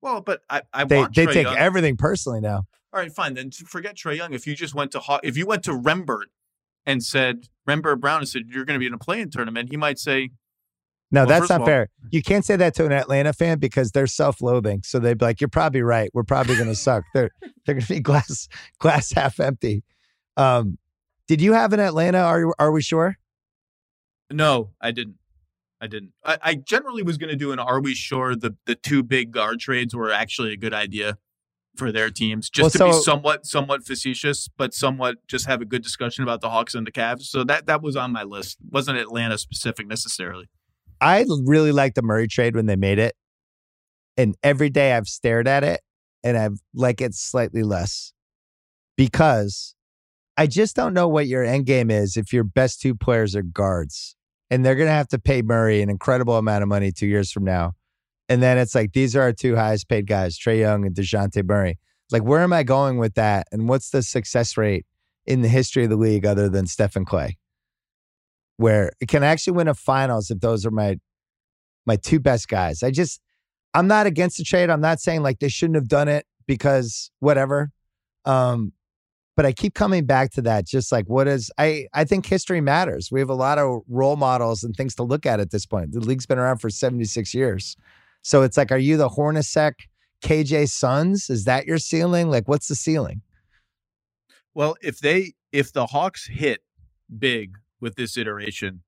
Well, 0.03 0.23
but 0.23 0.41
I, 0.51 0.63
I 0.73 0.85
they 0.85 0.99
want 0.99 1.15
they 1.15 1.27
take 1.27 1.45
Young. 1.47 1.57
everything 1.57 1.97
personally 1.97 2.41
now. 2.41 2.65
All 2.93 3.01
right, 3.01 3.13
fine. 3.13 3.35
Then 3.35 3.53
forget 3.53 3.95
Trae 3.95 4.17
Young. 4.17 4.33
If 4.33 4.45
you 4.45 4.57
just 4.57 4.75
went 4.75 4.91
to 4.91 4.99
Haw- 4.99 5.21
if 5.23 5.37
you 5.37 5.47
went 5.47 5.63
to 5.65 5.71
Rembert 5.71 6.25
and 6.85 7.01
said 7.05 7.47
Rembert 7.69 8.01
Browne 8.01 8.19
and 8.19 8.29
said 8.29 8.47
you're 8.49 8.65
going 8.65 8.75
to 8.75 8.81
be 8.81 8.89
in 8.89 8.95
a 8.95 8.99
play-in 8.99 9.31
tournament, 9.31 9.69
he 9.71 9.77
might 9.77 10.01
say, 10.01 10.31
No, 11.13 11.21
Well, 11.21 11.29
that's 11.29 11.49
not 11.49 11.61
all- 11.61 11.67
fair. 11.67 11.89
You 12.11 12.21
can't 12.21 12.45
say 12.45 12.57
that 12.57 12.75
to 12.75 12.87
an 12.87 12.93
Atlanta 12.93 13.33
fan 13.33 13.61
because 13.61 13.93
they're 13.93 14.09
self-loathing. 14.09 14.83
So 14.83 14.99
they'd 14.99 15.17
be 15.19 15.27
like, 15.27 15.41
"You're 15.41 15.47
probably 15.47 15.83
right. 15.83 16.11
We're 16.13 16.25
probably 16.25 16.57
going 16.57 16.71
to 16.71 16.75
suck." 16.75 17.05
They're 17.15 17.31
they're 17.67 17.77
going 17.77 17.83
to 17.83 17.89
be 17.89 18.01
glass 18.01 18.49
glass 18.81 19.13
half 19.13 19.39
empty. 19.39 19.85
Um, 20.37 20.77
did 21.29 21.41
you 21.41 21.53
have 21.53 21.73
an 21.73 21.79
Atlanta? 21.79 22.19
Are 22.19 22.53
are 22.59 22.73
we 22.73 22.83
sure? 22.83 23.17
"No, 24.31 24.71
I 24.81 24.91
didn't. 24.91 25.17
I 25.81 25.87
didn't. 25.87 26.13
I, 26.25 26.39
I 26.43 26.55
generally 26.57 27.03
was 27.05 27.19
going 27.19 27.31
to 27.31 27.37
do 27.37 27.53
an 27.53 27.59
Are 27.59 27.81
we 27.81 27.95
sure 27.95 28.35
the 28.35 28.57
the 28.67 28.75
two 28.75 29.03
big 29.03 29.31
guard 29.31 29.61
trades 29.61 29.95
were 29.95 30.11
actually 30.11 30.53
a 30.53 30.57
good 30.57 30.75
idea 30.75 31.19
for 31.77 31.93
their 31.93 32.11
teams, 32.11 32.51
just 32.51 32.65
Well, 32.65 32.71
to 32.71 32.79
so- 32.95 32.99
be 32.99 33.05
somewhat 33.05 33.47
somewhat 33.47 33.87
facetious, 33.87 34.49
but 34.49 34.75
somewhat 34.75 35.19
just 35.29 35.47
have 35.47 35.61
a 35.61 35.65
good 35.65 35.83
discussion 35.83 36.25
about 36.25 36.41
the 36.41 36.51
Hawks 36.51 36.75
and 36.75 36.85
the 36.87 36.91
Cavs. 36.91 37.23
So 37.23 37.45
that 37.45 37.67
that 37.67 37.83
was 37.83 37.95
on 37.97 38.13
my 38.13 38.25
list. 38.25 38.59
wasn't 38.71 38.99
Atlanta 38.99 39.39
specific 39.39 39.87
necessarily. 39.87 40.49
I 41.01 41.25
really 41.45 41.71
liked 41.71 41.95
the 41.95 42.03
Murray 42.03 42.27
trade 42.27 42.57
when 42.57 42.67
they 42.67 42.75
made 42.75 42.99
it, 42.99 43.15
and 44.17 44.35
every 44.43 44.71
day 44.71 44.95
I've 44.95 45.07
stared 45.07 45.47
at 45.47 45.63
it 45.63 45.81
and 46.25 46.37
I 46.37 46.49
like 46.75 47.01
it 47.01 47.15
slightly 47.15 47.63
less 47.63 48.13
because 48.97 49.77
I 50.37 50.49
just 50.49 50.75
don't 50.75 50.95
know 50.95 51.07
what 51.07 51.29
your 51.29 51.45
end 51.45 51.67
game 51.67 51.91
is 51.93 52.17
if 52.17 52.33
your 52.33 52.43
best 52.43 52.81
two 52.81 52.97
players 52.97 53.37
are 53.37 53.43
guards, 53.43 54.17
and 54.51 54.65
they're 54.65 54.75
going 54.75 54.89
to 54.89 54.93
have 54.93 55.09
to 55.09 55.19
pay 55.19 55.43
Murray 55.43 55.83
an 55.83 55.91
incredible 55.91 56.37
amount 56.37 56.63
of 56.63 56.69
money 56.69 56.93
two 56.93 57.07
years 57.07 57.31
from 57.31 57.45
now, 57.45 57.75
and 58.29 58.43
then 58.43 58.59
it's 58.59 58.75
like 58.75 58.93
these 58.93 59.17
are 59.17 59.23
our 59.23 59.33
two 59.33 59.57
highest 59.57 59.89
paid 59.89 60.07
guys, 60.07 60.39
Trae 60.39 60.61
Young 60.61 60.85
and 60.85 60.95
Dejounte 60.95 61.45
Murray. 61.47 61.79
Like, 62.11 62.23
where 62.23 62.41
am 62.41 62.53
I 62.53 62.63
going 62.63 62.99
with 62.99 63.15
that? 63.15 63.47
And 63.53 63.69
what's 63.69 63.91
the 63.91 64.03
success 64.03 64.57
rate 64.57 64.87
in 65.27 65.43
the 65.43 65.49
history 65.49 65.85
of 65.85 65.91
the 65.91 65.97
league 65.97 66.25
other 66.25 66.49
than 66.49 66.67
Stephen 66.67 67.05
Klay? 67.05 67.35
Where 68.57 68.93
it 69.01 69.09
can 69.09 69.23
actually 69.23 69.53
win 69.55 69.69
a 69.69 69.75
finals 69.75 70.31
if 70.31 70.41
those 70.41 70.67
are 70.67 70.71
my 70.71 70.99
my 71.87 71.97
two 71.97 72.21
best 72.21 72.49
guys. 72.49 72.83
I 72.83 72.91
just 72.91 73.21
I'm 73.75 73.87
not 73.87 74.07
against 74.07 74.39
the 74.39 74.45
trade. 74.45 74.71
I'm 74.71 74.81
not 74.81 75.01
saying 75.01 75.23
like 75.23 75.39
they 75.39 75.49
shouldn't 75.49 75.77
have 75.77 75.89
done 75.89 76.09
it 76.09 76.27
because 76.47 77.11
whatever. 77.21 77.71
Um, 78.25 78.73
but 79.39 79.47
I 79.47 79.53
keep 79.53 79.75
coming 79.75 80.05
back 80.05 80.33
to 80.33 80.43
that. 80.43 80.67
Just 80.67 80.91
like 80.91 81.05
what 81.07 81.29
is 81.29 81.49
I 81.59 81.87
I 81.95 82.05
think 82.05 82.27
history 82.27 82.61
matters. 82.61 83.11
We 83.13 83.21
have 83.21 83.31
a 83.31 83.35
lot 83.35 83.57
of 83.57 83.83
role 83.89 84.17
models 84.17 84.65
and 84.65 84.75
things 84.75 84.97
to 84.97 85.05
look 85.05 85.27
at 85.27 85.39
at 85.39 85.53
this 85.53 85.65
point. 85.65 85.93
The 85.93 86.01
league's 86.01 86.27
been 86.27 86.41
around 86.41 86.59
for 86.59 86.69
76 86.69 87.33
years. 87.35 87.77
So 88.23 88.43
it's 88.43 88.57
like, 88.57 88.73
are 88.73 88.79
you 88.79 88.97
the 88.97 89.09
Hornacek 89.09 89.75
KJ 90.25 90.69
Suns? 90.71 91.31
Is 91.31 91.45
that 91.45 91.67
your 91.67 91.79
ceiling? 91.79 92.33
Like, 92.33 92.49
what's 92.49 92.67
the 92.67 92.75
ceiling? 92.75 93.23
Well, 94.55 94.75
if 94.83 94.99
they 94.99 95.35
if 95.53 95.73
the 95.73 95.87
Hawks 95.87 96.27
hit 96.27 96.63
big 97.17 97.59
with 97.81 97.95
this 97.95 98.17
iteration, 98.17 98.83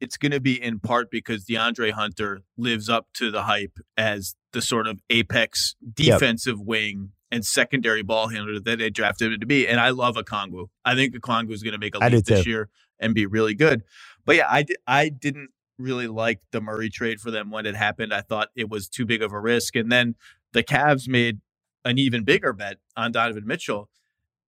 it's 0.00 0.16
going 0.16 0.30
to 0.30 0.40
be 0.40 0.62
in 0.62 0.78
part 0.78 1.10
because 1.10 1.46
DeAndre 1.46 1.90
Hunter 1.90 2.42
lives 2.56 2.88
up 2.88 3.08
to 3.14 3.32
the 3.32 3.42
hype 3.42 3.80
as 3.96 4.36
the 4.52 4.62
sort 4.62 4.86
of 4.86 5.00
apex 5.10 5.74
defensive 5.96 6.60
wing 6.60 7.10
and 7.30 7.44
secondary 7.44 8.02
ball 8.02 8.28
handler 8.28 8.60
that 8.60 8.78
they 8.78 8.90
drafted 8.90 9.32
him 9.32 9.40
to 9.40 9.46
be. 9.46 9.66
And 9.66 9.80
I 9.80 9.90
love 9.90 10.16
Okongwu. 10.16 10.68
I 10.84 10.94
think 10.94 11.14
Okongwu 11.14 11.52
is 11.52 11.62
going 11.62 11.72
to 11.72 11.78
make 11.78 11.94
a 11.94 11.98
leap 11.98 12.24
this 12.24 12.44
too. 12.44 12.50
year 12.50 12.68
and 13.00 13.14
be 13.14 13.26
really 13.26 13.54
good. 13.54 13.82
But 14.24 14.36
yeah, 14.36 14.46
I 14.48 14.62
di- 14.62 14.76
I 14.86 15.08
didn't 15.08 15.50
really 15.78 16.06
like 16.06 16.40
the 16.52 16.60
Murray 16.60 16.88
trade 16.88 17.20
for 17.20 17.30
them 17.30 17.50
when 17.50 17.66
it 17.66 17.76
happened. 17.76 18.14
I 18.14 18.20
thought 18.22 18.48
it 18.56 18.68
was 18.70 18.88
too 18.88 19.04
big 19.04 19.22
of 19.22 19.32
a 19.32 19.40
risk. 19.40 19.76
And 19.76 19.90
then 19.92 20.14
the 20.52 20.62
Cavs 20.62 21.08
made 21.08 21.40
an 21.84 21.98
even 21.98 22.24
bigger 22.24 22.52
bet 22.52 22.78
on 22.96 23.12
Donovan 23.12 23.46
Mitchell, 23.46 23.88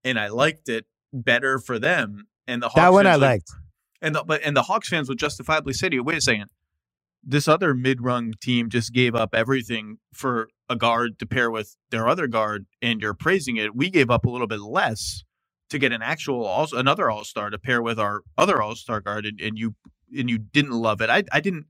and 0.04 0.18
I 0.18 0.28
liked 0.28 0.68
it 0.68 0.86
better 1.12 1.58
for 1.58 1.78
them. 1.78 2.26
And 2.46 2.62
the 2.62 2.68
Hawks 2.68 2.76
that 2.80 2.92
one 2.92 3.06
I 3.06 3.16
would- 3.16 3.22
liked. 3.22 3.50
and 4.00 4.14
the, 4.14 4.24
but 4.24 4.40
and 4.42 4.56
the 4.56 4.62
Hawks 4.62 4.88
fans 4.88 5.08
would 5.08 5.18
justifiably 5.18 5.72
say 5.74 5.88
to 5.88 5.96
you, 5.96 6.02
"Wait 6.02 6.16
a 6.16 6.20
second, 6.20 6.48
this 7.24 7.48
other 7.48 7.74
mid-rung 7.74 8.34
team 8.40 8.70
just 8.70 8.92
gave 8.92 9.14
up 9.14 9.34
everything 9.34 9.98
for 10.14 10.48
a 10.68 10.76
guard 10.76 11.18
to 11.18 11.26
pair 11.26 11.50
with 11.50 11.76
their 11.90 12.08
other 12.08 12.26
guard, 12.26 12.66
and 12.82 13.00
you're 13.00 13.14
praising 13.14 13.56
it. 13.56 13.74
We 13.76 13.90
gave 13.90 14.10
up 14.10 14.24
a 14.26 14.30
little 14.30 14.46
bit 14.46 14.60
less 14.60 15.24
to 15.70 15.78
get 15.78 15.92
an 15.92 16.02
actual 16.02 16.44
all, 16.46 16.68
another 16.72 17.10
All 17.10 17.24
Star 17.24 17.50
to 17.50 17.58
pair 17.58 17.82
with 17.82 17.98
our 17.98 18.22
other 18.38 18.62
All 18.62 18.74
Star 18.76 19.00
guard, 19.00 19.26
and, 19.26 19.40
and 19.40 19.58
you 19.58 19.74
and 20.16 20.30
you 20.30 20.38
didn't 20.38 20.72
love 20.72 21.00
it. 21.00 21.10
I 21.10 21.24
I 21.32 21.40
didn't. 21.40 21.66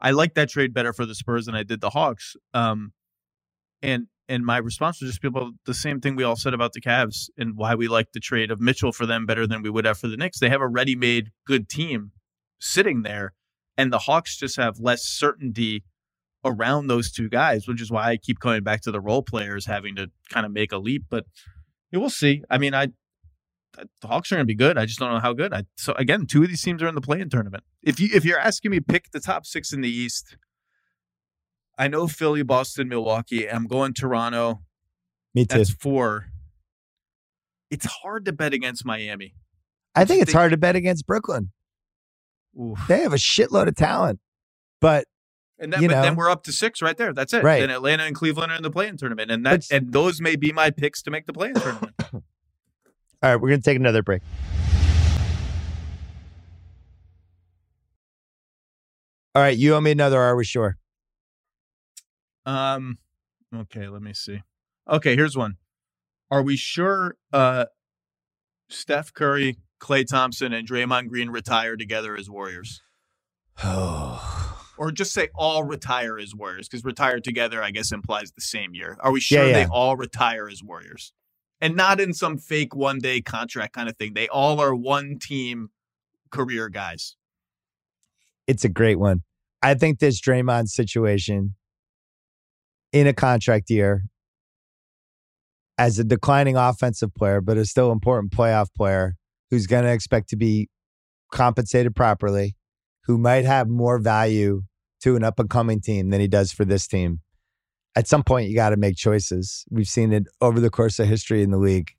I 0.00 0.10
liked 0.10 0.34
that 0.36 0.50
trade 0.50 0.74
better 0.74 0.92
for 0.92 1.06
the 1.06 1.14
Spurs 1.14 1.46
than 1.46 1.54
I 1.54 1.62
did 1.62 1.80
the 1.80 1.90
Hawks. 1.90 2.36
Um, 2.54 2.92
and 3.82 4.08
and 4.28 4.44
my 4.44 4.58
response 4.58 5.00
was 5.00 5.10
just 5.10 5.22
people 5.22 5.52
the 5.66 5.74
same 5.74 6.00
thing 6.00 6.16
we 6.16 6.24
all 6.24 6.36
said 6.36 6.54
about 6.54 6.72
the 6.72 6.80
Cavs 6.80 7.30
and 7.38 7.56
why 7.56 7.74
we 7.74 7.88
like 7.88 8.12
the 8.12 8.20
trade 8.20 8.50
of 8.50 8.60
Mitchell 8.60 8.92
for 8.92 9.06
them 9.06 9.26
better 9.26 9.46
than 9.46 9.62
we 9.62 9.70
would 9.70 9.84
have 9.84 9.98
for 9.98 10.08
the 10.08 10.16
Knicks. 10.16 10.40
They 10.40 10.48
have 10.50 10.60
a 10.60 10.68
ready-made 10.68 11.30
good 11.46 11.68
team 11.68 12.12
sitting 12.60 13.02
there, 13.02 13.34
and 13.78 13.92
the 13.92 13.98
Hawks 13.98 14.36
just 14.36 14.56
have 14.56 14.78
less 14.80 15.02
certainty 15.04 15.84
around 16.44 16.86
those 16.86 17.10
two 17.10 17.28
guys, 17.28 17.66
which 17.66 17.80
is 17.82 17.90
why 17.90 18.10
I 18.10 18.16
keep 18.16 18.38
coming 18.40 18.62
back 18.62 18.80
to 18.82 18.90
the 18.90 19.00
role 19.00 19.22
players 19.22 19.66
having 19.66 19.96
to 19.96 20.10
kind 20.30 20.46
of 20.46 20.52
make 20.52 20.72
a 20.72 20.78
leap. 20.78 21.04
But 21.10 21.24
we'll 21.92 22.10
see. 22.10 22.42
I 22.50 22.58
mean, 22.58 22.74
I 22.74 22.88
the 24.00 24.08
Hawks 24.08 24.32
are 24.32 24.36
going 24.36 24.44
to 24.44 24.46
be 24.46 24.54
good. 24.54 24.78
I 24.78 24.86
just 24.86 24.98
don't 24.98 25.12
know 25.12 25.18
how 25.20 25.32
good. 25.34 25.52
I 25.52 25.64
so 25.76 25.92
again, 25.94 26.26
two 26.26 26.42
of 26.42 26.48
these 26.48 26.62
teams 26.62 26.82
are 26.82 26.88
in 26.88 26.94
the 26.94 27.00
play-in 27.00 27.28
tournament. 27.28 27.64
If 27.82 28.00
you 28.00 28.08
if 28.14 28.24
you're 28.24 28.38
asking 28.38 28.70
me 28.70 28.80
pick 28.80 29.10
the 29.10 29.20
top 29.20 29.44
six 29.44 29.72
in 29.72 29.80
the 29.82 29.90
East, 29.90 30.36
I 31.78 31.88
know 31.88 32.06
Philly, 32.06 32.42
Boston, 32.42 32.88
Milwaukee. 32.88 33.50
I'm 33.50 33.66
going 33.66 33.92
Toronto. 33.92 34.62
Me 35.34 35.44
too. 35.44 35.58
That's 35.58 35.70
four. 35.70 36.26
It's 37.70 37.84
hard 37.84 38.24
to 38.26 38.32
bet 38.32 38.54
against 38.54 38.84
Miami. 38.86 39.34
I 39.94 40.04
think 40.04 40.22
it's 40.22 40.32
they- 40.32 40.38
hard 40.38 40.52
to 40.52 40.56
bet 40.56 40.76
against 40.76 41.06
Brooklyn. 41.06 41.50
Oof. 42.60 42.78
They 42.88 43.00
have 43.00 43.12
a 43.12 43.16
shitload 43.16 43.68
of 43.68 43.76
talent, 43.76 44.20
but 44.80 45.06
And 45.58 45.72
then, 45.72 45.82
you 45.82 45.88
but 45.88 46.02
then 46.02 46.16
we're 46.16 46.30
up 46.30 46.42
to 46.44 46.52
six 46.52 46.80
right 46.80 46.96
there. 46.96 47.12
That's 47.12 47.32
it. 47.32 47.42
Right. 47.42 47.60
Then 47.60 47.70
Atlanta 47.70 48.04
and 48.04 48.14
Cleveland 48.14 48.52
are 48.52 48.56
in 48.56 48.62
the 48.62 48.70
play-in 48.70 48.96
tournament, 48.96 49.30
and 49.30 49.44
that 49.44 49.70
and 49.70 49.92
those 49.92 50.20
may 50.20 50.36
be 50.36 50.52
my 50.52 50.70
picks 50.70 51.02
to 51.02 51.10
make 51.10 51.26
the 51.26 51.32
play-in 51.32 51.54
tournament. 51.54 51.94
all 52.12 52.22
right, 53.22 53.36
we're 53.36 53.50
gonna 53.50 53.60
take 53.60 53.76
another 53.76 54.02
break. 54.02 54.22
All 59.34 59.42
right, 59.42 59.56
you 59.56 59.74
owe 59.74 59.80
me 59.80 59.90
another. 59.90 60.18
Are 60.18 60.34
we 60.34 60.44
sure? 60.44 60.78
Um, 62.46 62.98
okay, 63.54 63.88
let 63.88 64.00
me 64.00 64.14
see. 64.14 64.40
Okay, 64.88 65.14
here's 65.14 65.36
one. 65.36 65.56
Are 66.30 66.42
we 66.42 66.56
sure 66.56 67.16
uh 67.32 67.66
Steph 68.68 69.12
Curry, 69.12 69.58
Klay 69.86 70.04
Thompson, 70.04 70.52
and 70.52 70.66
Draymond 70.68 71.08
Green 71.08 71.30
retire 71.30 71.76
together 71.76 72.16
as 72.16 72.28
Warriors? 72.28 72.82
Oh, 73.62 74.52
Or 74.78 74.90
just 74.92 75.14
say 75.14 75.28
all 75.34 75.64
retire 75.64 76.18
as 76.18 76.34
Warriors, 76.34 76.68
because 76.68 76.84
retire 76.84 77.18
together, 77.18 77.62
I 77.62 77.70
guess, 77.70 77.92
implies 77.92 78.32
the 78.32 78.42
same 78.42 78.74
year. 78.74 78.98
Are 79.00 79.10
we 79.10 79.20
sure 79.20 79.44
Yeah, 79.44 79.46
yeah. 79.46 79.64
they 79.64 79.70
all 79.70 79.96
retire 79.96 80.50
as 80.50 80.62
Warriors? 80.62 81.14
And 81.62 81.74
not 81.76 81.98
in 81.98 82.12
some 82.12 82.36
fake 82.36 82.74
one 82.74 82.98
day 82.98 83.22
contract 83.22 83.72
kind 83.72 83.88
of 83.88 83.96
thing. 83.96 84.12
They 84.12 84.28
all 84.28 84.60
are 84.60 84.74
one 84.74 85.18
team 85.18 85.70
career 86.30 86.68
guys. 86.68 87.16
it's 88.46 88.64
a 88.64 88.68
great 88.68 88.98
one. 88.98 89.22
I 89.62 89.72
think 89.72 89.98
this 89.98 90.20
Draymond 90.20 90.68
situation 90.68 91.54
in 92.92 93.06
a 93.06 93.14
contract 93.14 93.70
year 93.70 94.02
as 95.78 95.98
a 95.98 96.04
declining 96.04 96.56
offensive 96.56 97.14
player, 97.14 97.40
but 97.40 97.56
a 97.56 97.64
still 97.64 97.90
important 97.92 98.30
playoff 98.32 98.66
player 98.76 99.14
who's 99.50 99.66
going 99.66 99.84
to 99.84 99.92
expect 99.92 100.28
to 100.30 100.36
be 100.36 100.68
compensated 101.32 101.94
properly, 101.94 102.56
who 103.04 103.18
might 103.18 103.44
have 103.44 103.68
more 103.68 103.98
value 103.98 104.62
to 105.02 105.16
an 105.16 105.24
up 105.24 105.38
and 105.38 105.50
coming 105.50 105.80
team 105.80 106.10
than 106.10 106.20
he 106.20 106.28
does 106.28 106.52
for 106.52 106.64
this 106.64 106.86
team. 106.86 107.20
At 107.94 108.06
some 108.06 108.22
point, 108.22 108.48
you 108.48 108.54
got 108.54 108.70
to 108.70 108.76
make 108.76 108.96
choices. 108.96 109.64
We've 109.70 109.88
seen 109.88 110.12
it 110.12 110.24
over 110.40 110.60
the 110.60 110.70
course 110.70 110.98
of 110.98 111.08
history 111.08 111.42
in 111.42 111.50
the 111.50 111.58
league 111.58 111.92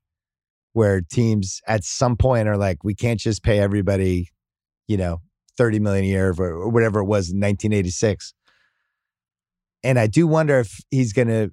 where 0.73 1.01
teams 1.01 1.59
at 1.67 1.83
some 1.83 2.15
point 2.15 2.47
are 2.47 2.57
like, 2.57 2.83
we 2.83 2.93
can't 2.93 3.19
just 3.19 3.43
pay 3.43 3.59
everybody, 3.59 4.29
you 4.87 4.95
know, 4.95 5.21
30 5.57 5.79
million 5.79 6.05
a 6.05 6.07
year 6.07 6.35
or 6.37 6.69
whatever 6.69 6.99
it 6.99 7.05
was 7.05 7.29
in 7.29 7.37
1986. 7.37 8.33
And 9.83 9.97
I 9.97 10.05
do 10.05 10.27
wonder 10.27 10.59
if 10.59 10.79
he's 10.91 11.13
going 11.13 11.29
to 11.29 11.51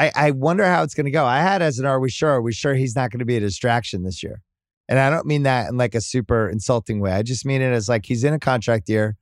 I, 0.00 0.10
I 0.14 0.30
wonder 0.30 0.64
how 0.64 0.82
it's 0.82 0.94
going 0.94 1.04
to 1.04 1.10
go. 1.10 1.26
I 1.26 1.40
had 1.40 1.60
as 1.60 1.78
an 1.78 1.84
are 1.84 2.00
we 2.00 2.08
sure? 2.08 2.30
Are 2.30 2.40
we 2.40 2.54
sure 2.54 2.74
he's 2.74 2.96
not 2.96 3.10
going 3.10 3.18
to 3.18 3.26
be 3.26 3.36
a 3.36 3.40
distraction 3.40 4.02
this 4.02 4.22
year? 4.22 4.40
And 4.88 4.98
I 4.98 5.10
don't 5.10 5.26
mean 5.26 5.42
that 5.42 5.68
in 5.68 5.76
like 5.76 5.94
a 5.94 6.00
super 6.00 6.48
insulting 6.48 7.00
way. 7.00 7.12
I 7.12 7.22
just 7.22 7.44
mean 7.44 7.60
it 7.60 7.70
as 7.70 7.86
like 7.86 8.06
he's 8.06 8.24
in 8.24 8.32
a 8.32 8.38
contract 8.38 8.88
year. 8.88 9.16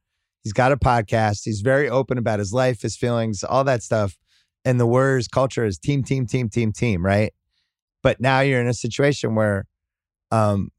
He's 0.45 0.53
got 0.53 0.71
a 0.71 0.77
podcast. 0.77 1.41
He's 1.45 1.63
very 1.63 1.91
open 1.91 2.17
about 2.17 2.39
his 2.39 2.53
life, 2.53 2.83
his 2.83 2.97
feelings, 2.97 3.43
all 3.43 3.65
that 3.65 3.83
stuff. 3.83 4.17
And 4.65 4.79
the 4.79 4.87
Warriors 4.87 5.27
culture 5.27 5.65
is 5.65 5.79
team, 5.79 6.05
team, 6.05 6.27
team, 6.27 6.49
team, 6.49 6.73
team, 6.73 7.05
right? 7.05 7.35
But 8.05 8.21
now 8.21 8.41
you're 8.41 8.61
in 8.61 8.69
a 8.69 8.75
situation 8.75 9.35
where 9.35 9.67
um, 10.31 10.71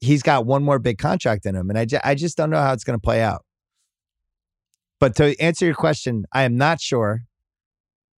he's 0.00 0.22
got 0.22 0.46
one 0.46 0.62
more 0.62 0.78
big 0.78 0.96
contract 0.96 1.44
in 1.44 1.54
him. 1.54 1.68
And 1.68 1.78
I, 1.78 1.84
ju- 1.84 2.00
I 2.02 2.14
just 2.14 2.38
don't 2.38 2.48
know 2.48 2.62
how 2.62 2.72
it's 2.72 2.84
going 2.84 2.98
to 2.98 3.04
play 3.04 3.20
out. 3.20 3.44
But 4.98 5.14
to 5.16 5.38
answer 5.38 5.66
your 5.66 5.74
question, 5.74 6.24
I 6.32 6.44
am 6.44 6.56
not 6.56 6.80
sure. 6.80 7.20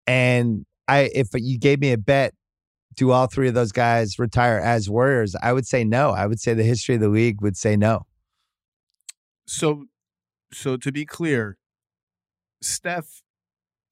And 0.07 0.65
I 0.89 1.11
if 1.15 1.29
you 1.35 1.59
gave 1.59 1.81
me 1.81 1.93
a 1.93 1.99
bet, 1.99 2.35
do 2.97 3.13
all 3.13 3.27
three 3.27 3.49
of 3.49 3.55
those 3.55 3.73
guys 3.73 4.19
retire 4.19 4.59
as 4.59 4.91
Warriors? 4.91 5.37
I 5.41 5.53
would 5.53 5.67
say 5.67 5.85
no. 5.85 6.11
I 6.11 6.27
would 6.27 6.41
say 6.41 6.55
the 6.55 6.65
history 6.65 6.97
of 6.97 7.01
the 7.01 7.09
league 7.09 7.41
would 7.41 7.57
say 7.57 7.77
no. 7.77 8.07
So, 9.47 9.85
so 10.53 10.77
to 10.77 10.91
be 10.91 11.07
clear, 11.07 11.57
Steph, 12.61 13.23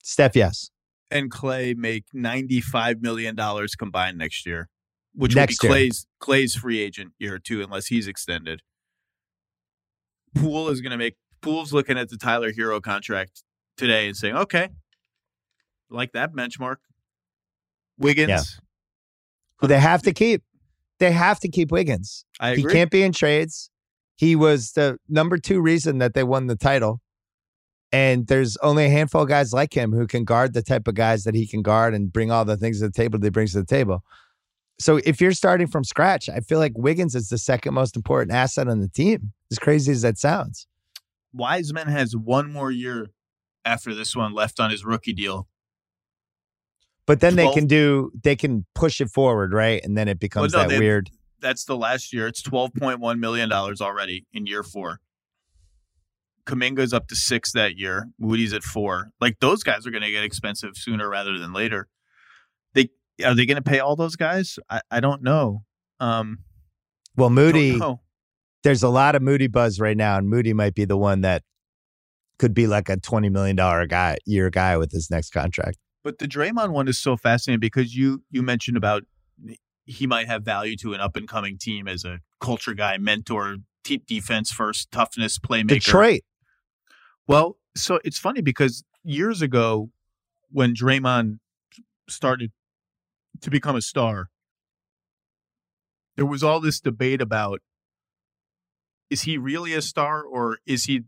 Steph, 0.02 0.34
yes, 0.34 0.70
and 1.10 1.30
Klay 1.30 1.76
make 1.76 2.04
ninety 2.12 2.60
five 2.60 3.00
million 3.00 3.36
dollars 3.36 3.74
combined 3.74 4.18
next 4.18 4.44
year, 4.44 4.68
which 5.14 5.36
Next 5.36 5.62
will 5.62 5.68
be 5.68 5.88
Klay's 5.88 6.06
Klay's 6.20 6.56
free 6.56 6.80
agent 6.80 7.12
year 7.18 7.38
too, 7.38 7.62
unless 7.62 7.86
he's 7.86 8.08
extended. 8.08 8.62
Poole 10.34 10.68
is 10.68 10.80
going 10.80 10.90
to 10.90 10.98
make 10.98 11.16
Poole's 11.40 11.72
looking 11.72 11.96
at 11.96 12.08
the 12.08 12.16
Tyler 12.16 12.52
Herro 12.52 12.82
contract 12.82 13.42
today 13.76 14.08
and 14.08 14.16
saying, 14.16 14.36
"Okay, 14.36 14.68
like 15.90 16.12
that 16.12 16.32
benchmark." 16.32 16.76
Wiggins, 17.98 18.28
Yeah. 18.28 18.42
who 19.58 19.66
they 19.68 19.80
have 19.80 20.02
to 20.02 20.12
keep. 20.12 20.42
They 20.98 21.12
have 21.12 21.40
to 21.40 21.48
keep 21.48 21.70
Wiggins. 21.70 22.24
I 22.40 22.54
He 22.56 22.64
can't 22.64 22.90
be 22.90 23.02
in 23.02 23.12
trades. 23.12 23.70
He 24.16 24.34
was 24.34 24.72
the 24.72 24.98
number 25.08 25.36
two 25.36 25.60
reason 25.60 25.98
that 25.98 26.14
they 26.14 26.22
won 26.24 26.46
the 26.46 26.56
title. 26.56 27.00
And 27.92 28.26
there's 28.26 28.56
only 28.58 28.86
a 28.86 28.88
handful 28.88 29.22
of 29.22 29.28
guys 29.28 29.52
like 29.52 29.74
him 29.74 29.92
who 29.92 30.06
can 30.06 30.24
guard 30.24 30.54
the 30.54 30.62
type 30.62 30.88
of 30.88 30.94
guys 30.94 31.24
that 31.24 31.34
he 31.34 31.46
can 31.46 31.62
guard 31.62 31.94
and 31.94 32.12
bring 32.12 32.30
all 32.30 32.44
the 32.44 32.56
things 32.56 32.80
to 32.80 32.86
the 32.86 32.92
table 32.92 33.18
that 33.18 33.26
he 33.26 33.30
brings 33.30 33.52
to 33.52 33.60
the 33.60 33.66
table. 33.66 34.02
So 34.78 35.00
if 35.04 35.20
you're 35.20 35.32
starting 35.32 35.66
from 35.66 35.84
scratch, 35.84 36.28
I 36.28 36.40
feel 36.40 36.58
like 36.58 36.72
Wiggins 36.76 37.14
is 37.14 37.28
the 37.28 37.38
second 37.38 37.74
most 37.74 37.94
important 37.96 38.32
asset 38.32 38.68
on 38.68 38.80
the 38.80 38.88
team. 38.88 39.32
As 39.50 39.58
crazy 39.58 39.92
as 39.92 40.02
that 40.02 40.18
sounds. 40.18 40.66
Wiseman 41.32 41.88
has 41.88 42.16
one 42.16 42.50
more 42.52 42.70
year 42.70 43.10
after 43.64 43.94
this 43.94 44.16
one 44.16 44.32
left 44.34 44.58
on 44.60 44.70
his 44.70 44.84
rookie 44.84 45.12
deal. 45.12 45.48
But 47.06 47.20
then 47.20 47.36
they 47.36 47.50
can 47.52 47.66
do 47.66 48.10
they 48.22 48.34
can 48.36 48.66
push 48.74 49.00
it 49.00 49.08
forward, 49.10 49.52
right? 49.52 49.80
And 49.84 49.96
then 49.96 50.08
it 50.08 50.18
becomes 50.18 50.52
no, 50.52 50.60
that 50.60 50.68
they- 50.68 50.78
weird. 50.78 51.10
That's 51.40 51.66
the 51.66 51.76
last 51.76 52.12
year. 52.12 52.26
It's 52.26 52.42
twelve 52.42 52.72
point 52.74 52.98
one 52.98 53.20
million 53.20 53.48
dollars 53.48 53.80
already 53.80 54.26
in 54.32 54.46
year 54.46 54.62
four. 54.62 55.00
Kuminga's 56.46 56.92
up 56.92 57.08
to 57.08 57.16
six 57.16 57.52
that 57.52 57.76
year. 57.76 58.08
Moody's 58.18 58.52
at 58.52 58.62
four. 58.62 59.10
Like 59.20 59.38
those 59.40 59.62
guys 59.62 59.86
are 59.86 59.90
going 59.90 60.02
to 60.02 60.10
get 60.10 60.24
expensive 60.24 60.72
sooner 60.76 61.08
rather 61.08 61.38
than 61.38 61.52
later. 61.52 61.88
They 62.72 62.88
are 63.24 63.34
they 63.34 63.46
going 63.46 63.56
to 63.56 63.62
pay 63.62 63.80
all 63.80 63.96
those 63.96 64.16
guys? 64.16 64.58
I, 64.70 64.80
I 64.90 65.00
don't 65.00 65.22
know. 65.22 65.62
Um, 66.00 66.38
Well, 67.16 67.30
Moody, 67.30 67.76
know. 67.76 68.00
there's 68.62 68.82
a 68.82 68.88
lot 68.88 69.14
of 69.14 69.22
Moody 69.22 69.46
buzz 69.46 69.78
right 69.78 69.96
now, 69.96 70.18
and 70.18 70.28
Moody 70.28 70.52
might 70.52 70.74
be 70.74 70.84
the 70.84 70.96
one 70.96 71.20
that 71.22 71.42
could 72.38 72.54
be 72.54 72.66
like 72.66 72.88
a 72.88 72.96
twenty 72.96 73.28
million 73.28 73.56
dollar 73.56 73.86
guy 73.86 74.16
year 74.24 74.50
guy 74.50 74.76
with 74.76 74.90
his 74.92 75.10
next 75.10 75.30
contract. 75.30 75.78
But 76.06 76.20
the 76.20 76.28
Draymond 76.28 76.70
one 76.70 76.86
is 76.86 77.00
so 77.00 77.16
fascinating 77.16 77.58
because 77.58 77.96
you 77.96 78.22
you 78.30 78.40
mentioned 78.40 78.76
about 78.76 79.02
he 79.86 80.06
might 80.06 80.28
have 80.28 80.44
value 80.44 80.76
to 80.76 80.94
an 80.94 81.00
up 81.00 81.16
and 81.16 81.26
coming 81.26 81.58
team 81.58 81.88
as 81.88 82.04
a 82.04 82.20
culture 82.38 82.74
guy, 82.74 82.96
mentor, 82.96 83.56
te- 83.82 84.04
defense 84.06 84.52
first, 84.52 84.92
toughness, 84.92 85.36
playmaker. 85.40 85.66
Detroit, 85.66 86.20
Well, 87.26 87.56
so 87.76 87.98
it's 88.04 88.20
funny 88.20 88.40
because 88.40 88.84
years 89.02 89.42
ago, 89.42 89.90
when 90.48 90.76
Draymond 90.76 91.40
started 92.08 92.52
to 93.40 93.50
become 93.50 93.74
a 93.74 93.82
star, 93.82 94.28
there 96.14 96.24
was 96.24 96.44
all 96.44 96.60
this 96.60 96.78
debate 96.78 97.20
about 97.20 97.62
is 99.10 99.22
he 99.22 99.38
really 99.38 99.74
a 99.74 99.82
star 99.82 100.22
or 100.22 100.58
is 100.66 100.84
he 100.84 101.02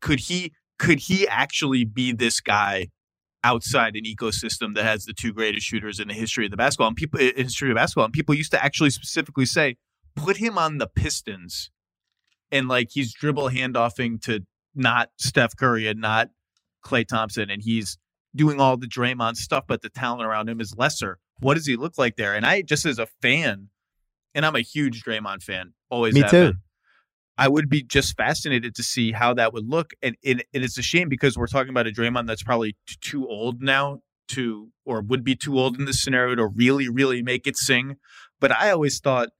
could 0.00 0.18
he 0.18 0.52
could 0.76 0.98
he 0.98 1.28
actually 1.28 1.84
be 1.84 2.10
this 2.10 2.40
guy 2.40 2.88
outside 3.42 3.96
an 3.96 4.04
ecosystem 4.04 4.74
that 4.74 4.84
has 4.84 5.04
the 5.04 5.12
two 5.12 5.32
greatest 5.32 5.66
shooters 5.66 5.98
in 5.98 6.08
the 6.08 6.14
history 6.14 6.44
of 6.44 6.50
the 6.50 6.56
basketball 6.56 6.88
and 6.88 6.96
people 6.96 7.18
in 7.18 7.34
history 7.36 7.70
of 7.70 7.76
basketball 7.76 8.04
and 8.04 8.12
people 8.12 8.34
used 8.34 8.50
to 8.50 8.62
actually 8.62 8.90
specifically 8.90 9.46
say 9.46 9.76
put 10.14 10.36
him 10.36 10.58
on 10.58 10.78
the 10.78 10.86
Pistons 10.86 11.70
and 12.52 12.68
like 12.68 12.88
he's 12.92 13.14
dribble 13.14 13.50
handoffing 13.50 14.20
to 14.22 14.40
not 14.74 15.10
Steph 15.18 15.56
Curry 15.56 15.86
and 15.86 16.00
not 16.00 16.28
Klay 16.84 17.06
Thompson, 17.06 17.50
and 17.50 17.62
he's 17.62 17.98
doing 18.34 18.60
all 18.60 18.76
the 18.76 18.86
Draymond 18.86 19.36
stuff, 19.36 19.64
but 19.66 19.82
the 19.82 19.90
talent 19.90 20.22
around 20.22 20.48
him 20.48 20.60
is 20.60 20.74
lesser. 20.76 21.18
What 21.40 21.54
does 21.54 21.66
he 21.66 21.76
look 21.76 21.98
like 21.98 22.16
there? 22.16 22.34
And 22.34 22.46
I 22.46 22.62
just 22.62 22.86
as 22.86 22.98
a 22.98 23.06
fan, 23.20 23.68
and 24.34 24.46
I'm 24.46 24.56
a 24.56 24.60
huge 24.60 25.02
Draymond 25.02 25.42
fan, 25.42 25.74
always 25.90 26.14
Me 26.14 26.20
have 26.20 26.30
too. 26.30 26.46
been, 26.52 26.60
I 27.40 27.48
would 27.48 27.70
be 27.70 27.82
just 27.82 28.18
fascinated 28.18 28.74
to 28.74 28.82
see 28.82 29.12
how 29.12 29.32
that 29.32 29.54
would 29.54 29.66
look. 29.66 29.94
And, 30.02 30.14
and, 30.22 30.44
and 30.52 30.62
it's 30.62 30.76
a 30.76 30.82
shame 30.82 31.08
because 31.08 31.38
we're 31.38 31.46
talking 31.46 31.70
about 31.70 31.86
a 31.86 31.90
Draymond 31.90 32.26
that's 32.26 32.42
probably 32.42 32.76
t- 32.86 32.96
too 33.00 33.26
old 33.26 33.62
now 33.62 34.02
to, 34.28 34.68
or 34.84 35.00
would 35.00 35.24
be 35.24 35.34
too 35.34 35.58
old 35.58 35.78
in 35.78 35.86
this 35.86 36.02
scenario 36.02 36.34
to 36.34 36.46
really, 36.46 36.90
really 36.90 37.22
make 37.22 37.46
it 37.46 37.56
sing. 37.56 37.96
But 38.40 38.52
I 38.52 38.70
always 38.70 39.00
thought 39.00 39.30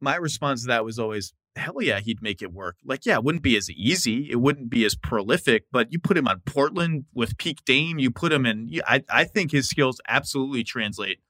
my 0.00 0.16
response 0.16 0.62
to 0.62 0.66
that 0.66 0.84
was 0.84 0.98
always, 0.98 1.32
hell 1.54 1.80
yeah, 1.80 2.00
he'd 2.00 2.20
make 2.20 2.42
it 2.42 2.52
work. 2.52 2.78
Like, 2.84 3.06
yeah, 3.06 3.14
it 3.14 3.22
wouldn't 3.22 3.44
be 3.44 3.56
as 3.56 3.70
easy. 3.70 4.28
It 4.28 4.40
wouldn't 4.40 4.68
be 4.68 4.84
as 4.84 4.96
prolific, 4.96 5.66
but 5.70 5.92
you 5.92 6.00
put 6.00 6.16
him 6.16 6.26
on 6.26 6.40
Portland 6.44 7.04
with 7.14 7.38
peak 7.38 7.64
Dame, 7.64 8.00
you 8.00 8.10
put 8.10 8.32
him 8.32 8.44
in, 8.44 8.68
I, 8.88 9.04
I 9.08 9.22
think 9.22 9.52
his 9.52 9.68
skills 9.68 10.00
absolutely 10.08 10.64
translate 10.64 11.20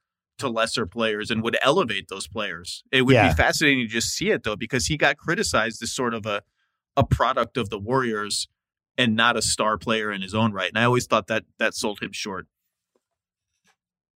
to 0.43 0.49
lesser 0.49 0.87
players 0.87 1.31
and 1.31 1.43
would 1.43 1.57
elevate 1.63 2.09
those 2.09 2.29
players. 2.29 2.85
It 2.93 3.03
would 3.03 3.15
Yeah. 3.15 3.29
be 3.31 3.35
fascinating 3.35 3.87
to 3.87 3.89
just 3.89 4.09
see 4.11 4.31
it 4.31 4.43
though, 4.45 4.57
because 4.57 4.87
he 4.87 4.97
got 4.97 5.17
criticized 5.17 5.83
as 5.83 5.91
sort 5.93 6.15
of 6.15 6.27
a, 6.27 6.43
a 6.97 7.05
product 7.05 7.57
of 7.57 7.71
the 7.71 7.79
Warriors 7.79 8.49
and 8.99 9.17
not 9.17 9.37
a 9.37 9.43
star 9.43 9.79
player 9.79 10.13
in 10.13 10.21
his 10.23 10.35
own 10.35 10.53
right. 10.53 10.69
And 10.69 10.79
I 10.79 10.85
always 10.85 11.07
thought 11.07 11.27
that 11.29 11.45
that 11.59 11.75
sold 11.75 12.01
him 12.01 12.13
short. 12.13 12.47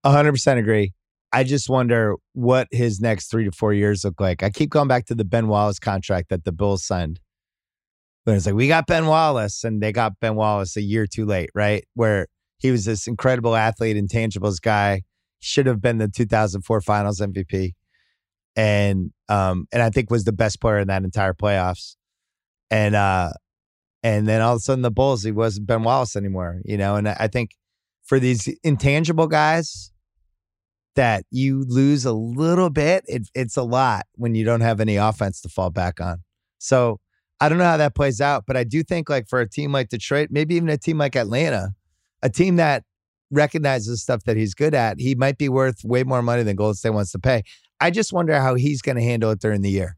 hundred 0.04 0.32
percent 0.32 0.58
agree. 0.60 0.92
I 1.32 1.44
just 1.44 1.68
wonder 1.68 2.14
what 2.32 2.68
his 2.70 3.00
next 3.00 3.30
three 3.30 3.44
to 3.44 3.50
four 3.52 3.72
years 3.74 4.04
look 4.04 4.20
like. 4.20 4.42
I 4.42 4.50
keep 4.50 4.70
going 4.70 4.88
back 4.88 5.06
to 5.06 5.14
the 5.14 5.24
Ben 5.24 5.48
Wallace 5.48 5.78
contract 5.78 6.28
that 6.30 6.44
the 6.44 6.52
Bulls 6.52 6.84
signed. 6.84 7.20
But 8.24 8.36
it's 8.36 8.46
like 8.46 8.54
we 8.54 8.68
got 8.68 8.86
Ben 8.86 9.06
Wallace, 9.06 9.62
and 9.64 9.82
they 9.82 9.92
got 9.92 10.18
Ben 10.20 10.34
Wallace 10.34 10.76
a 10.76 10.82
year 10.82 11.06
too 11.06 11.26
late, 11.26 11.50
right? 11.54 11.84
Where 11.94 12.26
he 12.58 12.70
was 12.70 12.84
this 12.84 13.06
incredible 13.06 13.54
athlete, 13.54 13.96
intangibles 13.96 14.60
guy, 14.60 15.02
should 15.40 15.66
have 15.66 15.80
been 15.80 15.98
the 15.98 16.08
2004 16.08 16.80
Finals 16.80 17.20
MVP, 17.20 17.72
and 18.54 19.12
um, 19.28 19.66
and 19.72 19.82
I 19.82 19.90
think 19.90 20.10
was 20.10 20.24
the 20.24 20.32
best 20.32 20.60
player 20.60 20.78
in 20.78 20.88
that 20.88 21.04
entire 21.04 21.34
playoffs. 21.34 21.96
And 22.70 22.94
uh, 22.94 23.32
and 24.02 24.26
then 24.28 24.40
all 24.40 24.54
of 24.54 24.58
a 24.58 24.60
sudden 24.60 24.82
the 24.82 24.90
Bulls, 24.90 25.22
he 25.22 25.32
wasn't 25.32 25.66
Ben 25.66 25.82
Wallace 25.82 26.16
anymore, 26.16 26.60
you 26.64 26.76
know. 26.76 26.96
And 26.96 27.08
I 27.08 27.28
think 27.28 27.50
for 28.04 28.20
these 28.20 28.48
intangible 28.62 29.26
guys 29.26 29.92
that 30.94 31.24
you 31.30 31.64
lose 31.68 32.04
a 32.04 32.12
little 32.12 32.70
bit, 32.70 33.04
it, 33.06 33.28
it's 33.34 33.56
a 33.56 33.62
lot 33.62 34.06
when 34.14 34.34
you 34.34 34.44
don't 34.44 34.60
have 34.60 34.80
any 34.80 34.96
offense 34.96 35.40
to 35.42 35.48
fall 35.48 35.70
back 35.70 36.00
on. 36.00 36.22
So 36.58 37.00
I 37.40 37.48
don't 37.48 37.58
know 37.58 37.64
how 37.64 37.76
that 37.76 37.94
plays 37.94 38.20
out, 38.20 38.44
but 38.46 38.56
I 38.56 38.64
do 38.64 38.82
think 38.82 39.10
like 39.10 39.28
for 39.28 39.40
a 39.40 39.48
team 39.48 39.72
like 39.72 39.88
Detroit, 39.90 40.28
maybe 40.30 40.54
even 40.54 40.68
a 40.68 40.78
team 40.78 40.98
like 40.98 41.16
Atlanta, 41.16 41.70
a 42.22 42.30
team 42.30 42.56
that 42.56 42.84
recognizes 43.30 44.02
stuff 44.02 44.24
that 44.24 44.36
he's 44.36 44.54
good 44.54 44.74
at, 44.74 45.00
he 45.00 45.14
might 45.14 45.38
be 45.38 45.48
worth 45.48 45.82
way 45.84 46.02
more 46.04 46.22
money 46.22 46.42
than 46.42 46.56
Golden 46.56 46.74
State 46.74 46.90
wants 46.90 47.12
to 47.12 47.18
pay. 47.18 47.42
I 47.80 47.90
just 47.90 48.12
wonder 48.12 48.40
how 48.40 48.54
he's 48.54 48.80
going 48.82 48.96
to 48.96 49.02
handle 49.02 49.30
it 49.30 49.40
during 49.40 49.60
the 49.62 49.70
year 49.70 49.96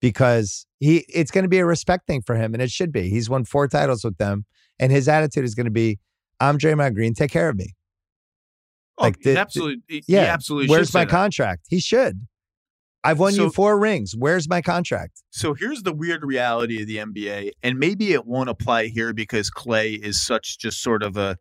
because 0.00 0.66
he 0.78 1.04
it's 1.08 1.30
going 1.30 1.44
to 1.44 1.48
be 1.48 1.58
a 1.58 1.66
respect 1.66 2.06
thing 2.06 2.22
for 2.22 2.36
him, 2.36 2.54
and 2.54 2.62
it 2.62 2.70
should 2.70 2.92
be. 2.92 3.08
He's 3.08 3.28
won 3.30 3.44
four 3.44 3.68
titles 3.68 4.04
with 4.04 4.18
them, 4.18 4.44
and 4.78 4.92
his 4.92 5.08
attitude 5.08 5.44
is 5.44 5.54
going 5.54 5.66
to 5.66 5.70
be, 5.72 5.98
"I'm 6.40 6.58
Draymond 6.58 6.94
Green, 6.94 7.14
take 7.14 7.30
care 7.30 7.48
of 7.48 7.56
me." 7.56 7.74
Oh, 8.98 9.04
Like, 9.04 9.16
he 9.22 9.32
the- 9.32 9.40
absolutely, 9.40 9.82
he 9.88 10.04
yeah, 10.06 10.20
absolutely. 10.22 10.68
Where's 10.68 10.92
my 10.92 11.04
that. 11.04 11.10
contract? 11.10 11.66
He 11.68 11.80
should. 11.80 12.26
I've 13.04 13.18
won 13.18 13.32
So- 13.32 13.44
you 13.44 13.50
four 13.50 13.78
rings. 13.80 14.14
Where's 14.16 14.48
my 14.48 14.62
contract? 14.62 15.22
So 15.30 15.54
here's 15.54 15.82
the 15.82 15.92
weird 15.92 16.22
reality 16.24 16.82
of 16.82 16.86
the 16.86 16.98
NBA, 16.98 17.50
and 17.62 17.78
maybe 17.78 18.12
it 18.12 18.26
won't 18.26 18.48
apply 18.48 18.86
here 18.86 19.12
because 19.12 19.50
Klay 19.50 19.98
is 19.98 20.24
such 20.24 20.58
just 20.58 20.80
sort 20.82 21.02
of 21.02 21.16
a. 21.16 21.36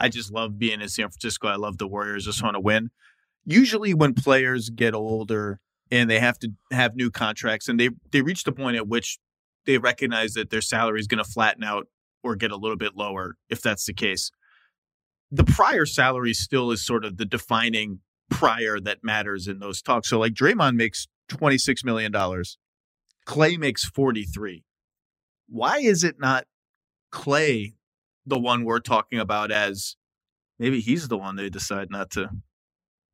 I 0.00 0.08
just 0.08 0.32
love 0.32 0.58
being 0.58 0.80
in 0.80 0.88
San 0.88 1.08
Francisco. 1.08 1.48
I 1.48 1.56
love 1.56 1.78
the 1.78 1.86
Warriors. 1.86 2.24
Just 2.24 2.42
want 2.42 2.54
to 2.54 2.60
win. 2.60 2.90
Usually, 3.44 3.94
when 3.94 4.14
players 4.14 4.70
get 4.70 4.94
older 4.94 5.60
and 5.90 6.10
they 6.10 6.18
have 6.18 6.38
to 6.40 6.48
have 6.72 6.96
new 6.96 7.10
contracts, 7.10 7.68
and 7.68 7.78
they 7.78 7.90
they 8.10 8.22
reach 8.22 8.44
the 8.44 8.52
point 8.52 8.76
at 8.76 8.88
which 8.88 9.18
they 9.66 9.78
recognize 9.78 10.32
that 10.34 10.50
their 10.50 10.62
salary 10.62 11.00
is 11.00 11.06
going 11.06 11.22
to 11.22 11.30
flatten 11.30 11.62
out 11.62 11.86
or 12.22 12.34
get 12.34 12.50
a 12.50 12.56
little 12.56 12.76
bit 12.76 12.96
lower, 12.96 13.36
if 13.48 13.60
that's 13.60 13.84
the 13.84 13.94
case. 13.94 14.30
The 15.30 15.44
prior 15.44 15.86
salary 15.86 16.34
still 16.34 16.70
is 16.70 16.84
sort 16.84 17.04
of 17.04 17.16
the 17.18 17.24
defining 17.24 18.00
prior 18.30 18.80
that 18.80 19.04
matters 19.04 19.46
in 19.46 19.58
those 19.58 19.82
talks. 19.82 20.08
So, 20.08 20.18
like 20.18 20.32
Draymond 20.32 20.76
makes 20.76 21.06
twenty 21.28 21.58
six 21.58 21.84
million 21.84 22.10
dollars. 22.10 22.58
Klay 23.26 23.58
makes 23.58 23.84
43. 23.84 24.64
Why 25.48 25.78
is 25.78 26.02
it 26.04 26.16
not 26.18 26.46
Klay 27.12 27.74
the 28.26 28.38
one 28.38 28.64
we're 28.64 28.80
talking 28.80 29.18
about 29.18 29.50
as 29.50 29.96
maybe 30.58 30.80
he's 30.80 31.08
the 31.08 31.18
one 31.18 31.36
they 31.36 31.50
decide 31.50 31.90
not 31.90 32.10
to 32.12 32.30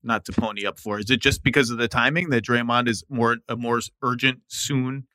not 0.02 0.24
to 0.26 0.32
pony 0.32 0.64
up 0.64 0.78
for? 0.78 0.98
Is 0.98 1.10
it 1.10 1.20
just 1.20 1.42
because 1.42 1.70
of 1.70 1.78
the 1.78 1.88
timing 1.88 2.30
that 2.30 2.44
Draymond 2.44 2.88
is 2.88 3.04
more 3.08 3.38
a 3.48 3.56
more 3.56 3.80
urgent 4.02 4.40
soon 4.48 5.06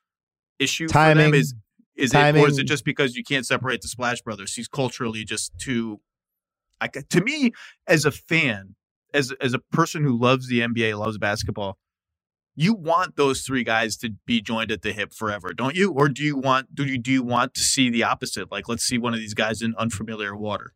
issue 0.60 0.88
for 0.88 0.94
Timing. 0.94 1.32
them? 1.32 1.34
Is 1.34 1.56
is 1.96 2.14
it 2.14 2.36
or 2.36 2.48
is 2.48 2.58
it 2.58 2.64
just 2.64 2.86
because 2.86 3.16
you 3.16 3.24
can't 3.24 3.46
separate 3.46 3.82
the 3.82 3.88
Splash 3.88 4.22
Brothers? 4.22 4.56
He's 4.56 4.68
culturally 4.68 5.24
just 5.24 5.58
too 5.58 6.00
I, 6.82 6.88
to 6.88 7.22
me 7.22 7.52
as 7.88 8.06
a 8.06 8.12
fan, 8.12 8.76
as 9.14 9.32
as 9.40 9.54
a 9.54 9.60
person 9.60 10.04
who 10.04 10.18
loves 10.18 10.48
the 10.48 10.62
NBA, 10.62 10.98
loves 10.98 11.18
basketball, 11.18 11.78
you 12.56 12.74
want 12.74 13.16
those 13.16 13.42
three 13.42 13.64
guys 13.64 13.96
to 13.98 14.12
be 14.26 14.42
joined 14.42 14.72
at 14.72 14.82
the 14.82 14.92
hip 14.92 15.14
forever, 15.14 15.54
don't 15.54 15.76
you? 15.76 15.92
Or 15.92 16.10
do 16.10 16.24
you 16.24 16.36
want 16.36 16.76
do 16.76 16.86
you 16.86 16.98
do 16.98 17.12
you 17.12 17.24
want 17.24 17.54
to 17.56 17.62
see 17.62 17.90
the 17.90 18.04
opposite? 18.04 18.52
Like 18.52 18.68
let's 18.68 18.84
see 18.84 18.98
one 18.98 19.14
of 19.14 19.20
these 19.20 19.34
guys 19.34 19.62
in 19.62 19.74
unfamiliar 19.78 20.36
water. 20.36 20.74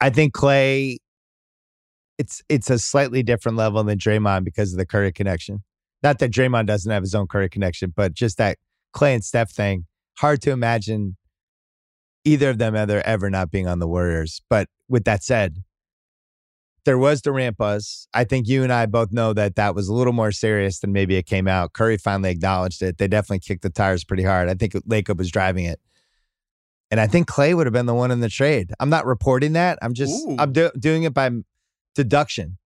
I 0.00 0.10
think 0.10 0.34
Klay. 0.34 0.96
It's 2.18 2.42
it's 2.48 2.68
a 2.68 2.78
slightly 2.78 3.22
different 3.22 3.56
level 3.56 3.82
than 3.82 3.98
Draymond 3.98 4.44
because 4.44 4.72
of 4.72 4.78
the 4.78 4.84
Curry 4.84 5.12
connection. 5.12 5.62
Not 6.02 6.18
that 6.18 6.30
Draymond 6.30 6.66
doesn't 6.66 6.90
have 6.90 7.02
his 7.02 7.14
own 7.14 7.26
Curry 7.26 7.48
connection, 7.48 7.92
but 7.94 8.12
just 8.12 8.38
that 8.38 8.58
Klay 8.94 9.14
and 9.14 9.24
Steph 9.24 9.50
thing. 9.50 9.86
Hard 10.18 10.42
to 10.42 10.50
imagine 10.50 11.16
either 12.24 12.50
of 12.50 12.58
them 12.58 12.74
ever 12.76 13.00
ever 13.06 13.30
not 13.30 13.50
being 13.50 13.66
on 13.66 13.78
the 13.78 13.88
Warriors. 13.88 14.42
But 14.50 14.68
with 14.88 15.04
that 15.04 15.22
said, 15.22 15.62
there 16.84 16.98
was 16.98 17.22
Durant 17.22 17.56
buzz. 17.56 18.08
I 18.14 18.24
think 18.24 18.48
you 18.48 18.62
and 18.62 18.72
I 18.72 18.86
both 18.86 19.12
know 19.12 19.32
that 19.32 19.56
that 19.56 19.74
was 19.74 19.88
a 19.88 19.94
little 19.94 20.12
more 20.12 20.32
serious 20.32 20.80
than 20.80 20.92
maybe 20.92 21.16
it 21.16 21.26
came 21.26 21.46
out. 21.48 21.72
Curry 21.72 21.98
finally 21.98 22.30
acknowledged 22.30 22.82
it. 22.82 22.98
They 22.98 23.08
definitely 23.08 23.40
kicked 23.40 23.62
the 23.62 23.70
tires 23.70 24.04
pretty 24.04 24.22
hard. 24.22 24.48
I 24.48 24.54
think 24.54 24.72
Lacob 24.72 25.18
was 25.18 25.30
driving 25.30 25.64
it. 25.64 25.80
And 26.90 26.98
I 27.00 27.06
think 27.06 27.28
Klay 27.28 27.54
would 27.54 27.66
have 27.66 27.72
been 27.72 27.86
the 27.86 27.94
one 27.94 28.10
in 28.10 28.20
the 28.20 28.28
trade. 28.28 28.72
I'm 28.80 28.90
not 28.90 29.06
reporting 29.06 29.52
that. 29.52 29.78
I'm 29.80 29.94
just 29.94 30.26
Ooh. 30.26 30.36
I'm 30.38 30.52
do- 30.52 30.72
doing 30.78 31.04
it 31.04 31.14
by 31.14 31.30
deduction. 31.94 32.58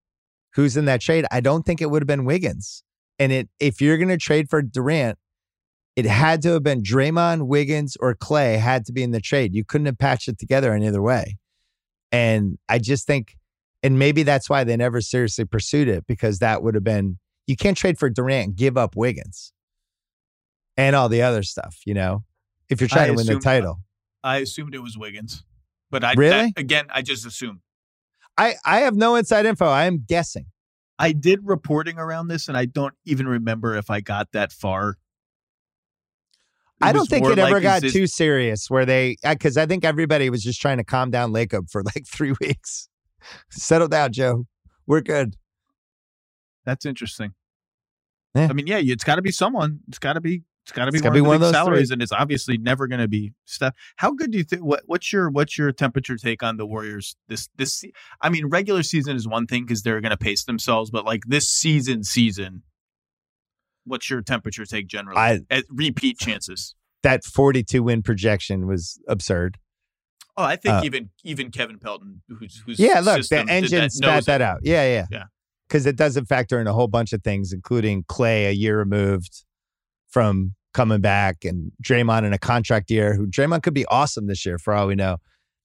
Who's 0.54 0.76
in 0.76 0.86
that 0.86 1.00
trade? 1.00 1.26
I 1.30 1.40
don't 1.40 1.66
think 1.66 1.82
it 1.82 1.90
would 1.90 2.02
have 2.02 2.06
been 2.06 2.24
Wiggins. 2.24 2.82
And 3.18 3.32
it 3.32 3.48
if 3.60 3.80
you're 3.80 3.98
going 3.98 4.08
to 4.08 4.16
trade 4.16 4.48
for 4.48 4.62
Durant, 4.62 5.18
it 5.96 6.06
had 6.06 6.42
to 6.42 6.52
have 6.52 6.62
been 6.62 6.82
Draymond, 6.82 7.46
Wiggins, 7.46 7.96
or 8.00 8.14
Klay 8.14 8.58
had 8.58 8.84
to 8.86 8.92
be 8.92 9.02
in 9.02 9.12
the 9.12 9.20
trade. 9.20 9.54
You 9.54 9.64
couldn't 9.64 9.86
have 9.86 9.98
patched 9.98 10.28
it 10.28 10.38
together 10.38 10.72
any 10.72 10.88
other 10.88 11.02
way. 11.02 11.38
And 12.10 12.58
I 12.68 12.78
just 12.78 13.06
think, 13.06 13.36
and 13.84 13.98
maybe 13.98 14.24
that's 14.24 14.50
why 14.50 14.64
they 14.64 14.76
never 14.76 15.00
seriously 15.00 15.44
pursued 15.44 15.86
it 15.86 16.04
because 16.08 16.40
that 16.40 16.62
would 16.64 16.74
have 16.74 16.82
been 16.82 17.18
you 17.46 17.54
can't 17.56 17.76
trade 17.76 17.98
for 17.98 18.10
Durant 18.10 18.46
and 18.46 18.56
give 18.56 18.76
up 18.76 18.96
Wiggins 18.96 19.52
and 20.76 20.96
all 20.96 21.08
the 21.08 21.22
other 21.22 21.42
stuff. 21.44 21.76
You 21.86 21.94
know, 21.94 22.24
if 22.68 22.80
you're 22.80 22.88
trying 22.88 23.04
I 23.04 23.06
to 23.08 23.12
win 23.14 23.26
the 23.26 23.38
title. 23.38 23.80
I 24.24 24.38
assumed 24.38 24.74
it 24.74 24.78
was 24.80 24.96
Wiggins, 24.98 25.44
but 25.90 26.02
I 26.02 26.14
Really? 26.14 26.52
that- 26.56 26.58
again 26.58 26.86
I 26.90 27.02
just 27.02 27.24
assumed. 27.26 27.60
I, 28.36 28.56
I 28.64 28.80
have 28.80 28.96
no 28.96 29.14
inside 29.14 29.46
info. 29.46 29.66
I 29.66 29.84
am 29.84 30.02
guessing. 30.08 30.46
I 30.98 31.12
did 31.12 31.40
reporting 31.44 31.98
around 31.98 32.26
this, 32.28 32.48
and 32.48 32.56
I 32.56 32.64
don't 32.64 32.94
even 33.04 33.28
remember 33.28 33.76
if 33.76 33.90
I 33.90 34.00
got 34.00 34.32
that 34.32 34.50
far. 34.52 34.90
It 34.90 34.96
I 36.80 36.92
don't 36.92 37.08
think 37.08 37.26
it 37.26 37.38
ever 37.38 37.52
like, 37.52 37.62
got 37.62 37.82
this- 37.82 37.92
too 37.92 38.06
serious 38.08 38.68
where 38.68 38.84
they, 38.84 39.16
because 39.22 39.56
I 39.56 39.66
think 39.66 39.84
everybody 39.84 40.30
was 40.30 40.42
just 40.42 40.60
trying 40.60 40.78
to 40.78 40.84
calm 40.84 41.10
down 41.12 41.32
Lacob 41.32 41.70
for 41.70 41.82
like 41.84 42.06
three 42.12 42.34
weeks. 42.40 42.88
Settle 43.50 43.88
down, 43.88 44.12
Joe. 44.12 44.46
We're 44.86 45.00
good. 45.00 45.36
That's 46.64 46.86
interesting. 46.86 47.34
Yeah. 48.34 48.48
I 48.50 48.52
mean, 48.52 48.66
yeah, 48.66 48.80
it's 48.82 49.04
got 49.04 49.16
to 49.16 49.22
be 49.22 49.30
someone. 49.30 49.80
It's 49.88 49.98
got 49.98 50.14
to 50.14 50.20
be. 50.20 50.42
It's 50.64 50.72
got 50.72 50.86
to 50.86 50.92
be 50.92 50.98
one, 50.98 51.08
of 51.08 51.12
be 51.12 51.20
the 51.20 51.24
one 51.24 51.34
of 51.34 51.40
those 51.42 51.52
salaries, 51.52 51.88
three. 51.88 51.94
and 51.94 52.02
it's 52.02 52.10
obviously 52.10 52.56
never 52.56 52.86
going 52.86 53.00
to 53.00 53.06
be 53.08 53.34
Steph. 53.44 53.74
How 53.96 54.12
good 54.12 54.30
do 54.30 54.38
you 54.38 54.44
think? 54.44 54.62
What, 54.62 54.82
what's 54.86 55.12
your 55.12 55.28
what's 55.28 55.58
your 55.58 55.72
temperature 55.72 56.16
take 56.16 56.42
on 56.42 56.56
the 56.56 56.64
Warriors 56.64 57.16
this 57.28 57.50
this? 57.56 57.84
I 58.22 58.30
mean, 58.30 58.46
regular 58.46 58.82
season 58.82 59.14
is 59.14 59.28
one 59.28 59.46
thing 59.46 59.64
because 59.64 59.82
they're 59.82 60.00
going 60.00 60.10
to 60.10 60.16
pace 60.16 60.44
themselves, 60.44 60.90
but 60.90 61.04
like 61.04 61.24
this 61.26 61.46
season, 61.48 62.02
season, 62.02 62.62
what's 63.84 64.08
your 64.08 64.22
temperature 64.22 64.64
take 64.64 64.86
generally? 64.86 65.18
I 65.18 65.40
At 65.50 65.64
repeat 65.68 66.18
chances. 66.18 66.74
that 67.02 67.24
42 67.24 67.82
win 67.82 68.02
projection 68.02 68.66
was 68.66 68.98
absurd. 69.06 69.58
Oh, 70.36 70.44
I 70.44 70.56
think 70.56 70.74
Uh, 70.74 70.82
even 70.84 71.10
even 71.22 71.50
Kevin 71.50 71.78
Pelton, 71.78 72.22
who's 72.28 72.62
who's 72.66 72.78
Yeah, 72.78 73.00
look, 73.00 73.26
the 73.28 73.44
engine 73.48 73.80
that, 73.80 73.92
spat 73.92 74.14
knows 74.14 74.24
that 74.26 74.40
out. 74.40 74.60
Yeah, 74.62 74.84
yeah, 74.84 75.06
Yeah. 75.10 75.24
Because 75.68 75.86
it 75.86 75.96
doesn't 75.96 76.26
factor 76.26 76.60
in 76.60 76.66
a 76.66 76.72
whole 76.72 76.88
bunch 76.88 77.12
of 77.12 77.22
things, 77.22 77.52
including 77.52 78.04
Klay 78.04 78.48
a 78.48 78.52
year 78.54 78.78
removed 78.78 79.44
from 80.08 80.54
coming 80.72 81.00
back 81.00 81.44
and 81.44 81.72
Draymond 81.82 82.24
in 82.24 82.32
a 82.32 82.38
contract 82.38 82.90
year. 82.90 83.14
Who 83.14 83.26
Draymond 83.26 83.62
could 83.62 83.74
be 83.74 83.86
awesome 83.86 84.26
this 84.26 84.44
year 84.44 84.58
for 84.58 84.74
all 84.74 84.86
we 84.86 84.94
know. 84.94 85.18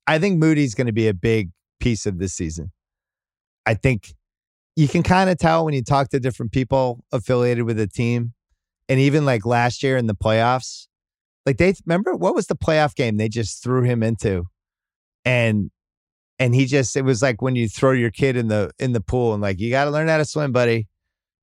I 0.07 0.17
think 0.19 0.39
Moody's 0.39 0.73
going 0.73 0.87
to 0.87 0.93
be 0.93 1.07
a 1.07 1.13
big 1.13 1.51
piece 1.79 2.05
of 2.05 2.19
this 2.19 2.33
season. 2.33 2.71
I 3.65 3.73
think 3.73 4.13
you 4.75 4.87
can 4.87 5.03
kind 5.03 5.29
of 5.29 5.37
tell 5.37 5.65
when 5.65 5.73
you 5.73 5.83
talk 5.83 6.09
to 6.09 6.19
different 6.19 6.51
people 6.51 7.03
affiliated 7.11 7.65
with 7.65 7.77
the 7.77 7.87
team, 7.87 8.33
and 8.87 8.99
even 8.99 9.25
like 9.25 9.45
last 9.45 9.83
year 9.83 9.97
in 9.97 10.07
the 10.07 10.15
playoffs, 10.15 10.87
like 11.45 11.57
they 11.57 11.73
remember 11.85 12.15
what 12.15 12.33
was 12.33 12.47
the 12.47 12.55
playoff 12.55 12.95
game 12.95 13.17
they 13.17 13.29
just 13.29 13.61
threw 13.61 13.83
him 13.83 14.01
into, 14.01 14.45
and 15.25 15.71
and 16.37 16.55
he 16.55 16.65
just 16.65 16.95
it 16.95 17.03
was 17.03 17.21
like 17.21 17.41
when 17.41 17.55
you 17.55 17.67
throw 17.67 17.91
your 17.91 18.11
kid 18.11 18.35
in 18.37 18.47
the 18.47 18.71
in 18.79 18.93
the 18.93 19.01
pool 19.01 19.33
and 19.33 19.41
like 19.41 19.59
you 19.59 19.69
got 19.69 19.85
to 19.85 19.91
learn 19.91 20.07
how 20.07 20.17
to 20.17 20.25
swim, 20.25 20.51
buddy. 20.51 20.87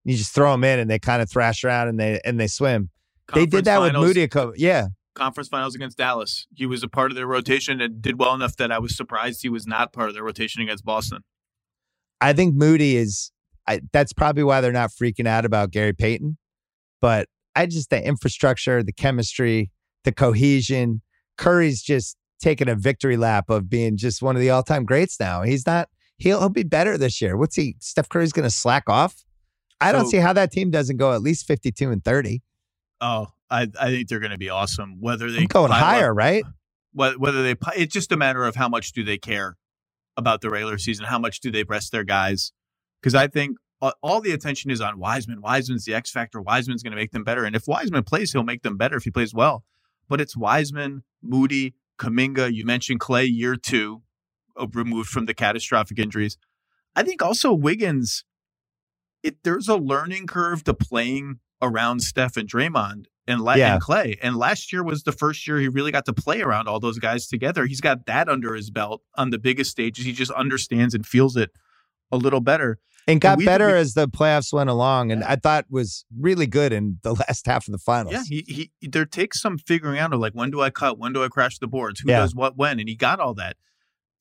You 0.05 0.16
just 0.16 0.33
throw 0.35 0.53
them 0.53 0.62
in 0.62 0.79
and 0.79 0.89
they 0.89 0.99
kind 1.01 1.20
of 1.20 1.29
thrash 1.29 1.64
around 1.64 1.89
and 1.89 1.99
they 1.99 2.20
and 2.24 2.39
they 2.39 2.47
swim. 2.47 2.91
they 3.35 3.41
did 3.47 3.64
Conference 3.64 3.66
that 3.66 3.81
with 3.81 3.93
Moody. 3.95 4.22
a 4.22 4.29
couple- 4.29 4.55
Yeah, 4.57 4.87
conference 5.14 5.49
finals 5.49 5.74
against 5.74 5.99
Dallas. 5.99 6.47
He 6.55 6.64
was 6.64 6.83
a 6.85 6.89
part 6.89 7.11
of 7.11 7.16
their 7.16 7.27
rotation 7.27 7.81
and 7.81 8.01
did 8.01 8.18
well 8.18 8.33
enough 8.35 8.55
that 8.57 8.70
I 8.70 8.79
was 8.79 8.97
surprised 8.97 9.43
he 9.43 9.49
was 9.49 9.66
not 9.66 9.93
part 9.93 10.09
of 10.09 10.14
their 10.14 10.22
rotation 10.22 10.62
against 10.62 10.85
Boston. 10.85 11.22
I 12.20 12.33
think 12.33 12.55
Moody 12.55 12.97
is. 12.97 13.33
I, 13.66 13.81
that's 13.93 14.12
probably 14.12 14.45
why 14.45 14.61
they're 14.61 14.70
not 14.72 14.91
freaking 14.91 15.27
out 15.27 15.45
about 15.45 15.72
Gary 15.72 15.93
Payton. 15.93 16.39
But 17.01 17.29
I 17.57 17.66
just 17.66 17.91
the 17.91 18.01
infrastructure, 18.07 18.83
the 18.85 18.93
chemistry, 18.93 19.70
the 20.05 20.12
cohesion. 20.12 21.03
Curry's 21.37 21.83
just 21.83 22.16
taking 22.41 22.68
a 22.68 22.74
victory 22.74 23.16
lap 23.16 23.51
of 23.51 23.68
being 23.68 23.97
just 23.97 24.22
one 24.22 24.37
of 24.37 24.41
the 24.41 24.51
all-time 24.51 24.84
greats 24.84 25.18
now. 25.18 25.43
He's 25.43 25.66
not. 25.66 25.89
He'll, 26.18 26.41
he'll 26.41 26.49
be 26.49 26.62
better 26.62 26.97
this 26.97 27.20
year. 27.20 27.37
What's 27.37 27.57
he? 27.57 27.76
Steph 27.80 28.09
Curry's 28.09 28.32
going 28.32 28.49
to 28.49 28.55
slack 28.55 28.84
off. 28.89 29.24
I 29.80 29.93
don't 29.93 30.07
see 30.09 30.16
how 30.16 30.32
that 30.32 30.51
team 30.51 30.70
doesn't 30.70 30.97
go 30.97 31.12
at 31.12 31.20
least 31.20 31.47
fifty-two 31.47 31.91
and 31.91 32.03
thirty. 32.03 32.43
Oh, 33.03 33.26
I, 33.51 33.68
I 33.78 33.91
think 33.91 34.09
they're 34.09 34.20
going 34.20 34.30
to 34.32 34.39
be 34.39 34.49
awesome. 34.49 35.01
Whether 35.01 35.30
they 35.30 35.41
I'm 35.41 35.47
going 35.47 35.70
pile 35.70 35.78
up- 35.78 35.84
higher, 35.84 36.14
right? 36.14 36.45
whether, 36.97 37.18
whether 37.18 37.43
they 37.43 37.55
it's 37.76 37.93
just 37.93 38.11
a 38.11 38.16
matter 38.16 38.45
of 38.47 38.57
how 38.57 38.68
much 38.70 38.93
do 38.93 39.05
they 39.05 39.18
care 39.18 39.57
about 40.16 40.41
the 40.41 40.49
regular 40.49 40.78
season 40.78 41.05
how 41.05 41.18
much 41.18 41.41
do 41.41 41.51
they 41.51 41.62
rest 41.64 41.93
their 41.93 42.05
guys 42.05 42.53
because 43.03 43.14
i 43.14 43.26
think 43.26 43.59
all 44.03 44.22
the 44.22 44.32
attention 44.32 44.70
is 44.70 44.80
on 44.80 44.99
wiseman 44.99 45.43
wiseman's 45.43 45.84
the 45.84 45.93
x 45.93 46.11
factor 46.11 46.41
wiseman's 46.41 46.82
going 46.82 46.93
to 46.93 46.97
make 46.97 47.11
them 47.11 47.22
better 47.22 47.45
and 47.45 47.55
if 47.55 47.64
wiseman 47.68 48.03
plays 48.03 48.32
he'll 48.32 48.43
make 48.43 48.62
them 48.62 48.78
better 48.78 48.97
if 48.97 49.05
he 49.05 49.11
plays 49.11 49.34
well 49.34 49.62
but 50.09 50.22
it's 50.22 50.34
wiseman 50.34 51.03
moody 51.22 51.74
kuminga 51.99 52.53
you 52.53 52.64
mentioned 52.64 53.01
klay 53.01 53.28
year 53.30 53.57
two 53.57 54.03
uh, 54.61 54.66
removed 54.72 55.09
from 55.09 55.26
the 55.26 55.34
catastrophic 55.34 55.99
injuries 55.99 56.36
i 56.94 57.03
think 57.03 57.22
also 57.22 57.53
wiggins 57.53 58.24
it 59.22 59.36
there's 59.44 59.68
a 59.68 59.76
learning 59.76 60.26
curve 60.26 60.62
to 60.64 60.74
playing 60.74 61.40
around 61.62 62.01
steph 62.03 62.36
and 62.36 62.49
draymond 62.49 63.07
and, 63.28 63.40
la- 63.40 63.55
Yeah. 63.55 63.74
and 63.74 63.82
Klay. 63.82 64.16
And 64.22 64.36
last 64.36 64.72
year 64.72 64.84
was 64.84 65.03
the 65.03 65.11
first 65.11 65.49
year 65.49 65.59
he 65.59 65.66
really 65.68 65.90
got 65.90 66.05
to 66.05 66.12
play 66.12 66.42
around 66.42 66.68
all 66.68 66.78
those 66.78 67.01
guys 67.01 67.26
together. 67.26 67.66
He's 67.66 67.80
got 67.80 68.07
that 68.07 68.28
under 68.28 68.55
his 68.55 68.70
belt 68.70 69.03
on 69.16 69.30
the 69.30 69.38
biggest 69.38 69.72
stages. 69.72 70.05
He 70.05 70.12
just 70.12 70.30
understands 70.30 70.94
and 70.94 71.05
feels 71.05 71.34
it 71.36 71.51
a 72.12 72.16
little 72.18 72.38
better. 72.40 72.78
And 73.09 73.20
got 73.20 73.38
we- 73.38 73.44
better 73.44 73.68
we- 73.68 73.72
as 73.74 73.94
the 73.94 74.09
playoffs 74.09 74.52
went 74.52 74.68
along, 74.68 75.12
and 75.12 75.20
Yeah. 75.20 75.30
I 75.32 75.36
thought 75.36 75.66
was 75.70 76.04
really 76.18 76.46
good 76.46 76.72
in 76.72 76.98
the 77.02 77.14
last 77.28 77.46
half 77.46 77.68
of 77.68 77.72
the 77.72 77.78
finals. 77.78 78.14
Yeah, 78.14 78.22
he, 78.26 78.70
he 78.80 78.88
there 78.88 79.04
takes 79.07 79.40
some 79.40 79.59
figuring 79.59 79.98
out 79.98 80.12
of 80.12 80.20
like 80.20 80.32
when 80.32 80.50
do 80.50 80.61
I 80.61 80.70
cut, 80.70 80.98
when 80.98 81.12
do 81.12 81.22
I 81.22 81.28
crash 81.28 81.59
the 81.59 81.68
boards, 81.68 82.00
who 82.00 82.11
Yeah. 82.11 82.20
does 82.20 82.34
what 82.34 82.57
when, 82.57 82.80
and 82.80 82.88
he 82.88 82.96
got 82.96 83.20
all 83.20 83.34
that. 83.34 83.57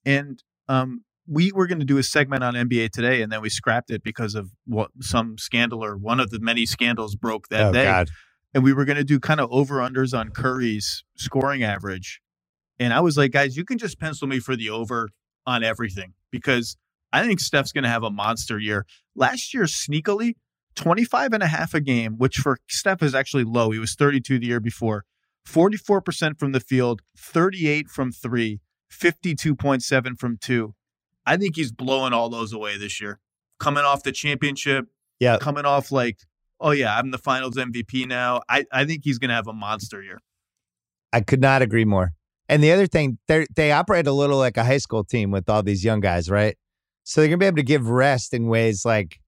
And 0.06 0.44
um, 0.68 1.04
we 1.28 1.52
were 1.52 1.66
going 1.66 1.80
to 1.80 1.86
do 1.86 1.98
a 1.98 2.04
segment 2.04 2.44
on 2.44 2.54
NBA 2.54 2.92
today, 2.92 3.22
and 3.24 3.32
then 3.32 3.42
we 3.42 3.50
scrapped 3.50 3.90
it 3.90 4.04
because 4.04 4.36
of 4.36 4.52
what 4.66 4.92
some 5.02 5.38
scandal 5.40 5.84
or 5.84 5.98
one 5.98 6.20
of 6.20 6.30
the 6.30 6.40
many 6.40 6.66
scandals 6.68 7.16
broke 7.16 7.48
that 7.50 7.68
oh, 7.68 7.72
day. 7.72 7.86
God. 7.86 8.10
And 8.54 8.64
we 8.64 8.72
were 8.72 8.86
going 8.86 8.98
to 8.98 9.04
do 9.04 9.20
kind 9.20 9.40
of 9.40 9.50
over 9.52 9.80
unders 9.80 10.18
on 10.18 10.30
Curry's 10.30 11.04
scoring 11.16 11.62
average. 11.64 12.22
And 12.80 12.94
I 12.94 13.00
was 13.02 13.18
like, 13.18 13.32
guys, 13.32 13.58
you 13.58 13.66
can 13.66 13.78
just 13.78 14.00
pencil 14.00 14.28
me 14.28 14.40
for 14.40 14.56
the 14.56 14.70
over 14.70 15.10
on 15.48 15.64
everything 15.64 16.14
because 16.32 16.78
I 17.16 17.26
think 17.26 17.40
Steph's 17.40 17.72
going 17.72 17.84
to 17.84 17.90
have 17.90 18.04
a 18.04 18.12
monster 18.12 18.60
year. 18.60 18.86
Last 19.16 19.54
year, 19.54 19.64
sneakily, 19.64 20.34
25 20.76 21.34
and 21.34 21.44
a 21.44 21.48
half 21.48 21.74
a 21.74 21.80
game, 21.82 22.16
which 22.18 22.38
for 22.38 22.58
Steph 22.68 23.02
is 23.02 23.16
actually 23.16 23.44
low. 23.46 23.72
He 23.72 23.80
was 23.80 23.96
32 23.96 24.40
the 24.40 24.48
year 24.48 24.60
before. 24.60 25.06
44% 25.48 26.38
from 26.40 26.52
the 26.52 26.60
field, 26.60 27.02
38 27.18 27.88
from 27.90 28.12
three, 28.12 28.60
52.7 28.92 30.18
from 30.20 30.38
two. 30.42 30.74
I 31.26 31.38
think 31.38 31.56
he's 31.56 31.72
blowing 31.72 32.14
all 32.14 32.30
those 32.30 32.54
away 32.54 32.78
this 32.78 33.00
year. 33.02 33.20
Coming 33.60 33.84
off 33.84 34.04
the 34.04 34.12
championship, 34.12 34.86
Yeah. 35.20 35.38
coming 35.40 35.66
off 35.66 35.92
like, 35.92 36.18
oh 36.60 36.72
yeah, 36.72 36.98
I'm 36.98 37.12
the 37.12 37.18
finals 37.18 37.56
MVP 37.56 38.08
now. 38.08 38.42
I, 38.50 38.66
I 38.72 38.86
think 38.86 39.02
he's 39.04 39.18
gonna 39.18 39.34
have 39.36 39.48
a 39.48 39.54
monster 39.54 40.02
year. 40.02 40.20
I 41.14 41.22
could 41.22 41.42
not 41.42 41.62
agree 41.62 41.86
more. 41.86 42.12
And 42.50 42.62
the 42.64 42.72
other 42.72 42.86
thing, 42.86 43.18
they 43.28 43.46
they 43.56 43.72
operate 43.72 44.08
a 44.08 44.12
little 44.12 44.38
like 44.38 44.58
a 44.58 44.64
high 44.64 44.78
school 44.78 45.04
team 45.04 45.32
with 45.32 45.50
all 45.50 45.64
these 45.64 45.84
young 45.84 46.00
guys, 46.00 46.30
right? 46.30 46.58
So 47.06 47.22
they're 47.22 47.30
gonna 47.30 47.38
be 47.38 47.46
able 47.46 47.58
to 47.58 47.64
give 47.64 47.88
rest 47.88 48.34
in 48.34 48.48
ways 48.48 48.84
like 48.84 49.20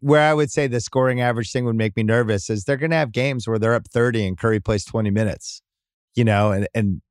where 0.00 0.28
I 0.28 0.34
would 0.34 0.50
say 0.50 0.66
the 0.66 0.80
scoring 0.80 1.20
average 1.20 1.52
thing 1.52 1.64
would 1.66 1.76
make 1.76 1.96
me 1.96 2.02
nervous 2.02 2.50
is 2.50 2.64
they're 2.64 2.76
gonna 2.76 2.96
have 2.96 3.12
games 3.12 3.46
where 3.46 3.58
they're 3.58 3.74
up 3.74 3.88
30 3.88 4.26
and 4.26 4.38
Curry 4.38 4.58
plays 4.58 4.84
20 4.84 5.10
minutes, 5.10 5.62
you 6.16 6.24
know, 6.24 6.50
and 6.50 6.66
and 6.74 7.02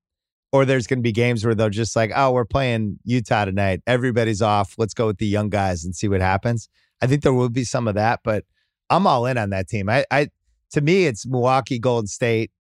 or 0.52 0.66
there's 0.66 0.88
gonna 0.88 1.02
be 1.02 1.12
games 1.12 1.46
where 1.46 1.56
they're 1.56 1.70
just 1.70 1.96
like, 1.96 2.12
oh, 2.16 2.32
we're 2.32 2.44
playing 2.44 2.98
Utah 3.06 3.46
tonight. 3.46 3.82
Everybody's 3.86 4.42
off. 4.42 4.74
Let's 4.78 4.96
go 4.96 5.08
with 5.08 5.20
the 5.20 5.28
young 5.28 5.50
guys 5.50 5.86
and 5.86 5.96
see 5.96 6.08
what 6.08 6.22
happens. 6.22 6.68
I 7.02 7.08
think 7.08 7.22
there 7.22 7.34
will 7.34 7.50
be 7.50 7.64
some 7.64 7.88
of 7.88 7.96
that, 7.96 8.22
but 8.24 8.46
I'm 8.90 9.06
all 9.06 9.28
in 9.28 9.38
on 9.38 9.52
that 9.52 9.70
team. 9.70 9.90
I, 9.90 10.06
I 10.10 10.30
to 10.72 10.82
me, 10.82 11.06
it's 11.06 11.26
Milwaukee, 11.28 11.78
Golden 11.80 12.08
State, 12.08 12.52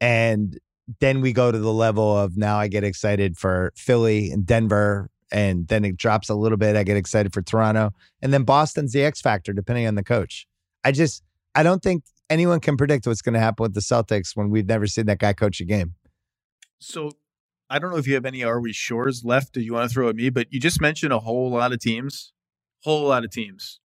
and 0.00 0.58
then 1.00 1.20
we 1.20 1.32
go 1.32 1.50
to 1.52 1.58
the 1.58 1.72
level 1.72 2.16
of 2.18 2.36
now 2.36 2.58
I 2.58 2.68
get 2.68 2.84
excited 2.84 3.38
for 3.38 3.72
Philly 3.76 4.30
and 4.30 4.44
Denver, 4.44 5.10
and 5.34 5.66
then 5.66 5.84
it 5.84 5.96
drops 5.96 6.30
a 6.30 6.34
little 6.34 6.56
bit. 6.56 6.76
I 6.76 6.84
get 6.84 6.96
excited 6.96 7.34
for 7.34 7.42
Toronto, 7.42 7.90
and 8.22 8.32
then 8.32 8.44
Boston's 8.44 8.92
the 8.92 9.02
X 9.02 9.20
factor 9.20 9.52
depending 9.52 9.86
on 9.86 9.96
the 9.96 10.04
coach. 10.04 10.46
I 10.84 10.92
just 10.92 11.22
I 11.54 11.62
don't 11.64 11.82
think 11.82 12.04
anyone 12.30 12.60
can 12.60 12.76
predict 12.76 13.06
what's 13.06 13.20
going 13.20 13.34
to 13.34 13.40
happen 13.40 13.64
with 13.64 13.74
the 13.74 13.80
Celtics 13.80 14.34
when 14.34 14.48
we've 14.48 14.66
never 14.66 14.86
seen 14.86 15.06
that 15.06 15.18
guy 15.18 15.32
coach 15.32 15.60
a 15.60 15.64
game. 15.64 15.94
So 16.78 17.10
I 17.68 17.78
don't 17.78 17.90
know 17.90 17.96
if 17.96 18.06
you 18.06 18.14
have 18.14 18.24
any 18.24 18.44
Are 18.44 18.60
We 18.60 18.72
Sures 18.72 19.24
left 19.24 19.54
that 19.54 19.62
you 19.64 19.72
want 19.74 19.90
to 19.90 19.92
throw 19.92 20.08
at 20.08 20.16
me, 20.16 20.30
but 20.30 20.46
you 20.52 20.60
just 20.60 20.80
mentioned 20.80 21.12
a 21.12 21.18
whole 21.18 21.50
lot 21.50 21.72
of 21.72 21.80
teams. 21.80 22.32
Whole 22.84 23.08
lot 23.08 23.24
of 23.24 23.30
teams. 23.30 23.80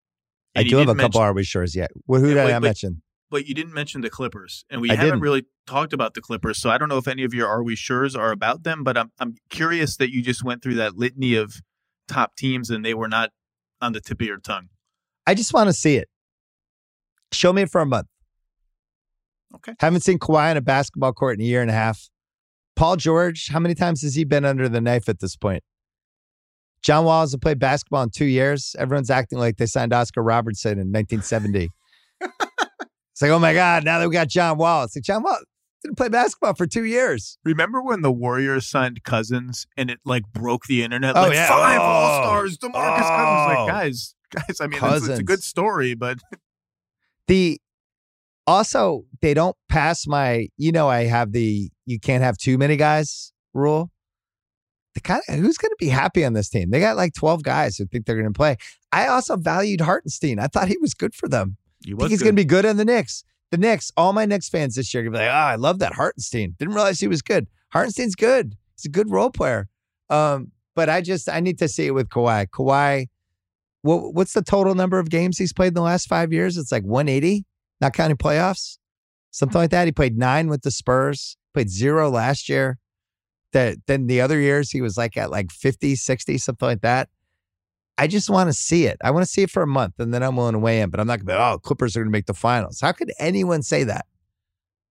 I 0.54 0.60
And 0.60 0.66
you 0.66 0.70
do 0.72 0.76
have 0.78 0.88
a 0.88 0.94
didn't 0.94 1.00
couple. 1.00 1.20
Are 1.20 1.32
we 1.32 1.42
sures 1.42 1.74
yet? 1.74 1.90
Well, 2.06 2.20
who 2.20 2.28
Yeah, 2.28 2.34
did 2.34 2.44
wait, 2.46 2.54
I 2.54 2.58
mention? 2.58 3.02
But 3.30 3.46
you 3.46 3.54
didn't 3.54 3.72
mention 3.72 4.00
the 4.00 4.10
Clippers, 4.10 4.64
and 4.68 4.80
we 4.80 4.90
I 4.90 4.94
haven't 4.94 5.06
didn't. 5.10 5.20
really 5.22 5.46
talked 5.66 5.92
about 5.92 6.14
the 6.14 6.20
Clippers. 6.20 6.58
So 6.58 6.70
I 6.70 6.78
don't 6.78 6.88
know 6.88 6.98
if 6.98 7.08
any 7.08 7.24
of 7.24 7.32
your 7.32 7.48
Are 7.48 7.62
We 7.62 7.76
sure's 7.76 8.16
are 8.16 8.32
about 8.32 8.64
them, 8.64 8.82
but 8.84 8.98
I'm 8.98 9.12
I'm 9.18 9.36
curious 9.48 9.96
that 9.96 10.10
you 10.12 10.22
just 10.22 10.44
went 10.44 10.62
through 10.62 10.74
that 10.74 10.96
litany 10.96 11.34
of 11.36 11.60
top 12.08 12.36
teams 12.36 12.70
and 12.70 12.84
they 12.84 12.94
were 12.94 13.08
not 13.08 13.30
on 13.80 13.92
the 13.92 14.00
tip 14.00 14.20
of 14.20 14.26
your 14.26 14.38
tongue. 14.38 14.68
I 15.26 15.34
just 15.34 15.54
want 15.54 15.68
to 15.68 15.72
see 15.72 15.96
it. 15.96 16.08
Show 17.32 17.52
me 17.52 17.62
it 17.62 17.70
for 17.70 17.80
a 17.80 17.86
month. 17.86 18.08
Okay. 19.54 19.74
Haven't 19.80 20.02
seen 20.02 20.18
Kawhi 20.18 20.50
on 20.50 20.56
a 20.56 20.60
basketball 20.60 21.12
court 21.12 21.38
in 21.38 21.44
a 21.44 21.48
year 21.48 21.60
and 21.60 21.70
a 21.70 21.74
half. 21.74 22.08
Paul 22.76 22.96
George, 22.96 23.48
how 23.48 23.60
many 23.60 23.74
times 23.74 24.02
has 24.02 24.14
he 24.14 24.24
been 24.24 24.44
under 24.44 24.68
the 24.68 24.80
knife 24.80 25.08
at 25.08 25.20
this 25.20 25.36
point? 25.36 25.62
John 26.82 27.04
Wall 27.04 27.20
hasn't 27.20 27.42
played 27.42 27.58
basketball 27.58 28.02
in 28.02 28.10
two 28.10 28.24
years. 28.24 28.74
Everyone's 28.78 29.10
acting 29.10 29.38
like 29.38 29.56
they 29.58 29.66
signed 29.66 29.92
Oscar 29.92 30.22
Robertson 30.22 30.72
in 30.72 30.90
1970. 30.90 31.68
It's 33.20 33.28
like, 33.28 33.32
oh 33.32 33.38
my 33.38 33.52
God, 33.52 33.84
now 33.84 33.98
that 33.98 34.08
we 34.08 34.14
got 34.14 34.28
John 34.28 34.56
Wall. 34.56 34.84
It's 34.84 34.96
like, 34.96 35.04
John 35.04 35.22
Wall 35.22 35.36
didn't 35.82 35.98
play 35.98 36.08
basketball 36.08 36.54
for 36.54 36.66
two 36.66 36.86
years. 36.86 37.36
Remember 37.44 37.82
when 37.82 38.00
the 38.00 38.10
Warriors 38.10 38.66
signed 38.66 39.02
Cousins 39.02 39.66
and 39.76 39.90
it 39.90 39.98
like 40.06 40.22
broke 40.32 40.64
the 40.64 40.82
internet? 40.82 41.14
Oh, 41.14 41.22
like 41.24 41.34
yeah. 41.34 41.48
five 41.48 41.78
Oh. 41.78 41.84
All 41.84 42.22
Stars, 42.24 42.56
Demarcus 42.56 42.96
Cousins. 42.96 43.58
Oh. 43.58 43.64
Like 43.64 43.68
guys, 43.68 44.14
guys. 44.30 44.58
I 44.58 44.68
mean, 44.68 44.80
it's, 44.82 45.06
it's 45.06 45.18
a 45.18 45.22
good 45.22 45.42
story, 45.42 45.92
but 45.92 46.18
The 47.26 47.60
also 48.46 49.04
they 49.20 49.34
don't 49.34 49.54
pass 49.68 50.06
my, 50.06 50.48
you 50.56 50.72
know, 50.72 50.88
I 50.88 51.04
have 51.04 51.32
the 51.32 51.68
you 51.84 52.00
can't 52.00 52.22
have 52.22 52.38
too 52.38 52.56
many 52.56 52.78
guys 52.78 53.34
rule. 53.52 53.90
The 54.94 55.02
kind 55.02 55.20
of 55.28 55.34
who's 55.34 55.58
going 55.58 55.72
to 55.72 55.76
be 55.78 55.90
happy 55.90 56.24
on 56.24 56.32
this 56.32 56.48
team? 56.48 56.70
They 56.70 56.80
got 56.80 56.96
like 56.96 57.12
12 57.12 57.42
guys 57.42 57.76
who 57.76 57.84
think 57.84 58.06
they're 58.06 58.16
going 58.16 58.32
to 58.32 58.36
play. 58.36 58.56
I 58.92 59.08
also 59.08 59.36
valued 59.36 59.82
Hartenstein. 59.82 60.38
I 60.38 60.46
thought 60.46 60.68
he 60.68 60.78
was 60.78 60.94
good 60.94 61.14
for 61.14 61.28
them. 61.28 61.58
He 61.84 61.94
think 61.94 62.10
he's 62.10 62.22
going 62.22 62.36
to 62.36 62.40
be 62.40 62.44
good 62.44 62.66
on 62.66 62.76
the 62.76 62.84
Knicks. 62.84 63.24
The 63.50 63.56
Knicks, 63.56 63.90
all 63.96 64.12
my 64.12 64.26
Knicks 64.26 64.48
fans 64.48 64.76
this 64.76 64.92
year 64.94 65.02
are 65.02 65.04
going 65.04 65.14
to 65.14 65.18
be 65.18 65.24
like, 65.24 65.32
oh, 65.32 65.36
I 65.36 65.56
love 65.56 65.80
that 65.80 65.94
Hartenstein. 65.94 66.54
Didn't 66.58 66.74
realize 66.74 67.00
he 67.00 67.08
was 67.08 67.22
good. 67.22 67.48
Hartenstein's 67.72 68.14
good. 68.14 68.56
He's 68.76 68.86
a 68.86 68.90
good 68.90 69.10
role 69.10 69.30
player. 69.30 69.68
Um, 70.08 70.52
but 70.74 70.88
I 70.88 71.00
just 71.00 71.28
I 71.28 71.40
need 71.40 71.58
to 71.58 71.68
see 71.68 71.86
it 71.86 71.90
with 71.92 72.08
Kawhi. 72.08 72.46
Kawhi, 72.46 73.08
what 73.82 74.14
what's 74.14 74.32
the 74.32 74.42
total 74.42 74.74
number 74.74 74.98
of 74.98 75.10
games 75.10 75.38
he's 75.38 75.52
played 75.52 75.68
in 75.68 75.74
the 75.74 75.82
last 75.82 76.08
five 76.08 76.32
years? 76.32 76.56
It's 76.56 76.72
like 76.72 76.84
180, 76.84 77.44
not 77.80 77.92
counting 77.92 78.16
playoffs, 78.16 78.78
something 79.30 79.60
like 79.60 79.70
that. 79.70 79.86
He 79.86 79.92
played 79.92 80.16
nine 80.16 80.48
with 80.48 80.62
the 80.62 80.70
Spurs, 80.70 81.36
played 81.54 81.70
zero 81.70 82.10
last 82.10 82.48
year. 82.48 82.78
That 83.52 83.78
then 83.86 84.06
the 84.06 84.20
other 84.20 84.38
years 84.38 84.70
he 84.70 84.80
was 84.80 84.96
like 84.96 85.16
at 85.16 85.30
like 85.30 85.50
50, 85.50 85.96
60, 85.96 86.38
something 86.38 86.68
like 86.68 86.82
that. 86.82 87.08
I 88.00 88.06
just 88.06 88.30
want 88.30 88.48
to 88.48 88.54
see 88.54 88.86
it. 88.86 88.96
I 89.04 89.10
want 89.10 89.26
to 89.26 89.30
see 89.30 89.42
it 89.42 89.50
for 89.50 89.62
a 89.62 89.66
month 89.66 89.98
and 89.98 90.14
then 90.14 90.22
I'm 90.22 90.34
willing 90.34 90.54
to 90.54 90.58
weigh 90.58 90.80
in, 90.80 90.88
but 90.88 91.00
I'm 91.00 91.06
not 91.06 91.18
going 91.18 91.26
to 91.26 91.32
be, 91.34 91.38
oh, 91.38 91.58
Clippers 91.58 91.94
are 91.94 92.00
going 92.00 92.08
to 92.08 92.12
make 92.12 92.24
the 92.24 92.32
finals. 92.32 92.80
How 92.80 92.92
could 92.92 93.12
anyone 93.18 93.60
say 93.60 93.84
that? 93.84 94.06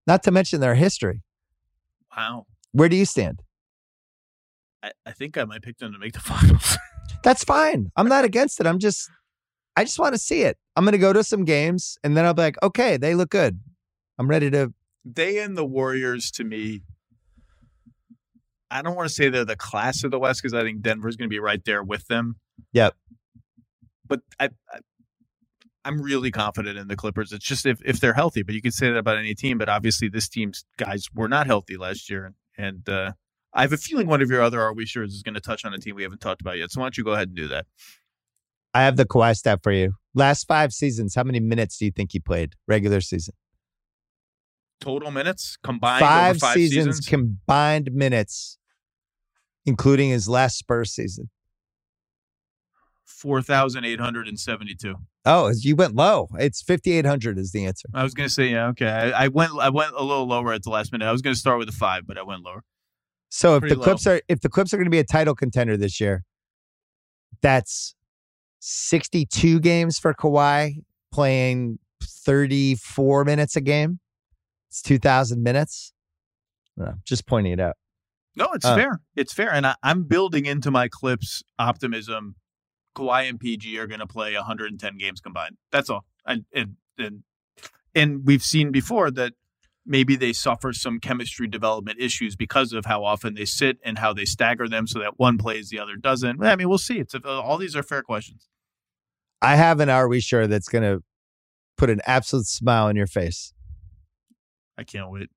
Not 0.06 0.22
to 0.24 0.32
mention 0.32 0.62
their 0.62 0.76
history. 0.76 1.24
wow. 2.16 2.46
Where 2.72 2.88
do 2.88 2.96
you 2.96 3.06
stand? 3.06 3.42
I, 4.84 4.92
I 5.08 5.12
think 5.14 5.40
I 5.40 5.46
might 5.46 5.64
pick 5.64 5.80
them 5.80 5.92
to 5.92 5.98
make 5.98 6.14
the 6.14 6.20
finals. 6.20 6.78
That's 7.24 7.44
fine. 7.44 7.92
I'm 7.96 8.08
not 8.08 8.26
against 8.26 8.60
it. 8.60 8.68
I'm 8.68 8.78
just, 8.78 9.10
I 9.76 9.86
just 9.86 9.98
want 9.98 10.14
to 10.14 10.20
see 10.20 10.44
it. 10.44 10.60
I'm 10.76 10.84
going 10.86 10.92
to 10.92 11.00
go 11.00 11.12
to 11.12 11.24
some 11.24 11.46
games 11.46 11.98
and 12.04 12.16
then 12.16 12.26
I'll 12.26 12.36
be 12.36 12.44
like, 12.44 12.62
okay, 12.62 12.96
they 12.96 13.16
look 13.16 13.32
good. 13.32 13.60
I'm 14.20 14.28
ready 14.28 14.52
to. 14.52 14.72
they 15.04 15.40
and 15.40 15.58
the 15.58 15.66
Warriors 15.66 16.30
to 16.32 16.44
me. 16.44 16.84
I 18.72 18.82
don't 18.82 18.96
want 18.96 19.08
to 19.08 19.14
say 19.14 19.30
they're 19.30 19.46
the 19.46 19.56
class 19.56 20.04
of 20.04 20.12
the 20.12 20.20
West 20.20 20.42
because 20.42 20.54
I 20.54 20.64
think 20.64 20.82
Denver's 20.82 21.16
going 21.16 21.30
to 21.30 21.34
be 21.34 21.40
right 21.40 21.64
there 21.66 21.84
with 21.84 22.08
them. 22.08 22.36
Yep. 22.74 22.96
But 24.08 24.22
I, 24.40 24.50
I, 24.72 24.80
I'm 25.86 26.02
really 26.02 26.32
confident 26.32 26.78
in 26.78 26.88
the 26.88 26.96
Clippers. 26.96 27.32
It's 27.32 27.46
just 27.46 27.66
if, 27.66 27.80
if 27.84 28.00
they're 28.00 28.14
healthy, 28.14 28.44
but 28.44 28.54
you 28.54 28.62
could 28.62 28.74
say 28.74 28.90
that 28.90 28.98
about 28.98 29.18
any 29.18 29.34
team. 29.34 29.58
But 29.58 29.70
obviously, 29.70 30.10
this 30.10 30.28
team's 30.28 30.66
guys 30.78 31.06
were 31.14 31.28
not 31.28 31.48
healthy 31.48 31.78
last 31.78 32.10
year, 32.10 32.34
and 32.58 32.88
uh, 32.88 33.14
I 33.54 33.62
have 33.62 33.74
a 33.74 33.78
feeling 33.78 34.08
one 34.08 34.22
of 34.22 34.30
your 34.30 34.42
other 34.42 34.62
Are 34.62 34.74
We 34.74 34.86
Sure 34.86 35.04
is 35.04 35.24
going 35.24 35.36
to 35.36 35.42
touch 35.42 35.66
on 35.66 35.74
a 35.74 35.78
team 35.80 35.96
we 35.96 36.04
haven't 36.04 36.22
talked 36.22 36.42
about 36.42 36.58
yet. 36.58 36.72
So 36.72 36.82
why 36.82 36.86
don't 36.86 36.98
you 36.98 37.04
go 37.04 37.14
ahead 37.14 37.30
and 37.30 37.38
do 37.38 37.48
that? 37.48 37.66
I 38.74 38.84
have 38.84 38.98
the 38.98 39.06
Kawhi 39.06 39.36
stat 39.36 39.62
for 39.64 39.72
you. 39.72 39.94
Last 40.14 40.48
five 40.48 40.74
seasons, 40.74 41.16
how 41.16 41.24
many 41.24 41.40
minutes 41.40 41.78
do 41.78 41.86
you 41.86 41.92
think 41.92 42.12
he 42.12 42.20
played 42.20 42.54
regular 42.68 43.02
season? 43.02 43.34
Total 44.80 45.10
minutes 45.10 45.58
combined 45.64 46.02
Five, 46.02 46.38
five 46.38 46.54
seasons, 46.54 46.98
seasons. 46.98 47.08
combined 47.08 47.92
minutes, 47.92 48.59
including 49.66 50.10
his 50.10 50.28
last 50.28 50.58
Spurs 50.58 50.92
season. 50.92 51.30
Four 53.06 53.42
thousand 53.42 53.86
eight 53.86 54.00
hundred 54.00 54.28
and 54.28 54.40
seventy-two. 54.40 54.96
Oh, 55.26 55.52
you 55.56 55.76
went 55.76 55.94
low. 55.96 56.30
It's 56.40 56.62
5,800 56.62 57.38
is 57.38 57.52
the 57.52 57.66
answer. 57.66 57.90
I 57.94 58.04
was 58.04 58.14
gonna 58.14 58.30
say 58.30 58.48
yeah, 58.48 58.68
okay. 58.68 58.88
I, 58.88 59.26
I 59.26 59.28
went 59.28 59.52
I 59.60 59.70
went 59.70 59.92
a 59.96 60.04
little 60.04 60.26
lower 60.28 60.54
at 60.54 60.64
the 60.64 60.70
last 60.70 60.92
minute. 60.92 61.06
I 61.06 61.12
was 61.12 61.22
gonna 61.22 61.36
start 61.36 61.60
with 61.60 61.70
a 61.70 61.74
five, 61.74 62.08
but 62.08 62.18
I 62.18 62.24
went 62.24 62.44
lower. 62.44 62.64
So 63.30 63.56
if 63.56 63.62
Pretty 63.62 63.76
the 63.76 63.80
low. 63.80 63.86
Clips 63.86 64.08
are 64.08 64.22
if 64.28 64.42
the 64.42 64.50
Clips 64.50 64.74
are 64.74 64.78
going 64.78 64.86
to 64.86 64.92
be 64.92 65.00
a 65.00 65.04
title 65.04 65.36
contender 65.36 65.78
this 65.78 66.00
year, 66.00 66.24
that's 67.42 67.96
62 68.60 69.60
games 69.60 70.00
for 70.00 70.14
Kawhi 70.14 70.84
playing 71.12 71.80
34 72.04 73.26
minutes 73.26 73.56
a 73.56 73.62
game. 73.62 74.00
It's 74.70 74.82
2,000 74.82 75.42
minutes. 75.42 75.94
Just 77.06 77.26
pointing 77.26 77.54
it 77.54 77.60
out. 77.60 77.76
No, 78.36 78.50
it's 78.54 78.66
Uh, 78.66 78.76
fair. 78.76 79.02
It's 79.16 79.34
fair, 79.34 79.52
and 79.52 79.66
I, 79.68 79.76
I'm 79.84 80.04
building 80.04 80.46
into 80.46 80.72
my 80.72 80.88
clips 80.88 81.44
optimism. 81.58 82.36
Kawhi 82.96 83.30
and 83.30 83.40
PG 83.40 83.78
are 83.78 83.88
going 83.88 84.00
to 84.00 84.08
play 84.08 84.36
110 84.36 84.98
games 84.98 85.22
combined. 85.22 85.58
That's 85.72 85.90
all. 85.90 86.06
And 86.26 86.46
and 86.54 86.76
and 86.98 87.24
and 87.96 88.26
we've 88.26 88.44
seen 88.44 88.72
before 88.72 89.12
that 89.12 89.34
maybe 89.86 90.16
they 90.16 90.34
suffer 90.34 90.72
some 90.74 91.00
chemistry 91.00 91.48
development 91.48 92.00
issues 92.00 92.36
because 92.36 92.74
of 92.74 92.86
how 92.86 93.04
often 93.04 93.34
they 93.34 93.46
sit 93.46 93.78
and 93.84 93.98
how 93.98 94.14
they 94.14 94.26
stagger 94.26 94.68
them, 94.68 94.86
so 94.88 95.00
that 95.00 95.14
one 95.18 95.38
plays, 95.38 95.70
the 95.70 95.80
other 95.80 95.96
doesn't. 95.96 96.44
I 96.44 96.56
mean, 96.56 96.70
we'll 96.70 96.78
see. 96.78 97.00
It's 97.00 97.16
all 97.26 97.58
these 97.58 97.76
are 97.76 97.84
fair 97.84 98.04
questions. 98.04 98.48
I 99.42 99.56
have 99.56 99.80
an 99.80 99.90
Are 99.90 100.08
We 100.08 100.20
Sure 100.20 100.48
that's 100.48 100.68
going 100.68 100.84
to 100.84 101.04
put 101.78 101.90
an 101.90 102.02
absolute 102.06 102.46
smile 102.46 102.86
on 102.86 102.96
your 102.96 103.08
face. 103.08 103.54
I 104.78 104.84
can't 104.84 105.10
wait. 105.10 105.30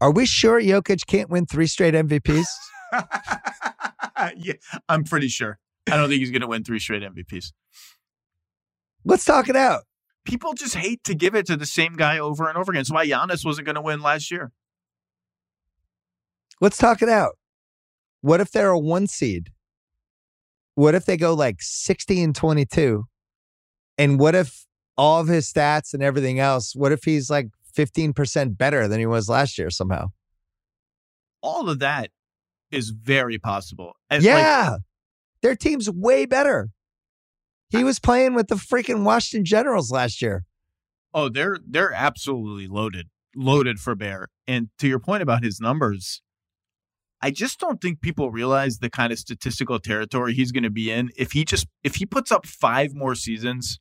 Are 0.00 0.10
we 0.10 0.26
sure 0.26 0.60
Jokic 0.60 1.06
can't 1.06 1.30
win 1.30 1.46
three 1.46 1.66
straight 1.66 1.94
MVPs? 1.94 2.46
yeah, 4.36 4.54
I'm 4.88 5.04
pretty 5.04 5.28
sure. 5.28 5.58
I 5.90 5.96
don't 5.96 6.08
think 6.08 6.20
he's 6.20 6.30
going 6.30 6.42
to 6.42 6.46
win 6.46 6.64
three 6.64 6.78
straight 6.78 7.02
MVPs. 7.02 7.52
Let's 9.04 9.24
talk 9.24 9.48
it 9.48 9.56
out. 9.56 9.84
People 10.24 10.54
just 10.54 10.74
hate 10.74 11.04
to 11.04 11.14
give 11.14 11.34
it 11.34 11.46
to 11.46 11.56
the 11.56 11.66
same 11.66 11.94
guy 11.94 12.18
over 12.18 12.48
and 12.48 12.58
over 12.58 12.72
again. 12.72 12.80
That's 12.80 12.90
why 12.90 13.06
Giannis 13.06 13.44
wasn't 13.44 13.66
going 13.66 13.76
to 13.76 13.82
win 13.82 14.02
last 14.02 14.30
year. 14.30 14.52
Let's 16.60 16.76
talk 16.76 17.02
it 17.02 17.08
out. 17.08 17.38
What 18.22 18.40
if 18.40 18.50
they're 18.50 18.70
a 18.70 18.78
one 18.78 19.06
seed? 19.06 19.50
What 20.74 20.94
if 20.94 21.06
they 21.06 21.16
go 21.16 21.32
like 21.32 21.56
60 21.60 22.22
and 22.22 22.34
22? 22.34 23.04
And 23.96 24.18
what 24.18 24.34
if 24.34 24.66
all 24.96 25.20
of 25.20 25.28
his 25.28 25.50
stats 25.50 25.94
and 25.94 26.02
everything 26.02 26.40
else, 26.40 26.74
what 26.74 26.92
if 26.92 27.04
he's 27.04 27.30
like 27.30 27.48
15% 27.76 28.56
better 28.56 28.88
than 28.88 28.98
he 28.98 29.06
was 29.06 29.28
last 29.28 29.58
year 29.58 29.70
somehow? 29.70 30.08
All 31.42 31.68
of 31.68 31.78
that 31.80 32.10
is 32.70 32.90
very 32.90 33.38
possible. 33.38 33.92
And 34.10 34.22
yeah. 34.22 34.70
Like, 34.72 34.80
their 35.42 35.56
team's 35.56 35.90
way 35.90 36.26
better. 36.26 36.70
He 37.68 37.84
was 37.84 37.98
playing 37.98 38.34
with 38.34 38.48
the 38.48 38.54
freaking 38.54 39.04
Washington 39.04 39.44
Generals 39.44 39.90
last 39.90 40.22
year. 40.22 40.44
Oh, 41.12 41.28
they're 41.28 41.58
they're 41.66 41.92
absolutely 41.92 42.68
loaded, 42.68 43.08
loaded 43.34 43.78
for 43.78 43.94
Bear. 43.94 44.28
And 44.46 44.68
to 44.78 44.88
your 44.88 44.98
point 44.98 45.22
about 45.22 45.42
his 45.42 45.60
numbers, 45.60 46.22
I 47.20 47.30
just 47.30 47.58
don't 47.58 47.80
think 47.80 48.00
people 48.00 48.30
realize 48.30 48.78
the 48.78 48.90
kind 48.90 49.12
of 49.12 49.18
statistical 49.18 49.78
territory 49.78 50.34
he's 50.34 50.52
going 50.52 50.62
to 50.62 50.70
be 50.70 50.90
in 50.90 51.10
if 51.16 51.32
he 51.32 51.44
just 51.44 51.66
if 51.82 51.96
he 51.96 52.06
puts 52.06 52.30
up 52.30 52.46
five 52.46 52.94
more 52.94 53.14
seasons 53.14 53.78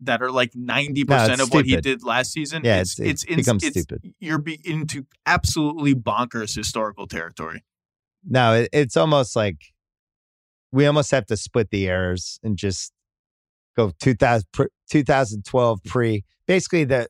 that 0.00 0.22
are 0.22 0.30
like 0.30 0.52
90% 0.52 1.08
no, 1.08 1.16
of 1.16 1.30
stupid. 1.32 1.54
what 1.54 1.64
he 1.66 1.76
did 1.76 2.04
last 2.04 2.32
season. 2.32 2.62
Yeah, 2.64 2.80
it's, 2.80 2.98
it's, 2.98 3.24
it 3.24 3.36
becomes 3.36 3.64
it's, 3.64 3.80
stupid. 3.80 4.14
You're 4.20 4.38
be 4.38 4.60
into 4.64 5.06
absolutely 5.26 5.94
bonkers 5.94 6.54
historical 6.54 7.06
territory. 7.06 7.64
No, 8.24 8.54
it, 8.54 8.68
it's 8.72 8.96
almost 8.96 9.34
like 9.34 9.56
we 10.72 10.86
almost 10.86 11.10
have 11.10 11.26
to 11.26 11.36
split 11.36 11.70
the 11.70 11.88
errors 11.88 12.38
and 12.42 12.56
just 12.56 12.92
go 13.76 13.92
2000, 14.00 14.46
2012 14.90 15.80
pre. 15.84 16.24
Basically, 16.46 16.84
the 16.84 17.08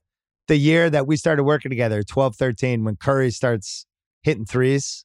the 0.49 0.57
year 0.57 0.89
that 0.91 1.07
we 1.07 1.16
started 1.16 1.45
working 1.45 1.70
together, 1.70 2.03
12, 2.03 2.36
13, 2.36 2.82
when 2.82 2.97
Curry 2.97 3.30
starts 3.30 3.86
hitting 4.22 4.47
threes, 4.47 5.05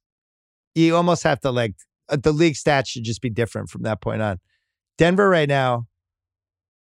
you 0.73 0.95
almost 0.95 1.23
have 1.23 1.39
to 1.41 1.51
like, 1.51 1.75
uh, 2.09 2.15
the 2.15 2.31
league 2.31 2.55
stats 2.55 2.87
should 2.87 3.03
just 3.03 3.21
be 3.21 3.29
different 3.29 3.69
from 3.69 3.83
that 3.83 4.01
point 4.01 4.21
on. 4.21 4.39
Denver 4.97 5.29
right 5.29 5.49
now, 5.49 5.85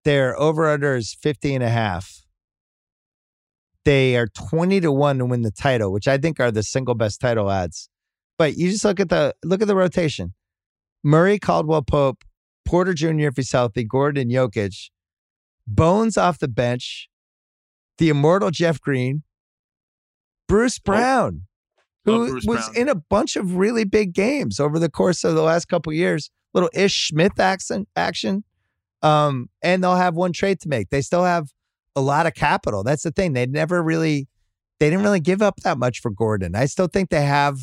their 0.08 0.40
over 0.40 0.66
under 0.66 0.96
is 0.96 1.12
50 1.12 1.54
and 1.54 1.62
a 1.62 1.68
half. 1.68 2.22
They 3.84 4.16
are 4.16 4.26
20 4.26 4.80
to 4.80 4.90
1 4.90 5.18
to 5.18 5.26
win 5.26 5.42
the 5.42 5.50
title, 5.50 5.92
which 5.92 6.08
I 6.08 6.16
think 6.16 6.40
are 6.40 6.50
the 6.50 6.62
single 6.62 6.94
best 6.94 7.20
title 7.20 7.46
odds. 7.50 7.90
But 8.38 8.56
you 8.56 8.70
just 8.70 8.86
look 8.86 9.00
at 9.00 9.10
the 9.10 9.34
look 9.44 9.60
at 9.60 9.68
the 9.68 9.76
rotation. 9.76 10.32
Murray, 11.04 11.38
Caldwell 11.38 11.82
Pope, 11.82 12.24
Porter 12.64 12.94
Jr. 12.94 13.28
if 13.28 13.36
he's 13.36 13.52
healthy, 13.52 13.84
Gordon 13.84 14.30
Jokic, 14.30 14.88
Bones 15.66 16.16
off 16.16 16.38
the 16.38 16.48
bench, 16.48 17.10
the 17.98 18.08
immortal 18.08 18.50
Jeff 18.50 18.80
Green, 18.80 19.24
Bruce 20.48 20.78
Brown, 20.78 21.42
who 22.06 22.30
Bruce 22.30 22.46
was 22.46 22.70
Brown. 22.70 22.76
in 22.76 22.88
a 22.88 22.94
bunch 22.94 23.36
of 23.36 23.56
really 23.56 23.84
big 23.84 24.14
games 24.14 24.58
over 24.58 24.78
the 24.78 24.90
course 24.90 25.22
of 25.22 25.34
the 25.34 25.42
last 25.42 25.66
couple 25.66 25.92
years. 25.92 26.30
Little 26.54 26.70
Ish 26.72 27.08
Smith 27.08 27.38
action, 27.38 27.86
action. 27.94 28.44
Um, 29.02 29.48
and 29.62 29.82
they'll 29.82 29.96
have 29.96 30.14
one 30.14 30.32
trade 30.32 30.60
to 30.60 30.68
make. 30.68 30.90
They 30.90 31.02
still 31.02 31.24
have 31.24 31.48
a 31.94 32.00
lot 32.00 32.26
of 32.26 32.34
capital. 32.34 32.82
That's 32.82 33.02
the 33.02 33.10
thing. 33.10 33.32
They 33.32 33.46
never 33.46 33.82
really, 33.82 34.28
they 34.80 34.90
didn't 34.90 35.04
really 35.04 35.20
give 35.20 35.42
up 35.42 35.56
that 35.60 35.78
much 35.78 36.00
for 36.00 36.10
Gordon. 36.10 36.54
I 36.54 36.66
still 36.66 36.88
think 36.88 37.10
they 37.10 37.24
have 37.24 37.58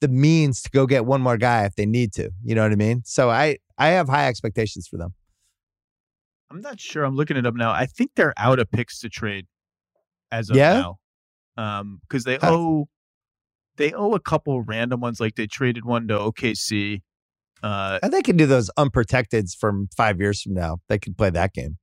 the 0.00 0.08
means 0.08 0.62
to 0.62 0.70
go 0.70 0.86
get 0.86 1.06
one 1.06 1.20
more 1.20 1.36
guy 1.36 1.64
if 1.64 1.74
they 1.74 1.86
need 1.86 2.12
to. 2.14 2.30
You 2.44 2.54
know 2.54 2.62
what 2.62 2.72
I 2.72 2.76
mean? 2.76 3.02
So 3.04 3.30
I 3.30 3.58
I 3.76 3.88
have 3.88 4.08
high 4.08 4.28
expectations 4.28 4.86
for 4.88 4.96
them. 4.96 5.14
I'm 6.50 6.60
not 6.60 6.80
sure. 6.80 7.04
I'm 7.04 7.14
looking 7.14 7.36
it 7.36 7.46
up 7.46 7.54
now. 7.54 7.70
I 7.70 7.86
think 7.86 8.12
they're 8.14 8.34
out 8.36 8.58
of 8.58 8.70
picks 8.70 9.00
to 9.00 9.08
trade 9.08 9.46
as 10.32 10.50
of 10.50 10.56
yeah? 10.56 10.72
now. 10.74 10.98
Um, 11.56 12.00
because 12.08 12.24
they 12.24 12.38
owe 12.42 12.88
they 13.76 13.92
owe 13.92 14.12
a 14.12 14.20
couple 14.20 14.62
random 14.62 15.00
ones, 15.00 15.20
like 15.20 15.34
they 15.34 15.46
traded 15.46 15.84
one 15.84 16.08
to 16.08 16.14
OKC. 16.14 17.02
Uh, 17.62 17.98
and 18.02 18.12
they 18.12 18.22
can 18.22 18.36
do 18.36 18.46
those 18.46 18.70
unprotecteds 18.78 19.56
from 19.56 19.88
five 19.96 20.20
years 20.20 20.42
from 20.42 20.54
now. 20.54 20.78
They 20.88 20.98
can 20.98 21.14
play 21.14 21.30
that 21.30 21.52
game. 21.52 21.78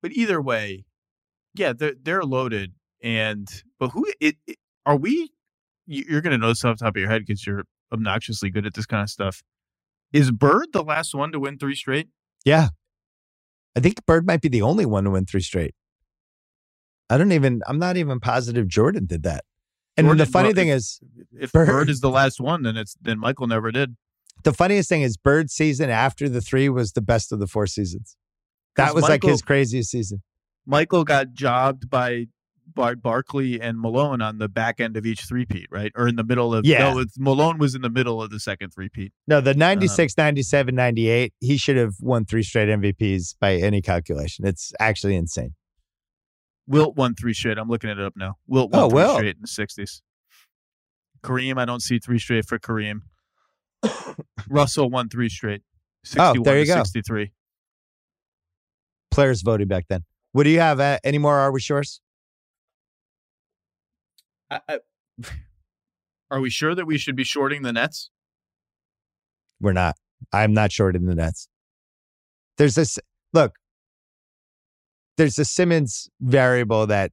But 0.00 0.12
either 0.12 0.40
way, 0.40 0.84
yeah, 1.54 1.72
they're 1.72 1.94
they're 2.00 2.22
loaded. 2.22 2.72
And 3.02 3.48
but 3.78 3.90
who 3.90 4.06
it, 4.20 4.36
it 4.46 4.56
are 4.86 4.96
we 4.96 5.30
you're 5.86 6.20
going 6.20 6.32
to 6.32 6.38
know 6.38 6.48
this 6.48 6.64
off 6.64 6.78
the 6.78 6.84
top 6.84 6.96
of 6.96 7.00
your 7.00 7.10
head 7.10 7.24
because 7.26 7.46
you're 7.46 7.64
obnoxiously 7.92 8.50
good 8.50 8.66
at 8.66 8.74
this 8.74 8.86
kind 8.86 9.02
of 9.02 9.10
stuff. 9.10 9.42
Is 10.12 10.30
Bird 10.30 10.68
the 10.72 10.82
last 10.82 11.14
one 11.14 11.32
to 11.32 11.40
win 11.40 11.58
three 11.58 11.74
straight? 11.74 12.08
Yeah. 12.44 12.68
I 13.76 13.80
think 13.80 14.04
Bird 14.06 14.26
might 14.26 14.40
be 14.40 14.48
the 14.48 14.62
only 14.62 14.86
one 14.86 15.04
to 15.04 15.10
win 15.10 15.26
three 15.26 15.40
straight. 15.40 15.74
I 17.10 17.16
don't 17.16 17.32
even, 17.32 17.62
I'm 17.66 17.78
not 17.78 17.96
even 17.96 18.20
positive 18.20 18.68
Jordan 18.68 19.06
did 19.06 19.22
that. 19.22 19.44
And 19.96 20.06
Jordan, 20.06 20.18
the 20.18 20.26
funny 20.26 20.48
well, 20.48 20.54
thing 20.54 20.68
if, 20.68 20.76
is, 20.76 21.00
if 21.38 21.52
Bird, 21.52 21.68
Bird, 21.68 21.90
is 21.90 22.00
the 22.00 22.10
last 22.10 22.40
one, 22.40 22.62
then 22.62 22.76
it's 22.76 22.96
then 23.00 23.18
Michael 23.18 23.46
never 23.46 23.72
did. 23.72 23.96
The 24.44 24.52
funniest 24.52 24.88
thing 24.88 25.02
is 25.02 25.16
Bird's 25.16 25.52
season 25.52 25.90
after 25.90 26.28
the 26.28 26.40
three 26.40 26.68
was 26.68 26.92
the 26.92 27.02
best 27.02 27.32
of 27.32 27.38
the 27.38 27.46
four 27.46 27.66
seasons. 27.66 28.16
That 28.76 28.94
was 28.94 29.02
Michael, 29.02 29.28
like 29.28 29.32
his 29.32 29.42
craziest 29.42 29.90
season. 29.90 30.22
Michael 30.64 31.04
got 31.04 31.32
jobbed 31.32 31.90
by 31.90 32.26
Bart 32.74 33.02
Barkley 33.02 33.60
and 33.60 33.80
Malone 33.80 34.20
on 34.20 34.38
the 34.38 34.48
back 34.48 34.80
end 34.80 34.96
of 34.96 35.06
each 35.06 35.22
three-peat, 35.22 35.66
right? 35.70 35.90
Or 35.96 36.06
in 36.06 36.16
the 36.16 36.24
middle 36.24 36.54
of 36.54 36.64
yeah. 36.64 36.92
No, 36.92 37.04
Malone 37.18 37.58
was 37.58 37.74
in 37.74 37.82
the 37.82 37.90
middle 37.90 38.22
of 38.22 38.30
the 38.30 38.38
second 38.38 38.70
three-peat. 38.70 39.12
No, 39.26 39.40
the 39.40 39.54
96, 39.54 40.14
um, 40.16 40.24
97, 40.24 40.74
98, 40.74 41.32
he 41.40 41.56
should 41.56 41.76
have 41.76 41.94
won 42.00 42.24
three 42.24 42.42
straight 42.42 42.68
MVPs 42.68 43.34
by 43.40 43.54
any 43.54 43.82
calculation. 43.82 44.46
It's 44.46 44.72
actually 44.78 45.16
insane. 45.16 45.54
Wilt 46.66 46.96
won 46.96 47.14
three 47.14 47.34
straight. 47.34 47.58
I'm 47.58 47.68
looking 47.68 47.90
it 47.90 47.98
up 47.98 48.12
now. 48.16 48.36
Wilt 48.46 48.70
won 48.70 48.82
oh, 48.82 48.88
three 48.90 48.94
well. 48.96 49.16
straight 49.16 49.36
in 49.36 49.42
the 49.42 49.48
60s. 49.48 50.02
Kareem, 51.24 51.58
I 51.58 51.64
don't 51.64 51.82
see 51.82 51.98
three 51.98 52.18
straight 52.18 52.44
for 52.46 52.58
Kareem. 52.58 53.00
Russell 54.48 54.90
won 54.90 55.08
three 55.08 55.28
straight. 55.28 55.62
61 56.04 56.38
oh, 56.38 56.42
there 56.42 56.58
you 56.58 56.66
go. 56.66 56.76
63. 56.76 57.32
Players 59.10 59.42
voting 59.42 59.68
back 59.68 59.86
then. 59.88 60.04
What 60.32 60.44
do 60.44 60.50
you 60.50 60.60
have? 60.60 60.80
Uh, 60.80 60.98
any 61.04 61.18
more 61.18 61.36
Are 61.38 61.50
We 61.50 61.60
Sures? 61.60 62.00
I, 64.50 64.60
I, 64.68 64.78
are 66.30 66.40
we 66.40 66.50
sure 66.50 66.74
that 66.74 66.86
we 66.86 66.98
should 66.98 67.16
be 67.16 67.24
shorting 67.24 67.62
the 67.62 67.72
Nets? 67.72 68.10
We're 69.60 69.72
not. 69.72 69.96
I'm 70.32 70.52
not 70.52 70.72
shorting 70.72 71.06
the 71.06 71.14
Nets. 71.14 71.48
There's 72.56 72.74
this 72.74 72.98
look. 73.32 73.54
There's 75.16 75.38
a 75.38 75.44
Simmons 75.44 76.08
variable 76.20 76.86
that 76.86 77.10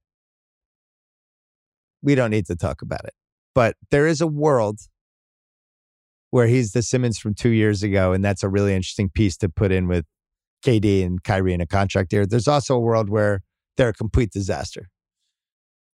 we 2.01 2.13
don't 2.13 2.29
need 2.29 2.45
to 2.47 2.55
talk 2.55 2.81
about 2.81 3.03
it, 3.05 3.13
but 3.55 3.75
there 3.89 4.05
is 4.05 4.21
a 4.21 4.27
world 4.27 4.79
where 6.35 6.47
he's 6.47 6.73
the 6.73 6.81
Simmons 6.81 7.17
from 7.17 7.33
two 7.33 7.51
years 7.51 7.81
ago, 7.81 8.11
and 8.11 8.21
that's 8.21 8.43
a 8.43 8.49
really 8.49 8.73
interesting 8.73 9.07
piece 9.07 9.37
to 9.37 9.47
put 9.47 9.71
in 9.71 9.87
with 9.87 10.03
KD 10.65 11.01
and 11.05 11.23
Kyrie 11.23 11.53
in 11.53 11.61
a 11.61 11.65
contract 11.65 12.11
here. 12.11 12.25
There's 12.25 12.49
also 12.49 12.75
a 12.75 12.79
world 12.79 13.09
where 13.09 13.39
they're 13.77 13.87
a 13.87 13.93
complete 13.93 14.31
disaster. 14.31 14.89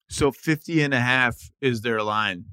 So 0.10 0.32
50 0.32 0.82
and 0.82 0.94
a 0.94 1.00
half 1.02 1.36
is 1.60 1.82
their 1.82 2.02
line. 2.02 2.46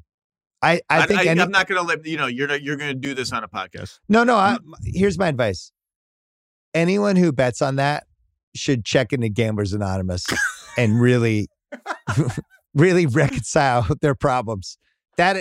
I, 0.63 0.81
I 0.91 1.07
think 1.07 1.21
I, 1.21 1.25
am 1.27 1.53
not 1.53 1.69
going 1.69 1.81
to 1.81 1.87
let 1.87 2.05
you 2.05 2.17
know 2.17 2.27
you're 2.27 2.49
not, 2.49 2.61
you're 2.61 2.75
going 2.77 2.93
to 2.93 2.99
do 2.99 3.15
this 3.15 3.31
on 3.31 3.45
a 3.45 3.49
podcast. 3.49 4.01
No, 4.09 4.25
no. 4.25 4.35
I, 4.35 4.57
here's 4.83 5.17
my 5.17 5.29
advice. 5.29 5.71
Anyone 6.75 7.15
who 7.15 7.31
bets 7.31 7.63
on 7.63 7.77
that 7.77 8.09
should 8.57 8.85
check 8.85 9.13
into 9.13 9.29
Gamblers 9.29 9.73
Anonymous 9.73 10.27
and 10.77 11.01
really, 11.01 11.47
really 12.75 13.07
reconcile 13.07 13.87
their 14.01 14.17
problems. 14.17 14.77
That 15.19 15.37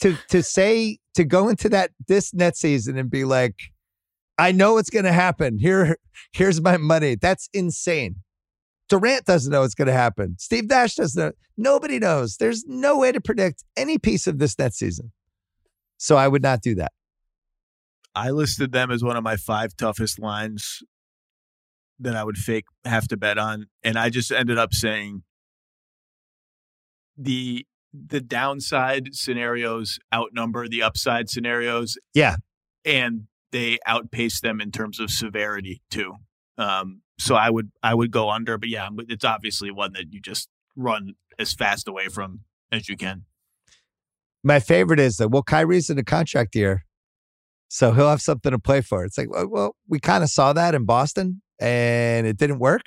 to 0.00 0.16
to 0.28 0.42
say 0.42 0.98
to 1.14 1.24
go 1.24 1.48
into 1.48 1.68
that 1.68 1.90
this 2.08 2.32
net 2.34 2.56
season 2.56 2.96
and 2.98 3.10
be 3.10 3.24
like, 3.24 3.56
I 4.38 4.52
know 4.52 4.78
it's 4.78 4.90
going 4.90 5.04
to 5.04 5.12
happen. 5.12 5.58
Here, 5.58 5.98
here's 6.32 6.60
my 6.60 6.78
money. 6.78 7.14
That's 7.14 7.48
insane. 7.52 8.16
Durant 8.88 9.26
doesn't 9.26 9.52
know 9.52 9.60
what's 9.60 9.74
going 9.74 9.86
to 9.86 9.92
happen. 9.92 10.36
Steve 10.38 10.68
Nash 10.68 10.94
doesn't 10.94 11.22
know. 11.22 11.32
Nobody 11.56 11.98
knows. 11.98 12.38
There's 12.38 12.64
no 12.66 12.98
way 12.98 13.12
to 13.12 13.20
predict 13.20 13.64
any 13.76 13.98
piece 13.98 14.26
of 14.26 14.38
this 14.38 14.58
net 14.58 14.74
season. 14.74 15.12
So 15.98 16.16
I 16.16 16.26
would 16.26 16.42
not 16.42 16.62
do 16.62 16.74
that. 16.76 16.92
I 18.14 18.30
listed 18.30 18.72
them 18.72 18.90
as 18.90 19.04
one 19.04 19.16
of 19.16 19.22
my 19.22 19.36
five 19.36 19.76
toughest 19.76 20.18
lines 20.18 20.82
that 21.98 22.16
I 22.16 22.24
would 22.24 22.38
fake 22.38 22.64
have 22.84 23.06
to 23.08 23.16
bet 23.18 23.36
on. 23.36 23.66
And 23.84 23.98
I 23.98 24.08
just 24.08 24.32
ended 24.32 24.56
up 24.56 24.72
saying 24.72 25.22
the 27.16 27.66
the 27.92 28.20
downside 28.20 29.14
scenarios 29.14 29.98
outnumber 30.14 30.68
the 30.68 30.82
upside 30.82 31.28
scenarios. 31.28 31.98
Yeah. 32.14 32.36
And 32.84 33.26
they 33.52 33.78
outpace 33.86 34.40
them 34.40 34.60
in 34.60 34.70
terms 34.70 35.00
of 35.00 35.10
severity 35.10 35.82
too. 35.90 36.14
Um, 36.56 37.02
so 37.18 37.34
I 37.34 37.50
would 37.50 37.70
I 37.82 37.94
would 37.94 38.10
go 38.10 38.30
under, 38.30 38.58
but 38.58 38.68
yeah, 38.68 38.88
it's 39.08 39.24
obviously 39.24 39.70
one 39.70 39.92
that 39.92 40.12
you 40.12 40.20
just 40.20 40.48
run 40.76 41.14
as 41.38 41.52
fast 41.52 41.88
away 41.88 42.08
from 42.08 42.40
as 42.72 42.88
you 42.88 42.96
can. 42.96 43.24
My 44.42 44.60
favorite 44.60 45.00
is 45.00 45.16
that 45.18 45.28
well, 45.28 45.42
Kyrie's 45.42 45.90
in 45.90 45.98
a 45.98 46.04
contract 46.04 46.54
year, 46.54 46.86
so 47.68 47.92
he'll 47.92 48.08
have 48.08 48.22
something 48.22 48.52
to 48.52 48.58
play 48.58 48.80
for. 48.80 49.04
It's 49.04 49.18
like, 49.18 49.30
well, 49.30 49.48
well 49.48 49.76
we 49.88 50.00
kind 50.00 50.24
of 50.24 50.30
saw 50.30 50.52
that 50.52 50.74
in 50.74 50.84
Boston, 50.84 51.42
and 51.60 52.26
it 52.26 52.38
didn't 52.38 52.58
work. 52.58 52.82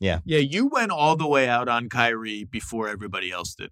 Yeah, 0.00 0.20
yeah, 0.24 0.38
you 0.38 0.66
went 0.66 0.90
all 0.90 1.16
the 1.16 1.26
way 1.26 1.48
out 1.48 1.68
on 1.68 1.88
Kyrie 1.88 2.44
before 2.44 2.88
everybody 2.88 3.30
else 3.30 3.54
did. 3.54 3.70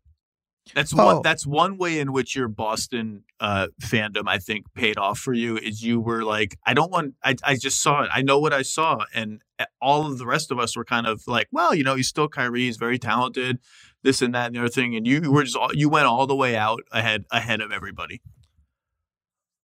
That's 0.74 0.92
one. 0.92 1.16
Oh. 1.16 1.20
That's 1.22 1.46
one 1.46 1.78
way 1.78 2.00
in 2.00 2.12
which 2.12 2.34
your 2.34 2.48
Boston 2.48 3.24
uh, 3.38 3.68
fandom, 3.80 4.24
I 4.26 4.38
think, 4.38 4.66
paid 4.74 4.98
off 4.98 5.18
for 5.18 5.32
you. 5.32 5.56
Is 5.56 5.82
you 5.82 6.00
were 6.00 6.24
like, 6.24 6.58
I 6.66 6.74
don't 6.74 6.90
want. 6.90 7.14
I, 7.22 7.36
I 7.44 7.56
just 7.56 7.80
saw 7.80 8.02
it. 8.02 8.10
I 8.12 8.22
know 8.22 8.38
what 8.38 8.52
I 8.52 8.62
saw, 8.62 9.04
and 9.14 9.42
eh, 9.58 9.66
all 9.80 10.10
of 10.10 10.18
the 10.18 10.26
rest 10.26 10.50
of 10.50 10.58
us 10.58 10.76
were 10.76 10.84
kind 10.84 11.06
of 11.06 11.22
like, 11.26 11.48
well, 11.52 11.74
you 11.74 11.84
know, 11.84 11.94
he's 11.94 12.08
still 12.08 12.28
Kyrie. 12.28 12.62
He's 12.62 12.76
very 12.76 12.98
talented. 12.98 13.58
This 14.02 14.22
and 14.22 14.34
that 14.34 14.46
and 14.46 14.56
the 14.56 14.60
other 14.60 14.68
thing, 14.68 14.96
and 14.96 15.06
you 15.06 15.30
were 15.30 15.44
just 15.44 15.56
all, 15.56 15.74
you 15.74 15.88
went 15.88 16.06
all 16.06 16.26
the 16.26 16.36
way 16.36 16.56
out 16.56 16.80
ahead 16.92 17.24
ahead 17.30 17.60
of 17.60 17.70
everybody. 17.70 18.20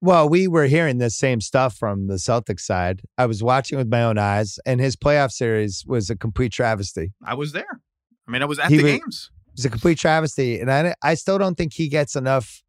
Well, 0.02 0.28
we 0.28 0.48
were 0.48 0.64
hearing 0.66 0.98
this 0.98 1.16
same 1.16 1.40
stuff 1.42 1.76
from 1.76 2.06
the 2.06 2.14
Celtics 2.14 2.60
side. 2.60 3.02
I 3.18 3.26
was 3.26 3.42
watching 3.42 3.76
with 3.76 3.88
my 3.90 4.02
own 4.02 4.16
eyes, 4.16 4.58
and 4.64 4.80
his 4.80 4.96
playoff 4.96 5.30
series 5.30 5.84
was 5.86 6.08
a 6.08 6.16
complete 6.16 6.52
travesty. 6.52 7.12
I 7.24 7.34
was 7.34 7.52
there. 7.52 7.80
I 8.26 8.30
mean, 8.30 8.42
I 8.42 8.46
was 8.46 8.58
at 8.58 8.70
He 8.70 8.78
the 8.78 8.82
was- 8.84 8.92
games. 8.92 9.30
It 9.48 9.52
was 9.56 9.64
a 9.66 9.70
complete 9.70 9.98
travesty, 9.98 10.60
and 10.60 10.70
I 10.72 10.94
I 11.02 11.14
still 11.14 11.36
don't 11.36 11.56
think 11.56 11.74
he 11.74 11.88
gets 11.88 12.14
enough 12.16 12.62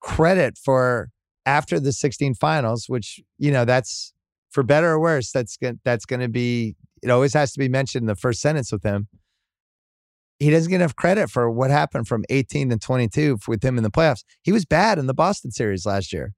credit 0.00 0.56
for 0.58 1.08
after 1.46 1.80
the 1.80 1.92
16 1.92 2.34
finals, 2.34 2.84
which 2.88 3.18
you 3.38 3.50
know 3.50 3.64
that's 3.64 4.12
for 4.50 4.62
better 4.62 4.90
or 4.90 5.00
worse. 5.00 5.32
That's 5.32 5.56
that's 5.84 6.04
going 6.04 6.20
to 6.20 6.28
be 6.28 6.76
it 7.02 7.10
always 7.10 7.32
has 7.34 7.52
to 7.54 7.58
be 7.58 7.68
mentioned 7.68 8.02
in 8.02 8.06
the 8.06 8.14
first 8.14 8.40
sentence 8.40 8.70
with 8.70 8.82
him. 8.84 9.08
He 10.38 10.50
doesn't 10.50 10.70
get 10.70 10.76
enough 10.76 10.94
credit 10.94 11.30
for 11.30 11.50
what 11.50 11.70
happened 11.70 12.06
from 12.06 12.24
18 12.30 12.68
to 12.70 12.76
22 12.78 13.38
with 13.48 13.64
him 13.64 13.76
in 13.78 13.82
the 13.82 13.90
playoffs. 13.90 14.22
He 14.42 14.52
was 14.52 14.64
bad 14.64 14.98
in 14.98 15.06
the 15.06 15.14
Boston 15.14 15.50
series 15.50 15.84
last 15.86 16.12
year. 16.12 16.34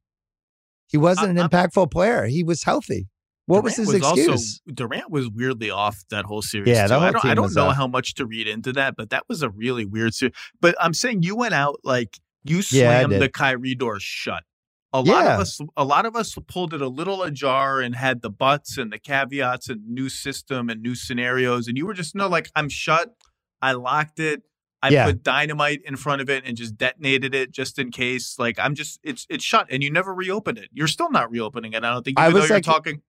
He 0.91 0.99
wasn't 0.99 1.39
I- 1.39 1.43
an 1.43 1.49
impactful 1.49 1.91
player. 1.91 2.27
He 2.27 2.43
was 2.43 2.63
healthy. 2.65 3.09
What 3.47 3.65
was 3.65 3.75
Durant 3.75 3.91
his 3.93 4.03
excuse? 4.03 4.29
Also, 4.69 4.75
Durant 4.75 5.11
was 5.11 5.29
weirdly 5.29 5.71
off 5.71 6.05
that 6.11 6.25
whole 6.25 6.43
series. 6.43 6.69
Yeah, 6.69 6.85
I 6.85 6.87
don't, 6.87 7.25
I 7.25 7.35
don't 7.35 7.53
know 7.55 7.69
off. 7.69 7.77
how 7.77 7.89
much 7.89 8.15
to 8.15 8.27
read 8.27 8.47
into 8.47 8.73
that, 8.75 8.95
but 8.97 9.11
that 9.11 9.25
was 9.29 9.43
a 9.43 9.51
really 9.51 9.85
weird 9.85 10.15
series. 10.15 10.35
But 10.61 10.77
I'm 10.79 10.95
saying 10.95 11.25
you 11.25 11.35
went 11.35 11.55
out 11.55 11.81
like 11.83 12.21
you 12.45 12.63
slammed 12.63 13.11
did. 13.11 13.21
the 13.23 13.29
Kyrie 13.29 13.75
door 13.75 13.99
shut. 13.99 14.45
A 14.93 15.01
lot 15.01 15.25
Yeah. 15.25 15.35
of 15.35 15.41
us, 15.41 15.61
a 15.77 15.85
lot 15.85 16.07
of 16.07 16.15
us 16.15 16.37
pulled 16.49 16.75
it 16.75 16.81
a 16.81 16.89
little 16.89 17.23
ajar 17.23 17.81
and 17.81 17.97
had 17.97 18.23
the 18.23 18.31
buts 18.31 18.77
and 18.79 18.93
the 18.93 18.99
caveats 18.99 19.69
and 19.69 19.89
new 19.89 20.09
system 20.09 20.69
and 20.69 20.81
new 20.81 20.95
scenarios, 20.95 21.67
and 21.67 21.77
you 21.77 21.87
were 21.87 21.95
just 21.95 22.15
no 22.15 22.29
like 22.29 22.51
I'm 22.55 22.69
shut. 22.69 23.15
I 23.63 23.73
locked 23.73 24.21
it. 24.21 24.43
I 24.83 24.89
Yeah. 24.91 25.05
put 25.07 25.23
dynamite 25.23 25.83
in 25.85 25.97
front 25.97 26.23
of 26.23 26.31
it 26.31 26.45
and 26.47 26.57
just 26.57 26.77
detonated 26.79 27.35
it 27.35 27.51
just 27.51 27.79
in 27.79 27.91
case. 27.91 28.39
Like 28.39 28.59
I'm 28.59 28.75
just 28.75 28.99
it's 29.03 29.27
it's 29.29 29.45
shut, 29.45 29.67
and 29.71 29.83
you 29.83 29.91
never 29.91 30.15
reopened 30.15 30.59
it. 30.59 30.71
You're 30.73 30.87
still 30.89 31.11
not 31.11 31.31
reopening 31.31 31.73
it. 31.75 31.85
I 31.85 31.93
don't 31.93 32.05
think. 32.05 32.19
I 32.19 32.29
was 32.31 32.49
you're 32.49 32.57
like- 32.57 32.65
talking. 32.65 33.03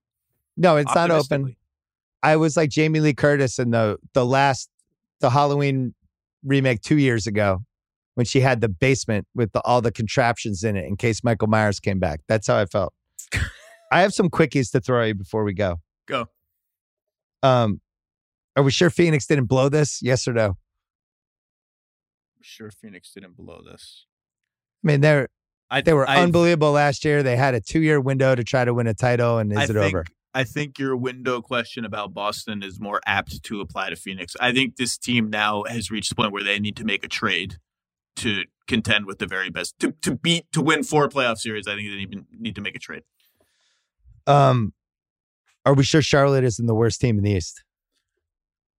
no, 0.58 0.76
it's 0.78 0.94
not 0.94 1.12
open. 1.12 1.56
I 2.24 2.36
was 2.36 2.56
like 2.58 2.70
Jamie 2.70 3.00
Lee 3.00 3.14
Curtis 3.14 3.58
in 3.58 3.72
the 3.72 3.98
the 4.14 4.26
last 4.26 4.70
the 5.22 5.30
Halloween 5.30 5.94
remake 6.44 6.82
two 6.82 6.98
years 6.98 7.26
ago 7.28 7.64
when 8.16 8.26
she 8.26 8.42
had 8.42 8.60
the 8.62 8.68
basement 8.70 9.26
with 9.34 9.52
the, 9.54 9.62
all 9.62 9.82
the 9.82 9.92
contraptions 9.92 10.64
in 10.64 10.76
it 10.76 10.86
in 10.86 10.98
case 10.98 11.24
Michael 11.24 11.48
Myers 11.48 11.80
came 11.80 12.00
back. 12.00 12.20
That's 12.28 12.48
how 12.48 12.58
I 12.58 12.66
felt. 12.66 12.94
I 13.92 14.02
have 14.02 14.14
some 14.14 14.30
quickies 14.30 14.72
to 14.74 14.80
throw 14.82 15.04
you 15.06 15.14
before 15.14 15.44
we 15.44 15.54
go. 15.54 15.80
Go. 16.08 16.28
Um, 17.44 17.80
are 18.56 18.64
we 18.64 18.72
sure 18.72 18.90
Phoenix 18.90 19.26
didn't 19.28 19.46
blow 19.46 19.70
this? 19.70 20.02
Yes 20.02 20.28
or 20.28 20.34
no? 20.34 20.58
Sure 22.44 22.72
Phoenix 22.72 23.12
didn't 23.14 23.36
blow 23.36 23.62
this. 23.64 24.06
I 24.84 24.88
mean, 24.88 25.02
they're 25.02 25.28
I, 25.70 25.82
they 25.82 25.94
were 25.94 26.08
I, 26.08 26.22
unbelievable 26.22 26.74
last 26.74 27.06
year. 27.06 27.24
They 27.24 27.38
had 27.38 27.54
a 27.54 27.62
two 27.62 27.82
year 27.82 28.02
window 28.02 28.36
to 28.36 28.44
try 28.44 28.66
to 28.66 28.74
win 28.74 28.88
a 28.88 28.94
title, 28.94 29.38
and 29.38 29.52
is 29.52 29.58
I 29.58 29.64
it 29.64 29.68
think, 29.68 29.78
over? 29.78 30.06
I 30.34 30.44
think 30.44 30.78
your 30.78 30.98
window 30.98 31.42
question 31.42 31.86
about 31.86 32.14
Boston 32.14 32.62
is 32.62 32.80
more 32.80 33.00
apt 33.06 33.44
to 33.44 33.62
apply 33.62 33.90
to 33.90 33.96
Phoenix. 33.96 34.36
I 34.40 34.52
think 34.52 34.76
this 34.76 34.98
team 34.98 35.30
now 35.30 35.64
has 35.64 35.90
reached 35.90 36.10
the 36.10 36.16
point 36.16 36.34
where 36.34 36.44
they 36.44 36.60
need 36.60 36.76
to 36.78 36.84
make 36.84 37.06
a 37.06 37.08
trade 37.08 37.58
to 38.18 38.44
contend 38.68 39.06
with 39.06 39.20
the 39.20 39.26
very 39.26 39.50
best 39.50 39.80
to 39.80 39.94
to 40.02 40.16
beat 40.16 40.52
to 40.52 40.62
win 40.62 40.84
four 40.84 41.08
playoff 41.08 41.38
series. 41.38 41.68
I 41.68 41.76
think 41.76 41.90
they 41.90 41.98
even 41.98 42.26
need 42.38 42.56
to 42.56 42.62
make 42.62 42.76
a 42.76 42.80
trade. 42.80 43.04
Um, 44.28 44.74
are 45.66 45.74
we 45.74 45.84
sure 45.84 46.02
Charlotte 46.02 46.44
isn't 46.44 46.66
the 46.66 46.76
worst 46.76 47.00
team 47.00 47.18
in 47.18 47.24
the 47.24 47.32
East? 47.32 47.64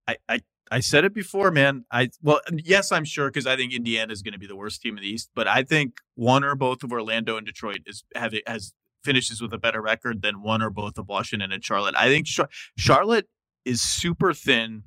I 0.07 0.17
I, 0.29 0.41
I 0.73 0.81
said 0.81 1.05
it 1.05 1.13
before, 1.13 1.51
man. 1.51 1.85
I 1.93 2.09
well, 2.23 2.41
yes, 2.65 2.93
I'm 2.93 3.05
sure 3.05 3.29
because 3.29 3.47
I 3.47 3.57
think 3.57 3.75
Indiana 3.75 4.11
is 4.11 4.23
going 4.23 4.33
to 4.33 4.39
be 4.39 4.47
the 4.47 4.57
worst 4.57 4.81
team 4.81 4.97
in 4.97 5.03
the 5.03 5.09
East, 5.09 5.31
but 5.35 5.47
I 5.47 5.65
think 5.65 5.99
one 6.15 6.43
or 6.45 6.55
both 6.55 6.83
of 6.83 6.93
Orlando 6.93 7.37
and 7.37 7.45
Detroit 7.45 7.81
is 7.85 8.05
have 8.15 8.33
has 8.47 8.73
finishes 9.05 9.43
with 9.43 9.53
a 9.53 9.59
better 9.59 9.83
record 9.83 10.23
than 10.23 10.43
one 10.43 10.63
or 10.63 10.71
both 10.71 10.97
of 10.97 11.09
Washington 11.09 11.53
and 11.53 11.63
Charlotte. 11.63 11.95
I 11.95 12.09
think 12.09 12.27
Char- 12.27 12.49
Charlotte 12.75 13.29
is 13.67 13.83
super 13.83 14.33
thin, 14.33 14.85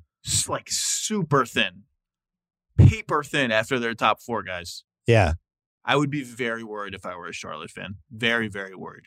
like 0.48 0.66
super 0.68 1.46
thin, 1.46 1.84
paper 2.76 3.22
thin 3.22 3.52
after 3.52 3.78
their 3.78 3.94
top 3.94 4.20
four 4.20 4.42
guys. 4.42 4.82
Yeah. 5.06 5.34
I 5.84 5.94
would 5.94 6.10
be 6.10 6.24
very 6.24 6.64
worried 6.64 6.94
if 6.94 7.06
I 7.06 7.14
were 7.14 7.28
a 7.28 7.32
Charlotte 7.32 7.70
fan. 7.70 7.98
Very, 8.10 8.48
very 8.48 8.74
worried. 8.74 9.04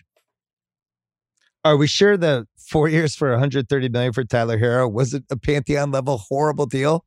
Are 1.70 1.78
we 1.78 1.86
sure 1.86 2.18
the 2.18 2.48
four 2.58 2.90
years 2.90 3.16
for 3.16 3.30
130 3.30 3.90
million 3.90 4.12
for 4.12 4.24
Tyler 4.24 4.58
Herro 4.58 4.92
wasn't 4.92 5.26
a 5.30 5.38
pantheon 5.38 5.92
level 5.92 6.18
horrible 6.18 6.66
deal? 6.66 7.06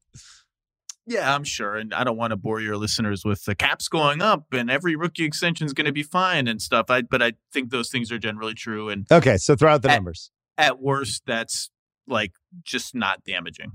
Yeah, 1.04 1.34
I'm 1.34 1.42
sure. 1.42 1.74
And 1.74 1.92
I 1.92 2.04
don't 2.04 2.16
want 2.16 2.30
to 2.30 2.36
bore 2.36 2.60
your 2.60 2.76
listeners 2.76 3.24
with 3.24 3.44
the 3.44 3.56
caps 3.56 3.88
going 3.88 4.22
up 4.22 4.44
and 4.52 4.70
every 4.70 4.94
rookie 4.94 5.24
extension 5.24 5.66
is 5.66 5.72
going 5.72 5.86
to 5.86 5.92
be 5.92 6.04
fine 6.04 6.46
and 6.46 6.62
stuff. 6.62 6.90
I, 6.90 7.02
but 7.02 7.20
I 7.20 7.32
think 7.52 7.70
those 7.70 7.90
things 7.90 8.12
are 8.12 8.20
generally 8.20 8.54
true. 8.54 8.88
And 8.88 9.04
Okay, 9.10 9.36
so 9.36 9.56
throw 9.56 9.72
out 9.72 9.82
the 9.82 9.90
At- 9.90 9.96
numbers. 9.96 10.30
at 10.56 10.80
worst, 10.80 11.24
that's 11.26 11.70
like 12.06 12.34
just 12.62 12.94
not 12.94 13.24
damaging. 13.24 13.72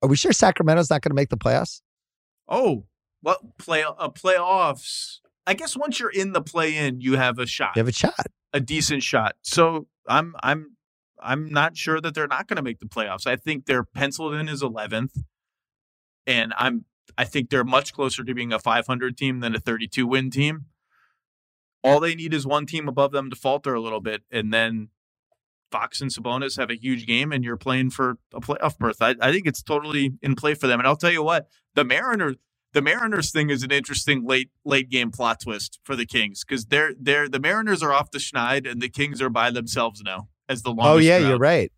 Are 0.00 0.08
we 0.08 0.14
sure 0.14 0.32
Sacramento's 0.32 0.90
not 0.90 1.02
going 1.02 1.10
to 1.10 1.16
make 1.16 1.28
the 1.30 1.36
playoffs? 1.36 1.80
Oh, 2.48 2.84
well, 3.20 3.36
play 3.58 3.82
uh, 3.82 4.08
playoffs. 4.10 5.18
I 5.46 5.54
guess 5.54 5.76
once 5.76 5.98
you're 5.98 6.10
in 6.10 6.32
the 6.32 6.42
play 6.42 6.76
in, 6.76 7.00
you 7.00 7.16
have 7.16 7.38
a 7.38 7.46
shot, 7.46 7.72
You 7.76 7.80
have 7.80 7.88
a 7.88 7.92
shot. 7.92 8.14
a 8.52 8.60
decent 8.60 9.02
shot. 9.02 9.34
So 9.42 9.86
I'm 10.08 10.34
I'm 10.42 10.76
I'm 11.20 11.48
not 11.50 11.76
sure 11.76 12.00
that 12.00 12.14
they're 12.14 12.26
not 12.28 12.48
going 12.48 12.56
to 12.56 12.62
make 12.62 12.80
the 12.80 12.86
playoffs. 12.86 13.26
I 13.26 13.36
think 13.36 13.66
they're 13.66 13.84
penciled 13.84 14.34
in 14.34 14.48
as 14.48 14.62
11th, 14.62 15.22
and 16.26 16.52
I'm 16.56 16.84
I 17.18 17.24
think 17.24 17.50
they're 17.50 17.64
much 17.64 17.92
closer 17.92 18.24
to 18.24 18.34
being 18.34 18.52
a 18.52 18.58
500 18.58 19.16
team 19.16 19.40
than 19.40 19.54
a 19.54 19.60
32 19.60 20.06
win 20.06 20.30
team. 20.30 20.66
All 21.84 21.98
they 21.98 22.14
need 22.14 22.32
is 22.32 22.46
one 22.46 22.64
team 22.66 22.86
above 22.88 23.10
them 23.12 23.28
to 23.30 23.36
falter 23.36 23.74
a 23.74 23.80
little 23.80 24.00
bit, 24.00 24.22
and 24.30 24.52
then 24.54 24.88
Fox 25.72 26.00
and 26.00 26.10
Sabonis 26.10 26.56
have 26.58 26.70
a 26.70 26.76
huge 26.80 27.06
game, 27.06 27.32
and 27.32 27.42
you're 27.42 27.56
playing 27.56 27.90
for 27.90 28.18
a 28.32 28.40
playoff 28.40 28.78
berth. 28.78 29.02
I, 29.02 29.16
I 29.20 29.32
think 29.32 29.46
it's 29.46 29.62
totally 29.62 30.12
in 30.22 30.36
play 30.36 30.54
for 30.54 30.66
them. 30.68 30.78
And 30.78 30.86
I'll 30.86 30.96
tell 30.96 31.10
you 31.10 31.22
what, 31.24 31.48
the 31.74 31.82
Mariners, 31.84 32.36
the 32.72 32.82
Mariners 32.82 33.30
thing 33.30 33.50
is 33.50 33.62
an 33.62 33.70
interesting 33.70 34.24
late 34.26 34.50
late 34.64 34.88
game 34.88 35.10
plot 35.10 35.40
twist 35.40 35.78
for 35.84 35.94
the 35.94 36.06
Kings 36.06 36.44
because 36.44 36.66
they're 36.66 36.92
they're 36.98 37.28
the 37.28 37.40
Mariners 37.40 37.82
are 37.82 37.92
off 37.92 38.10
the 38.10 38.18
schneid, 38.18 38.70
and 38.70 38.80
the 38.80 38.88
Kings 38.88 39.20
are 39.20 39.30
by 39.30 39.50
themselves 39.50 40.02
now 40.04 40.28
as 40.48 40.62
the 40.62 40.70
longest. 40.70 40.94
Oh, 40.94 40.98
yeah, 40.98 41.18
you're 41.18 41.38
right. 41.38 41.70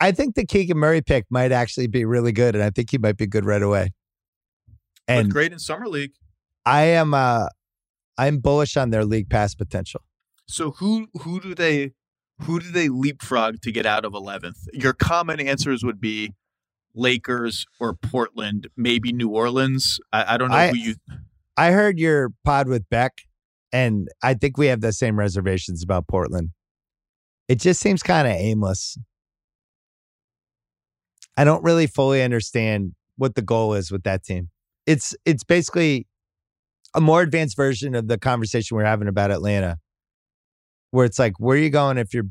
I 0.00 0.12
think 0.12 0.34
the 0.34 0.46
Keegan 0.46 0.78
Murray 0.78 1.02
pick 1.02 1.26
might 1.28 1.52
actually 1.52 1.88
be 1.88 2.04
really 2.04 2.32
good, 2.32 2.54
and 2.54 2.62
I 2.62 2.70
think 2.70 2.90
he 2.90 2.98
might 2.98 3.16
be 3.16 3.26
good 3.26 3.44
right 3.44 3.62
away. 3.62 3.90
But 5.06 5.16
And 5.16 5.30
great 5.30 5.52
in 5.52 5.58
summer 5.58 5.88
league. 5.88 6.12
I 6.64 6.82
am 6.82 7.14
uh 7.14 7.48
I'm 8.16 8.38
bullish 8.38 8.76
on 8.76 8.90
their 8.90 9.04
league 9.04 9.30
pass 9.30 9.54
potential. 9.54 10.02
So 10.46 10.72
who 10.72 11.08
who 11.20 11.40
do 11.40 11.54
they 11.54 11.92
who 12.42 12.60
do 12.60 12.70
they 12.70 12.88
leapfrog 12.88 13.60
to 13.62 13.72
get 13.72 13.86
out 13.86 14.04
of 14.04 14.12
11th? 14.12 14.68
Your 14.72 14.92
common 14.92 15.40
answers 15.40 15.82
would 15.82 16.00
be 16.00 16.34
Lakers 16.94 17.66
or 17.80 17.94
Portland, 17.94 18.68
maybe 18.76 19.12
New 19.12 19.28
Orleans. 19.28 19.98
I, 20.12 20.34
I 20.34 20.36
don't 20.36 20.50
know 20.50 20.56
I- 20.56 20.68
who 20.70 20.76
you. 20.76 20.94
I 21.56 21.72
heard 21.72 21.98
your 21.98 22.30
pod 22.44 22.68
with 22.68 22.88
Beck, 22.88 23.14
and 23.72 24.08
I 24.22 24.34
think 24.34 24.56
we 24.56 24.66
have 24.66 24.80
the 24.80 24.92
same 24.92 25.18
reservations 25.18 25.82
about 25.82 26.06
Portland. 26.06 26.50
It 27.48 27.58
just 27.60 27.80
seems 27.80 28.02
kind 28.02 28.28
of 28.28 28.34
aimless. 28.34 28.96
I 31.36 31.44
don't 31.44 31.62
really 31.64 31.86
fully 31.86 32.22
understand 32.22 32.92
what 33.16 33.34
the 33.34 33.42
goal 33.42 33.74
is 33.74 33.90
with 33.90 34.02
that 34.04 34.22
team. 34.24 34.50
It's 34.86 35.16
it's 35.24 35.44
basically 35.44 36.06
a 36.94 37.00
more 37.00 37.22
advanced 37.22 37.56
version 37.56 37.94
of 37.94 38.08
the 38.08 38.18
conversation 38.18 38.76
we're 38.76 38.84
having 38.84 39.08
about 39.08 39.30
Atlanta, 39.30 39.78
where 40.90 41.04
it's 41.06 41.18
like, 41.18 41.34
where 41.38 41.56
are 41.56 41.60
you 41.60 41.70
going 41.70 41.98
if 41.98 42.14
your 42.14 42.24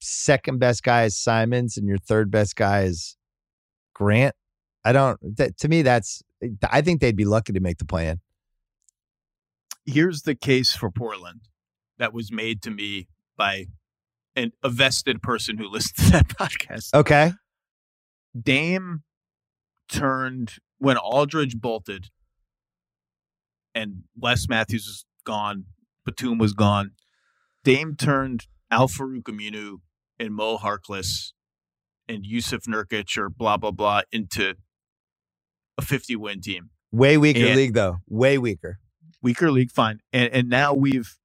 second 0.00 0.58
best 0.58 0.82
guy 0.82 1.04
is 1.04 1.16
Simons 1.16 1.76
and 1.76 1.86
your 1.88 1.98
third 1.98 2.30
best 2.30 2.56
guy 2.56 2.82
is 2.82 3.16
Grant? 3.98 4.34
I 4.84 4.92
don't. 4.92 5.18
That, 5.36 5.58
to 5.58 5.68
me, 5.68 5.82
that's. 5.82 6.22
I 6.70 6.82
think 6.82 7.00
they'd 7.00 7.16
be 7.16 7.24
lucky 7.24 7.52
to 7.52 7.60
make 7.60 7.78
the 7.78 7.84
plan. 7.84 8.20
Here's 9.84 10.22
the 10.22 10.36
case 10.36 10.76
for 10.76 10.88
Portland 10.90 11.40
that 11.98 12.12
was 12.14 12.30
made 12.30 12.62
to 12.62 12.70
me 12.70 13.08
by 13.36 13.66
an, 14.36 14.52
a 14.62 14.68
vested 14.68 15.20
person 15.20 15.58
who 15.58 15.66
listened 15.70 16.06
to 16.06 16.12
that 16.12 16.28
podcast. 16.28 16.94
Okay. 16.94 17.32
Dame 18.40 19.02
turned 19.88 20.54
when 20.78 20.96
Aldridge 20.96 21.56
bolted. 21.56 22.10
and 23.74 24.04
Wes 24.16 24.48
Matthews 24.48 24.86
was 24.86 25.04
gone, 25.24 25.64
Batum 26.04 26.38
was 26.38 26.52
gone. 26.52 26.92
Dame 27.64 27.96
turned 27.96 28.46
Al-Farouq 28.70 29.22
Aminu 29.24 29.78
and 30.20 30.34
Mo 30.34 30.56
Harkless 30.56 31.32
and 32.08 32.24
Jusuf 32.24 32.66
Nurkic 32.66 33.16
or 33.18 33.28
blah 33.28 33.56
blah 33.56 33.70
blah 33.70 34.02
into 34.12 34.54
a 35.76 35.82
50 35.82 36.16
win 36.16 36.40
team. 36.40 36.70
Way 36.90 37.18
weaker 37.18 37.46
And- 37.46 37.56
league 37.56 37.74
though. 37.74 37.98
Way 38.08 38.38
weaker. 38.38 38.78
Weaker 39.22 39.50
league, 39.50 39.70
fine. 39.70 40.00
And 40.12 40.32
and 40.32 40.48
now 40.48 40.72
we've 40.74 41.16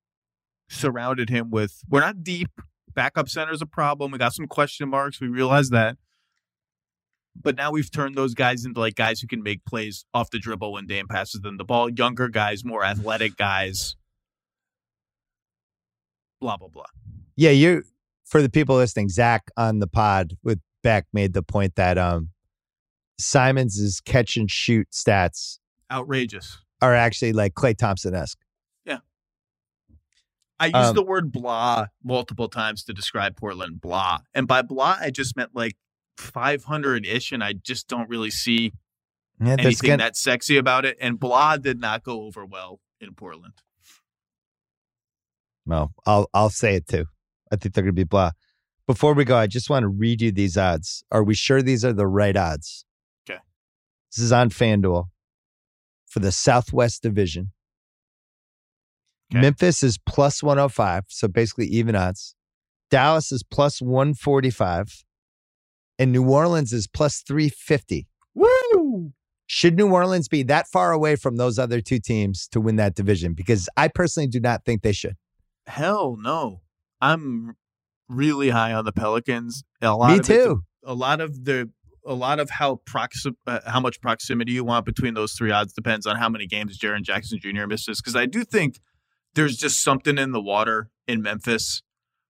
surrounded 0.70 1.30
him 1.30 1.50
with 1.52 1.82
we're 1.90 2.00
not 2.02 2.24
deep. 2.24 2.50
Backup 2.94 3.28
center 3.30 3.52
is 3.54 3.62
a 3.62 3.66
problem. 3.68 4.12
We 4.12 4.18
got 4.18 4.34
some 4.34 4.48
question 4.48 4.90
marks. 4.90 5.20
We 5.20 5.28
realize 5.28 5.70
that. 5.70 5.98
But 7.36 7.56
now 7.56 7.72
we've 7.72 7.90
turned 7.92 8.14
those 8.16 8.36
guys 8.36 8.64
into 8.66 8.80
like 8.80 8.94
guys 8.96 9.20
who 9.20 9.28
can 9.28 9.42
make 9.42 9.66
plays 9.66 10.06
off 10.14 10.30
the 10.30 10.38
dribble 10.38 10.72
when 10.74 10.86
Dame 10.86 11.08
passes 11.08 11.42
them 11.42 11.58
the 11.58 11.64
ball. 11.64 11.90
Younger 11.90 12.28
guys, 12.30 12.64
more 12.64 12.84
athletic 12.84 13.36
guys. 13.38 13.96
Blah 16.42 16.58
blah 16.58 16.68
blah. 16.68 16.86
Yeah, 17.36 17.52
you 17.52 17.84
for 18.26 18.42
the 18.42 18.50
people 18.50 18.76
listening, 18.76 19.10
Zach 19.10 19.50
on 19.58 19.80
the 19.80 19.88
pod 19.88 20.38
with 20.44 20.60
Beck 20.84 21.06
made 21.14 21.34
the 21.34 21.42
point 21.42 21.76
that 21.76 21.98
um 21.98 22.30
Simons' 23.20 24.02
catch 24.06 24.38
and 24.38 24.50
shoot 24.52 24.88
stats 24.92 25.60
Outrageous. 25.92 26.60
are 26.82 26.94
actually 26.94 27.34
like 27.34 27.54
Klay 27.54 27.76
Thompson 27.78 28.14
esque. 28.14 28.40
Yeah, 28.86 29.00
I 30.60 30.66
used 30.68 30.76
Um, 30.76 30.96
the 30.96 31.04
word 31.04 31.32
blah 31.32 31.88
multiple 32.04 32.50
times 32.50 32.84
to 32.86 32.94
describe 32.94 33.36
Portland. 33.38 33.80
Blah. 33.82 34.20
And 34.34 34.48
by 34.48 34.62
blah, 34.62 34.98
I 35.00 35.10
just 35.12 35.36
meant 35.38 35.52
like 35.56 35.78
500 36.18 37.06
ish. 37.06 37.32
And 37.32 37.44
I 37.44 37.54
just 37.54 37.88
don't 37.88 38.10
really 38.10 38.32
see 38.32 38.74
Yeah, 39.40 39.56
anything 39.60 39.88
gonna, 39.88 39.98
that 40.04 40.18
sexy 40.18 40.58
about 40.58 40.86
it. 40.86 40.98
And 41.00 41.20
blah 41.20 41.58
did 41.58 41.80
not 41.80 42.04
go 42.04 42.24
over 42.24 42.46
well 42.46 42.80
in 43.00 43.14
Portland. 43.14 43.54
well, 45.66 45.94
I'll 46.06 46.28
I'll 46.34 46.50
say 46.50 46.76
it 46.76 46.88
too. 46.88 47.06
I 47.52 47.56
think 47.56 47.74
they're 47.76 47.84
gonna 47.84 47.94
be 47.94 48.04
blah. 48.04 48.32
Before 48.86 49.14
we 49.14 49.24
go, 49.24 49.38
I 49.38 49.48
just 49.48 49.70
want 49.70 49.84
to 49.84 49.88
read 49.88 50.22
you 50.22 50.32
these 50.32 50.58
odds. 50.58 51.04
Are 51.12 51.24
we 51.24 51.36
sure 51.36 51.62
these 51.62 51.86
are 51.86 51.94
the 51.94 52.08
right 52.08 52.36
odds? 52.36 52.86
Okay. 53.30 53.40
This 54.12 54.24
is 54.24 54.32
on 54.32 54.50
FanDuel 54.50 55.06
for 56.06 56.20
the 56.20 56.32
Southwest 56.32 57.02
Division. 57.02 57.52
'Kay. 59.32 59.42
Memphis 59.42 59.84
is 59.84 59.98
plus 59.98 60.44
105, 60.44 61.06
so 61.08 61.28
basically 61.28 61.68
even 61.68 61.96
odds. 61.96 62.36
Dallas 62.90 63.32
is 63.32 63.42
plus 63.42 63.82
145. 63.82 65.06
And 65.98 66.12
New 66.12 66.30
Orleans 66.30 66.74
is 66.74 66.88
plus 66.88 67.22
350. 67.22 68.08
Woo! 68.36 69.14
Should 69.46 69.76
New 69.78 69.92
Orleans 69.92 70.28
be 70.28 70.44
that 70.44 70.68
far 70.68 70.92
away 70.92 71.16
from 71.16 71.38
those 71.38 71.58
other 71.60 71.82
two 71.82 72.00
teams 72.00 72.48
to 72.50 72.60
win 72.60 72.76
that 72.78 72.96
division? 72.96 73.34
Because 73.34 73.70
I 73.78 73.88
personally 73.88 74.28
do 74.28 74.40
not 74.40 74.66
think 74.66 74.82
they 74.82 74.92
should. 74.92 75.16
Hell 75.68 76.18
no. 76.20 76.62
I'm 77.00 77.56
really 78.10 78.50
high 78.50 78.74
on 78.74 78.86
the 78.86 78.92
Pelicans. 78.92 79.64
A 79.82 79.96
lot 79.96 80.12
Me 80.12 80.20
of 80.20 80.26
too. 80.26 80.64
a 80.84 80.94
lot 80.94 81.22
of 81.22 81.46
the 81.46 81.70
a 82.06 82.14
lot 82.14 82.40
of 82.40 82.50
how 82.50 82.82
proxi- 82.86 83.36
uh, 83.48 83.60
how 83.66 83.80
much 83.80 84.02
proximity 84.02 84.52
you 84.54 84.64
want 84.64 84.86
between 84.86 85.14
those 85.14 85.34
three 85.34 85.52
odds 85.52 85.74
depends 85.74 86.06
on 86.06 86.18
how 86.18 86.28
many 86.30 86.46
games 86.48 86.78
Jaren 86.78 87.02
Jackson 87.04 87.40
Jr. 87.42 87.66
misses. 87.68 88.02
Because 88.02 88.16
I 88.16 88.26
do 88.26 88.44
think 88.44 88.80
there's 89.36 89.58
just 89.58 89.82
something 89.84 90.18
in 90.18 90.32
the 90.32 90.42
water 90.42 90.90
in 91.08 91.22
Memphis 91.22 91.82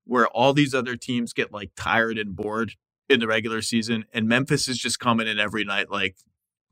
where 0.05 0.27
all 0.27 0.53
these 0.53 0.73
other 0.73 0.95
teams 0.95 1.33
get 1.33 1.51
like 1.51 1.71
tired 1.75 2.17
and 2.17 2.35
bored 2.35 2.73
in 3.09 3.19
the 3.19 3.27
regular 3.27 3.61
season, 3.61 4.05
and 4.13 4.27
Memphis 4.27 4.67
is 4.67 4.77
just 4.77 4.99
coming 4.99 5.27
in 5.27 5.39
every 5.39 5.63
night 5.63 5.89
like, 5.91 6.17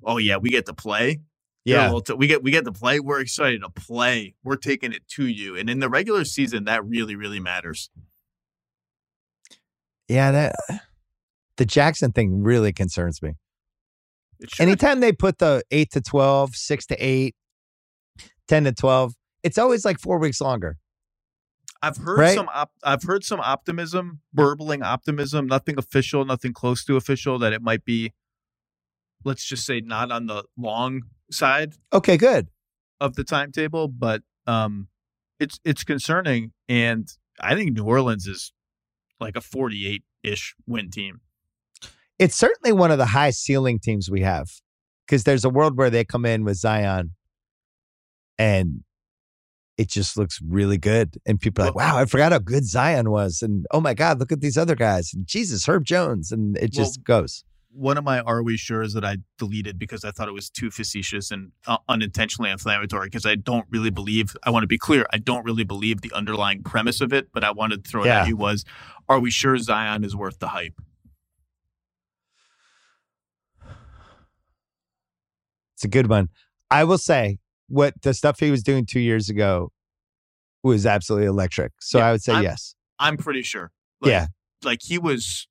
oh 0.03 0.17
yeah, 0.17 0.37
we 0.37 0.49
get 0.49 0.65
to 0.67 0.73
play. 0.73 1.21
Yeah. 1.63 1.91
well, 1.91 2.01
t- 2.01 2.13
we 2.13 2.27
get 2.27 2.43
we 2.43 2.51
get 2.51 2.65
to 2.65 2.71
play. 2.71 2.99
We're 2.99 3.19
excited 3.19 3.61
to 3.61 3.69
play. 3.69 4.35
We're 4.43 4.55
taking 4.57 4.93
it 4.93 5.07
to 5.15 5.25
you, 5.27 5.55
and 5.55 5.69
in 5.69 5.79
the 5.79 5.89
regular 5.89 6.25
season, 6.25 6.63
that 6.65 6.83
really 6.85 7.15
really 7.15 7.39
matters. 7.39 7.89
Yeah, 10.11 10.31
that 10.31 10.55
the 11.55 11.65
Jackson 11.65 12.11
thing 12.11 12.43
really 12.43 12.73
concerns 12.73 13.21
me. 13.21 13.35
Anytime 14.59 14.99
they 14.99 15.13
put 15.13 15.37
the 15.37 15.63
8 15.71 15.89
to 15.91 16.01
12, 16.01 16.55
6 16.55 16.85
to 16.87 16.95
8, 16.97 17.35
10 18.47 18.63
to 18.65 18.71
12, 18.73 19.13
it's 19.43 19.57
always 19.57 19.85
like 19.85 19.99
4 19.99 20.19
weeks 20.19 20.41
longer. 20.41 20.77
I've 21.81 21.95
heard 21.97 22.19
Right? 22.19 22.35
some 22.35 22.49
op- 22.53 22.73
I've 22.83 23.03
heard 23.03 23.23
some 23.23 23.39
optimism, 23.39 24.19
burbling 24.33 24.83
optimism, 24.83 25.47
nothing 25.47 25.77
official, 25.77 26.25
nothing 26.25 26.51
close 26.53 26.83
to 26.85 26.97
official 26.97 27.39
that 27.39 27.53
it 27.53 27.61
might 27.61 27.85
be 27.85 28.11
let's 29.23 29.45
just 29.45 29.65
say 29.65 29.79
not 29.81 30.11
on 30.11 30.25
the 30.25 30.43
long 30.57 31.03
side 31.31 31.75
Okay, 31.93 32.17
good. 32.17 32.49
of 32.99 33.15
the 33.15 33.23
timetable, 33.23 33.87
but 33.87 34.23
um 34.45 34.89
it's 35.39 35.59
it's 35.63 35.83
concerning 35.83 36.51
and 36.67 37.07
I 37.39 37.55
think 37.55 37.71
New 37.73 37.85
Orleans 37.85 38.27
is 38.27 38.51
like 39.21 39.35
a 39.35 39.41
48-ish 39.41 40.55
win 40.67 40.89
team. 40.91 41.21
It's 42.19 42.35
certainly 42.35 42.71
one 42.71 42.91
of 42.91 42.97
the 42.97 43.07
high 43.07 43.29
ceiling 43.31 43.79
teams 43.79 44.09
we 44.09 44.21
have 44.21 44.49
because 45.07 45.23
there's 45.23 45.45
a 45.45 45.49
world 45.49 45.77
where 45.77 45.89
they 45.89 46.03
come 46.03 46.25
in 46.25 46.43
with 46.43 46.57
Zion 46.57 47.11
and 48.37 48.81
it 49.77 49.89
just 49.89 50.17
looks 50.17 50.39
really 50.45 50.77
good. 50.77 51.15
And 51.25 51.39
people 51.39 51.63
are 51.63 51.67
like, 51.67 51.75
wow, 51.75 51.97
I 51.97 52.05
forgot 52.05 52.31
how 52.31 52.39
good 52.39 52.65
Zion 52.65 53.09
was. 53.09 53.41
And 53.41 53.65
oh 53.71 53.79
my 53.81 53.93
God, 53.93 54.19
look 54.19 54.31
at 54.31 54.41
these 54.41 54.57
other 54.57 54.75
guys. 54.75 55.13
And 55.13 55.25
Jesus, 55.25 55.65
Herb 55.67 55.85
Jones. 55.85 56.31
And 56.31 56.57
it 56.57 56.71
just 56.71 57.03
goes. 57.03 57.43
One 57.73 57.97
of 57.97 58.03
my 58.03 58.19
are 58.19 58.43
we 58.43 58.57
sure 58.57 58.81
is 58.83 58.93
that 58.93 59.05
I 59.05 59.17
deleted 59.37 59.79
because 59.79 60.03
I 60.03 60.11
thought 60.11 60.27
it 60.27 60.33
was 60.33 60.49
too 60.49 60.69
facetious 60.69 61.31
and 61.31 61.51
uh, 61.65 61.77
unintentionally 61.87 62.51
inflammatory 62.51 63.07
because 63.07 63.25
I 63.25 63.35
don't 63.35 63.65
really 63.69 63.89
believe 63.89 64.35
I 64.43 64.49
want 64.49 64.63
to 64.63 64.67
be 64.67 64.77
clear 64.77 65.05
I 65.13 65.17
don't 65.19 65.45
really 65.45 65.63
believe 65.63 66.01
the 66.01 66.11
underlying 66.11 66.63
premise 66.63 66.99
of 66.99 67.13
it 67.13 67.29
but 67.33 67.45
I 67.45 67.51
wanted 67.51 67.85
to 67.85 67.89
throw 67.89 68.03
it 68.03 68.07
Yeah. 68.07 68.23
at 68.23 68.27
you 68.27 68.35
was 68.35 68.65
are 69.11 69.19
we 69.19 69.29
sure 69.29 69.57
Zion 69.57 70.03
is 70.03 70.15
worth 70.15 70.39
the 70.39 70.47
hype 70.49 70.79
It's 75.75 75.83
a 75.83 75.87
good 75.87 76.07
one. 76.09 76.29
I 76.69 76.83
will 76.83 76.99
say 76.99 77.39
what 77.67 77.99
the 78.03 78.13
stuff 78.13 78.39
he 78.39 78.51
was 78.51 78.61
doing 78.61 78.85
two 78.85 78.99
years 78.99 79.29
ago 79.29 79.71
was 80.63 80.85
absolutely 80.85 81.25
electric. 81.27 81.71
So 81.79 81.97
Yeah, 81.97 82.05
I 82.07 82.11
would 82.11 82.21
say 82.21 82.33
I'm- 82.33 82.43
yes. 82.43 82.75
I'm 82.99 83.17
pretty 83.17 83.41
sure 83.41 83.71
Like, 83.99 84.09
yeah. 84.11 84.27
like 84.63 84.79
he 84.83 84.99
was 84.99 85.47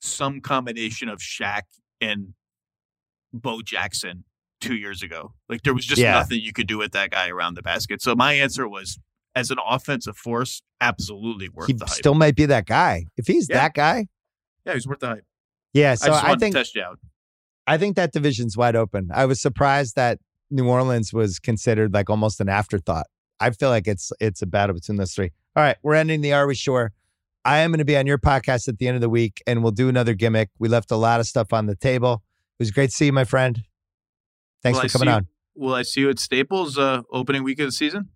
some 0.00 0.40
combination 0.40 1.08
of 1.08 1.18
Shaq 1.18 1.62
and 2.00 2.34
Bo 3.32 3.62
Jackson 3.62 4.22
two 4.60 4.76
years 4.76 5.02
ago 5.02 5.34
like 5.48 5.62
there 5.62 5.74
was 5.74 5.84
just 5.84 6.00
Yeah. 6.00 6.12
nothing 6.12 6.40
you 6.40 6.52
could 6.52 6.68
do 6.68 6.78
with 6.78 6.92
that 6.92 7.10
guy 7.10 7.28
around 7.28 7.54
the 7.54 7.62
basket 7.62 8.00
so 8.00 8.14
my 8.14 8.32
answer 8.34 8.66
was 8.68 8.98
as 9.34 9.50
an 9.50 9.58
offensive 9.66 10.16
force 10.16 10.62
absolutely 10.80 11.48
worth 11.48 11.66
He 11.66 11.72
the 11.72 11.86
hype 11.86 11.94
still 11.94 12.14
might 12.14 12.36
be 12.36 12.46
that 12.46 12.66
guy. 12.66 13.06
If 13.16 13.26
he's 13.26 13.48
Yeah. 13.48 13.56
that 13.56 13.74
guy, 13.74 14.06
yeah 14.64 14.74
he's 14.74 14.86
worth 14.86 15.00
the 15.00 15.08
hype 15.08 15.24
yeah. 15.72 15.94
So 15.94 16.12
I 16.12 16.32
I, 16.32 16.36
think 16.36 16.54
to 16.54 16.60
test 16.60 16.74
you 16.74 16.82
out 16.82 16.98
I 17.66 17.78
think 17.78 17.96
that 17.96 18.12
division's 18.12 18.56
wide 18.56 18.76
open. 18.76 19.10
I 19.12 19.26
was 19.26 19.40
surprised 19.40 19.96
that 19.96 20.18
New 20.50 20.68
Orleans 20.68 21.12
was 21.12 21.38
considered 21.38 21.94
like 21.94 22.10
almost 22.10 22.40
an 22.40 22.48
afterthought. 22.48 23.06
I 23.40 23.50
feel 23.50 23.70
like 23.70 23.88
it's 23.88 24.12
it's 24.20 24.42
a 24.42 24.46
battle 24.46 24.74
between 24.74 24.96
those 24.96 25.12
three. 25.12 25.30
All 25.56 25.62
right, 25.62 25.76
we're 25.82 25.94
ending 25.94 26.20
the 26.20 26.32
Are 26.32 26.46
We 26.46 26.54
Sure? 26.54 26.92
I 27.44 27.58
am 27.58 27.70
going 27.70 27.78
to 27.78 27.84
be 27.84 27.96
on 27.96 28.06
your 28.06 28.18
podcast 28.18 28.68
at 28.68 28.78
the 28.78 28.88
end 28.88 28.94
of 28.94 29.00
the 29.02 29.08
week, 29.08 29.42
and 29.46 29.62
we'll 29.62 29.72
do 29.72 29.88
another 29.88 30.14
gimmick. 30.14 30.50
We 30.58 30.68
left 30.68 30.90
a 30.90 30.96
lot 30.96 31.20
of 31.20 31.26
stuff 31.26 31.52
on 31.52 31.66
the 31.66 31.76
table. 31.76 32.22
It 32.58 32.62
was 32.62 32.70
great 32.70 32.90
to 32.90 32.96
see 32.96 33.06
you, 33.06 33.12
my 33.12 33.24
friend. 33.24 33.62
Thanks 34.62 34.76
Will 34.76 34.88
for 34.88 34.98
I 34.98 34.98
coming 34.98 35.08
on. 35.14 35.26
Will 35.54 35.74
I 35.74 35.82
see 35.82 36.00
you 36.00 36.10
at 36.10 36.18
Staples 36.18 36.78
uh, 36.78 37.02
opening 37.12 37.44
week 37.44 37.58
of 37.60 37.66
the 37.66 37.72
season? 37.72 38.08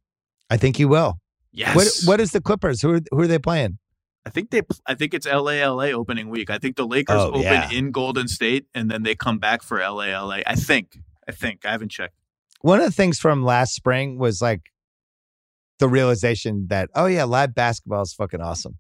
I 0.51 0.57
think 0.57 0.79
you 0.79 0.89
will. 0.89 1.19
Yes. 1.53 1.75
What 1.75 1.89
What 2.05 2.21
is 2.21 2.33
the 2.33 2.41
Clippers? 2.41 2.83
Who 2.83 2.95
are, 2.95 3.01
who 3.11 3.21
are 3.21 3.27
they 3.27 3.39
playing? 3.39 3.79
I 4.27 4.31
think 4.31 4.51
they. 4.51 4.63
I 4.87 4.95
think 4.95 5.15
it's 5.15 5.27
LA 5.27 5.67
LA 5.67 5.85
opening 5.87 6.29
week. 6.29 6.51
I 6.51 6.59
think 6.59 6.77
the 6.77 6.87
Lakers 6.87 7.17
Oh, 7.17 7.29
open 7.29 7.43
yeah. 7.43 7.71
in 7.71 7.91
Golden 7.93 8.29
State 8.29 8.67
and 8.75 8.91
then 8.91 9.03
they 9.03 9.15
come 9.15 9.39
back 9.39 9.63
for 9.63 9.79
LA 9.79 10.07
LA. 10.21 10.41
I 10.47 10.55
think. 10.55 10.99
I 11.27 11.33
think. 11.33 11.65
I 11.65 11.71
haven't 11.73 11.91
checked. 11.91 12.15
One 12.61 12.79
of 12.81 12.85
the 12.87 12.93
things 12.93 13.19
from 13.19 13.45
last 13.45 13.75
spring 13.75 14.19
was 14.19 14.43
like 14.43 14.71
the 15.79 15.89
realization 15.89 16.67
that 16.69 16.91
oh 16.95 17.07
yeah, 17.07 17.25
live 17.25 17.55
basketball 17.55 18.03
is 18.03 18.13
fucking 18.13 18.41
awesome. 18.41 18.77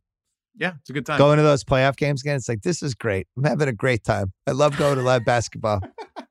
Yeah, 0.56 0.72
it's 0.80 0.90
a 0.90 0.92
good 0.92 1.06
time. 1.06 1.18
going 1.18 1.36
to 1.36 1.44
those 1.44 1.62
playoff 1.62 1.96
games 1.96 2.20
again. 2.22 2.34
It's 2.34 2.48
like, 2.48 2.62
this 2.62 2.82
is 2.82 2.92
great. 2.94 3.28
I'm 3.36 3.44
having 3.44 3.68
a 3.68 3.72
great 3.72 4.02
time. 4.02 4.32
I 4.44 4.50
love 4.50 4.76
going 4.76 4.96
to 4.96 5.02
live 5.02 5.24
basketball. 5.24 5.80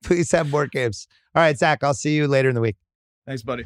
Please 0.04 0.30
have 0.34 0.52
more 0.52 0.68
games. 0.68 1.08
All 1.34 1.42
right, 1.42 1.58
Zach, 1.58 1.82
I'll 1.82 1.94
see 1.94 2.14
you 2.14 2.28
later 2.28 2.50
in 2.50 2.56
the 2.56 2.60
week. 2.62 2.76
Thanks, 3.26 3.42
buddy. 3.42 3.64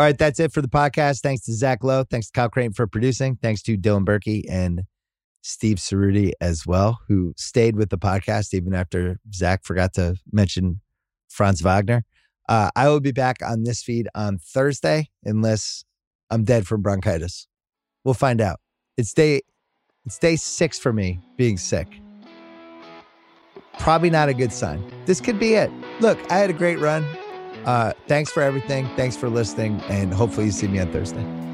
All 0.00 0.06
right, 0.06 0.16
that's 0.16 0.40
it 0.40 0.50
for 0.50 0.62
the 0.62 0.68
podcast. 0.68 1.20
Thanks 1.20 1.44
to 1.44 1.52
Zach 1.52 1.84
Lowe. 1.84 2.04
Thanks 2.04 2.28
to 2.28 2.32
Kyle 2.32 2.48
Crichton 2.48 2.72
for 2.72 2.86
producing. 2.86 3.36
Thanks 3.36 3.60
to 3.64 3.76
Dylan 3.76 4.06
Berkey 4.06 4.44
and 4.48 4.84
Steve 5.42 5.76
Cerruti 5.76 6.32
as 6.40 6.66
well, 6.66 7.00
who 7.06 7.34
stayed 7.36 7.76
with 7.76 7.90
the 7.90 7.98
podcast 7.98 8.54
even 8.54 8.72
after 8.72 9.20
Zach 9.34 9.62
forgot 9.62 9.92
to 9.96 10.16
mention 10.32 10.80
Franz 11.28 11.60
Wagner. 11.60 12.06
Uh, 12.48 12.70
I 12.74 12.88
will 12.88 13.00
be 13.00 13.12
back 13.12 13.42
on 13.44 13.64
this 13.64 13.82
feed 13.82 14.08
on 14.14 14.38
Thursday 14.38 15.10
unless 15.22 15.84
I'm 16.30 16.44
dead 16.44 16.66
from 16.66 16.80
bronchitis. 16.80 17.46
We'll 18.02 18.14
find 18.14 18.40
out. 18.40 18.58
It's 18.96 19.12
day 19.12 19.42
it's 20.06 20.18
day 20.18 20.36
six 20.36 20.78
for 20.78 20.94
me 20.94 21.20
being 21.36 21.58
sick. 21.58 22.00
Probably 23.78 24.08
not 24.08 24.30
a 24.30 24.34
good 24.34 24.54
sign. 24.54 24.82
This 25.04 25.20
could 25.20 25.38
be 25.38 25.56
it. 25.56 25.70
Look, 26.00 26.18
I 26.32 26.38
had 26.38 26.48
a 26.48 26.54
great 26.54 26.78
run. 26.78 27.04
Uh, 27.64 27.92
thanks 28.06 28.30
for 28.30 28.42
everything. 28.42 28.88
Thanks 28.96 29.16
for 29.16 29.28
listening, 29.28 29.80
and 29.88 30.12
hopefully 30.12 30.46
you 30.46 30.52
see 30.52 30.68
me 30.68 30.78
on 30.80 30.92
Thursday. 30.92 31.49